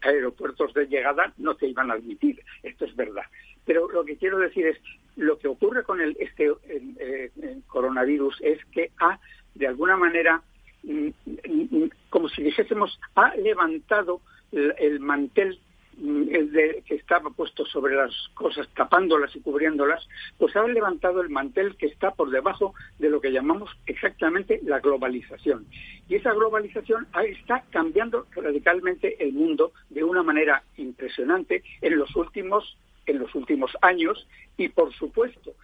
aeropuertos 0.02 0.74
de 0.74 0.86
llegada 0.86 1.32
no 1.38 1.54
se 1.54 1.68
iban 1.68 1.90
a 1.90 1.94
admitir 1.94 2.42
esto 2.62 2.84
es 2.84 2.94
verdad 2.94 3.24
pero 3.66 3.90
lo 3.90 4.04
que 4.04 4.16
quiero 4.16 4.38
decir 4.38 4.66
es 4.66 4.78
lo 5.16 5.38
que 5.38 5.48
ocurre 5.48 5.82
con 5.82 6.00
el 6.00 6.16
este 6.18 6.50
eh, 6.68 7.30
coronavirus 7.66 8.38
es 8.40 8.64
que 8.66 8.92
ha 8.98 9.18
de 9.54 9.66
alguna 9.66 9.96
manera 9.96 10.42
mm, 10.82 11.08
mm, 11.26 11.68
mm, 11.70 11.90
como 12.08 12.28
si 12.28 12.42
dijésemos 12.42 12.98
ha 13.14 13.34
levantado 13.36 14.20
el 14.52 15.00
mantel 15.00 15.58
el 15.98 16.52
de, 16.52 16.82
que 16.86 16.96
estaba 16.96 17.30
puesto 17.30 17.64
sobre 17.64 17.94
las 17.94 18.12
cosas, 18.34 18.68
tapándolas 18.74 19.34
y 19.34 19.40
cubriéndolas, 19.40 20.06
pues 20.36 20.54
ha 20.56 20.66
levantado 20.66 21.22
el 21.22 21.30
mantel 21.30 21.76
que 21.76 21.86
está 21.86 22.10
por 22.10 22.30
debajo 22.30 22.74
de 22.98 23.08
lo 23.08 23.20
que 23.20 23.32
llamamos 23.32 23.70
exactamente 23.86 24.60
la 24.62 24.80
globalización. 24.80 25.66
Y 26.08 26.16
esa 26.16 26.34
globalización 26.34 27.06
está 27.26 27.64
cambiando 27.70 28.26
radicalmente 28.32 29.22
el 29.22 29.32
mundo 29.32 29.72
de 29.88 30.04
una 30.04 30.22
manera 30.22 30.62
impresionante 30.76 31.62
en 31.80 31.96
los 31.96 32.14
últimos, 32.14 32.76
en 33.06 33.18
los 33.18 33.34
últimos 33.34 33.72
años 33.82 34.26
y, 34.56 34.68
por 34.68 34.92
supuesto, 34.94 35.54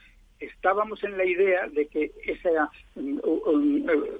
estábamos 0.40 1.02
en 1.04 1.16
la 1.16 1.24
idea 1.24 1.68
de 1.68 1.86
que 1.86 2.12
esa 2.24 2.70
mm, 2.94 3.18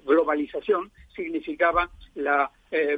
globalización 0.05 0.91
significaba 1.15 1.91
la 2.15 2.51
eh, 2.71 2.97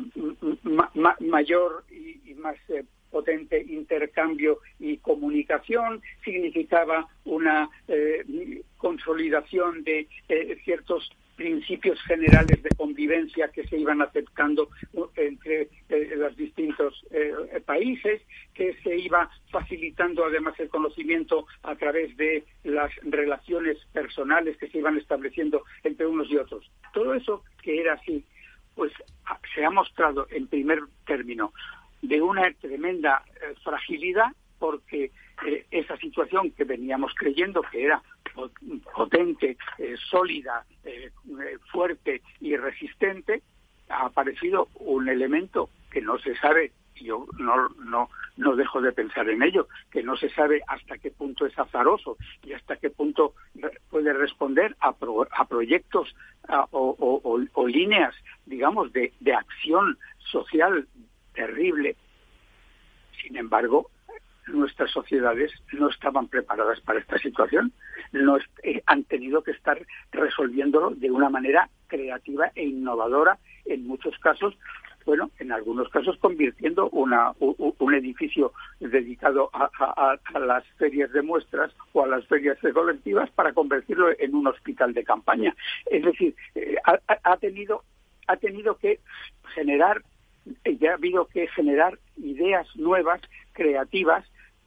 mayor 1.20 1.84
y, 1.90 2.34
más 2.34 2.56
eh, 2.68 2.84
potente 3.10 3.62
intercambio 3.62 4.58
y 4.80 4.96
comunicación, 4.96 6.02
significaba 6.24 7.06
una 7.24 7.70
eh, 7.86 8.24
consolidación 8.76 9.84
de 9.84 10.08
eh, 10.28 10.58
ciertos 10.64 11.08
principios 11.36 12.00
generales 12.02 12.62
de 12.62 12.70
convivencia 12.70 13.48
que 13.48 13.66
se 13.66 13.78
iban 13.78 14.02
aceptando 14.02 14.68
entre 15.16 15.68
eh, 15.88 16.14
los 16.16 16.36
distintos 16.36 17.04
países, 17.66 18.22
que 18.54 18.74
se 18.82 18.96
iba 18.96 19.30
facilitando 19.50 20.24
además 20.24 20.58
el 20.58 20.68
conocimiento 20.68 21.46
a 21.62 21.74
través 21.76 22.16
de 22.16 22.44
las 22.64 22.90
relaciones 23.02 23.78
personales 23.92 24.56
que 24.56 24.68
se 24.68 24.78
iban 24.78 24.96
estableciendo 24.98 25.64
entre 25.82 26.06
unos 26.06 26.30
y 26.30 26.36
otros. 26.36 26.70
Todo 26.92 27.14
eso 27.14 27.44
que 27.62 27.80
era 27.80 27.94
así, 27.94 28.24
pues 28.74 28.92
se 29.54 29.64
ha 29.64 29.70
mostrado 29.70 30.26
en 30.30 30.46
primer 30.46 30.80
término 31.06 31.52
de 32.02 32.20
una 32.20 32.52
tremenda 32.60 33.24
eh, 33.36 33.54
fragilidad 33.62 34.26
porque 34.58 35.10
eh, 35.46 35.66
esa 35.70 35.96
situación 35.96 36.50
que 36.52 36.64
veníamos 36.64 37.12
creyendo 37.14 37.62
que 37.62 37.84
era 37.84 38.02
potente, 38.94 39.56
eh, 39.78 39.94
sólida, 40.10 40.64
fuerte 41.70 42.22
y 42.40 42.56
resistente, 42.56 43.42
ha 43.88 44.06
aparecido 44.06 44.68
un 44.76 45.08
elemento 45.08 45.70
que 45.90 46.00
no 46.00 46.18
se 46.18 46.34
sabe, 46.36 46.72
yo 46.96 47.26
no, 47.38 47.68
no, 47.84 48.08
no 48.36 48.56
dejo 48.56 48.80
de 48.80 48.92
pensar 48.92 49.28
en 49.28 49.42
ello, 49.42 49.68
que 49.90 50.02
no 50.02 50.16
se 50.16 50.28
sabe 50.30 50.62
hasta 50.66 50.98
qué 50.98 51.10
punto 51.10 51.46
es 51.46 51.58
azaroso 51.58 52.16
y 52.42 52.52
hasta 52.52 52.76
qué 52.76 52.90
punto 52.90 53.34
puede 53.90 54.12
responder 54.12 54.76
a, 54.80 54.94
a 55.30 55.44
proyectos 55.46 56.14
o, 56.70 57.48
o, 57.54 57.68
líneas, 57.68 58.14
digamos, 58.46 58.92
de, 58.92 59.12
de 59.20 59.34
acción 59.34 59.98
social 60.18 60.86
terrible. 61.34 61.96
Sin 63.22 63.36
embargo, 63.36 63.90
nuestras 64.48 64.90
sociedades 64.90 65.52
no 65.72 65.88
estaban 65.88 66.28
preparadas 66.28 66.80
para 66.80 67.00
esta 67.00 67.18
situación, 67.18 67.72
no 68.12 68.38
eh, 68.62 68.82
han 68.86 69.04
tenido 69.04 69.42
que 69.42 69.52
estar 69.52 69.80
resolviéndolo 70.12 70.90
de 70.90 71.10
una 71.10 71.30
manera 71.30 71.68
creativa 71.86 72.50
e 72.54 72.64
innovadora 72.64 73.38
en 73.64 73.86
muchos 73.86 74.18
casos, 74.18 74.56
bueno, 75.06 75.30
en 75.38 75.52
algunos 75.52 75.88
casos 75.90 76.16
convirtiendo 76.18 76.88
una, 76.90 77.32
un, 77.38 77.94
edificio 77.94 78.52
dedicado 78.80 79.50
a, 79.52 80.18
las 80.38 80.64
ferias 80.78 81.12
de 81.12 81.22
muestras 81.22 81.72
o 81.92 82.02
a 82.02 82.06
las 82.06 82.26
ferias 82.26 82.58
colectivas 82.72 83.30
para 83.30 83.52
convertirlo 83.52 84.08
en 84.18 84.34
un 84.34 84.46
hospital 84.46 84.94
de 84.94 85.04
campaña. 85.04 85.54
Es 85.86 86.02
decir, 86.02 86.34
eh, 86.54 86.76
ha, 86.84 87.36
tenido 87.36 87.84
ha 88.26 88.36
tenido 88.36 88.76
que 88.78 89.00
generar 89.54 90.02
ya 90.64 90.92
ha 90.92 90.94
habido 90.94 91.26
que 91.26 91.46
generar 91.48 91.98
ideas 92.16 92.66
nuevas, 92.76 93.20
creativas, 93.52 94.24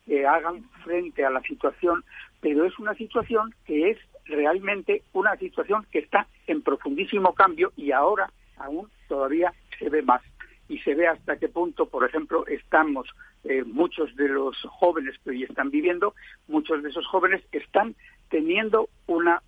que 0.07 0.25
hagan 0.25 0.63
frente 0.83 1.25
a 1.25 1.29
la 1.29 1.41
situación, 1.41 2.03
pero 2.39 2.65
es 2.65 2.79
una 2.79 2.95
situación 2.95 3.53
que 3.65 3.91
es 3.91 3.97
realmente 4.25 5.03
una 5.13 5.35
situación 5.35 5.85
que 5.91 5.99
está 5.99 6.27
en 6.47 6.61
profundísimo 6.61 7.33
cambio 7.33 7.73
y 7.75 7.91
ahora 7.91 8.31
aún 8.57 8.89
todavía 9.07 9.53
se 9.77 9.89
ve 9.89 10.01
más. 10.01 10.21
Y 10.69 10.79
se 10.79 10.95
ve 10.95 11.07
hasta 11.07 11.37
qué 11.37 11.47
punto, 11.47 11.85
por 11.85 12.05
ejemplo, 12.05 12.45
estamos, 12.47 13.07
eh, 13.45 13.63
muchos 13.63 14.13
de 14.15 14.27
los 14.27 14.57
jóvenes 14.69 15.15
que 15.23 15.29
hoy 15.29 15.43
están 15.43 15.71
viviendo, 15.71 16.13
muchos 16.47 16.83
de 16.83 16.89
esos 16.89 17.05
jóvenes 17.07 17.41
están 17.53 17.95
teniendo 18.29 18.89
una, 19.07 19.41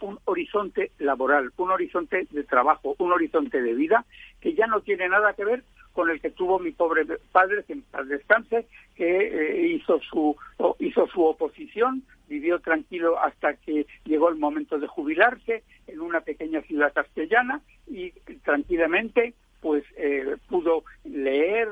un 0.00 0.18
horizonte 0.24 0.90
laboral, 0.98 1.52
un 1.58 1.70
horizonte 1.70 2.26
de 2.30 2.44
trabajo, 2.44 2.94
un 2.98 3.12
horizonte 3.12 3.60
de 3.60 3.74
vida 3.74 4.06
que 4.40 4.54
ya 4.54 4.66
no 4.66 4.80
tiene 4.80 5.08
nada 5.08 5.34
que 5.34 5.44
ver 5.44 5.62
con 5.98 6.10
el 6.10 6.20
que 6.20 6.30
tuvo 6.30 6.60
mi 6.60 6.70
pobre 6.70 7.04
padre, 7.32 7.64
que 7.64 7.72
en 7.72 7.82
paz 7.82 8.06
descanse, 8.06 8.68
que 8.94 9.02
eh, 9.04 9.66
hizo, 9.66 9.98
su, 9.98 10.36
hizo 10.78 11.08
su 11.08 11.24
oposición, 11.24 12.04
vivió 12.28 12.60
tranquilo 12.60 13.18
hasta 13.18 13.54
que 13.54 13.84
llegó 14.04 14.28
el 14.28 14.36
momento 14.36 14.78
de 14.78 14.86
jubilarse 14.86 15.64
en 15.88 16.00
una 16.00 16.20
pequeña 16.20 16.62
ciudad 16.62 16.92
castellana 16.92 17.62
y 17.88 18.12
tranquilamente 18.44 19.34
pues 19.60 19.82
eh, 19.96 20.36
pudo 20.48 20.84
leer, 21.02 21.66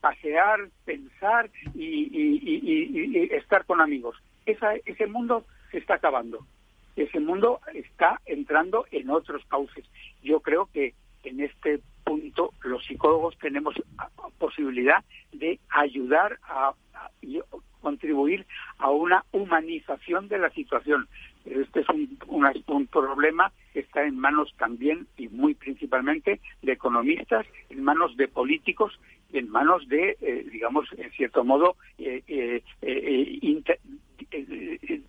pasear, 0.00 0.60
pensar 0.86 1.50
y, 1.74 3.28
estar 3.36 3.66
con 3.66 3.82
amigos. 3.82 4.16
ese 4.46 5.06
mundo 5.08 5.44
se 5.70 5.76
está 5.76 5.96
acabando. 5.96 6.46
Ese 6.96 7.20
mundo 7.20 7.60
está 7.74 8.18
entrando 8.24 8.86
en 8.92 9.10
otros 9.10 9.44
cauces. 9.44 9.84
Yo 10.22 10.40
creo 10.40 10.70
que 10.72 10.94
en 11.24 11.40
este 11.40 11.80
punto 12.04 12.52
los 12.62 12.84
psicólogos 12.84 13.36
tenemos 13.38 13.74
posibilidad 14.38 15.04
de 15.32 15.58
ayudar 15.70 16.38
a, 16.44 16.72
contribuir 17.80 18.46
a 18.78 18.90
una 18.90 19.24
humanización 19.32 20.28
de 20.28 20.38
la 20.38 20.50
situación. 20.50 21.08
Este 21.44 21.80
es 21.80 21.88
un, 21.88 22.18
un, 22.66 22.86
problema 22.86 23.52
que 23.72 23.80
está 23.80 24.04
en 24.04 24.18
manos 24.18 24.52
también 24.58 25.06
y 25.16 25.28
muy 25.28 25.54
principalmente 25.54 26.40
de 26.62 26.72
economistas, 26.72 27.46
en 27.70 27.84
manos 27.84 28.16
de 28.16 28.28
políticos 28.28 28.98
en 29.32 29.50
manos 29.50 29.86
de, 29.88 30.16
eh, 30.20 30.46
digamos, 30.50 30.88
en 30.96 31.10
cierto 31.12 31.44
modo, 31.44 31.76
eh, 31.98 32.62
eh, 32.82 33.72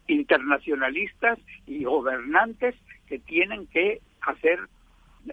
internacionalistas 0.07 1.39
y 1.67 1.83
gobernantes 1.83 2.75
que 3.07 3.19
tienen 3.19 3.67
que 3.67 4.01
hacer 4.21 4.59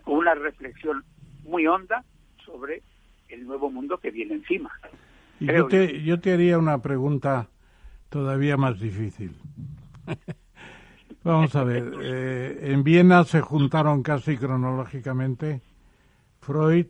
una 0.07 0.35
reflexión 0.35 1.05
muy 1.45 1.67
honda 1.67 2.05
sobre 2.45 2.83
el 3.29 3.47
nuevo 3.47 3.71
mundo 3.71 3.99
que 3.99 4.11
viene 4.11 4.35
encima. 4.35 4.71
yo, 5.41 5.67
te, 5.67 6.03
yo 6.03 6.21
te 6.21 6.33
haría 6.33 6.59
una 6.59 6.79
pregunta 6.79 7.49
todavía 8.09 8.57
más 8.57 8.79
difícil. 8.81 9.37
Vamos 11.25 11.57
a 11.57 11.65
ver, 11.65 11.93
eh, 12.03 12.71
en 12.73 12.85
Viena 12.85 13.25
se 13.25 13.41
juntaron 13.41 14.03
casi 14.03 14.37
cronológicamente 14.37 15.61
Freud, 16.41 16.87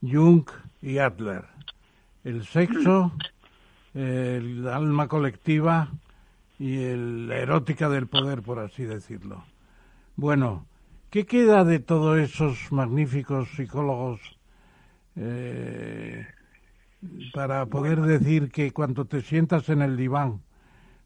Jung 0.00 0.48
y 0.80 0.98
Adler. 0.98 1.44
El 2.22 2.44
sexo, 2.44 3.12
el 3.94 4.68
alma 4.68 5.08
colectiva 5.08 5.88
y 6.58 6.76
la 7.26 7.38
erótica 7.38 7.88
del 7.88 8.06
poder, 8.06 8.42
por 8.42 8.58
así 8.58 8.84
decirlo. 8.84 9.42
Bueno, 10.14 10.66
¿qué 11.10 11.26
queda 11.26 11.64
de 11.64 11.80
todos 11.80 12.18
esos 12.18 12.70
magníficos 12.70 13.48
psicólogos 13.56 14.20
eh, 15.16 16.24
para 17.34 17.66
poder 17.66 18.00
decir 18.02 18.50
que 18.50 18.72
cuando 18.72 19.04
te 19.04 19.20
sientas 19.20 19.68
en 19.68 19.82
el 19.82 19.96
diván 19.96 20.42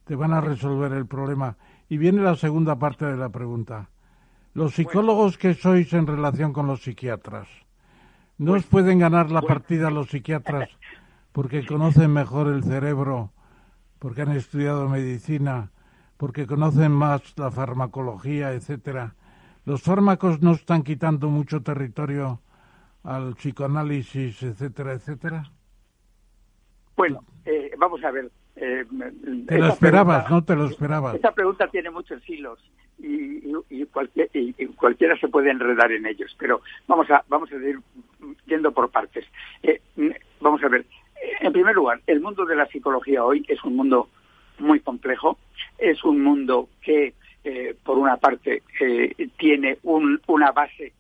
te 0.05 0.15
van 0.15 0.35
a 0.35 0.43
resolver 0.43 0.93
el 0.93 1.07
problema? 1.07 1.57
Y 1.89 1.97
viene 1.97 2.23
la 2.23 2.37
segunda 2.37 2.79
parte 2.79 3.07
de 3.07 3.17
la 3.17 3.31
pregunta. 3.31 3.89
Los 4.53 4.75
psicólogos 4.75 5.39
que 5.39 5.55
sois 5.55 5.93
en 5.95 6.07
relación 6.07 6.53
con 6.53 6.67
los 6.67 6.83
psiquiatras, 6.83 7.49
¿no 8.39 8.53
os 8.53 8.65
pueden 8.65 8.99
ganar 8.99 9.31
la 9.31 9.43
partida 9.43 9.91
los 9.91 10.11
psiquiatras 10.11 10.69
porque 11.33 11.67
conocen 11.67 12.13
mejor 12.13 12.49
el 12.49 12.63
cerebro, 12.63 13.33
porque 13.99 14.23
han 14.23 14.33
estudiado 14.33 14.89
medicina, 14.89 15.73
porque 16.17 16.47
conocen 16.47 16.93
más 16.93 17.23
la 17.37 17.51
farmacología, 17.51 18.53
etcétera? 18.53 19.17
Los 19.65 19.83
fármacos 19.83 20.43
no 20.43 20.53
están 20.53 20.83
quitando 20.83 21.29
mucho 21.29 21.63
territorio 21.63 22.41
al 23.03 23.35
psicoanálisis, 23.35 24.43
etcétera, 24.43 24.93
etcétera. 24.93 25.51
Bueno, 26.97 27.25
eh, 27.45 27.71
vamos 27.79 28.03
a 28.05 28.11
ver. 28.11 28.31
Eh, 28.57 28.85
te 29.49 29.59
lo 29.59 29.69
esperabas, 29.69 30.31
¿no? 30.31 30.45
Te 30.45 30.55
lo 30.55 30.67
esperabas. 30.67 31.15
Esta 31.17 31.33
pregunta 31.33 31.67
tiene 31.69 31.91
muchos 31.91 32.23
hilos 32.29 32.59
y, 32.99 33.43
y, 33.69 33.85
cualquiera 34.77 35.19
se 35.19 35.29
puede 35.29 35.51
enredar 35.51 35.91
en 35.91 36.07
ellos, 36.07 36.35
pero 36.39 36.61
vamos 36.87 37.11
a, 37.11 37.25
vamos 37.29 37.51
a 37.51 37.57
ir 37.57 37.81
yendo 38.47 38.71
por 38.73 38.91
partes. 38.91 39.25
Eh, 39.63 39.81
vamos 40.41 40.63
a 40.63 40.69
ver. 40.69 40.87
En 41.41 41.53
primer 41.53 41.75
lugar, 41.75 42.01
el 42.07 42.21
mundo 42.21 42.45
de 42.45 42.55
la 42.55 42.67
psicología 42.67 43.25
hoy 43.25 43.45
es 43.49 43.63
un 43.65 43.77
mundo 43.77 44.09
muy 44.59 44.81
complejo, 44.81 45.39
es 45.79 46.05
un 46.05 46.23
mundo 46.23 46.69
que, 46.81 47.15
eh, 47.45 47.77
por 47.83 47.99
una 47.99 48.17
parte, 48.17 48.63
eh, 48.81 49.29
tiene 49.37 49.79
un, 49.83 50.21
una 50.27 50.51
base 50.53 50.93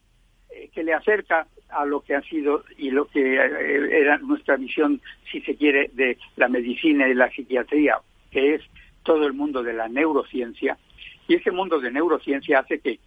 que 0.72 0.84
le 0.84 0.94
acerca 0.94 1.48
a 1.74 1.84
lo 1.84 2.00
que 2.00 2.14
ha 2.14 2.22
sido 2.22 2.64
y 2.76 2.90
lo 2.90 3.06
que 3.06 3.36
eh, 3.36 4.00
era 4.00 4.18
nuestra 4.18 4.56
visión, 4.56 5.00
si 5.30 5.40
se 5.40 5.56
quiere, 5.56 5.90
de 5.94 6.18
la 6.36 6.48
medicina 6.48 7.08
y 7.08 7.14
la 7.14 7.30
psiquiatría, 7.30 7.98
que 8.30 8.54
es 8.54 8.62
todo 9.02 9.26
el 9.26 9.32
mundo 9.32 9.62
de 9.62 9.72
la 9.72 9.88
neurociencia. 9.88 10.78
Y 11.26 11.34
ese 11.34 11.50
mundo 11.50 11.80
de 11.80 11.90
neurociencia 11.90 12.60
hace 12.60 12.78
que 12.78 13.00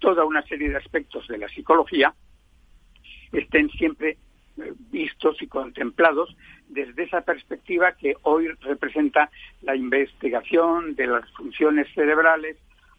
toda 0.00 0.24
una 0.24 0.42
serie 0.42 0.68
de 0.70 0.76
aspectos 0.76 1.26
de 1.28 1.38
la 1.38 1.48
psicología 1.48 2.12
estén 3.32 3.68
siempre 3.70 4.10
eh, 4.10 4.16
vistos 4.90 5.40
y 5.42 5.46
contemplados 5.46 6.36
desde 6.68 7.04
esa 7.04 7.22
perspectiva 7.22 7.92
que 7.92 8.14
hoy 8.22 8.48
representa 8.60 9.30
la 9.62 9.74
investigación 9.74 10.94
de 10.94 11.06
las 11.06 11.30
funciones 11.32 11.86
cerebrales, 11.94 12.56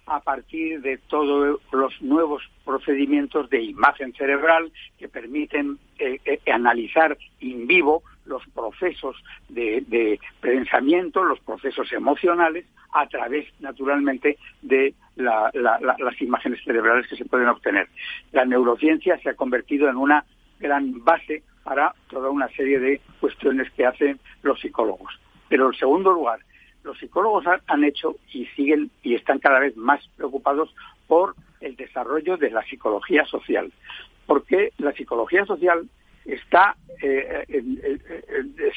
a 0.09 0.21
partir 0.21 0.81
de 0.81 0.97
todos 0.97 1.61
los 1.71 2.01
nuevos 2.01 2.41
procedimientos 2.65 3.49
de 3.51 3.61
imagen 3.61 4.11
cerebral 4.13 4.71
que 4.97 5.07
permiten 5.07 5.77
eh, 5.99 6.19
eh, 6.25 6.39
analizar 6.51 7.15
in 7.41 7.67
vivo 7.67 8.01
los 8.25 8.43
procesos 8.47 9.15
de, 9.49 10.19
pensamiento, 10.41 11.23
los 11.23 11.39
procesos 11.39 11.91
emocionales, 11.93 12.65
a 12.91 13.07
través, 13.07 13.47
naturalmente, 13.59 14.37
de 14.61 14.93
las 15.15 16.21
imágenes 16.21 16.59
cerebrales 16.63 17.07
que 17.07 17.15
se 17.15 17.25
pueden 17.25 17.47
obtener. 17.47 17.87
La 18.31 18.45
neurociencia 18.45 19.19
se 19.19 19.29
ha 19.29 19.35
convertido 19.35 19.89
en 19.89 19.97
una 19.97 20.25
gran 20.59 21.03
base 21.03 21.43
para 21.63 21.93
toda 22.09 22.29
una 22.29 22.47
serie 22.49 22.79
de 22.79 23.01
cuestiones 23.19 23.71
que 23.71 23.85
hacen 23.85 24.19
los 24.41 24.59
psicólogos. 24.59 25.19
Pero 25.47 25.67
en 25.67 25.73
segundo 25.73 26.11
lugar, 26.11 26.39
los 26.83 26.97
psicólogos 26.97 27.45
han 27.67 27.83
hecho 27.83 28.15
y 28.31 28.45
siguen 28.47 28.89
y 29.03 29.15
están 29.15 29.39
cada 29.39 29.59
vez 29.59 29.75
más 29.75 30.07
preocupados 30.15 30.73
por 31.07 31.35
el 31.61 31.75
desarrollo 31.75 32.37
de 32.37 32.51
la 32.51 32.63
psicología 32.63 33.25
social, 33.25 33.71
porque 34.25 34.71
la 34.77 34.93
psicología 34.93 35.45
social 35.45 35.89
está 36.25 36.75
eh, 37.01 37.45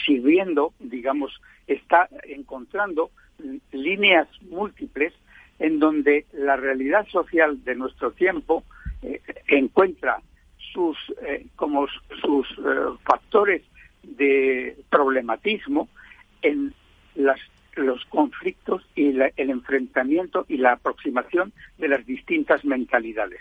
sirviendo, 0.05 0.73
digamos, 0.81 1.41
está 1.67 2.09
encontrando 2.25 3.11
líneas 3.73 4.29
múltiples 4.43 5.13
en 5.59 5.79
donde 5.79 6.27
la 6.33 6.57
realidad 6.57 7.07
social 7.09 7.63
de 7.65 7.75
nuestro 7.75 8.13
tiempo 8.13 8.65
eh, 9.03 9.21
encuentra 9.47 10.21
sus 10.73 10.97
eh, 11.23 11.47
como 11.57 11.87
sus 12.21 12.47
factores 13.05 13.63
de 14.03 14.77
problematismo 14.91 15.89
en 16.43 16.75
las 17.15 17.39
los 17.77 18.05
conflictos 18.07 18.83
y 18.95 19.19
el 19.19 19.51
enfrentamiento 19.51 20.45
y 20.49 20.59
la 20.59 20.73
aproximación 20.73 21.53
de 21.79 21.89
las 21.89 22.05
distintas 22.05 22.65
mentalidades. 22.65 23.41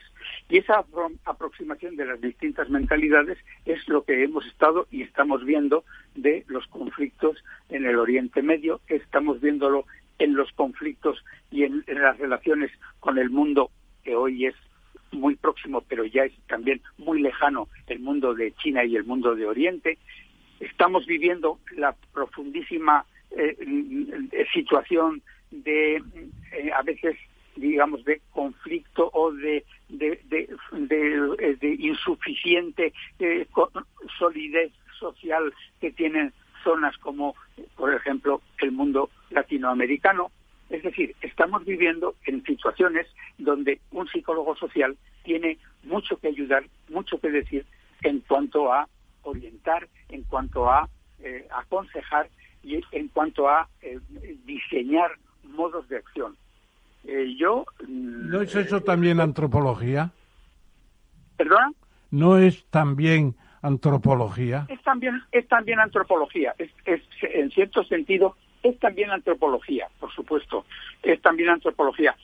Y 0.50 0.58
esa 0.58 0.86
aproximación 1.26 1.96
de 1.96 2.06
las 2.06 2.22
distintas 2.22 2.70
mentalidades 2.70 3.38
es 3.66 3.88
lo 3.88 4.04
que 4.04 4.24
hemos 4.24 4.46
estado 4.46 4.88
y 4.90 5.02
estamos 5.02 5.44
viendo 5.44 5.84
de 6.16 6.46
los 6.48 6.66
conflictos 6.68 7.44
en 7.70 7.86
el 7.86 7.98
Oriente 7.98 8.42
Medio, 8.42 8.80
estamos 8.88 9.42
viéndolo 9.42 9.86
en 10.20 10.36
los 10.36 10.52
conflictos 10.54 11.24
y 11.50 11.64
en 11.64 11.84
las 11.88 12.18
relaciones 12.18 12.72
con 13.00 13.18
el 13.18 13.30
mundo 13.30 13.72
que 14.04 14.16
hoy 14.16 14.46
es 14.46 14.56
muy 15.12 15.36
próximo, 15.36 15.82
pero 15.88 16.06
ya 16.06 16.24
es 16.24 16.34
también 16.48 16.82
muy 16.98 17.22
lejano, 17.22 17.68
el 17.88 18.00
mundo 18.00 18.34
de 18.34 18.54
China 18.54 18.84
y 18.84 18.96
el 18.96 19.04
mundo 19.04 19.36
de 19.36 19.46
Oriente. 19.46 19.98
Estamos 20.60 21.06
viviendo 21.06 21.60
la 21.76 21.96
profundísima 22.14 23.06
eh, 23.32 23.58
eh, 24.32 24.46
situación 24.54 25.22
de 25.52 25.96
eh, 25.96 26.72
a 26.74 26.82
veces 26.82 27.18
digamos 27.56 28.04
de 28.06 28.22
conflicto 28.32 29.10
o 29.14 29.32
de 29.32 29.66
de, 29.90 30.20
de, 30.72 31.78
insuficiente 31.80 32.94
solidez 34.18 34.72
social 34.98 35.54
que 35.82 35.92
tienen 35.92 36.34
zonas 36.64 36.98
como 36.98 37.36
por 37.76 37.94
ejemplo 37.94 38.42
el 38.60 38.72
mundo 38.72 39.10
latinoamericano 39.30 40.32
es 40.72 40.84
decir 40.84 41.16
estamos 41.22 41.64
viviendo 41.66 42.16
en 42.26 42.44
situaciones 42.44 43.08
donde 43.38 43.80
un 43.92 44.08
psicólogo 44.08 44.56
social 44.56 44.98
tiene 45.24 45.58
mucho 45.84 46.18
que 46.18 46.30
ayudar 46.30 46.64
mucho 46.90 47.20
que 47.20 47.30
decir 47.30 47.66
en 48.02 48.22
cuanto 48.22 48.72
a 48.74 48.88
orientar 49.24 49.88
en 50.10 50.24
cuanto 50.24 50.70
a 50.70 50.90
aconsejar 51.52 52.30
y 52.64 52.82
en 52.92 53.08
cuanto 53.10 53.48
a 53.50 53.68
eh, 53.82 54.00
diseñar 54.46 55.12
modos 55.44 55.88
de 55.90 55.98
acción. 55.98 56.36
Eh, 57.04 57.36
yo 57.38 57.66
¿No 57.88 58.42
es 58.42 58.56
eso 58.56 58.82
también 58.82 59.20
antropología? 59.20 60.12
¿Perdona? 61.38 61.74
¿No 62.12 62.38
es 62.38 62.66
también 62.66 63.36
antropología? 63.62 64.66
Es 64.70 64.82
también 64.84 65.22
es 65.32 65.48
también 65.48 65.80
antropología. 65.80 66.54
Es, 66.58 66.70
es 66.86 67.02
en 67.22 67.50
cierto 67.52 67.84
sentido 67.86 68.36
es 68.64 68.80
también 68.80 69.12
antropología, 69.12 69.88
por 70.00 70.12
supuesto. 70.14 70.66
Es 71.02 71.22
también 71.22 71.50
antropología. 71.50 72.16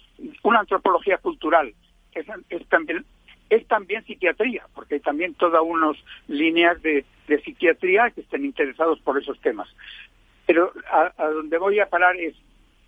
Una 0.44 0.60
antropología 0.60 1.18
cultural. 1.18 1.74
Es, 2.14 2.26
también 2.70 3.06
es 3.50 3.66
también 3.68 4.04
psiquiatría, 4.06 4.66
porque 4.76 4.96
hay 4.96 5.00
también 5.00 5.34
todas 5.36 5.62
unas 5.64 5.96
líneas 6.28 6.82
de, 6.82 7.06
de 7.28 7.42
psiquiatría 7.42 8.12
que 8.12 8.22
estén 8.22 8.44
interesados 8.44 9.00
por 9.00 9.18
esos 9.18 9.40
temas. 9.40 9.70
Pero 10.46 10.72
a, 10.92 11.28
donde 11.30 11.58
voy 11.58 11.80
a 11.80 11.90
parar 11.90 12.16
es 12.18 12.36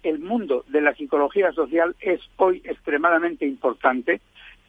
el 0.03 0.19
mundo 0.19 0.63
de 0.67 0.81
la 0.81 0.95
psicología 0.95 1.51
social 1.51 1.95
es 1.99 2.21
hoy 2.37 2.61
extremadamente 2.63 3.45
importante. 3.45 4.21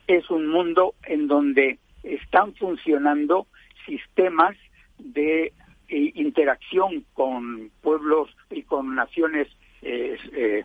Es 0.06 0.28
un 0.30 0.48
mundo 0.48 0.94
en 1.04 1.28
donde 1.28 1.78
están 2.02 2.54
funcionando 2.54 3.46
sistemas 3.86 4.56
de 4.98 5.52
interacción 5.90 7.04
con 7.14 7.70
pueblos 7.82 8.30
y 8.50 8.62
con 8.62 8.94
naciones 8.94 9.48
eh, 9.82 10.16
eh, 10.32 10.64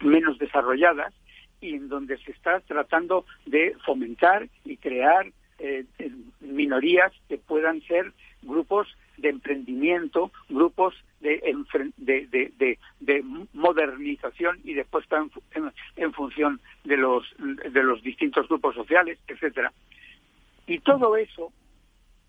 menos 0.00 0.38
desarrolladas 0.38 1.12
y 1.60 1.74
en 1.74 1.88
donde 1.88 2.18
se 2.18 2.32
está 2.32 2.60
tratando 2.60 3.24
de 3.46 3.74
fomentar 3.84 4.48
y 4.64 4.76
crear 4.76 5.32
minorías 6.40 7.12
que 7.30 7.38
puedan 7.38 7.80
ser 7.82 8.12
grupos 8.42 8.88
de 9.16 9.30
emprendimiento, 9.30 10.30
grupos 10.48 10.94
de, 11.20 11.40
de, 11.96 12.78
de, 13.00 13.24
modernización 13.52 14.60
y 14.64 14.74
después 14.74 15.04
en, 15.54 15.72
en, 15.96 16.12
función 16.12 16.60
de 16.84 16.96
los, 16.96 17.24
de 17.38 17.82
los 17.82 18.02
distintos 18.02 18.48
grupos 18.48 18.74
sociales, 18.74 19.18
etcétera. 19.26 19.72
Y 20.66 20.80
todo 20.80 21.16
eso, 21.16 21.52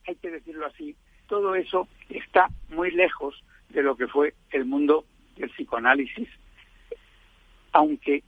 hay 0.07 0.15
que 0.15 0.31
decirlo 0.31 0.65
así, 0.65 0.95
todo 1.27 1.55
eso 1.55 1.87
está 2.09 2.47
muy 2.69 2.91
lejos 2.91 3.43
de 3.69 3.83
lo 3.83 3.95
que 3.95 4.07
fue 4.07 4.33
el 4.51 4.65
mundo 4.65 5.05
del 5.35 5.49
psicoanálisis. 5.49 6.27
aunque 7.73 8.23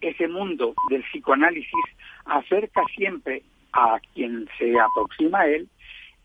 ese 0.00 0.28
mundo 0.28 0.74
del 0.90 1.02
psicoanálisis 1.04 1.84
acerca 2.26 2.82
siempre 2.94 3.42
a 3.72 3.98
quien 4.14 4.48
se 4.58 4.78
aproxima 4.78 5.40
a 5.40 5.48
él 5.48 5.68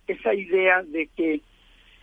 esa 0.08 0.34
idea 0.34 0.84
de 0.84 1.08
que 1.16 1.42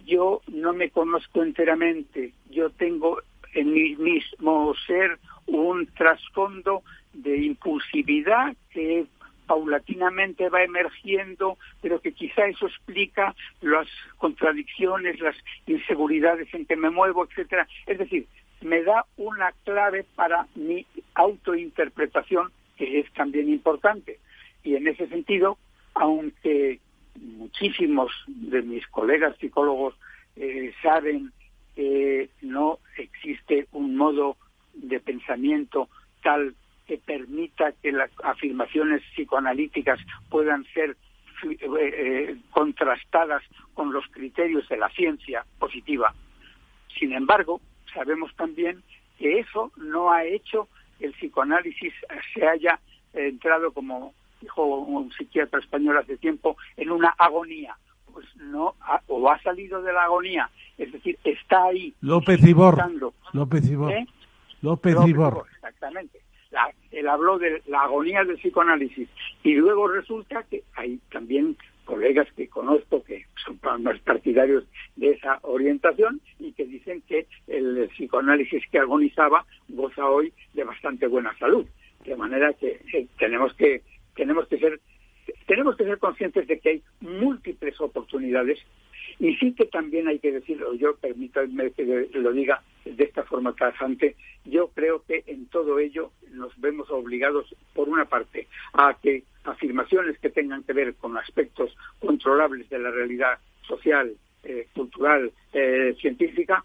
yo 0.04 0.42
no 0.48 0.72
me 0.72 0.90
conozco 0.90 1.42
enteramente, 1.42 2.32
yo 2.50 2.70
tengo 2.70 3.20
en 3.54 3.72
mi 3.72 3.96
mismo 3.96 4.74
ser 4.86 5.18
un 5.46 5.86
trasfondo 5.86 6.82
de 7.12 7.36
impulsividad 7.38 8.54
que 8.70 9.06
paulatinamente 9.46 10.48
va 10.48 10.62
emergiendo, 10.62 11.58
pero 11.80 12.00
que 12.00 12.12
quizá 12.12 12.46
eso 12.46 12.66
explica 12.66 13.34
las 13.60 13.86
contradicciones, 14.18 15.20
las 15.20 15.36
inseguridades 15.66 16.52
en 16.54 16.66
que 16.66 16.76
me 16.76 16.90
muevo, 16.90 17.24
etcétera. 17.24 17.66
Es 17.86 17.98
decir, 17.98 18.26
me 18.62 18.82
da 18.82 19.04
una 19.16 19.52
clave 19.64 20.04
para 20.14 20.46
mi 20.54 20.86
autointerpretación, 21.14 22.50
que 22.76 23.00
es 23.00 23.12
también 23.12 23.48
importante. 23.48 24.18
Y 24.62 24.76
en 24.76 24.88
ese 24.88 25.06
sentido, 25.08 25.58
aunque 25.94 26.80
muchísimos 27.16 28.10
de 28.26 28.62
mis 28.62 28.86
colegas 28.88 29.36
psicólogos 29.38 29.94
eh, 30.36 30.72
saben 30.82 31.32
que 31.76 32.30
no 32.40 32.78
existe 32.96 33.66
un 33.72 33.96
modo 33.96 34.36
de 34.72 35.00
pensamiento 35.00 35.88
tal 36.22 36.54
que 36.86 36.98
permita 36.98 37.72
que 37.82 37.92
las 37.92 38.10
afirmaciones 38.22 39.02
psicoanalíticas 39.14 39.98
puedan 40.28 40.64
ser 40.74 40.96
eh, 41.42 42.36
contrastadas 42.50 43.42
con 43.74 43.92
los 43.92 44.06
criterios 44.08 44.68
de 44.68 44.76
la 44.76 44.88
ciencia 44.90 45.44
positiva. 45.58 46.14
Sin 46.98 47.12
embargo, 47.12 47.60
sabemos 47.92 48.34
también 48.36 48.82
que 49.18 49.40
eso 49.40 49.72
no 49.76 50.12
ha 50.12 50.24
hecho 50.24 50.68
que 50.98 51.06
el 51.06 51.12
psicoanálisis 51.12 51.92
se 52.32 52.46
haya 52.46 52.78
entrado, 53.12 53.72
como 53.72 54.14
dijo 54.40 54.64
un 54.64 55.12
psiquiatra 55.12 55.60
español 55.60 55.98
hace 55.98 56.16
tiempo, 56.16 56.56
en 56.76 56.90
una 56.90 57.14
agonía. 57.18 57.76
Pues 58.12 58.26
no, 58.36 58.76
o 59.08 59.28
ha 59.28 59.42
salido 59.42 59.82
de 59.82 59.92
la 59.92 60.04
agonía, 60.04 60.48
es 60.78 60.92
decir, 60.92 61.18
está 61.24 61.64
ahí. 61.64 61.92
López 62.00 62.40
Ibor. 62.46 62.78
López 63.32 63.68
Ibor. 63.68 63.92
¿Eh? 63.92 64.06
López 64.62 64.96
Ibor. 65.04 65.46
Exactamente 65.52 66.24
él 66.90 67.08
habló 67.08 67.38
de 67.38 67.62
la 67.66 67.82
agonía 67.82 68.24
del 68.24 68.36
psicoanálisis 68.36 69.08
y 69.42 69.54
luego 69.54 69.88
resulta 69.88 70.44
que 70.44 70.62
hay 70.74 70.98
también 71.10 71.56
colegas 71.84 72.26
que 72.34 72.48
conozco 72.48 73.04
que 73.04 73.26
son 73.44 73.58
partidarios 73.58 74.64
de 74.96 75.10
esa 75.10 75.38
orientación 75.42 76.20
y 76.38 76.52
que 76.52 76.64
dicen 76.64 77.02
que 77.02 77.26
el 77.46 77.88
psicoanálisis 77.88 78.62
que 78.70 78.78
agonizaba 78.78 79.44
goza 79.68 80.08
hoy 80.08 80.32
de 80.54 80.64
bastante 80.64 81.06
buena 81.06 81.36
salud. 81.38 81.66
De 82.04 82.16
manera 82.16 82.52
que 82.54 82.80
tenemos 83.18 83.54
que 83.54 83.82
tenemos 84.14 84.46
que 84.48 84.58
ser 84.58 84.80
tenemos 85.46 85.76
que 85.76 85.84
ser 85.84 85.98
conscientes 85.98 86.46
de 86.46 86.58
que 86.58 86.68
hay 86.70 86.82
múltiples 87.00 87.80
oportunidades 87.80 88.58
y 89.18 89.34
sí 89.36 89.52
que 89.54 89.66
también 89.66 90.08
hay 90.08 90.18
que 90.18 90.32
decirlo, 90.32 90.74
yo 90.74 90.96
permítanme 90.96 91.70
que 91.72 92.08
lo 92.12 92.32
diga 92.32 92.62
de 92.84 93.04
esta 93.04 93.22
forma 93.24 93.54
tajante, 93.54 94.16
yo 94.44 94.68
creo 94.68 95.02
que 95.06 95.22
en 95.26 95.46
todo 95.46 95.78
ello 95.78 96.10
vemos 96.64 96.90
obligados, 96.90 97.54
por 97.74 97.88
una 97.88 98.06
parte, 98.06 98.48
a 98.72 98.94
que 99.00 99.22
afirmaciones 99.44 100.18
que 100.18 100.30
tengan 100.30 100.64
que 100.64 100.72
ver 100.72 100.94
con 100.94 101.16
aspectos 101.16 101.76
controlables 102.00 102.68
de 102.70 102.78
la 102.78 102.90
realidad 102.90 103.38
social, 103.68 104.16
eh, 104.42 104.66
cultural, 104.74 105.30
eh, 105.52 105.94
científica, 106.00 106.64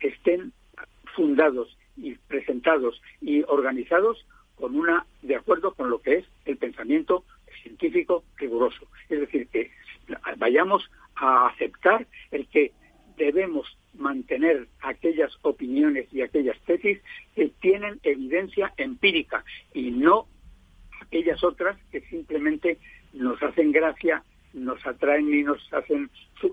estén 0.00 0.52
fundados 1.14 1.76
y 1.96 2.14
presentados 2.14 3.00
y 3.20 3.42
organizados 3.46 4.24
con 4.56 4.76
una 4.76 5.06
de 5.22 5.36
acuerdo 5.36 5.74
con 5.74 5.90
lo 5.90 6.00
que 6.00 6.18
es 6.18 6.26
el 6.44 6.56
pensamiento 6.56 7.24
científico 7.62 8.24
riguroso. 8.36 8.86
Es 9.08 9.20
decir, 9.20 9.48
que 9.48 9.70
vayamos 10.36 10.90
a 11.16 11.48
aceptar 11.48 12.06
el 12.30 12.46
que 12.48 12.72
debemos 13.16 13.76
mantener 13.94 14.68
aquellas 14.84 15.32
opiniones 15.42 16.06
y 16.12 16.22
aquellas 16.22 16.58
tesis 16.60 17.00
que 17.34 17.48
tienen 17.60 17.98
evidencia 18.02 18.72
empírica 18.76 19.44
y 19.72 19.90
no 19.90 20.26
aquellas 21.00 21.42
otras 21.42 21.76
que 21.90 22.00
simplemente 22.02 22.78
nos 23.12 23.42
hacen 23.42 23.72
gracia, 23.72 24.22
nos 24.52 24.84
atraen 24.86 25.32
y 25.32 25.42
nos 25.42 25.72
hacen 25.72 26.10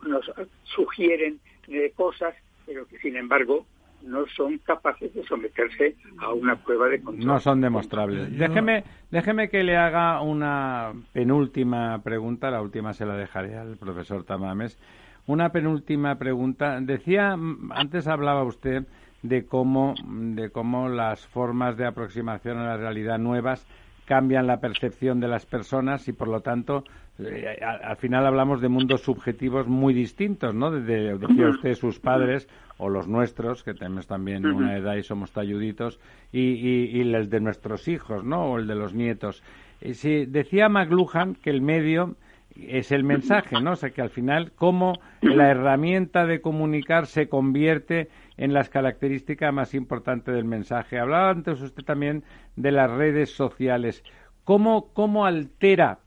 nos 0.07 0.31
sugieren 0.63 1.39
eh, 1.67 1.91
cosas, 1.95 2.35
pero 2.65 2.87
que 2.87 2.97
sin 2.99 3.15
embargo 3.17 3.65
no 4.03 4.25
son 4.35 4.57
capaces 4.59 5.13
de 5.13 5.23
someterse 5.23 5.95
a 6.19 6.33
una 6.33 6.55
prueba 6.55 6.87
de 6.87 7.01
control. 7.01 7.25
No 7.25 7.39
son 7.39 7.61
demostrables. 7.61 8.37
Déjeme, 8.37 8.83
déjeme 9.11 9.49
que 9.49 9.63
le 9.63 9.77
haga 9.77 10.21
una 10.21 10.93
penúltima 11.13 12.01
pregunta, 12.03 12.49
la 12.49 12.61
última 12.61 12.93
se 12.93 13.05
la 13.05 13.15
dejaré 13.15 13.55
al 13.57 13.77
profesor 13.77 14.23
Tamames. 14.23 14.79
Una 15.27 15.51
penúltima 15.51 16.17
pregunta. 16.17 16.79
Decía, 16.81 17.37
antes 17.71 18.07
hablaba 18.07 18.43
usted 18.43 18.85
de 19.21 19.45
cómo, 19.45 19.93
de 20.03 20.49
cómo 20.49 20.89
las 20.89 21.25
formas 21.27 21.77
de 21.77 21.85
aproximación 21.85 22.57
a 22.57 22.65
la 22.65 22.77
realidad 22.77 23.19
nuevas 23.19 23.65
cambian 24.05 24.47
la 24.47 24.59
percepción 24.59 25.19
de 25.19 25.27
las 25.27 25.45
personas 25.45 26.07
y 26.07 26.11
por 26.11 26.27
lo 26.27 26.41
tanto 26.41 26.83
eh, 27.19 27.59
al, 27.61 27.95
final 27.97 28.25
hablamos 28.25 28.61
de 28.61 28.67
mundos 28.67 29.01
subjetivos 29.01 29.67
muy 29.67 29.93
distintos, 29.93 30.55
¿no? 30.55 30.71
Desde, 30.71 31.17
decía 31.17 31.49
usted, 31.49 31.75
sus 31.75 31.99
padres 31.99 32.47
o 32.77 32.89
los 32.89 33.07
nuestros, 33.07 33.63
que 33.63 33.73
tenemos 33.73 34.07
también 34.07 34.45
una 34.45 34.75
edad 34.75 34.95
y 34.95 35.03
somos 35.03 35.31
talluditos, 35.31 35.99
y, 36.31 36.39
y, 36.41 37.01
el 37.01 37.29
de 37.29 37.39
nuestros 37.39 37.87
hijos, 37.87 38.23
¿no? 38.23 38.45
O 38.45 38.57
el 38.57 38.67
de 38.67 38.75
los 38.75 38.93
nietos. 38.93 39.43
Y 39.81 39.93
si, 39.93 40.25
decía 40.25 40.67
McLuhan 40.67 41.35
que 41.35 41.51
el 41.51 41.61
medio 41.61 42.15
es 42.55 42.91
el 42.91 43.03
mensaje, 43.03 43.61
¿no? 43.61 43.71
O 43.71 43.75
sea, 43.75 43.91
que 43.91 44.01
al 44.01 44.09
final, 44.09 44.51
cómo 44.55 44.93
la 45.21 45.49
herramienta 45.49 46.25
de 46.25 46.41
comunicar 46.41 47.07
se 47.07 47.29
convierte 47.29 48.09
en 48.37 48.53
las 48.53 48.69
características 48.69 49.53
más 49.53 49.73
importantes 49.73 50.33
del 50.33 50.45
mensaje. 50.45 50.99
Hablaba 50.99 51.29
antes 51.29 51.61
usted 51.61 51.83
también 51.83 52.23
de 52.55 52.71
las 52.71 52.89
redes 52.91 53.31
sociales. 53.31 54.03
¿Cómo, 54.43 54.93
cómo 54.93 55.25
altera 55.25 55.99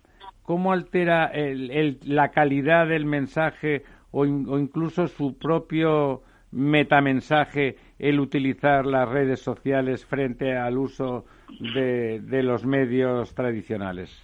cómo 0.45 0.73
altera 0.73 1.33
la 1.35 2.31
calidad 2.31 2.87
del 2.87 3.07
mensaje 3.07 3.83
o, 4.13 4.25
incluso 4.27 5.09
su 5.09 5.37
propio 5.37 6.23
metamensaje 6.53 7.77
el 7.99 8.21
utilizar 8.21 8.87
las 8.87 9.09
redes 9.09 9.41
sociales 9.41 10.07
frente 10.07 10.57
al 10.57 10.79
uso 10.79 11.25
de, 11.75 12.43
los 12.43 12.65
medios 12.65 13.35
tradicionales? 13.35 14.17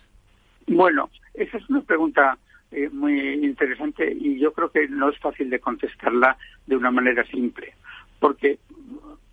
Bueno, 0.69 1.09
esa 1.35 1.57
es 1.57 1.69
una 1.69 1.83
pregunta 1.83 2.39
eh, 2.71 2.89
muy 2.91 3.45
interesante 3.45 4.13
y 4.13 4.39
yo 4.39 4.53
creo 4.53 4.71
que 4.71 4.89
no 4.89 5.09
es 5.09 5.19
fácil 5.19 5.51
de 5.51 5.61
contestarla 5.61 6.37
de 6.67 6.77
una 6.77 6.91
manera 6.91 7.25
simple, 7.27 7.75
porque 8.19 8.59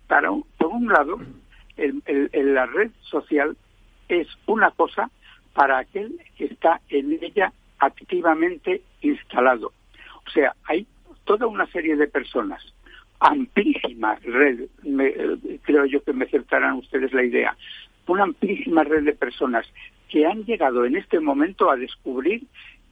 para 0.06 0.30
por 0.56 0.68
un 0.68 0.88
lado 0.88 1.20
la 1.76 2.66
red 2.66 2.90
social 3.02 3.56
es 4.08 4.26
una 4.46 4.70
cosa 4.72 5.10
para 5.54 5.78
aquel 5.78 6.20
que 6.36 6.46
está 6.46 6.80
en 6.88 7.18
ella 7.22 7.52
activamente 7.78 8.82
instalado. 9.02 9.72
O 10.26 10.30
sea, 10.30 10.54
hay 10.64 10.86
toda 11.24 11.46
una 11.46 11.66
serie 11.66 11.96
de 11.96 12.08
personas, 12.08 12.62
amplísima 13.20 14.16
red, 14.16 14.62
eh, 14.84 15.58
creo 15.62 15.84
yo 15.84 16.02
que 16.02 16.12
me 16.12 16.24
aceptarán 16.24 16.74
ustedes 16.74 17.12
la 17.12 17.22
idea, 17.22 17.56
una 18.06 18.24
amplísima 18.24 18.84
red 18.84 19.04
de 19.04 19.12
personas 19.12 19.66
que 20.08 20.26
han 20.26 20.44
llegado 20.44 20.84
en 20.84 20.96
este 20.96 21.20
momento 21.20 21.70
a 21.70 21.76
descubrir 21.76 22.44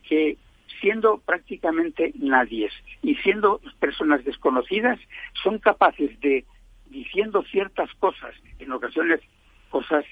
que 0.08 0.36
siendo 0.80 1.18
prácticamente 1.18 2.12
nadie 2.18 2.68
y 3.02 3.14
siendo 3.16 3.60
personas 3.80 4.24
desconocidas, 4.24 4.98
son 5.42 5.58
capaces 5.58 6.18
de, 6.20 6.44
diciendo 6.90 7.42
ciertas 7.50 7.92
cosas, 7.94 8.34
en 8.58 8.72
ocasiones 8.72 9.20
cosas, 9.70 10.04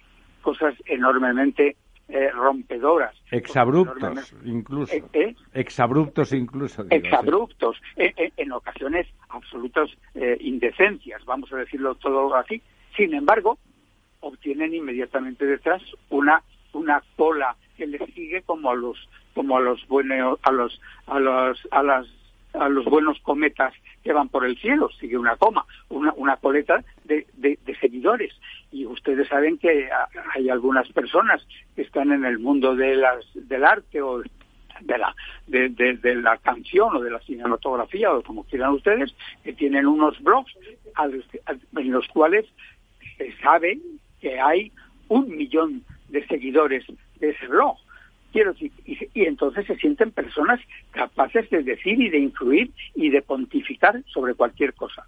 cosas 0.42 0.74
enormemente 0.86 1.76
eh, 2.08 2.30
rompedoras. 2.30 3.14
Exabruptos, 3.30 4.34
incluso. 4.44 4.94
¿Eh? 4.94 5.04
¿Eh? 5.12 5.34
Exabruptos, 5.54 6.32
incluso. 6.32 6.84
Exabruptos. 6.90 7.80
en 7.96 8.52
ocasiones, 8.52 9.06
absolutas 9.28 9.90
indecencias, 10.40 11.24
vamos 11.24 11.52
a 11.52 11.56
decirlo 11.56 11.94
todo 11.94 12.34
así. 12.34 12.60
Sin 12.96 13.14
embargo, 13.14 13.58
obtienen 14.20 14.74
inmediatamente 14.74 15.46
detrás 15.46 15.82
una 16.10 16.42
una 16.74 17.02
cola 17.16 17.56
que 17.76 17.86
les 17.86 18.02
sigue 18.14 18.42
como 18.42 18.70
a 18.70 18.74
los 18.74 19.08
como 19.34 19.56
a 19.56 19.60
los 19.60 19.86
buenos 19.88 20.38
a 20.42 20.52
los 20.52 20.80
a 21.06 21.18
los 21.18 21.68
a 21.70 21.82
las 21.82 22.06
a 22.54 22.68
los 22.68 22.84
buenos 22.84 23.18
cometas 23.20 23.74
que 24.02 24.12
van 24.12 24.28
por 24.28 24.44
el 24.44 24.56
cielo, 24.58 24.88
sigue 25.00 25.18
una 25.18 25.36
coma, 25.36 25.66
una, 25.88 26.12
una 26.16 26.36
coleta 26.36 26.84
de, 27.04 27.26
de, 27.34 27.58
seguidores. 27.80 28.32
Y 28.70 28.86
ustedes 28.86 29.28
saben 29.28 29.58
que 29.58 29.88
hay 30.34 30.48
algunas 30.48 30.88
personas 30.92 31.44
que 31.74 31.82
están 31.82 32.12
en 32.12 32.24
el 32.24 32.38
mundo 32.38 32.76
de 32.76 32.96
las, 32.96 33.24
del 33.34 33.64
arte 33.64 34.00
o 34.00 34.22
de 34.80 34.98
la, 34.98 35.14
de, 35.46 35.68
de, 35.68 36.14
la 36.16 36.36
canción 36.38 36.96
o 36.96 37.00
de 37.00 37.10
la 37.10 37.18
cinematografía 37.20 38.12
o 38.12 38.22
como 38.22 38.44
quieran 38.44 38.70
ustedes, 38.70 39.14
que 39.42 39.52
tienen 39.52 39.86
unos 39.86 40.20
blogs 40.22 40.52
en 41.76 41.92
los 41.92 42.06
cuales 42.08 42.46
se 43.16 43.32
sabe 43.38 43.78
que 44.20 44.40
hay 44.40 44.72
un 45.08 45.36
millón 45.36 45.84
de 46.14 46.26
seguidores 46.28 46.84
de 47.18 47.30
ese 47.30 47.46
blog. 47.48 47.76
Quiero 48.32 48.52
decir, 48.52 48.72
y, 48.86 49.24
entonces 49.24 49.66
se 49.66 49.76
sienten 49.76 50.12
personas 50.12 50.60
capaces 50.92 51.50
de 51.50 51.62
decir 51.62 52.00
y 52.00 52.08
de 52.08 52.18
influir 52.18 52.70
y 52.94 53.10
de 53.10 53.20
pontificar 53.20 54.02
sobre 54.06 54.34
cualquier 54.34 54.74
cosa. 54.74 55.06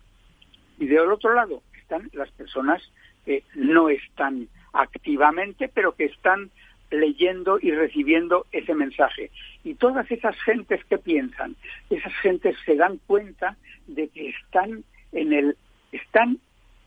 Y 0.79 0.87
del 0.87 1.11
otro 1.11 1.33
lado 1.33 1.63
están 1.81 2.11
las 2.13 2.31
personas 2.33 2.83
que 3.25 3.43
no 3.55 3.89
están 3.89 4.49
activamente, 4.73 5.69
pero 5.73 5.95
que 5.95 6.05
están 6.07 6.51
leyendo 6.91 7.59
y 7.61 7.71
recibiendo 7.71 8.47
ese 8.53 8.75
mensaje. 8.75 9.31
Y 9.65 9.75
todas 9.75 10.11
esas 10.11 10.37
gentes 10.43 10.85
que 10.85 10.99
piensan, 10.99 11.57
esas 11.89 12.15
gentes 12.17 12.57
se 12.65 12.75
dan 12.75 12.99
cuenta 13.07 13.57
de 13.87 14.09
que 14.09 14.29
están 14.29 14.85
en 15.13 15.33
el 15.33 15.57
están 15.93 16.39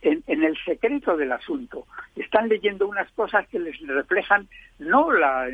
en, 0.02 0.24
el 0.28 0.58
secreto 0.64 1.18
del 1.18 1.32
asunto. 1.32 1.86
Están 2.16 2.48
leyendo 2.48 2.88
unas 2.88 3.12
cosas 3.12 3.48
que 3.50 3.60
les 3.60 3.80
reflejan 3.88 4.48
no 4.80 5.12
las 5.12 5.52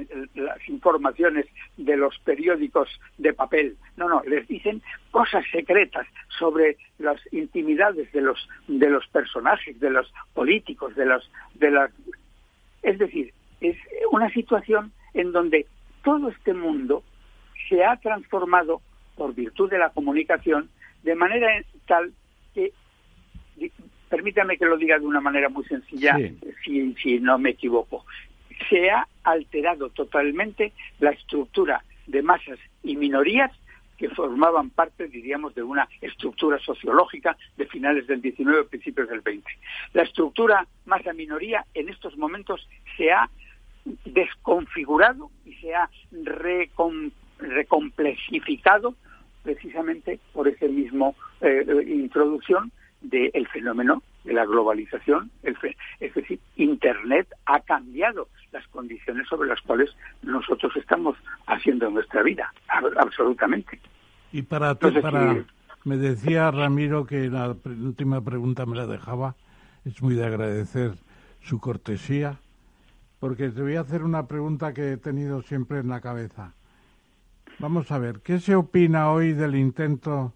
informaciones 0.68 1.46
de 1.78 1.98
los 1.98 2.18
periódicos 2.20 2.90
de 3.18 3.34
papel, 3.34 3.78
no, 3.98 4.08
no, 4.08 4.22
les 4.24 4.48
dicen 4.48 4.82
cosas 5.12 5.44
secretas 5.52 6.08
sobre 6.38 6.78
las 7.00 7.20
intimidades 7.34 8.12
de 8.12 8.22
los 8.22 8.48
de 8.68 8.90
los 8.90 9.08
personajes, 9.08 9.80
de 9.80 9.90
los 9.90 10.12
políticos, 10.34 10.96
de 10.96 11.06
los 11.06 11.32
de 11.56 11.72
las 11.72 11.92
es 12.84 13.00
decir, 13.00 13.34
es 13.62 13.78
una 14.12 14.30
situación 14.30 14.92
en 15.16 15.32
donde 15.32 15.66
todo 16.04 16.30
este 16.30 16.54
mundo 16.54 17.04
se 17.68 17.84
ha 17.84 17.98
transformado 17.98 18.82
por 19.16 19.34
virtud 19.34 19.72
de 19.72 19.80
la 19.80 19.90
comunicación 19.90 20.70
de 21.04 21.16
manera 21.16 21.48
tal 21.88 22.12
que, 22.54 22.74
permítame 24.16 24.58
que 24.58 24.66
lo 24.66 24.78
diga 24.78 24.98
de 24.98 25.06
una 25.06 25.20
manera 25.20 25.50
muy 25.50 25.66
sencilla, 25.66 26.18
si, 26.64 26.94
si 26.96 27.20
no 27.20 27.38
me 27.38 27.50
equivoco, 27.50 28.06
se 28.70 28.90
ha 28.90 29.06
alterado 29.24 29.90
totalmente 29.90 30.72
la 31.00 31.12
estructura 31.12 31.84
de 32.08 32.22
masas 32.22 32.58
y 32.82 32.96
minorías 32.96 33.52
que 33.98 34.08
formaban 34.10 34.70
parte, 34.70 35.10
diríamos, 35.10 35.54
de 35.54 35.64
una 35.64 35.90
estructura 36.00 36.58
sociológica 36.60 37.36
de 37.58 37.66
finales 37.66 38.08
del 38.08 38.22
19, 38.22 38.64
principios 38.66 39.10
del 39.10 39.20
20. 39.20 39.50
La 39.94 40.04
estructura 40.04 40.66
masa-minoría 40.86 41.66
en 41.74 41.90
estos 41.90 42.18
momentos 42.18 42.70
se 42.96 43.12
ha 43.12 43.30
desconfigurado 44.06 45.30
y 45.46 45.56
se 45.56 45.76
ha 45.76 45.90
recomplexificado 47.40 48.96
precisamente 49.44 50.20
por 50.32 50.48
esa 50.48 50.68
misma 50.68 51.12
eh, 51.42 51.66
introducción 51.88 52.72
del 53.10 53.48
fenómeno 53.48 54.02
de 54.24 54.34
la 54.34 54.46
globalización. 54.46 55.32
es 55.44 56.14
decir, 56.14 56.40
Internet 56.56 57.28
ha 57.46 57.60
cambiado 57.62 58.28
las 58.52 58.68
condiciones 58.68 59.28
sobre 59.28 59.50
las 59.50 59.62
cuales 59.62 59.96
nosotros 60.24 60.76
estamos 60.76 61.18
haciendo 61.48 61.90
nuestra 61.90 62.24
vida, 62.24 62.54
absolutamente. 62.98 63.80
Y 64.32 64.42
para, 64.42 64.76
para 64.76 65.46
me 65.84 65.98
decía 65.98 66.52
Ramiro 66.52 67.06
que 67.06 67.30
la 67.30 67.56
última 67.66 68.22
pregunta 68.22 68.66
me 68.66 68.76
la 68.76 68.88
dejaba, 68.88 69.36
es 69.86 70.02
muy 70.02 70.16
de 70.16 70.26
agradecer 70.26 70.94
su 71.42 71.60
cortesía 71.60 72.40
porque 73.20 73.50
te 73.50 73.62
voy 73.62 73.76
a 73.76 73.82
hacer 73.82 74.04
una 74.04 74.28
pregunta 74.28 74.74
que 74.74 74.94
he 74.94 74.98
tenido 74.98 75.42
siempre 75.42 75.80
en 75.80 75.90
la 75.90 76.02
cabeza. 76.02 76.54
Vamos 77.60 77.92
a 77.92 77.98
ver, 77.98 78.20
¿qué 78.20 78.40
se 78.40 78.56
opina 78.56 79.12
hoy 79.12 79.34
del 79.34 79.56
intento 79.56 80.34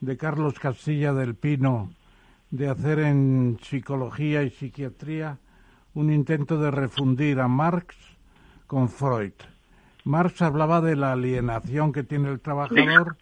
de 0.00 0.16
Carlos 0.16 0.58
Castilla 0.58 1.12
del 1.14 1.34
Pino 1.34 1.90
de 2.56 2.68
hacer 2.68 2.98
en 3.00 3.58
psicología 3.62 4.42
y 4.42 4.50
psiquiatría 4.50 5.38
un 5.94 6.12
intento 6.12 6.60
de 6.60 6.70
refundir 6.70 7.40
a 7.40 7.48
Marx 7.48 7.96
con 8.66 8.88
Freud? 8.88 9.32
Marx 10.04 10.40
hablaba 10.42 10.80
de 10.80 10.96
la 10.96 11.12
alienación 11.12 11.92
que 11.92 12.02
tiene 12.02 12.30
el 12.30 12.40
trabajador, 12.40 13.16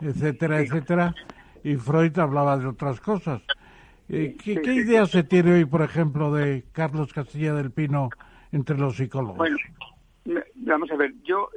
etcétera, 0.00 0.60
etcétera, 0.60 1.14
y 1.62 1.76
Freud 1.76 2.18
hablaba 2.18 2.58
de 2.58 2.66
otras 2.66 3.00
cosas. 3.00 3.42
Eh, 4.08 4.36
¿Qué, 4.42 4.60
¿Qué 4.60 4.74
idea 4.74 5.06
se 5.06 5.22
tiene 5.22 5.54
hoy, 5.54 5.64
por 5.64 5.82
ejemplo, 5.82 6.32
de 6.32 6.64
Carlos 6.72 7.12
Castilla 7.12 7.54
del 7.54 7.70
Pino 7.70 8.10
entre 8.52 8.76
los 8.76 8.96
psicólogos? 8.96 9.38
Bueno, 9.38 9.56
vamos 10.54 10.90
a 10.90 10.96
ver, 10.96 11.12
yo, 11.22 11.50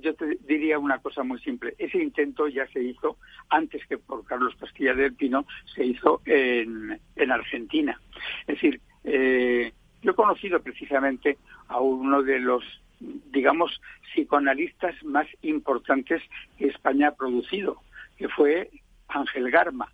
yo 0.00 0.14
te 0.14 0.38
diría 0.46 0.78
una 0.78 0.98
cosa 0.98 1.22
muy 1.22 1.38
simple. 1.40 1.74
Ese 1.78 1.98
intento 1.98 2.48
ya 2.48 2.66
se 2.68 2.82
hizo 2.82 3.18
antes 3.50 3.86
que 3.86 3.98
por 3.98 4.24
Carlos 4.24 4.54
Castilla 4.58 4.94
del 4.94 5.14
Pino, 5.14 5.46
se 5.74 5.84
hizo 5.84 6.22
en, 6.24 7.00
en 7.16 7.30
Argentina. 7.30 8.00
Es 8.42 8.56
decir, 8.56 8.80
eh, 9.04 9.72
yo 10.02 10.12
he 10.12 10.14
conocido 10.14 10.60
precisamente 10.60 11.38
a 11.68 11.80
uno 11.80 12.22
de 12.22 12.40
los 12.40 12.64
digamos, 13.00 13.80
psicoanalistas 14.12 14.94
más 15.04 15.26
importantes 15.42 16.22
que 16.56 16.66
España 16.66 17.08
ha 17.08 17.14
producido, 17.14 17.80
que 18.16 18.28
fue 18.28 18.70
Ángel 19.08 19.50
Garma. 19.50 19.92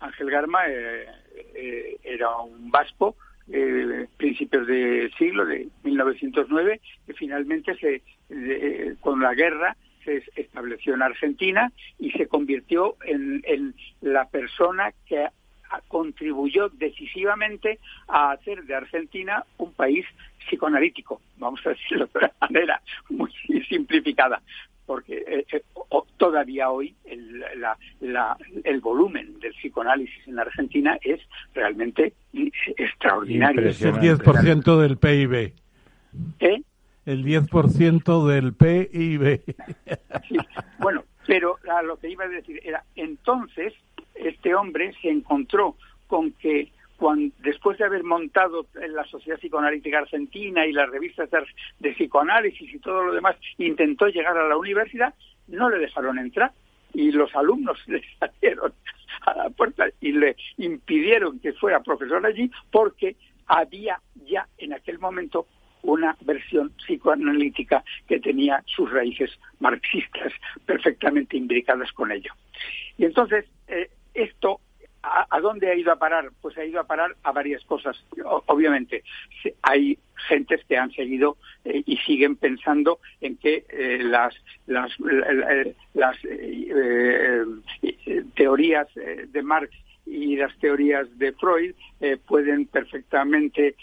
Ángel 0.00 0.30
Garma 0.30 0.66
eh, 0.68 1.06
eh, 1.54 1.98
era 2.02 2.34
un 2.38 2.70
vasco 2.70 3.16
eh, 3.48 4.06
principios 4.16 4.66
del 4.66 5.12
siglo, 5.14 5.44
de 5.46 5.68
1909, 5.82 6.80
que 7.06 7.14
finalmente 7.14 7.74
se, 7.76 8.02
con 9.00 9.20
la 9.20 9.34
guerra 9.34 9.76
se 10.04 10.22
estableció 10.36 10.94
en 10.94 11.02
Argentina 11.02 11.72
y 11.98 12.10
se 12.12 12.26
convirtió 12.26 12.96
en, 13.04 13.42
en 13.46 13.74
la 14.00 14.28
persona 14.28 14.92
que 15.06 15.26
contribuyó 15.88 16.68
decisivamente 16.70 17.78
a 18.08 18.32
hacer 18.32 18.64
de 18.64 18.74
Argentina 18.74 19.44
un 19.58 19.72
país 19.72 20.06
psicoanalítico, 20.48 21.20
vamos 21.38 21.60
a 21.66 21.70
decirlo 21.70 22.06
de 22.06 22.18
una 22.18 22.32
manera 22.40 22.82
muy 23.08 23.30
simplificada 23.68 24.42
porque 24.90 25.22
eh, 25.24 25.46
eh, 25.52 25.62
todavía 26.16 26.68
hoy 26.68 26.96
el, 27.04 27.44
el 28.64 28.80
volumen 28.80 29.38
del 29.38 29.52
psicoanálisis 29.52 30.26
en 30.26 30.36
Argentina 30.40 30.98
es 31.00 31.20
realmente 31.54 32.12
extraordinario. 32.76 33.68
Es 33.68 33.82
el 33.82 33.94
10% 33.94 34.80
del 34.80 34.96
PIB. 34.96 35.52
¿Eh? 36.40 36.62
El 37.06 37.24
10% 37.24 38.26
del 38.26 38.52
PIB. 38.54 39.42
Bueno, 40.80 41.04
pero 41.24 41.60
lo 41.84 41.96
que 41.96 42.10
iba 42.10 42.24
a 42.24 42.28
decir 42.28 42.60
era, 42.64 42.82
entonces 42.96 43.72
este 44.16 44.56
hombre 44.56 44.92
se 45.00 45.08
encontró 45.08 45.76
con 46.08 46.32
que 46.32 46.72
después 47.38 47.78
de 47.78 47.84
haber 47.84 48.04
montado 48.04 48.66
la 48.74 49.04
Sociedad 49.04 49.38
Psicoanalítica 49.38 49.98
Argentina 49.98 50.66
y 50.66 50.72
las 50.72 50.88
revistas 50.90 51.28
de, 51.78 51.92
psicoanálisis 51.92 52.74
y 52.74 52.78
todo 52.78 53.04
lo 53.04 53.14
demás, 53.14 53.36
intentó 53.58 54.08
llegar 54.08 54.36
a 54.36 54.48
la 54.48 54.56
universidad, 54.56 55.14
no 55.48 55.70
le 55.70 55.78
dejaron 55.78 56.18
entrar 56.18 56.52
y 56.92 57.10
los 57.12 57.34
alumnos 57.34 57.78
le 57.86 58.02
salieron 58.18 58.72
a 59.22 59.34
la 59.34 59.50
puerta 59.50 59.86
y 60.00 60.12
le 60.12 60.36
impidieron 60.58 61.40
que 61.40 61.52
fuera 61.54 61.80
profesor 61.80 62.24
allí 62.24 62.50
porque 62.70 63.16
había 63.46 64.00
ya 64.26 64.46
en 64.58 64.72
aquel 64.72 64.98
momento 64.98 65.46
una 65.82 66.16
versión 66.20 66.70
psicoanalítica 66.86 67.82
que 68.06 68.20
tenía 68.20 68.62
sus 68.66 68.90
raíces 68.90 69.30
marxistas 69.58 70.32
perfectamente 70.66 71.38
imbricadas 71.38 71.90
con 71.92 72.12
ello. 72.12 72.32
Y 72.98 73.06
entonces, 73.06 73.46
eh, 73.66 73.90
esto 74.12 74.60
¿A, 75.02 75.40
dónde 75.40 75.70
ha 75.70 75.74
ido 75.74 75.92
a 75.92 75.96
parar? 75.96 76.30
Pues 76.42 76.56
ha 76.58 76.64
ido 76.64 76.78
a 76.78 76.84
parar 76.84 77.16
a 77.22 77.32
varias 77.32 77.64
cosas. 77.64 77.96
obviamente, 78.46 79.02
hay 79.62 79.98
gentes 80.28 80.64
que 80.68 80.76
han 80.76 80.90
seguido 80.92 81.36
eh, 81.64 81.82
y 81.86 81.96
siguen 81.98 82.36
pensando 82.36 83.00
en 83.20 83.36
que 83.36 83.64
eh, 83.68 83.98
las, 84.02 84.34
las, 84.66 84.92
las 85.94 86.16
eh, 86.24 87.44
teorías 88.34 88.88
de 88.94 89.42
Marx 89.42 89.74
y 90.06 90.36
las 90.36 90.56
teorías 90.58 91.06
de 91.18 91.32
Freud 91.32 91.74
pueden 92.26 92.66
perfectamente 92.66 93.76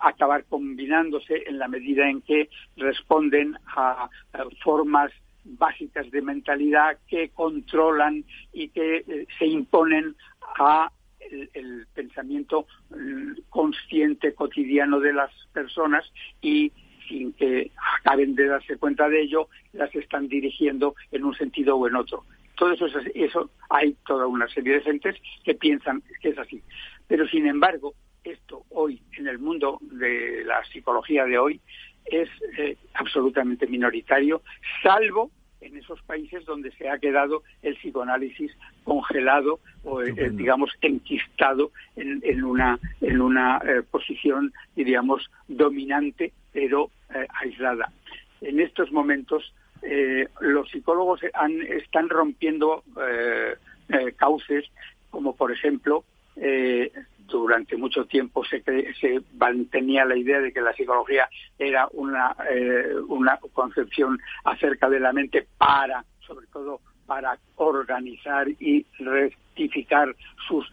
acabar 0.00 0.44
combinándose 0.44 1.44
en 1.46 1.58
la 1.58 1.68
medida 1.68 2.08
en 2.08 2.20
que 2.22 2.48
responden 2.76 3.56
a 3.76 4.08
formas 4.64 5.12
básicas 5.44 6.10
de 6.10 6.20
mentalidad 6.20 6.98
que 7.06 7.28
controlan 7.28 8.24
y 8.52 8.68
que 8.68 9.26
se 9.38 9.46
imponen 9.46 10.16
a 10.58 10.90
el, 11.54 11.86
pensamiento 11.94 12.66
mm, 12.90 13.32
consciente 13.50 14.34
cotidiano 14.34 15.00
de 15.00 15.12
las 15.12 15.30
personas 15.52 16.04
y 16.40 16.72
sin 17.08 17.32
que 17.32 17.70
acaben 18.00 18.34
de 18.34 18.46
darse 18.46 18.76
cuenta 18.76 19.08
de 19.08 19.22
ello, 19.22 19.48
las 19.72 19.94
están 19.94 20.28
dirigiendo 20.28 20.94
en 21.10 21.24
un 21.24 21.34
sentido 21.34 21.76
o 21.76 21.88
en 21.88 21.96
otro. 21.96 22.24
Todo 22.56 22.72
eso, 22.72 22.86
eso 23.14 23.50
hay 23.70 23.96
toda 24.06 24.26
una 24.26 24.48
serie 24.48 24.74
de 24.74 24.80
gentes 24.82 25.16
que 25.44 25.54
piensan 25.54 26.02
que 26.20 26.30
es 26.30 26.38
así. 26.38 26.62
Pero 27.06 27.26
sin 27.28 27.46
embargo, 27.46 27.94
esto 28.24 28.64
hoy 28.70 29.00
en 29.16 29.26
el 29.26 29.38
mundo 29.38 29.78
de 29.80 30.44
la 30.44 30.62
psicología 30.64 31.24
de 31.24 31.38
hoy 31.38 31.60
es 32.04 32.28
eh, 32.58 32.76
absolutamente 32.94 33.66
minoritario, 33.66 34.42
salvo 34.82 35.30
en 35.60 35.76
esos 35.76 36.00
países 36.02 36.44
donde 36.44 36.70
se 36.72 36.88
ha 36.88 36.98
quedado 36.98 37.42
el 37.62 37.76
psicoanálisis 37.76 38.52
congelado 38.84 39.60
o, 39.84 40.02
eh, 40.02 40.30
digamos, 40.32 40.70
enquistado 40.80 41.72
en, 41.96 42.44
una, 42.44 42.78
en 43.00 43.20
una 43.20 43.58
eh, 43.58 43.82
posición, 43.90 44.52
diríamos, 44.74 45.30
dominante 45.48 46.32
pero 46.52 46.90
eh, 47.14 47.26
aislada. 47.40 47.92
En 48.40 48.60
estos 48.60 48.92
momentos 48.92 49.52
los 50.40 50.68
psicólogos 50.70 51.20
están 51.22 52.08
rompiendo 52.08 52.82
cauces 54.16 54.64
como, 55.08 55.36
por 55.36 55.52
ejemplo, 55.52 56.04
durante 57.28 57.76
mucho 57.76 58.06
tiempo 58.06 58.44
se, 58.44 58.62
se 59.00 59.20
mantenía 59.38 60.04
la 60.04 60.16
idea 60.16 60.40
de 60.40 60.52
que 60.52 60.60
la 60.60 60.72
psicología 60.72 61.28
era 61.58 61.88
una, 61.92 62.34
eh, 62.50 62.94
una 63.08 63.38
concepción 63.52 64.18
acerca 64.44 64.88
de 64.88 65.00
la 65.00 65.12
mente 65.12 65.46
para, 65.58 66.04
sobre 66.26 66.46
todo, 66.48 66.80
para 67.06 67.38
organizar 67.56 68.48
y 68.48 68.84
rectificar 68.98 70.14
sus, 70.46 70.70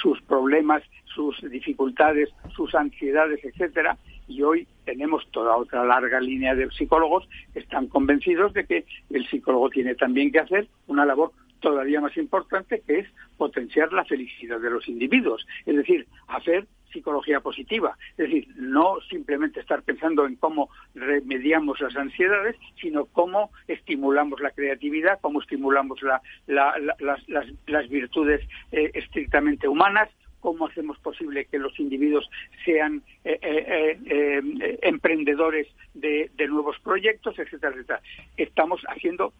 sus 0.00 0.20
problemas, 0.22 0.82
sus 1.06 1.40
dificultades, 1.50 2.30
sus 2.54 2.74
ansiedades, 2.74 3.44
etcétera. 3.44 3.96
Y 4.28 4.42
hoy 4.42 4.66
tenemos 4.84 5.26
toda 5.30 5.56
otra 5.56 5.84
larga 5.84 6.20
línea 6.20 6.54
de 6.54 6.70
psicólogos 6.70 7.28
que 7.52 7.60
están 7.60 7.86
convencidos 7.86 8.52
de 8.54 8.64
que 8.64 8.84
el 9.10 9.26
psicólogo 9.28 9.70
tiene 9.70 9.94
también 9.94 10.32
que 10.32 10.40
hacer 10.40 10.68
una 10.86 11.04
labor 11.04 11.32
todavía 11.60 12.00
más 12.00 12.16
importante, 12.16 12.82
que 12.86 13.00
es 13.00 13.08
potenciar 13.36 13.92
la 13.92 14.04
felicidad 14.04 14.60
de 14.60 14.70
los 14.70 14.88
individuos, 14.88 15.46
es 15.64 15.76
decir, 15.76 16.06
hacer 16.28 16.66
psicología 16.92 17.40
positiva, 17.40 17.96
es 18.12 18.28
decir, 18.28 18.48
no 18.56 18.98
simplemente 19.10 19.60
estar 19.60 19.82
pensando 19.82 20.26
en 20.26 20.36
cómo 20.36 20.70
remediamos 20.94 21.80
las 21.80 21.94
ansiedades, 21.96 22.56
sino 22.80 23.04
cómo 23.06 23.50
estimulamos 23.68 24.40
la 24.40 24.50
creatividad, 24.50 25.18
cómo 25.20 25.40
estimulamos 25.40 26.00
las, 26.46 27.88
virtudes 27.90 28.40
eh, 28.72 28.90
estrictamente 28.94 29.68
humanas, 29.68 30.08
cómo 30.40 30.66
hacemos 30.66 30.98
posible 31.00 31.44
que 31.46 31.58
los 31.58 31.78
individuos 31.78 32.28
sean 32.64 33.02
eh, 33.24 33.38
eh, 33.42 34.78
emprendedores 34.82 35.66
de, 35.92 36.30
de, 36.36 36.46
nuevos 36.46 36.78
proyectos, 36.80 37.38
etcétera, 37.38 37.74
etcétera. 37.74 38.00
Estamos 38.36 38.80
haciendo 38.88 39.32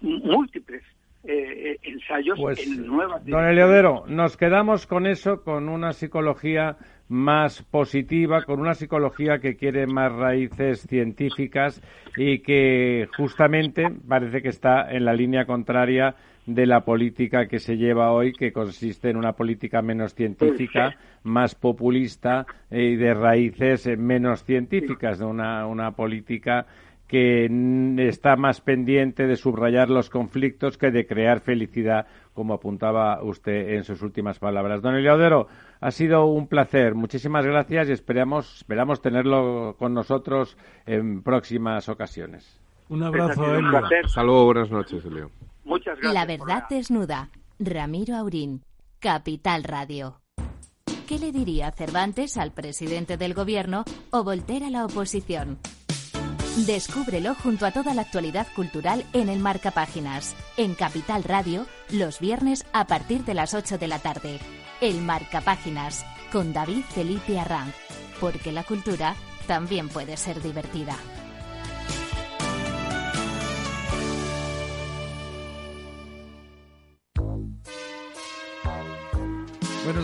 múltiples 0.00 0.82
eh, 1.26 1.78
ensayos 1.82 2.38
pues, 2.38 2.66
en 2.66 2.86
nuevas. 2.86 3.24
Don 3.24 3.44
Eliodero, 3.44 4.04
nos 4.06 4.36
quedamos 4.36 4.86
con 4.86 5.06
eso, 5.06 5.42
con 5.42 5.68
una 5.68 5.92
psicología 5.92 6.76
más 7.08 7.62
positiva, 7.62 8.42
con 8.44 8.60
una 8.60 8.74
psicología 8.74 9.38
que 9.38 9.56
quiere 9.56 9.86
más 9.86 10.12
raíces 10.12 10.86
científicas 10.86 11.82
y 12.16 12.40
que 12.40 13.08
justamente 13.16 13.90
parece 14.08 14.42
que 14.42 14.48
está 14.48 14.90
en 14.90 15.04
la 15.04 15.12
línea 15.12 15.44
contraria 15.44 16.14
de 16.46 16.66
la 16.66 16.80
política 16.84 17.46
que 17.46 17.58
se 17.58 17.76
lleva 17.76 18.12
hoy, 18.12 18.32
que 18.32 18.52
consiste 18.52 19.08
en 19.08 19.16
una 19.16 19.32
política 19.32 19.80
menos 19.80 20.14
científica, 20.14 20.96
más 21.22 21.54
populista 21.54 22.46
y 22.70 22.96
de 22.96 23.14
raíces 23.14 23.86
menos 23.98 24.44
científicas, 24.44 25.18
de 25.18 25.24
una, 25.24 25.66
una 25.66 25.92
política 25.92 26.66
que 27.14 27.46
está 28.08 28.34
más 28.34 28.60
pendiente 28.60 29.28
de 29.28 29.36
subrayar 29.36 29.88
los 29.88 30.10
conflictos 30.10 30.76
que 30.76 30.90
de 30.90 31.06
crear 31.06 31.38
felicidad, 31.38 32.08
como 32.32 32.54
apuntaba 32.54 33.22
usted 33.22 33.74
en 33.74 33.84
sus 33.84 34.02
últimas 34.02 34.40
palabras. 34.40 34.82
Don 34.82 34.96
Eliodero, 34.96 35.46
ha 35.80 35.92
sido 35.92 36.26
un 36.26 36.48
placer. 36.48 36.96
Muchísimas 36.96 37.46
gracias 37.46 37.88
y 37.88 37.92
esperamos, 37.92 38.56
esperamos 38.56 39.00
tenerlo 39.00 39.76
con 39.78 39.94
nosotros 39.94 40.58
en 40.86 41.22
próximas 41.22 41.88
ocasiones. 41.88 42.60
Un 42.88 43.04
abrazo, 43.04 43.54
Elio. 43.54 43.80
Saludos, 44.08 44.46
buenas 44.46 44.70
noches, 44.72 45.04
Elio. 45.04 45.30
Muchas 45.64 45.96
gracias. 46.00 46.14
La 46.14 46.26
verdad 46.26 46.64
desnuda. 46.68 47.28
Ramiro 47.60 48.16
Aurín, 48.16 48.62
Capital 48.98 49.62
Radio. 49.62 50.18
¿Qué 51.06 51.20
le 51.20 51.30
diría 51.30 51.70
Cervantes 51.70 52.36
al 52.38 52.50
presidente 52.50 53.16
del 53.16 53.34
gobierno 53.34 53.84
o 54.10 54.24
Voltaire 54.24 54.66
a 54.66 54.70
la 54.70 54.84
oposición? 54.84 55.58
Descúbrelo 56.56 57.34
junto 57.34 57.66
a 57.66 57.72
toda 57.72 57.94
la 57.94 58.02
actualidad 58.02 58.46
cultural 58.54 59.04
en 59.12 59.28
el 59.28 59.40
Marca 59.40 59.72
Páginas, 59.72 60.36
en 60.56 60.76
Capital 60.76 61.24
Radio, 61.24 61.66
los 61.90 62.20
viernes 62.20 62.64
a 62.72 62.86
partir 62.86 63.24
de 63.24 63.34
las 63.34 63.54
8 63.54 63.76
de 63.76 63.88
la 63.88 63.98
tarde. 63.98 64.38
El 64.80 65.00
Marca 65.00 65.40
Páginas, 65.40 66.06
con 66.30 66.52
David 66.52 66.84
Felipe 66.94 67.40
Arranz, 67.40 67.74
porque 68.20 68.52
la 68.52 68.62
cultura 68.62 69.16
también 69.48 69.88
puede 69.88 70.16
ser 70.16 70.40
divertida. 70.42 70.96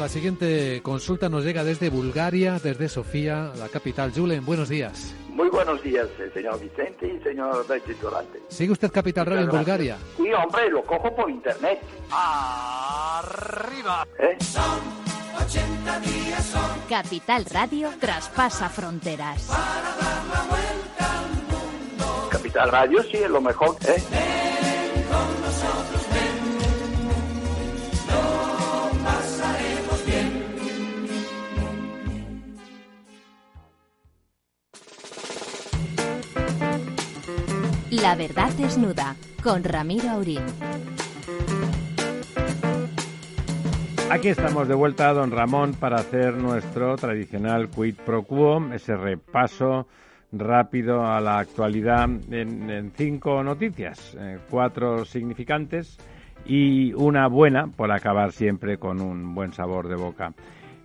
La 0.01 0.09
siguiente 0.09 0.81
consulta 0.83 1.29
nos 1.29 1.45
llega 1.45 1.63
desde 1.63 1.91
Bulgaria, 1.91 2.59
desde 2.59 2.89
Sofía, 2.89 3.53
la 3.59 3.69
capital. 3.69 4.11
Julen, 4.13 4.47
buenos 4.47 4.71
días. 4.71 5.15
Muy 5.29 5.51
buenos 5.51 5.83
días, 5.83 6.09
eh, 6.19 6.31
señor 6.33 6.59
Vicente 6.59 7.07
y 7.07 7.23
señor 7.23 7.67
Durante. 8.01 8.41
¿Sigue 8.49 8.73
usted 8.73 8.91
Capital 8.91 9.27
Radio 9.27 9.43
en 9.43 9.51
Bulgaria? 9.51 9.99
Sí, 10.17 10.33
hombre, 10.33 10.71
lo 10.71 10.83
cojo 10.85 11.15
por 11.15 11.31
internet. 11.31 11.81
¡Arriba! 12.11 14.07
¿Eh? 14.19 14.39
Capital 16.89 17.45
Radio 17.45 17.91
traspasa 18.01 18.71
fronteras. 18.71 19.51
Capital 22.31 22.71
Radio 22.71 23.03
sí 23.03 23.19
es 23.19 23.31
lo 23.31 23.43
mejor, 23.43 23.77
¿eh? 23.87 24.50
La 37.91 38.15
verdad 38.15 38.53
desnuda 38.53 39.17
con 39.43 39.65
Ramiro 39.65 40.11
Aurín. 40.11 40.43
Aquí 44.09 44.29
estamos 44.29 44.69
de 44.69 44.75
vuelta, 44.75 45.13
don 45.13 45.33
Ramón, 45.33 45.75
para 45.75 45.97
hacer 45.97 46.35
nuestro 46.35 46.97
tradicional 46.97 47.69
quid 47.69 47.97
pro 47.97 48.23
quo, 48.23 48.73
ese 48.73 48.97
repaso 48.97 49.89
rápido 50.31 51.05
a 51.05 51.21
la 51.21 51.41
actualidad 51.41 52.09
en, 52.31 52.93
cinco 52.97 53.43
noticias, 53.43 54.17
eh, 54.19 54.39
cuatro 54.49 55.05
significantes 55.05 55.99
y 56.47 56.93
una 56.93 57.27
buena 57.27 57.67
por 57.67 57.91
acabar 57.91 58.31
siempre 58.31 58.79
con 58.79 59.01
un 59.01 59.35
buen 59.35 59.53
sabor 59.53 59.89
de 59.89 59.97
boca. 59.97 60.33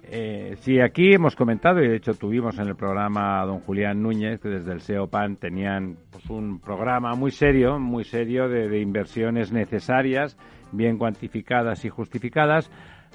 Eh, 0.08 0.56
sí, 0.60 0.80
aquí 0.80 1.14
hemos 1.14 1.36
comentado, 1.36 1.82
y 1.82 1.88
de 1.88 1.96
hecho 1.96 2.14
tuvimos 2.14 2.60
en 2.60 2.68
el 2.68 2.76
programa 2.76 3.42
a 3.42 3.46
don 3.46 3.60
Julián 3.62 4.04
Núñez, 4.04 4.40
que 4.40 4.50
desde 4.50 4.72
el 4.72 4.82
SEOPAN 4.82 5.38
tenían 5.38 5.98
pues, 6.12 6.30
un 6.30 6.60
programa 6.60 7.16
muy 7.16 7.32
serio, 7.32 7.80
muy 7.80 8.04
serio 8.04 8.48
de, 8.48 8.80
inversiones 8.80 9.52
necesarias, 9.52 10.38
bien 10.72 11.00
cuantificadas 11.00 11.86
y 11.86 11.90
justificadas. 11.90 12.70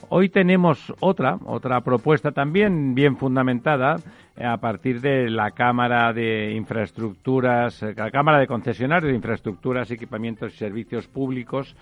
Hoy 0.09 0.31
tenemos 0.31 0.93
otra, 0.99 1.39
otra 1.45 1.83
propuesta 1.83 2.33
también 2.33 2.95
bien 2.95 3.17
fundamentada 3.17 3.97
eh, 4.37 4.45
a 4.45 4.57
partir 4.57 5.01
de 5.01 5.31
la 5.31 5.53
Cámara 5.53 6.13
de 6.13 6.55
Infraestructuras, 6.55 7.83
eh, 7.85 7.95
la 7.97 8.11
Cámara 8.11 8.41
de 8.41 8.49
Concesionarios 8.49 9.11
de 9.11 9.17
Infraestructuras, 9.17 9.91
Equipamientos 9.93 10.55
y 10.55 10.57
Servicios 10.57 11.07
Públicos 11.07 11.77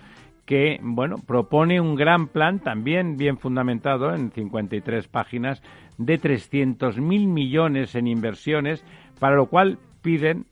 que, 0.49 0.79
bueno, 0.81 1.17
propone 1.19 1.79
un 1.79 1.93
gran 1.93 2.25
plan 2.27 2.57
también 2.57 3.17
bien 3.17 3.37
fundamentado 3.37 4.15
en 4.15 4.31
53 4.31 5.07
páginas 5.07 5.61
de 5.99 6.19
300.000 6.19 7.27
millones 7.27 7.93
en 7.93 8.07
inversiones, 8.07 8.83
para 9.19 9.35
lo 9.35 9.45
cual 9.45 9.77
piden 10.01 10.47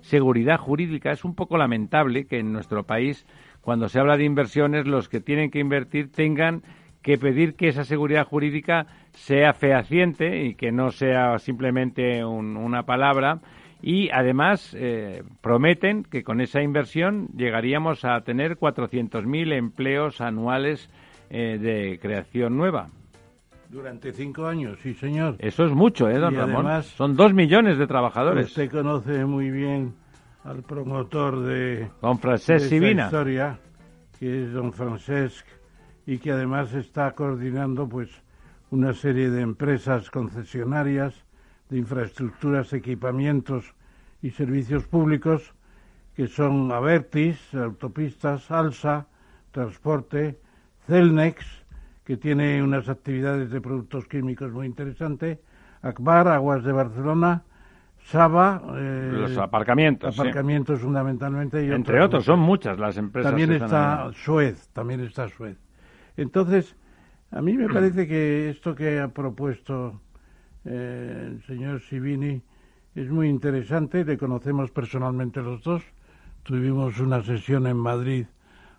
seguridad 0.00 0.58
jurídica. 0.58 1.12
Es 1.12 1.24
un 1.24 1.36
poco 1.36 1.58
lamentable 1.58 2.26
que 2.26 2.40
en 2.40 2.52
nuestro 2.52 2.82
país, 2.82 3.24
cuando 3.60 3.88
se 3.88 4.00
habla 4.00 4.16
de 4.16 4.24
inversiones, 4.24 4.88
los 4.88 5.08
que 5.08 5.20
tienen 5.20 5.52
que 5.52 5.60
invertir 5.60 6.10
tengan 6.10 6.64
que 7.00 7.16
pedir 7.16 7.54
que 7.54 7.68
esa 7.68 7.84
seguridad 7.84 8.26
jurídica 8.26 8.88
sea 9.12 9.52
fehaciente 9.52 10.42
y 10.42 10.56
que 10.56 10.72
no 10.72 10.90
sea 10.90 11.38
simplemente 11.38 12.24
una 12.24 12.82
palabra 12.82 13.38
y 13.82 14.10
además 14.10 14.74
eh, 14.78 15.22
prometen 15.40 16.02
que 16.04 16.24
con 16.24 16.40
esa 16.40 16.62
inversión 16.62 17.28
llegaríamos 17.36 18.04
a 18.04 18.20
tener 18.22 18.56
400.000 18.56 19.52
empleos 19.52 20.20
anuales 20.20 20.90
eh, 21.30 21.58
de 21.58 21.98
creación 22.00 22.56
nueva. 22.56 22.88
Durante 23.68 24.12
cinco 24.12 24.46
años, 24.46 24.78
sí, 24.80 24.94
señor. 24.94 25.36
Eso 25.40 25.64
es 25.64 25.72
mucho, 25.72 26.08
¿eh, 26.08 26.18
don 26.18 26.34
Ramón? 26.34 26.82
Son 26.84 27.16
dos 27.16 27.34
millones 27.34 27.78
de 27.78 27.86
trabajadores. 27.86 28.46
Usted 28.46 28.70
conoce 28.70 29.24
muy 29.24 29.50
bien 29.50 29.94
al 30.44 30.62
promotor 30.62 31.40
de, 31.40 31.88
don 32.00 32.18
Francesc 32.18 32.72
historia, 32.72 33.58
que 34.20 34.44
es 34.44 34.52
don 34.52 34.72
Francesc, 34.72 35.44
y 36.06 36.18
que 36.18 36.30
además 36.30 36.72
está 36.74 37.10
coordinando 37.12 37.88
pues 37.88 38.08
una 38.70 38.92
serie 38.92 39.30
de 39.30 39.42
empresas 39.42 40.10
concesionarias 40.10 41.25
de 41.68 41.78
infraestructuras, 41.78 42.72
equipamientos 42.72 43.74
y 44.22 44.30
servicios 44.30 44.84
públicos 44.84 45.54
que 46.14 46.28
son 46.28 46.72
Avertis, 46.72 47.54
autopistas, 47.54 48.50
Alsa, 48.50 49.06
transporte, 49.50 50.38
Celnex, 50.86 51.44
que 52.04 52.16
tiene 52.16 52.62
unas 52.62 52.88
actividades 52.88 53.50
de 53.50 53.60
productos 53.60 54.06
químicos 54.06 54.50
muy 54.50 54.66
interesantes, 54.66 55.38
Akbar, 55.82 56.28
Aguas 56.28 56.64
de 56.64 56.72
Barcelona, 56.72 57.42
Saba, 58.04 58.62
eh, 58.76 59.10
los 59.12 59.36
aparcamientos, 59.36 60.18
aparcamientos 60.18 60.80
fundamentalmente 60.80 61.66
y 61.66 61.72
entre 61.72 62.00
otros 62.00 62.24
son 62.24 62.38
muchas 62.38 62.78
las 62.78 62.96
empresas. 62.96 63.32
También 63.32 63.52
está 63.52 64.10
Suez, 64.14 64.68
también 64.72 65.00
está 65.00 65.28
Suez. 65.28 65.58
Entonces, 66.16 66.76
a 67.32 67.42
mí 67.42 67.54
me 67.54 67.68
parece 67.72 68.06
que 68.06 68.48
esto 68.50 68.74
que 68.74 69.00
ha 69.00 69.08
propuesto 69.08 70.00
eh, 70.66 71.28
el 71.32 71.42
señor 71.44 71.80
Sivini 71.80 72.42
es 72.94 73.08
muy 73.08 73.28
interesante. 73.28 74.04
Le 74.04 74.18
conocemos 74.18 74.70
personalmente 74.70 75.40
los 75.40 75.62
dos. 75.62 75.82
Tuvimos 76.42 76.98
una 77.00 77.22
sesión 77.22 77.66
en 77.66 77.76
Madrid 77.76 78.26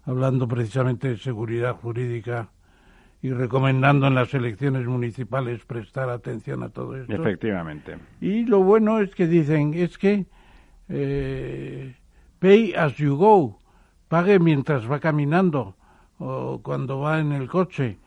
hablando 0.06 0.48
precisamente 0.48 1.10
de 1.10 1.18
seguridad 1.18 1.76
jurídica 1.76 2.50
y 3.22 3.32
recomendando 3.32 4.08
en 4.08 4.16
las 4.16 4.34
elecciones 4.34 4.86
municipales 4.86 5.66
prestar 5.66 6.10
atención 6.10 6.64
a 6.64 6.70
todo 6.70 6.96
esto. 6.96 7.14
Efectivamente. 7.14 7.98
Y 8.22 8.46
lo 8.46 8.64
bueno 8.64 9.00
es 9.00 9.14
que 9.16 9.28
dicen, 9.28 9.74
es 9.74 9.98
que 9.98 10.26
eh, 10.90 11.96
pay 12.40 12.74
as 12.74 12.96
you 12.96 13.16
go, 13.16 13.60
pague 14.08 14.40
mientras 14.40 14.90
va 14.90 15.00
caminando 15.00 15.76
o 16.20 16.62
cuando 16.62 17.00
va 17.00 17.20
en 17.20 17.32
el 17.32 17.48
coche. 17.48 17.98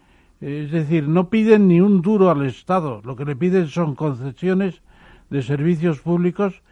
Es 0.40 0.70
decir, 0.70 1.06
no 1.06 1.28
piden 1.28 1.68
ni 1.68 1.80
un 1.80 2.00
duro 2.00 2.30
al 2.30 2.46
Estado, 2.46 3.02
lo 3.04 3.14
que 3.14 3.26
le 3.26 3.36
piden 3.36 3.68
son 3.68 3.94
concesiones 3.94 4.82
de 5.28 5.42
servicios 5.42 6.00
públicos 6.00 6.62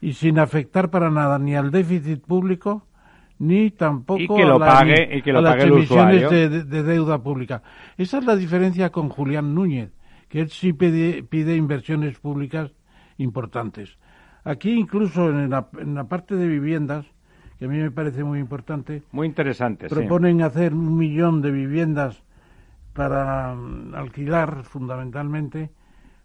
y 0.00 0.12
sin 0.12 0.38
afectar 0.38 0.90
para 0.90 1.10
nada 1.10 1.38
ni 1.38 1.56
al 1.56 1.70
déficit 1.70 2.22
público 2.22 2.86
ni 3.38 3.70
tampoco 3.70 4.36
a, 4.36 4.84
las 4.84 5.64
emisiones 5.64 6.30
de, 6.30 6.82
deuda 6.82 7.22
pública. 7.22 7.62
Esa 7.96 8.18
es 8.18 8.24
la 8.24 8.36
diferencia 8.36 8.90
con 8.90 9.08
Julián 9.08 9.54
Núñez, 9.54 9.90
que 10.28 10.40
él 10.40 10.50
sí 10.50 10.72
pide, 10.72 11.56
inversiones 11.56 12.18
públicas 12.18 12.72
importantes. 13.18 13.98
Aquí 14.44 14.72
incluso 14.72 15.30
en 15.30 15.50
la, 15.50 15.68
en 15.78 15.94
la, 15.94 16.04
parte 16.04 16.36
de 16.36 16.46
viviendas, 16.46 17.06
que 17.58 17.64
a 17.64 17.68
mí 17.68 17.78
me 17.78 17.90
parece 17.90 18.22
muy 18.22 18.38
importante, 18.38 19.02
muy 19.12 19.26
interesante, 19.26 19.88
proponen 19.88 20.42
hacer 20.42 20.74
un 20.74 20.96
millón 20.96 21.40
de 21.40 21.50
viviendas 21.50 22.22
para 22.94 23.54
mm, 23.54 23.94
alquilar 23.94 24.64
fundamentalmente. 24.64 25.70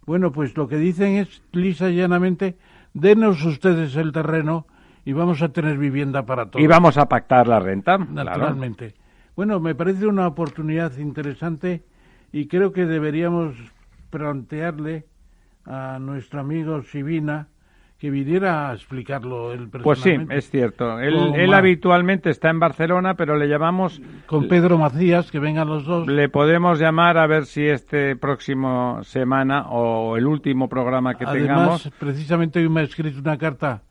Bueno, 0.05 0.31
pues 0.31 0.55
lo 0.55 0.67
que 0.67 0.77
dicen 0.77 1.17
es 1.17 1.41
lisa 1.51 1.89
y 1.89 1.97
llanamente, 1.97 2.57
denos 2.93 3.43
ustedes 3.43 3.95
el 3.95 4.11
terreno 4.11 4.65
y 5.03 5.13
vamos 5.13 5.41
a 5.41 5.49
tener 5.49 5.77
vivienda 5.77 6.25
para 6.25 6.45
todos. 6.45 6.63
Y 6.63 6.67
vamos 6.67 6.97
a 6.97 7.09
pactar 7.09 7.47
la 7.47 7.59
renta. 7.59 7.97
Naturalmente. 7.97 8.93
Bueno, 9.35 9.59
me 9.59 9.75
parece 9.75 10.07
una 10.07 10.27
oportunidad 10.27 10.97
interesante 10.97 11.83
y 12.31 12.47
creo 12.47 12.71
que 12.71 12.85
deberíamos 12.85 13.55
plantearle 14.09 15.05
a 15.65 15.97
nuestro 15.99 16.39
amigo 16.39 16.81
Sivina 16.83 17.47
que 17.99 18.09
viniera 18.09 18.69
a 18.69 18.73
explicarlo 18.73 19.51
él 19.51 19.69
Pues 19.83 19.99
sí, 19.99 20.15
es 20.29 20.49
cierto. 20.49 20.99
Él, 20.99 21.53
habitualmente 21.53 22.29
está 22.29 22.49
en 22.49 22.59
Barcelona, 22.59 23.15
pero 23.15 23.35
le 23.35 23.49
llamamos... 23.49 24.01
Con 24.25 24.47
Pedro 24.47 24.77
Macías, 24.77 25.29
que 25.29 25.39
vengan 25.39 25.67
los 25.67 25.83
dos. 25.83 26.07
Le 26.07 26.29
podemos 26.29 26.79
llamar 26.79 27.17
a 27.17 27.27
ver 27.27 27.45
si 27.45 27.65
este 27.67 28.15
próximo 28.15 29.03
semana 29.03 29.67
o 29.69 30.15
el 30.15 30.27
último 30.27 30.69
programa 30.69 31.15
que 31.15 31.25
Además, 31.25 31.83
tengamos... 31.83 31.91
precisamente 31.99 32.59
hoy 32.59 32.69
me 32.69 32.81
ha 32.81 32.83
escrito 32.83 33.19
una 33.19 33.37
carta 33.37 33.83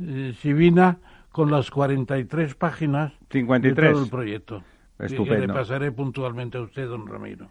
eh, 0.00 0.34
con 1.30 1.50
las 1.50 1.70
43 1.70 2.54
páginas 2.54 3.12
53. 3.28 3.74
de 3.76 3.92
todo 3.92 4.04
el 4.04 4.10
proyecto. 4.10 4.62
Estupendo. 4.98 5.34
Que 5.34 5.46
le 5.46 5.52
pasaré 5.52 5.92
puntualmente 5.92 6.56
a 6.56 6.62
usted, 6.62 6.88
don 6.88 7.06
Ramiro. 7.06 7.48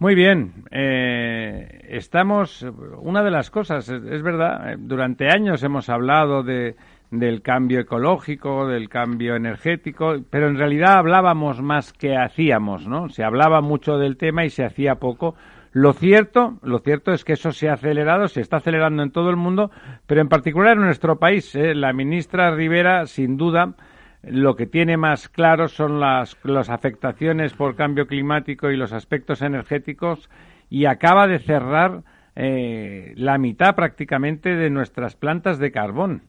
Muy 0.00 0.14
bien, 0.14 0.52
eh, 0.70 1.80
estamos. 1.88 2.64
Una 3.00 3.24
de 3.24 3.32
las 3.32 3.50
cosas, 3.50 3.88
es, 3.88 4.22
verdad, 4.22 4.70
eh, 4.70 4.76
durante 4.78 5.28
años 5.28 5.64
hemos 5.64 5.88
hablado 5.88 6.44
de, 6.44 6.76
del 7.10 7.42
cambio 7.42 7.80
ecológico, 7.80 8.68
del 8.68 8.88
cambio 8.88 9.34
energético, 9.34 10.14
pero 10.30 10.46
en 10.46 10.56
realidad 10.56 10.98
hablábamos 10.98 11.60
más 11.62 11.92
que 11.92 12.16
hacíamos, 12.16 12.86
¿no? 12.86 13.08
Se 13.08 13.24
hablaba 13.24 13.60
mucho 13.60 13.98
del 13.98 14.16
tema 14.16 14.44
y 14.44 14.50
se 14.50 14.64
hacía 14.64 15.00
poco. 15.00 15.34
Lo 15.72 15.92
cierto, 15.92 16.58
lo 16.62 16.78
cierto 16.78 17.12
es 17.12 17.24
que 17.24 17.32
eso 17.32 17.50
se 17.50 17.68
ha 17.68 17.72
acelerado, 17.72 18.28
se 18.28 18.40
está 18.40 18.58
acelerando 18.58 19.02
en 19.02 19.10
todo 19.10 19.30
el 19.30 19.36
mundo, 19.36 19.72
pero 20.06 20.20
en 20.20 20.28
particular 20.28 20.76
en 20.76 20.84
nuestro 20.84 21.18
país. 21.18 21.56
¿eh? 21.56 21.74
La 21.74 21.92
ministra 21.92 22.54
Rivera, 22.54 23.06
sin 23.06 23.36
duda, 23.36 23.74
lo 24.22 24.56
que 24.56 24.66
tiene 24.66 24.96
más 24.96 25.28
claro 25.28 25.68
son 25.68 26.00
las, 26.00 26.36
afectaciones 26.68 27.54
por 27.54 27.76
cambio 27.76 28.06
climático 28.06 28.70
y 28.70 28.76
los 28.76 28.92
aspectos 28.92 29.42
energéticos 29.42 30.28
y 30.68 30.86
acaba 30.86 31.26
de 31.26 31.38
cerrar 31.38 32.02
eh, 32.34 33.12
la 33.16 33.38
mitad 33.38 33.74
prácticamente 33.74 34.54
de 34.56 34.70
nuestras 34.70 35.16
plantas 35.16 35.58
de 35.58 35.70
carbón. 35.70 36.22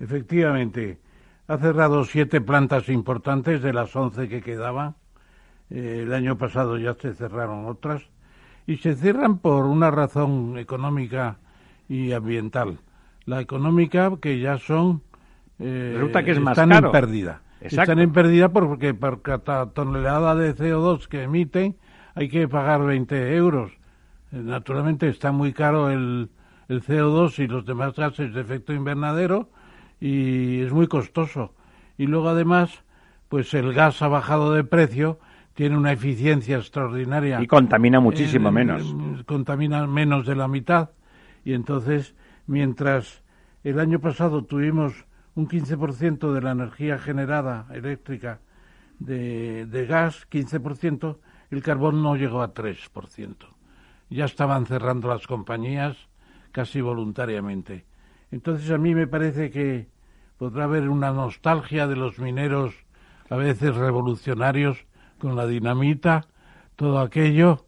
Efectivamente, 0.00 0.98
ha 1.46 1.58
cerrado 1.58 2.04
siete 2.04 2.40
plantas 2.40 2.88
importantes 2.88 3.62
de 3.62 3.72
las 3.72 3.94
once 3.94 4.28
que 4.28 4.42
quedaban. 4.42 4.96
Eh, 5.70 6.00
el 6.02 6.12
año 6.12 6.38
pasado 6.38 6.78
ya 6.78 6.94
se 6.94 7.14
cerraron 7.14 7.66
otras 7.66 8.02
y 8.66 8.78
se 8.78 8.94
cierran 8.94 9.38
por 9.38 9.66
una 9.66 9.90
razón 9.90 10.58
económica 10.58 11.38
y 11.88 12.12
ambiental. 12.12 12.78
La 13.24 13.40
económica 13.40 14.10
que 14.20 14.40
ya 14.40 14.58
son 14.58 15.02
eh, 15.62 15.92
Resulta 15.94 16.24
que 16.24 16.32
es 16.32 16.40
más 16.40 16.58
están 16.58 16.72
en 16.72 16.90
pérdida. 16.90 17.42
Están 17.60 17.98
en 18.00 18.12
pérdida 18.12 18.48
porque 18.48 18.92
por 18.92 19.22
cada 19.22 19.66
tonelada 19.66 20.34
de 20.34 20.54
CO2 20.54 21.06
que 21.06 21.22
emiten 21.22 21.76
hay 22.14 22.28
que 22.28 22.48
pagar 22.48 22.82
20 22.82 23.36
euros. 23.36 23.72
Eh, 24.32 24.40
naturalmente 24.42 25.08
está 25.08 25.30
muy 25.32 25.52
caro 25.52 25.90
el, 25.90 26.30
el 26.68 26.82
CO2 26.82 27.38
y 27.38 27.46
los 27.46 27.64
demás 27.64 27.94
gases 27.94 28.34
de 28.34 28.40
efecto 28.40 28.72
invernadero 28.72 29.48
y 30.00 30.62
es 30.62 30.72
muy 30.72 30.88
costoso. 30.88 31.54
Y 31.96 32.06
luego 32.06 32.30
además, 32.30 32.82
pues 33.28 33.54
el 33.54 33.72
gas 33.72 34.02
ha 34.02 34.08
bajado 34.08 34.52
de 34.52 34.64
precio, 34.64 35.20
tiene 35.54 35.76
una 35.76 35.92
eficiencia 35.92 36.56
extraordinaria. 36.56 37.40
Y 37.40 37.46
contamina 37.46 38.00
muchísimo 38.00 38.50
menos. 38.50 38.82
Contamina 39.26 39.86
menos 39.86 40.26
de 40.26 40.34
la 40.34 40.48
mitad. 40.48 40.90
Y 41.44 41.52
entonces, 41.52 42.16
mientras 42.46 43.22
el 43.62 43.78
año 43.78 44.00
pasado 44.00 44.44
tuvimos 44.44 45.06
un 45.34 45.48
15% 45.48 46.32
de 46.32 46.40
la 46.40 46.52
energía 46.52 46.98
generada 46.98 47.66
eléctrica 47.72 48.40
de, 48.98 49.66
de 49.66 49.86
gas, 49.86 50.28
15%, 50.30 51.18
el 51.50 51.62
carbón 51.62 52.02
no 52.02 52.16
llegó 52.16 52.42
a 52.42 52.54
3%. 52.54 53.36
Ya 54.10 54.24
estaban 54.24 54.66
cerrando 54.66 55.08
las 55.08 55.26
compañías 55.26 55.96
casi 56.52 56.80
voluntariamente. 56.80 57.86
Entonces 58.30 58.70
a 58.70 58.78
mí 58.78 58.94
me 58.94 59.06
parece 59.06 59.50
que 59.50 59.88
podrá 60.38 60.64
haber 60.64 60.88
una 60.88 61.12
nostalgia 61.12 61.86
de 61.86 61.96
los 61.96 62.18
mineros 62.18 62.74
a 63.30 63.36
veces 63.36 63.74
revolucionarios 63.74 64.86
con 65.18 65.36
la 65.36 65.46
dinamita, 65.46 66.26
todo 66.76 67.00
aquello, 67.00 67.64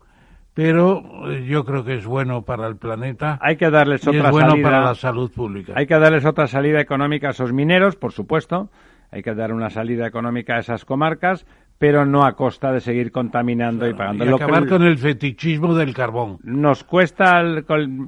pero 0.54 1.30
eh, 1.30 1.44
yo 1.46 1.64
creo 1.64 1.84
que 1.84 1.96
es 1.96 2.06
bueno 2.06 2.42
para 2.42 2.66
el 2.68 2.76
planeta. 2.76 3.38
Hay 3.42 3.56
que 3.56 3.70
darles 3.70 4.06
otra 4.06 4.26
es 4.26 4.30
bueno 4.30 4.54
para 4.62 4.82
la 4.82 4.94
salud 4.94 5.30
pública. 5.30 5.74
Hay 5.76 5.86
que 5.86 5.98
darles 5.98 6.24
otra 6.24 6.46
salida 6.46 6.80
económica 6.80 7.28
a 7.28 7.30
esos 7.32 7.52
mineros, 7.52 7.96
por 7.96 8.12
supuesto. 8.12 8.70
Hay 9.10 9.22
que 9.22 9.34
dar 9.34 9.52
una 9.52 9.70
salida 9.70 10.06
económica 10.06 10.56
a 10.56 10.60
esas 10.60 10.84
comarcas, 10.84 11.46
pero 11.78 12.06
no 12.06 12.24
a 12.24 12.34
costa 12.34 12.72
de 12.72 12.80
seguir 12.80 13.10
contaminando 13.10 13.88
y 13.88 13.94
pagando. 13.94 14.24
Y 14.24 14.28
acabar 14.28 14.68
con 14.68 14.82
el 14.82 14.96
fetichismo 14.96 15.74
del 15.74 15.92
carbón. 15.92 16.38
Nos 16.42 16.84
cuesta, 16.84 17.42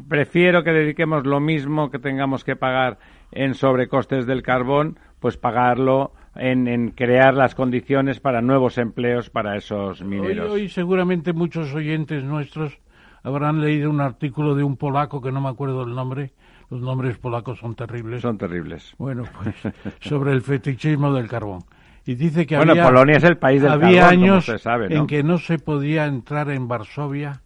prefiero 0.08 0.62
que 0.62 0.70
dediquemos 0.70 1.26
lo 1.26 1.40
mismo 1.40 1.90
que 1.90 1.98
tengamos 1.98 2.44
que 2.44 2.56
pagar 2.56 2.98
en 3.32 3.54
sobrecostes 3.54 4.26
del 4.26 4.42
carbón, 4.42 4.98
pues 5.20 5.36
pagarlo 5.36 6.12
en, 6.38 6.90
crear 6.90 7.34
las 7.34 7.54
condiciones 7.54 8.20
para 8.20 8.42
nuevos 8.42 8.78
empleos 8.78 9.30
para 9.30 9.56
esos 9.56 10.02
mineros. 10.02 10.50
Hoy, 10.50 10.68
seguramente 10.68 11.32
muchos 11.32 11.74
oyentes 11.74 12.24
nuestros 12.24 12.78
habrán 13.22 13.60
leído 13.60 13.90
un 13.90 14.00
artículo 14.00 14.54
de 14.54 14.62
un 14.62 14.76
polaco 14.76 15.20
que 15.20 15.32
no 15.32 15.40
me 15.40 15.48
acuerdo 15.48 15.82
el 15.82 15.94
nombre. 15.94 16.32
Los 16.70 16.80
nombres 16.80 17.16
polacos 17.18 17.58
son 17.60 17.74
terribles. 17.74 18.22
Son 18.22 18.38
terribles. 18.38 18.94
Bueno, 18.98 19.24
pues 19.42 19.54
sobre 20.00 20.32
el 20.32 20.42
fetichismo 20.42 21.12
del 21.12 21.28
carbón. 21.28 21.64
Y 22.04 22.14
dice 22.14 22.46
que 22.46 22.56
bueno, 22.56 22.74
Polonia 22.74 23.16
es 23.16 23.24
el 23.24 23.36
país 23.36 23.62
del 23.62 23.72
había 23.72 24.08
años 24.08 24.46
sabe, 24.58 24.94
en 24.94 25.08
que 25.08 25.24
no 25.24 25.38
se 25.38 25.58
podía 25.58 26.06
entrar 26.06 26.50
en 26.50 26.68
Varsovia 26.68 27.42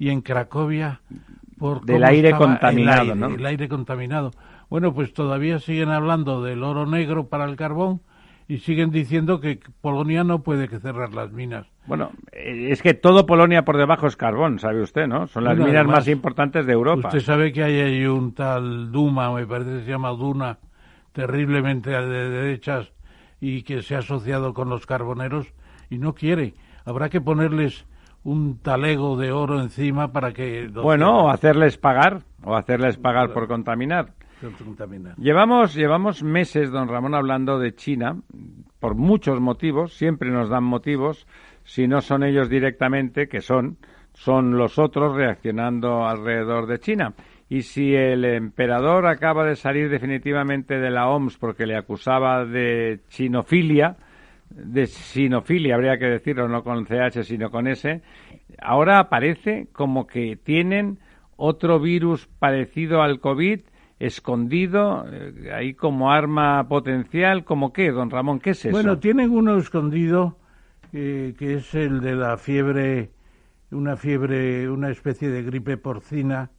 y 0.00 0.10
en 0.10 0.20
Cracovia 0.20 1.00
por 1.58 1.84
del 1.84 2.02
aire 2.02 2.32
contaminado, 2.32 3.14
¿no? 3.14 3.28
El 3.28 3.46
aire 3.46 3.68
contaminado. 3.68 4.32
Bueno, 4.68 4.92
pues 4.94 5.12
todavía 5.12 5.60
siguen 5.60 5.90
hablando 5.90 6.42
del 6.42 6.64
oro 6.64 6.86
negro 6.86 7.28
para 7.28 7.44
el 7.44 7.54
carbón 7.54 8.00
y 8.50 8.58
siguen 8.58 8.90
diciendo 8.90 9.40
que 9.40 9.60
Polonia 9.80 10.24
no 10.24 10.42
puede 10.42 10.66
cerrar 10.80 11.14
las 11.14 11.30
minas. 11.30 11.68
Bueno, 11.86 12.10
eh, 12.32 12.70
es 12.72 12.82
que 12.82 12.94
todo 12.94 13.24
Polonia 13.24 13.64
por 13.64 13.76
debajo 13.76 14.08
es 14.08 14.16
carbón, 14.16 14.58
sabe 14.58 14.82
usted, 14.82 15.06
¿no? 15.06 15.28
Son 15.28 15.44
las 15.44 15.56
minas 15.56 15.86
más 15.86 16.08
importantes 16.08 16.66
de 16.66 16.72
Europa. 16.72 17.06
Usted 17.06 17.20
sabe 17.20 17.52
que 17.52 17.62
hay 17.62 17.78
ahí 17.78 18.06
un 18.06 18.34
tal 18.34 18.90
Duma, 18.90 19.32
me 19.32 19.46
parece 19.46 19.70
que 19.70 19.84
se 19.84 19.90
llama 19.92 20.10
Duna, 20.10 20.58
terriblemente 21.12 21.90
de 21.90 22.28
derechas 22.28 22.90
y 23.40 23.62
que 23.62 23.82
se 23.82 23.94
ha 23.94 24.00
asociado 24.00 24.52
con 24.52 24.68
los 24.68 24.84
carboneros 24.84 25.46
y 25.88 25.98
no 25.98 26.16
quiere. 26.16 26.54
Habrá 26.84 27.08
que 27.08 27.20
ponerles 27.20 27.86
un 28.24 28.58
talego 28.58 29.16
de 29.16 29.30
oro 29.30 29.60
encima 29.60 30.10
para 30.10 30.32
que... 30.32 30.66
Bueno, 30.66 31.26
o 31.26 31.30
hacerles 31.30 31.78
pagar, 31.78 32.22
o 32.42 32.56
hacerles 32.56 32.96
pagar 32.96 33.32
por 33.32 33.46
contaminar. 33.46 34.14
Llevamos, 35.18 35.74
llevamos 35.74 36.22
meses, 36.22 36.70
don 36.70 36.88
Ramón, 36.88 37.14
hablando 37.14 37.58
de 37.58 37.74
China, 37.74 38.16
por 38.78 38.94
muchos 38.94 39.40
motivos, 39.40 39.92
siempre 39.94 40.30
nos 40.30 40.48
dan 40.48 40.64
motivos, 40.64 41.26
si 41.64 41.86
no 41.86 42.00
son 42.00 42.24
ellos 42.24 42.48
directamente, 42.48 43.28
que 43.28 43.40
son, 43.40 43.76
son 44.14 44.56
los 44.56 44.78
otros 44.78 45.14
reaccionando 45.14 46.06
alrededor 46.06 46.66
de 46.66 46.78
China. 46.78 47.14
Y 47.48 47.62
si 47.62 47.94
el 47.94 48.24
emperador 48.24 49.06
acaba 49.06 49.44
de 49.44 49.56
salir 49.56 49.90
definitivamente 49.90 50.78
de 50.78 50.90
la 50.90 51.08
OMS 51.08 51.36
porque 51.36 51.66
le 51.66 51.76
acusaba 51.76 52.44
de 52.44 53.00
chinofilia, 53.08 53.96
de 54.50 54.86
sinofilia 54.86 55.74
habría 55.74 55.98
que 55.98 56.06
decirlo, 56.06 56.48
no 56.48 56.62
con 56.62 56.86
CH 56.86 57.24
sino 57.24 57.50
con 57.50 57.66
S, 57.66 58.02
ahora 58.62 58.98
aparece 59.00 59.68
como 59.72 60.06
que 60.06 60.36
tienen 60.36 60.98
otro 61.36 61.80
virus 61.80 62.28
parecido 62.38 63.02
al 63.02 63.20
COVID 63.20 63.60
escondido, 64.00 65.04
eh, 65.12 65.52
ahí 65.54 65.74
como 65.74 66.10
arma 66.10 66.66
potencial, 66.68 67.44
¿como 67.44 67.72
qué, 67.72 67.92
don 67.92 68.10
Ramón? 68.10 68.40
¿Qué 68.40 68.50
es 68.50 68.64
eso? 68.64 68.72
Bueno, 68.72 68.98
tienen 68.98 69.30
uno 69.30 69.56
escondido 69.58 70.38
eh, 70.92 71.34
que 71.38 71.54
es 71.54 71.74
el 71.74 72.00
de 72.00 72.16
la 72.16 72.38
fiebre, 72.38 73.12
una 73.70 73.96
fiebre, 73.96 74.68
una 74.68 74.90
especie 74.90 75.28
de 75.28 75.42
gripe 75.42 75.76
porcina, 75.76 76.50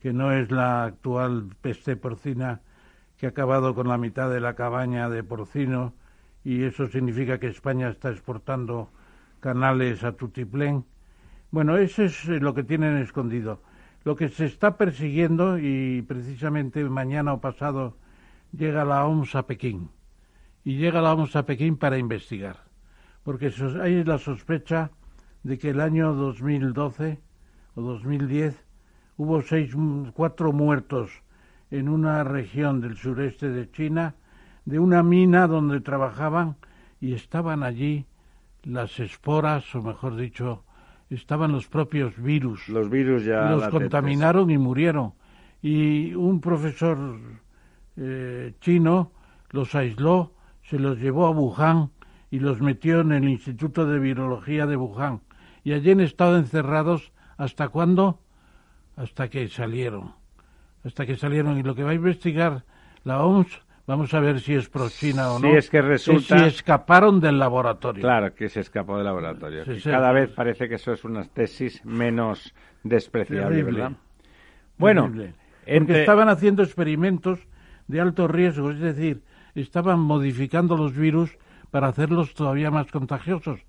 que 0.00 0.12
no 0.12 0.32
es 0.32 0.50
la 0.50 0.84
actual 0.84 1.48
peste 1.60 1.96
porcina 1.96 2.60
que 3.18 3.26
ha 3.26 3.30
acabado 3.30 3.74
con 3.74 3.88
la 3.88 3.98
mitad 3.98 4.30
de 4.30 4.40
la 4.40 4.54
cabaña 4.54 5.08
de 5.08 5.24
porcino 5.24 5.94
y 6.44 6.62
eso 6.64 6.86
significa 6.86 7.38
que 7.38 7.48
España 7.48 7.88
está 7.88 8.10
exportando 8.10 8.90
canales 9.40 10.04
a 10.04 10.12
Tutiplén. 10.12 10.84
Bueno, 11.50 11.76
eso 11.76 12.04
es 12.04 12.26
lo 12.26 12.54
que 12.54 12.62
tienen 12.62 12.98
escondido. 12.98 13.62
Lo 14.06 14.14
que 14.14 14.28
se 14.28 14.44
está 14.44 14.76
persiguiendo, 14.76 15.58
y 15.58 16.00
precisamente 16.02 16.78
mañana 16.84 17.34
o 17.34 17.40
pasado 17.40 17.98
llega 18.54 18.84
la 18.84 19.04
OMS 19.04 19.34
a 19.34 19.48
Pekín, 19.48 19.90
y 20.62 20.76
llega 20.76 21.02
la 21.02 21.12
OMS 21.12 21.34
a 21.34 21.44
Pekín 21.44 21.76
para 21.76 21.98
investigar, 21.98 22.70
porque 23.24 23.52
hay 23.82 24.04
la 24.04 24.18
sospecha 24.18 24.92
de 25.42 25.58
que 25.58 25.70
el 25.70 25.80
año 25.80 26.14
2012 26.14 27.18
o 27.74 27.82
2010 27.82 28.54
hubo 29.16 29.42
seis, 29.42 29.74
cuatro 30.14 30.52
muertos 30.52 31.10
en 31.72 31.88
una 31.88 32.22
región 32.22 32.80
del 32.80 32.96
sureste 32.96 33.48
de 33.48 33.68
China, 33.72 34.14
de 34.66 34.78
una 34.78 35.02
mina 35.02 35.48
donde 35.48 35.80
trabajaban 35.80 36.54
y 37.00 37.14
estaban 37.14 37.64
allí 37.64 38.06
las 38.62 39.00
esporas, 39.00 39.74
o 39.74 39.82
mejor 39.82 40.14
dicho, 40.14 40.62
estaban 41.10 41.52
los 41.52 41.68
propios 41.68 42.20
virus. 42.20 42.68
Los 42.68 42.90
virus 42.90 43.24
ya. 43.24 43.50
Los 43.50 43.68
contaminaron 43.68 44.50
y 44.50 44.58
murieron. 44.58 45.14
Y 45.62 46.14
un 46.14 46.40
profesor 46.40 47.18
eh, 47.96 48.54
chino 48.60 49.12
los 49.50 49.74
aisló, 49.74 50.34
se 50.62 50.78
los 50.78 50.98
llevó 50.98 51.26
a 51.26 51.30
Wuhan 51.30 51.90
y 52.30 52.40
los 52.40 52.60
metió 52.60 53.00
en 53.00 53.12
el 53.12 53.28
Instituto 53.28 53.86
de 53.86 53.98
Virología 53.98 54.66
de 54.66 54.76
Wuhan. 54.76 55.20
Y 55.64 55.72
allí 55.72 55.92
han 55.92 56.00
estado 56.00 56.36
encerrados 56.36 57.12
hasta 57.36 57.68
cuándo? 57.68 58.20
Hasta 58.96 59.28
que 59.28 59.48
salieron. 59.48 60.12
Hasta 60.84 61.06
que 61.06 61.16
salieron. 61.16 61.58
Y 61.58 61.62
lo 61.62 61.74
que 61.74 61.84
va 61.84 61.90
a 61.90 61.94
investigar 61.94 62.64
la 63.04 63.24
OMS 63.24 63.65
Vamos 63.86 64.12
a 64.14 64.20
ver 64.20 64.40
si 64.40 64.54
es 64.54 64.68
pro-China 64.68 65.32
o 65.32 65.38
no. 65.38 65.48
Si 65.48 65.56
es 65.56 65.70
que 65.70 65.80
resulta... 65.80 66.38
Si 66.38 66.44
escaparon 66.46 67.20
del 67.20 67.38
laboratorio. 67.38 68.02
Claro, 68.02 68.34
que 68.34 68.48
se 68.48 68.60
escapó 68.60 68.96
del 68.96 69.04
laboratorio. 69.04 69.62
Cada 69.84 70.12
vez 70.12 70.30
parece 70.30 70.68
que 70.68 70.74
eso 70.74 70.92
es 70.92 71.04
una 71.04 71.24
tesis 71.24 71.84
menos 71.84 72.52
despreciable, 72.82 73.62
¿verdad? 73.62 73.92
Bueno, 74.76 75.04
Porque 75.04 76.00
estaban 76.00 76.28
haciendo 76.28 76.64
experimentos 76.64 77.38
de 77.86 78.00
alto 78.00 78.26
riesgo, 78.26 78.72
es 78.72 78.80
decir, 78.80 79.22
estaban 79.54 80.00
modificando 80.00 80.76
los 80.76 80.96
virus 80.96 81.38
para 81.70 81.86
hacerlos 81.86 82.34
todavía 82.34 82.72
más 82.72 82.90
contagiosos, 82.90 83.60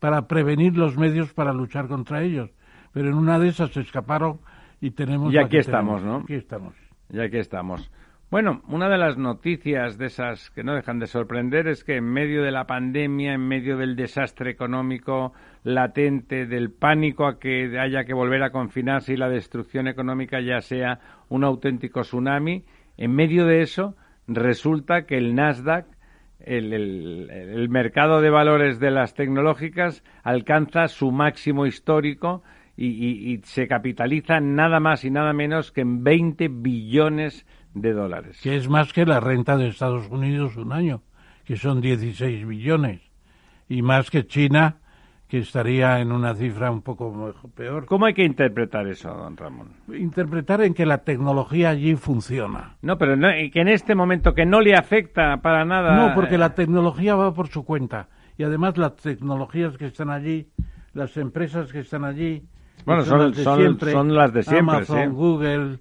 para 0.00 0.26
prevenir 0.26 0.76
los 0.76 0.96
medios 0.96 1.34
para 1.34 1.52
luchar 1.52 1.86
contra 1.86 2.22
ellos. 2.22 2.50
Pero 2.92 3.08
en 3.08 3.14
una 3.14 3.38
de 3.38 3.48
esas 3.48 3.72
se 3.72 3.80
escaparon 3.80 4.40
y 4.80 4.92
tenemos... 4.92 5.34
Y 5.34 5.38
aquí 5.38 5.58
estamos, 5.58 6.02
¿no? 6.02 6.16
Aquí 6.16 6.34
estamos. 6.34 6.74
Y 7.10 7.20
aquí 7.20 7.36
estamos. 7.36 7.90
Bueno, 8.28 8.60
una 8.66 8.88
de 8.88 8.98
las 8.98 9.16
noticias 9.16 9.98
de 9.98 10.06
esas 10.06 10.50
que 10.50 10.64
no 10.64 10.74
dejan 10.74 10.98
de 10.98 11.06
sorprender 11.06 11.68
es 11.68 11.84
que 11.84 11.94
en 11.94 12.06
medio 12.06 12.42
de 12.42 12.50
la 12.50 12.66
pandemia, 12.66 13.34
en 13.34 13.46
medio 13.46 13.76
del 13.76 13.94
desastre 13.94 14.50
económico 14.50 15.32
latente, 15.62 16.44
del 16.44 16.72
pánico 16.72 17.28
a 17.28 17.38
que 17.38 17.78
haya 17.78 18.04
que 18.04 18.14
volver 18.14 18.42
a 18.42 18.50
confinarse 18.50 19.12
y 19.12 19.16
la 19.16 19.28
destrucción 19.28 19.86
económica 19.86 20.40
ya 20.40 20.60
sea 20.60 20.98
un 21.28 21.44
auténtico 21.44 22.00
tsunami, 22.00 22.64
en 22.96 23.14
medio 23.14 23.46
de 23.46 23.62
eso 23.62 23.94
resulta 24.26 25.06
que 25.06 25.18
el 25.18 25.36
Nasdaq, 25.36 25.86
el, 26.40 27.68
mercado 27.70 28.20
de 28.20 28.30
valores 28.30 28.80
de 28.80 28.90
las 28.90 29.14
tecnológicas, 29.14 30.02
alcanza 30.24 30.88
su 30.88 31.12
máximo 31.12 31.64
histórico 31.64 32.42
y, 32.76 32.88
y 33.32 33.40
se 33.44 33.68
capitaliza 33.68 34.40
nada 34.40 34.80
más 34.80 35.04
y 35.04 35.12
nada 35.12 35.32
menos 35.32 35.70
que 35.70 35.82
en 35.82 36.02
20 36.02 36.48
billones 36.48 37.46
de 37.76 37.92
dólares. 37.92 38.40
Que 38.42 38.56
es 38.56 38.68
más 38.68 38.92
que 38.92 39.04
la 39.04 39.20
renta 39.20 39.56
de 39.56 39.68
Estados 39.68 40.08
Unidos 40.08 40.56
un 40.56 40.72
año, 40.72 41.02
que 41.44 41.56
son 41.56 41.80
16 41.80 42.46
billones, 42.46 43.00
y 43.68 43.82
más 43.82 44.10
que 44.10 44.26
China, 44.26 44.78
que 45.28 45.38
estaría 45.38 46.00
en 46.00 46.12
una 46.12 46.34
cifra 46.34 46.70
un 46.70 46.82
poco 46.82 47.34
peor. 47.54 47.86
¿Cómo 47.86 48.06
hay 48.06 48.14
que 48.14 48.24
interpretar 48.24 48.86
eso, 48.86 49.12
don 49.12 49.36
Ramón? 49.36 49.72
Interpretar 49.92 50.62
en 50.62 50.72
que 50.72 50.86
la 50.86 50.98
tecnología 50.98 51.70
allí 51.70 51.96
funciona. 51.96 52.76
No, 52.82 52.96
pero 52.96 53.16
que 53.16 53.60
en 53.60 53.68
este 53.68 53.94
momento 53.94 54.34
que 54.34 54.46
no 54.46 54.60
le 54.60 54.74
afecta 54.74 55.36
para 55.42 55.64
nada. 55.64 55.96
No, 55.96 56.14
porque 56.14 56.38
la 56.38 56.54
tecnología 56.54 57.16
va 57.16 57.34
por 57.34 57.48
su 57.48 57.64
cuenta. 57.64 58.08
Y 58.38 58.44
además 58.44 58.78
las 58.78 58.96
tecnologías 58.96 59.76
que 59.76 59.86
están 59.86 60.10
allí, 60.10 60.48
las 60.92 61.16
empresas 61.16 61.72
que 61.72 61.80
están 61.80 62.04
allí, 62.04 62.44
bueno, 62.84 63.02
son, 63.02 63.18
las 63.18 63.36
de 63.36 63.42
siempre, 63.42 63.92
son 63.92 64.14
las 64.14 64.32
de 64.32 64.42
siempre, 64.44 64.76
Amazon, 64.76 65.14
Google, 65.14 65.78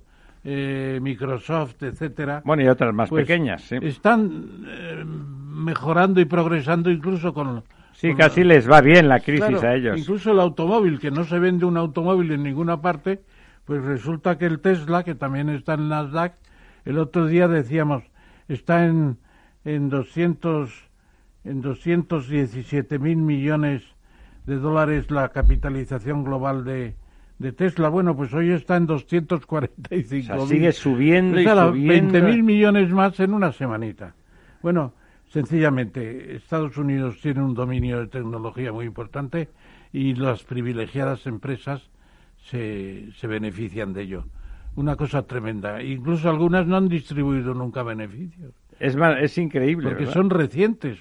eh, 0.48 1.00
Microsoft, 1.02 1.82
etcétera. 1.82 2.44
Bueno, 2.46 2.64
y 2.64 2.68
otras 2.68 2.94
más 2.94 3.10
pues, 3.10 3.26
pequeñas, 3.26 3.64
sí. 3.64 3.78
Están 3.82 4.66
eh, 4.68 5.04
mejorando 5.06 6.22
y 6.22 6.26
progresando 6.26 6.92
incluso 6.92 7.34
con... 7.34 7.64
Sí, 7.94 8.14
casi 8.14 8.44
les 8.44 8.70
va 8.70 8.82
bien 8.82 9.08
la 9.08 9.22
crisis 9.22 9.64
a 9.64 9.74
ellos. 9.74 9.98
Incluso 9.98 10.32
el 10.32 10.40
automóvil, 10.40 11.00
que 11.00 11.12
no 11.12 11.24
se 11.24 11.40
vende 11.40 11.66
un 11.66 11.78
automóvil 11.78 12.32
en 12.32 12.44
ninguna 12.44 12.82
parte, 12.82 13.22
pues 13.64 13.84
resulta 13.84 14.38
que 14.38 14.46
el 14.46 14.60
Tesla, 14.60 15.04
que 15.04 15.16
también 15.16 15.50
está 15.50 15.74
en 15.74 15.90
Nasdaq, 15.90 16.36
el 16.84 17.00
otro 17.00 17.26
día 17.26 17.48
decíamos, 17.48 18.04
está 18.48 18.86
en, 18.86 19.18
en 19.64 19.90
200 19.90 20.86
en 21.46 21.62
217 21.62 23.00
mil 23.00 23.18
millones 23.18 23.84
de 24.46 24.58
dólares 24.58 25.10
la 25.12 25.30
capitalización 25.30 26.24
global 26.24 26.66
de, 26.66 26.96
de 27.40 27.52
Tesla. 27.52 27.90
Bueno, 27.90 28.16
pues 28.16 28.34
hoy 28.34 28.52
está 28.52 28.78
en 28.78 28.86
245 28.86 30.34
o 30.34 30.38
sea, 30.38 30.48
sigue 30.48 30.72
subiendo 30.72 31.40
y 31.40 31.44
subiendo. 31.46 31.72
20 31.72 32.22
mil 32.22 32.44
millones 32.44 32.92
más 32.92 33.20
en 33.20 33.34
una 33.34 33.52
semanita. 33.52 34.16
Bueno, 34.62 34.94
sencillamente, 35.28 36.36
Estados 36.36 36.78
Unidos 36.78 37.20
tiene 37.22 37.44
un 37.44 37.54
dominio 37.54 38.00
de 38.00 38.08
tecnología 38.08 38.72
muy 38.72 38.86
importante 38.86 39.50
y 39.92 40.16
las 40.16 40.44
privilegiadas 40.44 41.26
empresas 41.28 41.90
se, 42.38 43.12
se 43.18 43.28
benefician 43.28 43.94
de 43.94 44.04
ello. 44.04 44.26
Una 44.76 44.96
cosa 44.96 45.26
tremenda. 45.26 45.82
Incluso 45.82 46.30
algunas 46.30 46.68
no 46.68 46.76
han 46.76 46.90
distribuido 46.90 47.54
nunca 47.54 47.82
beneficios. 47.84 48.54
Es, 48.80 48.96
es 48.96 49.38
increíble. 49.38 49.90
Porque 49.90 50.08
son 50.08 50.30
recientes, 50.30 51.00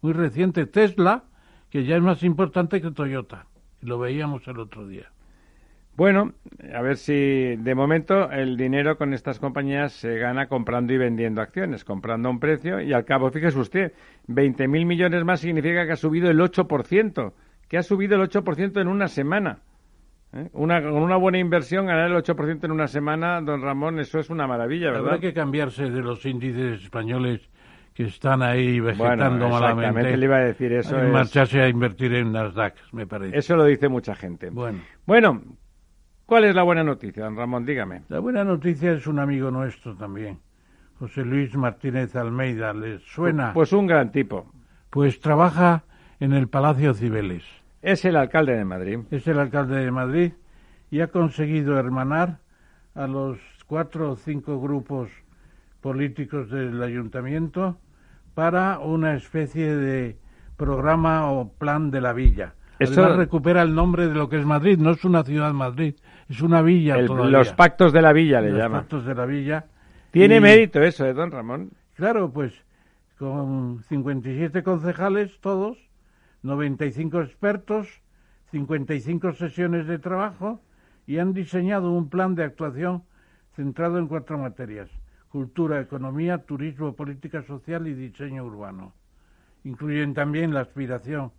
muy 0.00 0.12
recientes. 0.12 0.70
Tesla, 0.70 1.24
que 1.70 1.84
ya 1.84 1.96
es 1.96 2.02
más 2.02 2.22
importante 2.22 2.80
que 2.80 2.92
Toyota. 2.92 3.46
Lo 3.82 3.98
veíamos 3.98 4.46
el 4.46 4.60
otro 4.60 4.86
día. 4.86 5.10
Bueno, 5.96 6.32
a 6.74 6.82
ver 6.82 6.98
si 6.98 7.56
de 7.56 7.74
momento 7.74 8.30
el 8.30 8.58
dinero 8.58 8.98
con 8.98 9.14
estas 9.14 9.38
compañías 9.38 9.92
se 9.92 10.18
gana 10.18 10.46
comprando 10.46 10.92
y 10.92 10.98
vendiendo 10.98 11.40
acciones, 11.40 11.84
comprando 11.84 12.28
a 12.28 12.32
un 12.32 12.38
precio 12.38 12.82
y 12.82 12.92
al 12.92 13.06
cabo, 13.06 13.30
fíjese 13.30 13.58
usted, 13.58 13.92
20.000 14.28 14.84
millones 14.84 15.24
más 15.24 15.40
significa 15.40 15.86
que 15.86 15.92
ha 15.92 15.96
subido 15.96 16.30
el 16.30 16.38
8%, 16.38 17.32
que 17.68 17.78
ha 17.78 17.82
subido 17.82 18.16
el 18.16 18.28
8% 18.28 18.78
en 18.78 18.88
una 18.88 19.08
semana. 19.08 19.60
¿Eh? 20.34 20.50
Una, 20.52 20.82
con 20.82 21.02
una 21.02 21.16
buena 21.16 21.38
inversión, 21.38 21.86
ganar 21.86 22.10
el 22.10 22.16
8% 22.16 22.64
en 22.64 22.72
una 22.72 22.88
semana, 22.88 23.40
don 23.40 23.62
Ramón, 23.62 23.98
eso 23.98 24.18
es 24.18 24.28
una 24.28 24.46
maravilla, 24.46 24.90
¿verdad? 24.90 25.06
Habrá 25.06 25.20
que 25.20 25.32
cambiarse 25.32 25.88
de 25.88 26.02
los 26.02 26.26
índices 26.26 26.82
españoles 26.82 27.48
que 27.94 28.02
están 28.02 28.42
ahí 28.42 28.80
vegetando 28.80 29.48
bueno, 29.48 29.60
malamente. 29.60 30.14
le 30.14 30.26
iba 30.26 30.36
a 30.36 30.40
decir 30.40 30.74
eso. 30.74 30.98
marcharse 30.98 31.62
a 31.62 31.68
invertir 31.68 32.12
en 32.12 32.32
Nasdaq, 32.32 32.74
me 32.92 33.06
parece. 33.06 33.38
Eso 33.38 33.56
lo 33.56 33.64
dice 33.64 33.88
mucha 33.88 34.14
gente. 34.14 34.50
Bueno. 34.50 34.80
Bueno, 35.06 35.40
¿Cuál 36.26 36.42
es 36.42 36.56
la 36.56 36.64
buena 36.64 36.82
noticia, 36.82 37.22
don 37.22 37.36
Ramón? 37.36 37.64
Dígame. 37.64 38.02
La 38.08 38.18
buena 38.18 38.42
noticia 38.42 38.90
es 38.90 39.06
un 39.06 39.20
amigo 39.20 39.52
nuestro 39.52 39.94
también, 39.94 40.40
José 40.98 41.24
Luis 41.24 41.54
Martínez 41.54 42.16
Almeida. 42.16 42.72
¿Les 42.72 43.00
suena? 43.02 43.52
Pues 43.52 43.72
un 43.72 43.86
gran 43.86 44.10
tipo. 44.10 44.52
Pues 44.90 45.20
trabaja 45.20 45.84
en 46.18 46.32
el 46.32 46.48
Palacio 46.48 46.94
Cibeles. 46.94 47.44
Es 47.80 48.04
el 48.04 48.16
alcalde 48.16 48.56
de 48.56 48.64
Madrid. 48.64 48.98
Es 49.12 49.28
el 49.28 49.38
alcalde 49.38 49.76
de 49.76 49.92
Madrid 49.92 50.32
y 50.90 51.00
ha 51.00 51.06
conseguido 51.06 51.78
hermanar 51.78 52.40
a 52.96 53.06
los 53.06 53.38
cuatro 53.68 54.10
o 54.10 54.16
cinco 54.16 54.60
grupos 54.60 55.10
políticos 55.80 56.50
del 56.50 56.82
ayuntamiento 56.82 57.78
para 58.34 58.80
una 58.80 59.14
especie 59.14 59.76
de 59.76 60.18
programa 60.56 61.30
o 61.30 61.52
plan 61.52 61.92
de 61.92 62.00
la 62.00 62.12
villa. 62.12 62.54
Eso 62.78 63.16
recupera 63.16 63.62
el 63.62 63.74
nombre 63.74 64.08
de 64.08 64.14
lo 64.14 64.28
que 64.28 64.38
es 64.38 64.44
Madrid. 64.44 64.78
No 64.78 64.90
es 64.90 65.04
una 65.04 65.22
ciudad 65.22 65.52
Madrid, 65.52 65.94
es 66.28 66.40
una 66.40 66.62
villa. 66.62 66.96
Los 66.98 67.52
pactos 67.52 67.92
de 67.92 68.02
la 68.02 68.12
villa 68.12 68.40
le 68.40 68.50
llaman. 68.50 68.72
Los 68.72 68.80
pactos 68.80 69.06
de 69.06 69.14
la 69.14 69.26
villa. 69.26 69.66
Tiene 70.10 70.40
mérito 70.40 70.82
eso, 70.82 71.04
¿eh, 71.04 71.12
don 71.12 71.30
Ramón? 71.30 71.70
Claro, 71.94 72.30
pues 72.32 72.52
con 73.18 73.82
57 73.88 74.62
concejales 74.62 75.38
todos, 75.40 75.78
95 76.42 77.22
expertos, 77.22 77.88
55 78.50 79.32
sesiones 79.32 79.86
de 79.86 79.98
trabajo 79.98 80.60
y 81.06 81.18
han 81.18 81.32
diseñado 81.32 81.92
un 81.92 82.08
plan 82.08 82.34
de 82.34 82.44
actuación 82.44 83.04
centrado 83.54 83.98
en 83.98 84.06
cuatro 84.06 84.38
materias 84.38 84.90
cultura, 85.36 85.82
economía, 85.82 86.38
turismo, 86.38 86.94
política 86.94 87.42
social 87.42 87.86
y 87.86 87.92
diseño 87.92 88.42
urbano. 88.42 88.94
Incluyen 89.64 90.14
también 90.14 90.54
la 90.54 90.60
aspiración 90.60 91.30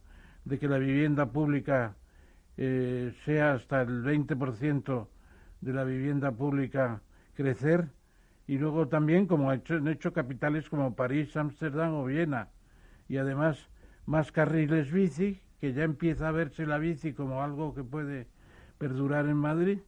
de 0.45 0.59
que 0.59 0.67
la 0.67 0.77
vivienda 0.77 1.25
pública 1.31 1.95
eh, 2.57 3.13
sea 3.23 3.53
hasta 3.53 3.81
el 3.81 4.03
20% 4.03 5.07
de 5.61 5.73
la 5.73 5.83
vivienda 5.83 6.31
pública 6.31 7.01
crecer 7.35 7.89
y 8.47 8.57
luego 8.57 8.87
también 8.87 9.27
como 9.27 9.51
han 9.51 9.61
hecho, 9.87 10.13
capitales 10.13 10.69
como 10.69 10.95
París, 10.95 11.35
Ámsterdam 11.35 11.93
o 11.93 12.05
Viena 12.05 12.49
y 13.07 13.17
además 13.17 13.69
más 14.05 14.31
carriles 14.31 14.91
bici 14.91 15.41
que 15.59 15.73
ya 15.73 15.83
empieza 15.83 16.29
a 16.29 16.31
verse 16.31 16.65
la 16.65 16.77
bici 16.77 17.13
como 17.13 17.43
algo 17.43 17.73
que 17.75 17.83
puede 17.83 18.27
perdurar 18.77 19.25
en 19.27 19.37
Madrid 19.37 19.79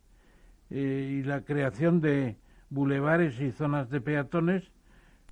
eh, 0.69 1.19
y 1.19 1.23
la 1.23 1.41
creación 1.41 2.01
de 2.01 2.37
bulevares 2.69 3.39
y 3.39 3.51
zonas 3.51 3.89
de 3.89 4.01
peatones, 4.01 4.71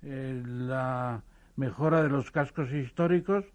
eh, 0.04 0.42
la 0.46 1.24
mejora 1.56 2.02
de 2.02 2.10
los 2.10 2.32
cascos 2.32 2.72
históricos, 2.72 3.46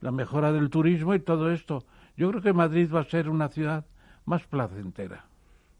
la 0.00 0.12
mejora 0.12 0.52
del 0.52 0.70
turismo 0.70 1.14
y 1.14 1.20
todo 1.20 1.50
esto. 1.50 1.84
Yo 2.16 2.30
creo 2.30 2.42
que 2.42 2.52
Madrid 2.52 2.90
va 2.92 3.00
a 3.00 3.04
ser 3.04 3.28
una 3.28 3.48
ciudad 3.48 3.84
más 4.24 4.46
placentera. 4.46 5.26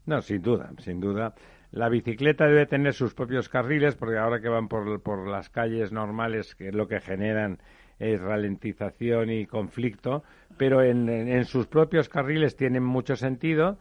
No, 0.05 0.21
sin 0.21 0.41
duda, 0.41 0.71
sin 0.79 0.99
duda. 0.99 1.33
La 1.71 1.89
bicicleta 1.89 2.45
debe 2.45 2.65
tener 2.65 2.93
sus 2.93 3.13
propios 3.13 3.49
carriles, 3.49 3.95
porque 3.95 4.17
ahora 4.17 4.39
que 4.39 4.47
van 4.47 4.67
por, 4.67 5.01
por 5.01 5.27
las 5.27 5.49
calles 5.49 5.91
normales, 5.91 6.55
que 6.55 6.71
lo 6.71 6.87
que 6.87 7.01
generan 7.01 7.59
es 7.99 8.21
ralentización 8.21 9.31
y 9.31 9.45
conflicto, 9.47 10.23
pero 10.57 10.81
en, 10.83 11.09
en 11.09 11.45
sus 11.45 11.67
propios 11.67 12.07
carriles 12.07 12.55
tienen 12.55 12.83
mucho 12.83 13.15
sentido 13.15 13.77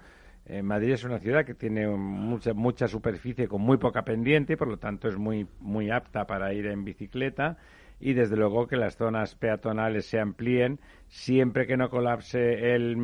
eh, 0.48 0.62
Madrid 0.62 0.92
es 0.92 1.02
una 1.02 1.18
ciudad 1.18 1.44
que 1.44 1.54
tiene 1.54 1.88
mucha, 1.88 2.54
mucha 2.54 2.86
superficie 2.86 3.48
con 3.48 3.62
muy 3.62 3.78
poca 3.78 4.02
pendiente, 4.02 4.56
por 4.56 4.68
lo 4.68 4.78
tanto 4.78 5.08
es 5.08 5.16
muy, 5.16 5.48
muy 5.58 5.90
apta 5.90 6.24
para 6.24 6.52
ir 6.54 6.66
en 6.66 6.84
bicicleta 6.84 7.58
y 7.98 8.12
desde 8.12 8.36
luego 8.36 8.66
que 8.66 8.77
las 8.77 8.97
zonas 8.97 9.35
peatonales 9.35 10.06
se 10.06 10.20
amplíen 10.20 10.81
siempre 11.09 11.66
que 11.66 11.77
no 11.77 11.89
colapse 11.89 12.74
el, 12.74 13.02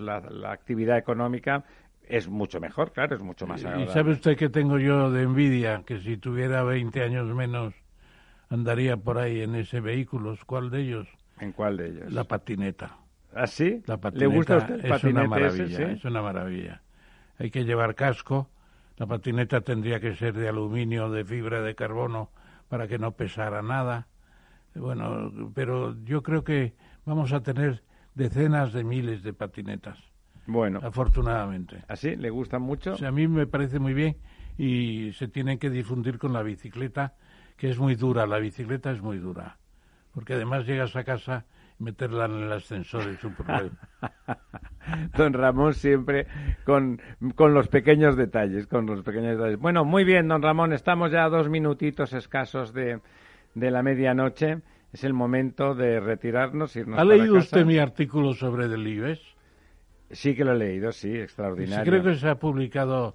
la, 0.00 0.50
actividad 0.50 0.98
económica 0.98 1.64
es 2.02 2.28
mucho 2.28 2.58
mejor, 2.60 2.92
claro, 2.92 3.16
es 3.16 3.22
mucho 3.22 3.46
más 3.46 3.60
agradable. 3.60 3.90
¿Y 3.90 3.94
sabe 3.94 4.12
usted 4.12 4.36
que 4.36 4.48
tengo 4.48 4.78
yo 4.78 5.10
de 5.10 5.22
envidia? 5.22 5.82
Que 5.86 5.98
si 6.00 6.16
tuviera 6.16 6.62
20 6.62 7.02
años 7.02 7.26
menos 7.34 7.74
andaría 8.48 8.96
por 8.96 9.18
ahí 9.18 9.42
en 9.42 9.54
ese 9.54 9.80
vehículo. 9.80 10.34
¿Cuál 10.46 10.70
de 10.70 10.80
ellos? 10.80 11.08
¿En 11.38 11.52
cuál 11.52 11.76
de 11.76 11.88
ellos? 11.88 12.12
La 12.12 12.24
patineta. 12.24 12.96
¿Ah, 13.34 13.46
sí? 13.46 13.82
La 13.86 13.98
¿Le 14.12 14.26
gusta 14.26 14.54
a 14.54 14.58
usted 14.58 14.84
el 14.84 14.92
es 14.92 15.04
una 15.04 15.24
maravilla, 15.24 15.90
es 15.90 16.04
una 16.04 16.22
maravilla. 16.22 16.82
Hay 17.38 17.50
que 17.50 17.64
llevar 17.64 17.94
casco. 17.94 18.48
La 18.96 19.06
patineta 19.06 19.60
tendría 19.60 20.00
que 20.00 20.16
ser 20.16 20.34
de 20.34 20.48
aluminio, 20.48 21.10
de 21.10 21.24
fibra 21.24 21.60
de 21.62 21.74
carbono, 21.74 22.30
para 22.68 22.88
que 22.88 22.98
no 22.98 23.12
pesara 23.12 23.62
nada. 23.62 24.06
Bueno, 24.74 25.32
pero 25.54 25.96
yo 26.04 26.22
creo 26.22 26.44
que 26.44 26.74
vamos 27.04 27.32
a 27.32 27.42
tener 27.42 27.82
decenas 28.14 28.72
de 28.72 28.84
miles 28.84 29.22
de 29.22 29.32
patinetas. 29.32 29.98
Bueno. 30.46 30.80
Afortunadamente. 30.82 31.84
¿Así? 31.88 32.16
¿Le 32.16 32.30
gustan 32.30 32.62
mucho? 32.62 32.96
a 33.04 33.10
mí 33.10 33.28
me 33.28 33.46
parece 33.46 33.78
muy 33.78 33.94
bien 33.94 34.16
y 34.56 35.12
se 35.12 35.28
tienen 35.28 35.58
que 35.58 35.70
difundir 35.70 36.18
con 36.18 36.32
la 36.32 36.42
bicicleta, 36.42 37.14
que 37.56 37.70
es 37.70 37.78
muy 37.78 37.94
dura. 37.94 38.26
La 38.26 38.38
bicicleta 38.38 38.90
es 38.90 39.02
muy 39.02 39.18
dura. 39.18 39.58
Porque 40.12 40.34
además 40.34 40.66
llegas 40.66 40.96
a 40.96 41.04
casa 41.04 41.46
meterla 41.78 42.26
en 42.26 42.42
el 42.42 42.52
ascensor 42.52 43.08
es 43.08 43.22
un 43.24 43.34
problema. 43.34 43.78
Don 45.16 45.32
Ramón 45.32 45.74
siempre 45.74 46.26
con, 46.64 47.00
con 47.34 47.54
los 47.54 47.68
pequeños 47.68 48.16
detalles, 48.16 48.66
con 48.66 48.86
los 48.86 49.02
pequeños 49.02 49.36
detalles. 49.36 49.58
Bueno, 49.58 49.84
muy 49.84 50.04
bien, 50.04 50.28
don 50.28 50.42
Ramón, 50.42 50.72
estamos 50.72 51.12
ya 51.12 51.24
a 51.24 51.28
dos 51.28 51.48
minutitos 51.48 52.12
escasos 52.12 52.72
de, 52.72 53.00
de 53.54 53.70
la 53.70 53.82
medianoche. 53.82 54.62
Es 54.92 55.04
el 55.04 55.12
momento 55.12 55.74
de 55.74 56.00
retirarnos. 56.00 56.74
Irnos 56.74 56.98
¿Ha 56.98 57.04
leído 57.04 57.36
usted 57.36 57.66
mi 57.66 57.78
artículo 57.78 58.32
sobre 58.32 58.68
Delibes? 58.68 59.20
Sí 60.10 60.34
que 60.34 60.44
lo 60.44 60.52
he 60.52 60.58
leído, 60.58 60.92
sí, 60.92 61.14
extraordinario. 61.14 61.84
Sí, 61.84 61.90
creo 61.90 62.02
que 62.02 62.14
se 62.14 62.28
ha 62.28 62.36
publicado 62.36 63.14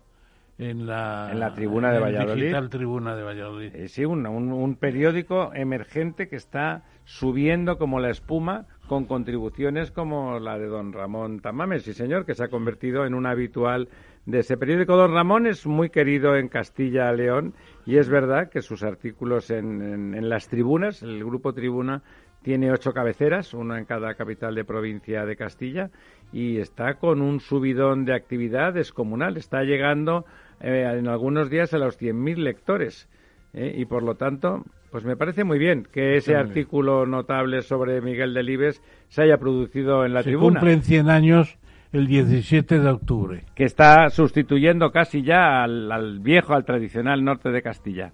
en 0.60 0.86
la, 0.86 1.30
en 1.32 1.40
la 1.40 1.54
tribuna 1.54 1.92
de 1.92 2.00
Valladolid. 2.00 2.44
Digital 2.44 2.70
tribuna 2.70 3.16
de 3.16 3.24
Valladolid. 3.24 3.76
Eh, 3.76 3.88
sí, 3.88 4.06
un, 4.06 4.28
un, 4.28 4.76
periódico 4.76 5.52
emergente 5.54 6.28
que 6.28 6.36
está 6.36 6.84
subiendo 7.06 7.78
como 7.78 8.00
la 8.00 8.10
espuma 8.10 8.66
con 8.88 9.06
contribuciones 9.06 9.92
como 9.92 10.40
la 10.40 10.58
de 10.60 10.68
don 10.68 10.94
Ramón 10.94 11.40
Tamames, 11.40 11.84
sí 11.84 11.94
señor, 11.94 12.26
que 12.26 12.36
se 12.36 12.44
ha 12.44 12.50
convertido 12.50 13.06
en 13.06 13.14
un 13.14 13.26
habitual 13.26 13.90
de 14.26 14.40
ese 14.40 14.58
periódico. 14.58 14.96
Don 14.96 15.14
Ramón 15.14 15.48
es 15.48 15.66
muy 15.66 15.90
querido 15.90 16.36
en 16.36 16.50
Castilla-León 16.50 17.54
y 17.86 17.98
es 17.98 18.10
verdad 18.10 18.50
que 18.50 18.62
sus 18.62 18.84
artículos 18.84 19.50
en, 19.50 20.14
en, 20.14 20.30
las 20.30 20.48
tribunas, 20.48 21.02
el 21.02 21.24
grupo 21.24 21.54
Tribuna, 21.54 22.04
tiene 22.42 22.72
ocho 22.72 22.94
cabeceras, 22.94 23.54
una 23.54 23.80
en 23.80 23.86
cada 23.86 24.16
capital 24.16 24.54
de 24.54 24.66
provincia 24.66 25.26
de 25.26 25.38
Castilla, 25.38 25.90
y 26.34 26.58
está 26.58 26.96
con 26.96 27.22
un 27.22 27.40
subidón 27.40 28.04
de 28.04 28.14
actividad 28.14 28.74
descomunal. 28.74 29.38
Está 29.38 29.64
llegando 29.64 30.26
eh, 30.60 30.86
en 31.00 31.08
algunos 31.08 31.50
días 31.50 31.74
a 31.74 31.78
los 31.78 32.00
100.000 32.00 32.38
lectores. 32.38 33.10
Eh, 33.54 33.76
y 33.78 33.86
por 33.86 34.04
lo 34.04 34.16
tanto, 34.16 34.64
pues 34.94 35.06
me 35.06 35.18
parece 35.18 35.44
muy 35.44 35.58
bien 35.58 35.88
que 35.92 36.18
ese 36.18 36.36
artículo 36.36 37.08
notable 37.08 37.64
sobre 37.64 38.00
Miguel 38.00 38.36
Delibes 38.36 38.80
se 39.08 39.24
haya 39.24 39.40
producido 39.40 40.06
en 40.06 40.14
la 40.14 40.22
se 40.22 40.30
tribuna. 40.30 40.60
Cumplen 40.60 40.84
100 40.84 41.10
años 41.10 41.58
el 41.92 42.06
17 42.06 42.78
de 42.78 42.90
octubre. 42.92 43.44
Que 43.56 43.64
está 43.64 44.12
sustituyendo 44.12 44.92
casi 44.92 45.24
ya 45.24 45.64
al, 45.64 45.92
al 45.92 46.20
viejo, 46.20 46.54
al 46.54 46.64
tradicional 46.64 47.24
norte 47.24 47.50
de 47.50 47.64
Castilla. 47.64 48.12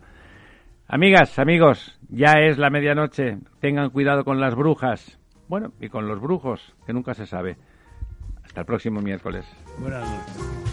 Amigas, 0.88 1.38
amigos, 1.38 2.00
ya 2.08 2.36
es 2.40 2.58
la 2.58 2.70
medianoche. 2.70 3.40
Tengan 3.60 3.90
cuidado 3.90 4.24
con 4.24 4.40
las 4.40 4.56
brujas. 4.56 5.20
Bueno, 5.50 5.74
y 5.82 5.90
con 5.90 6.08
los 6.08 6.22
brujos, 6.22 6.78
que 6.86 6.94
nunca 6.94 7.14
se 7.14 7.26
sabe. 7.26 7.58
Hasta 8.42 8.62
el 8.62 8.66
próximo 8.66 9.02
miércoles. 9.02 9.46
Buenas 9.80 10.10
noches. 10.10 10.69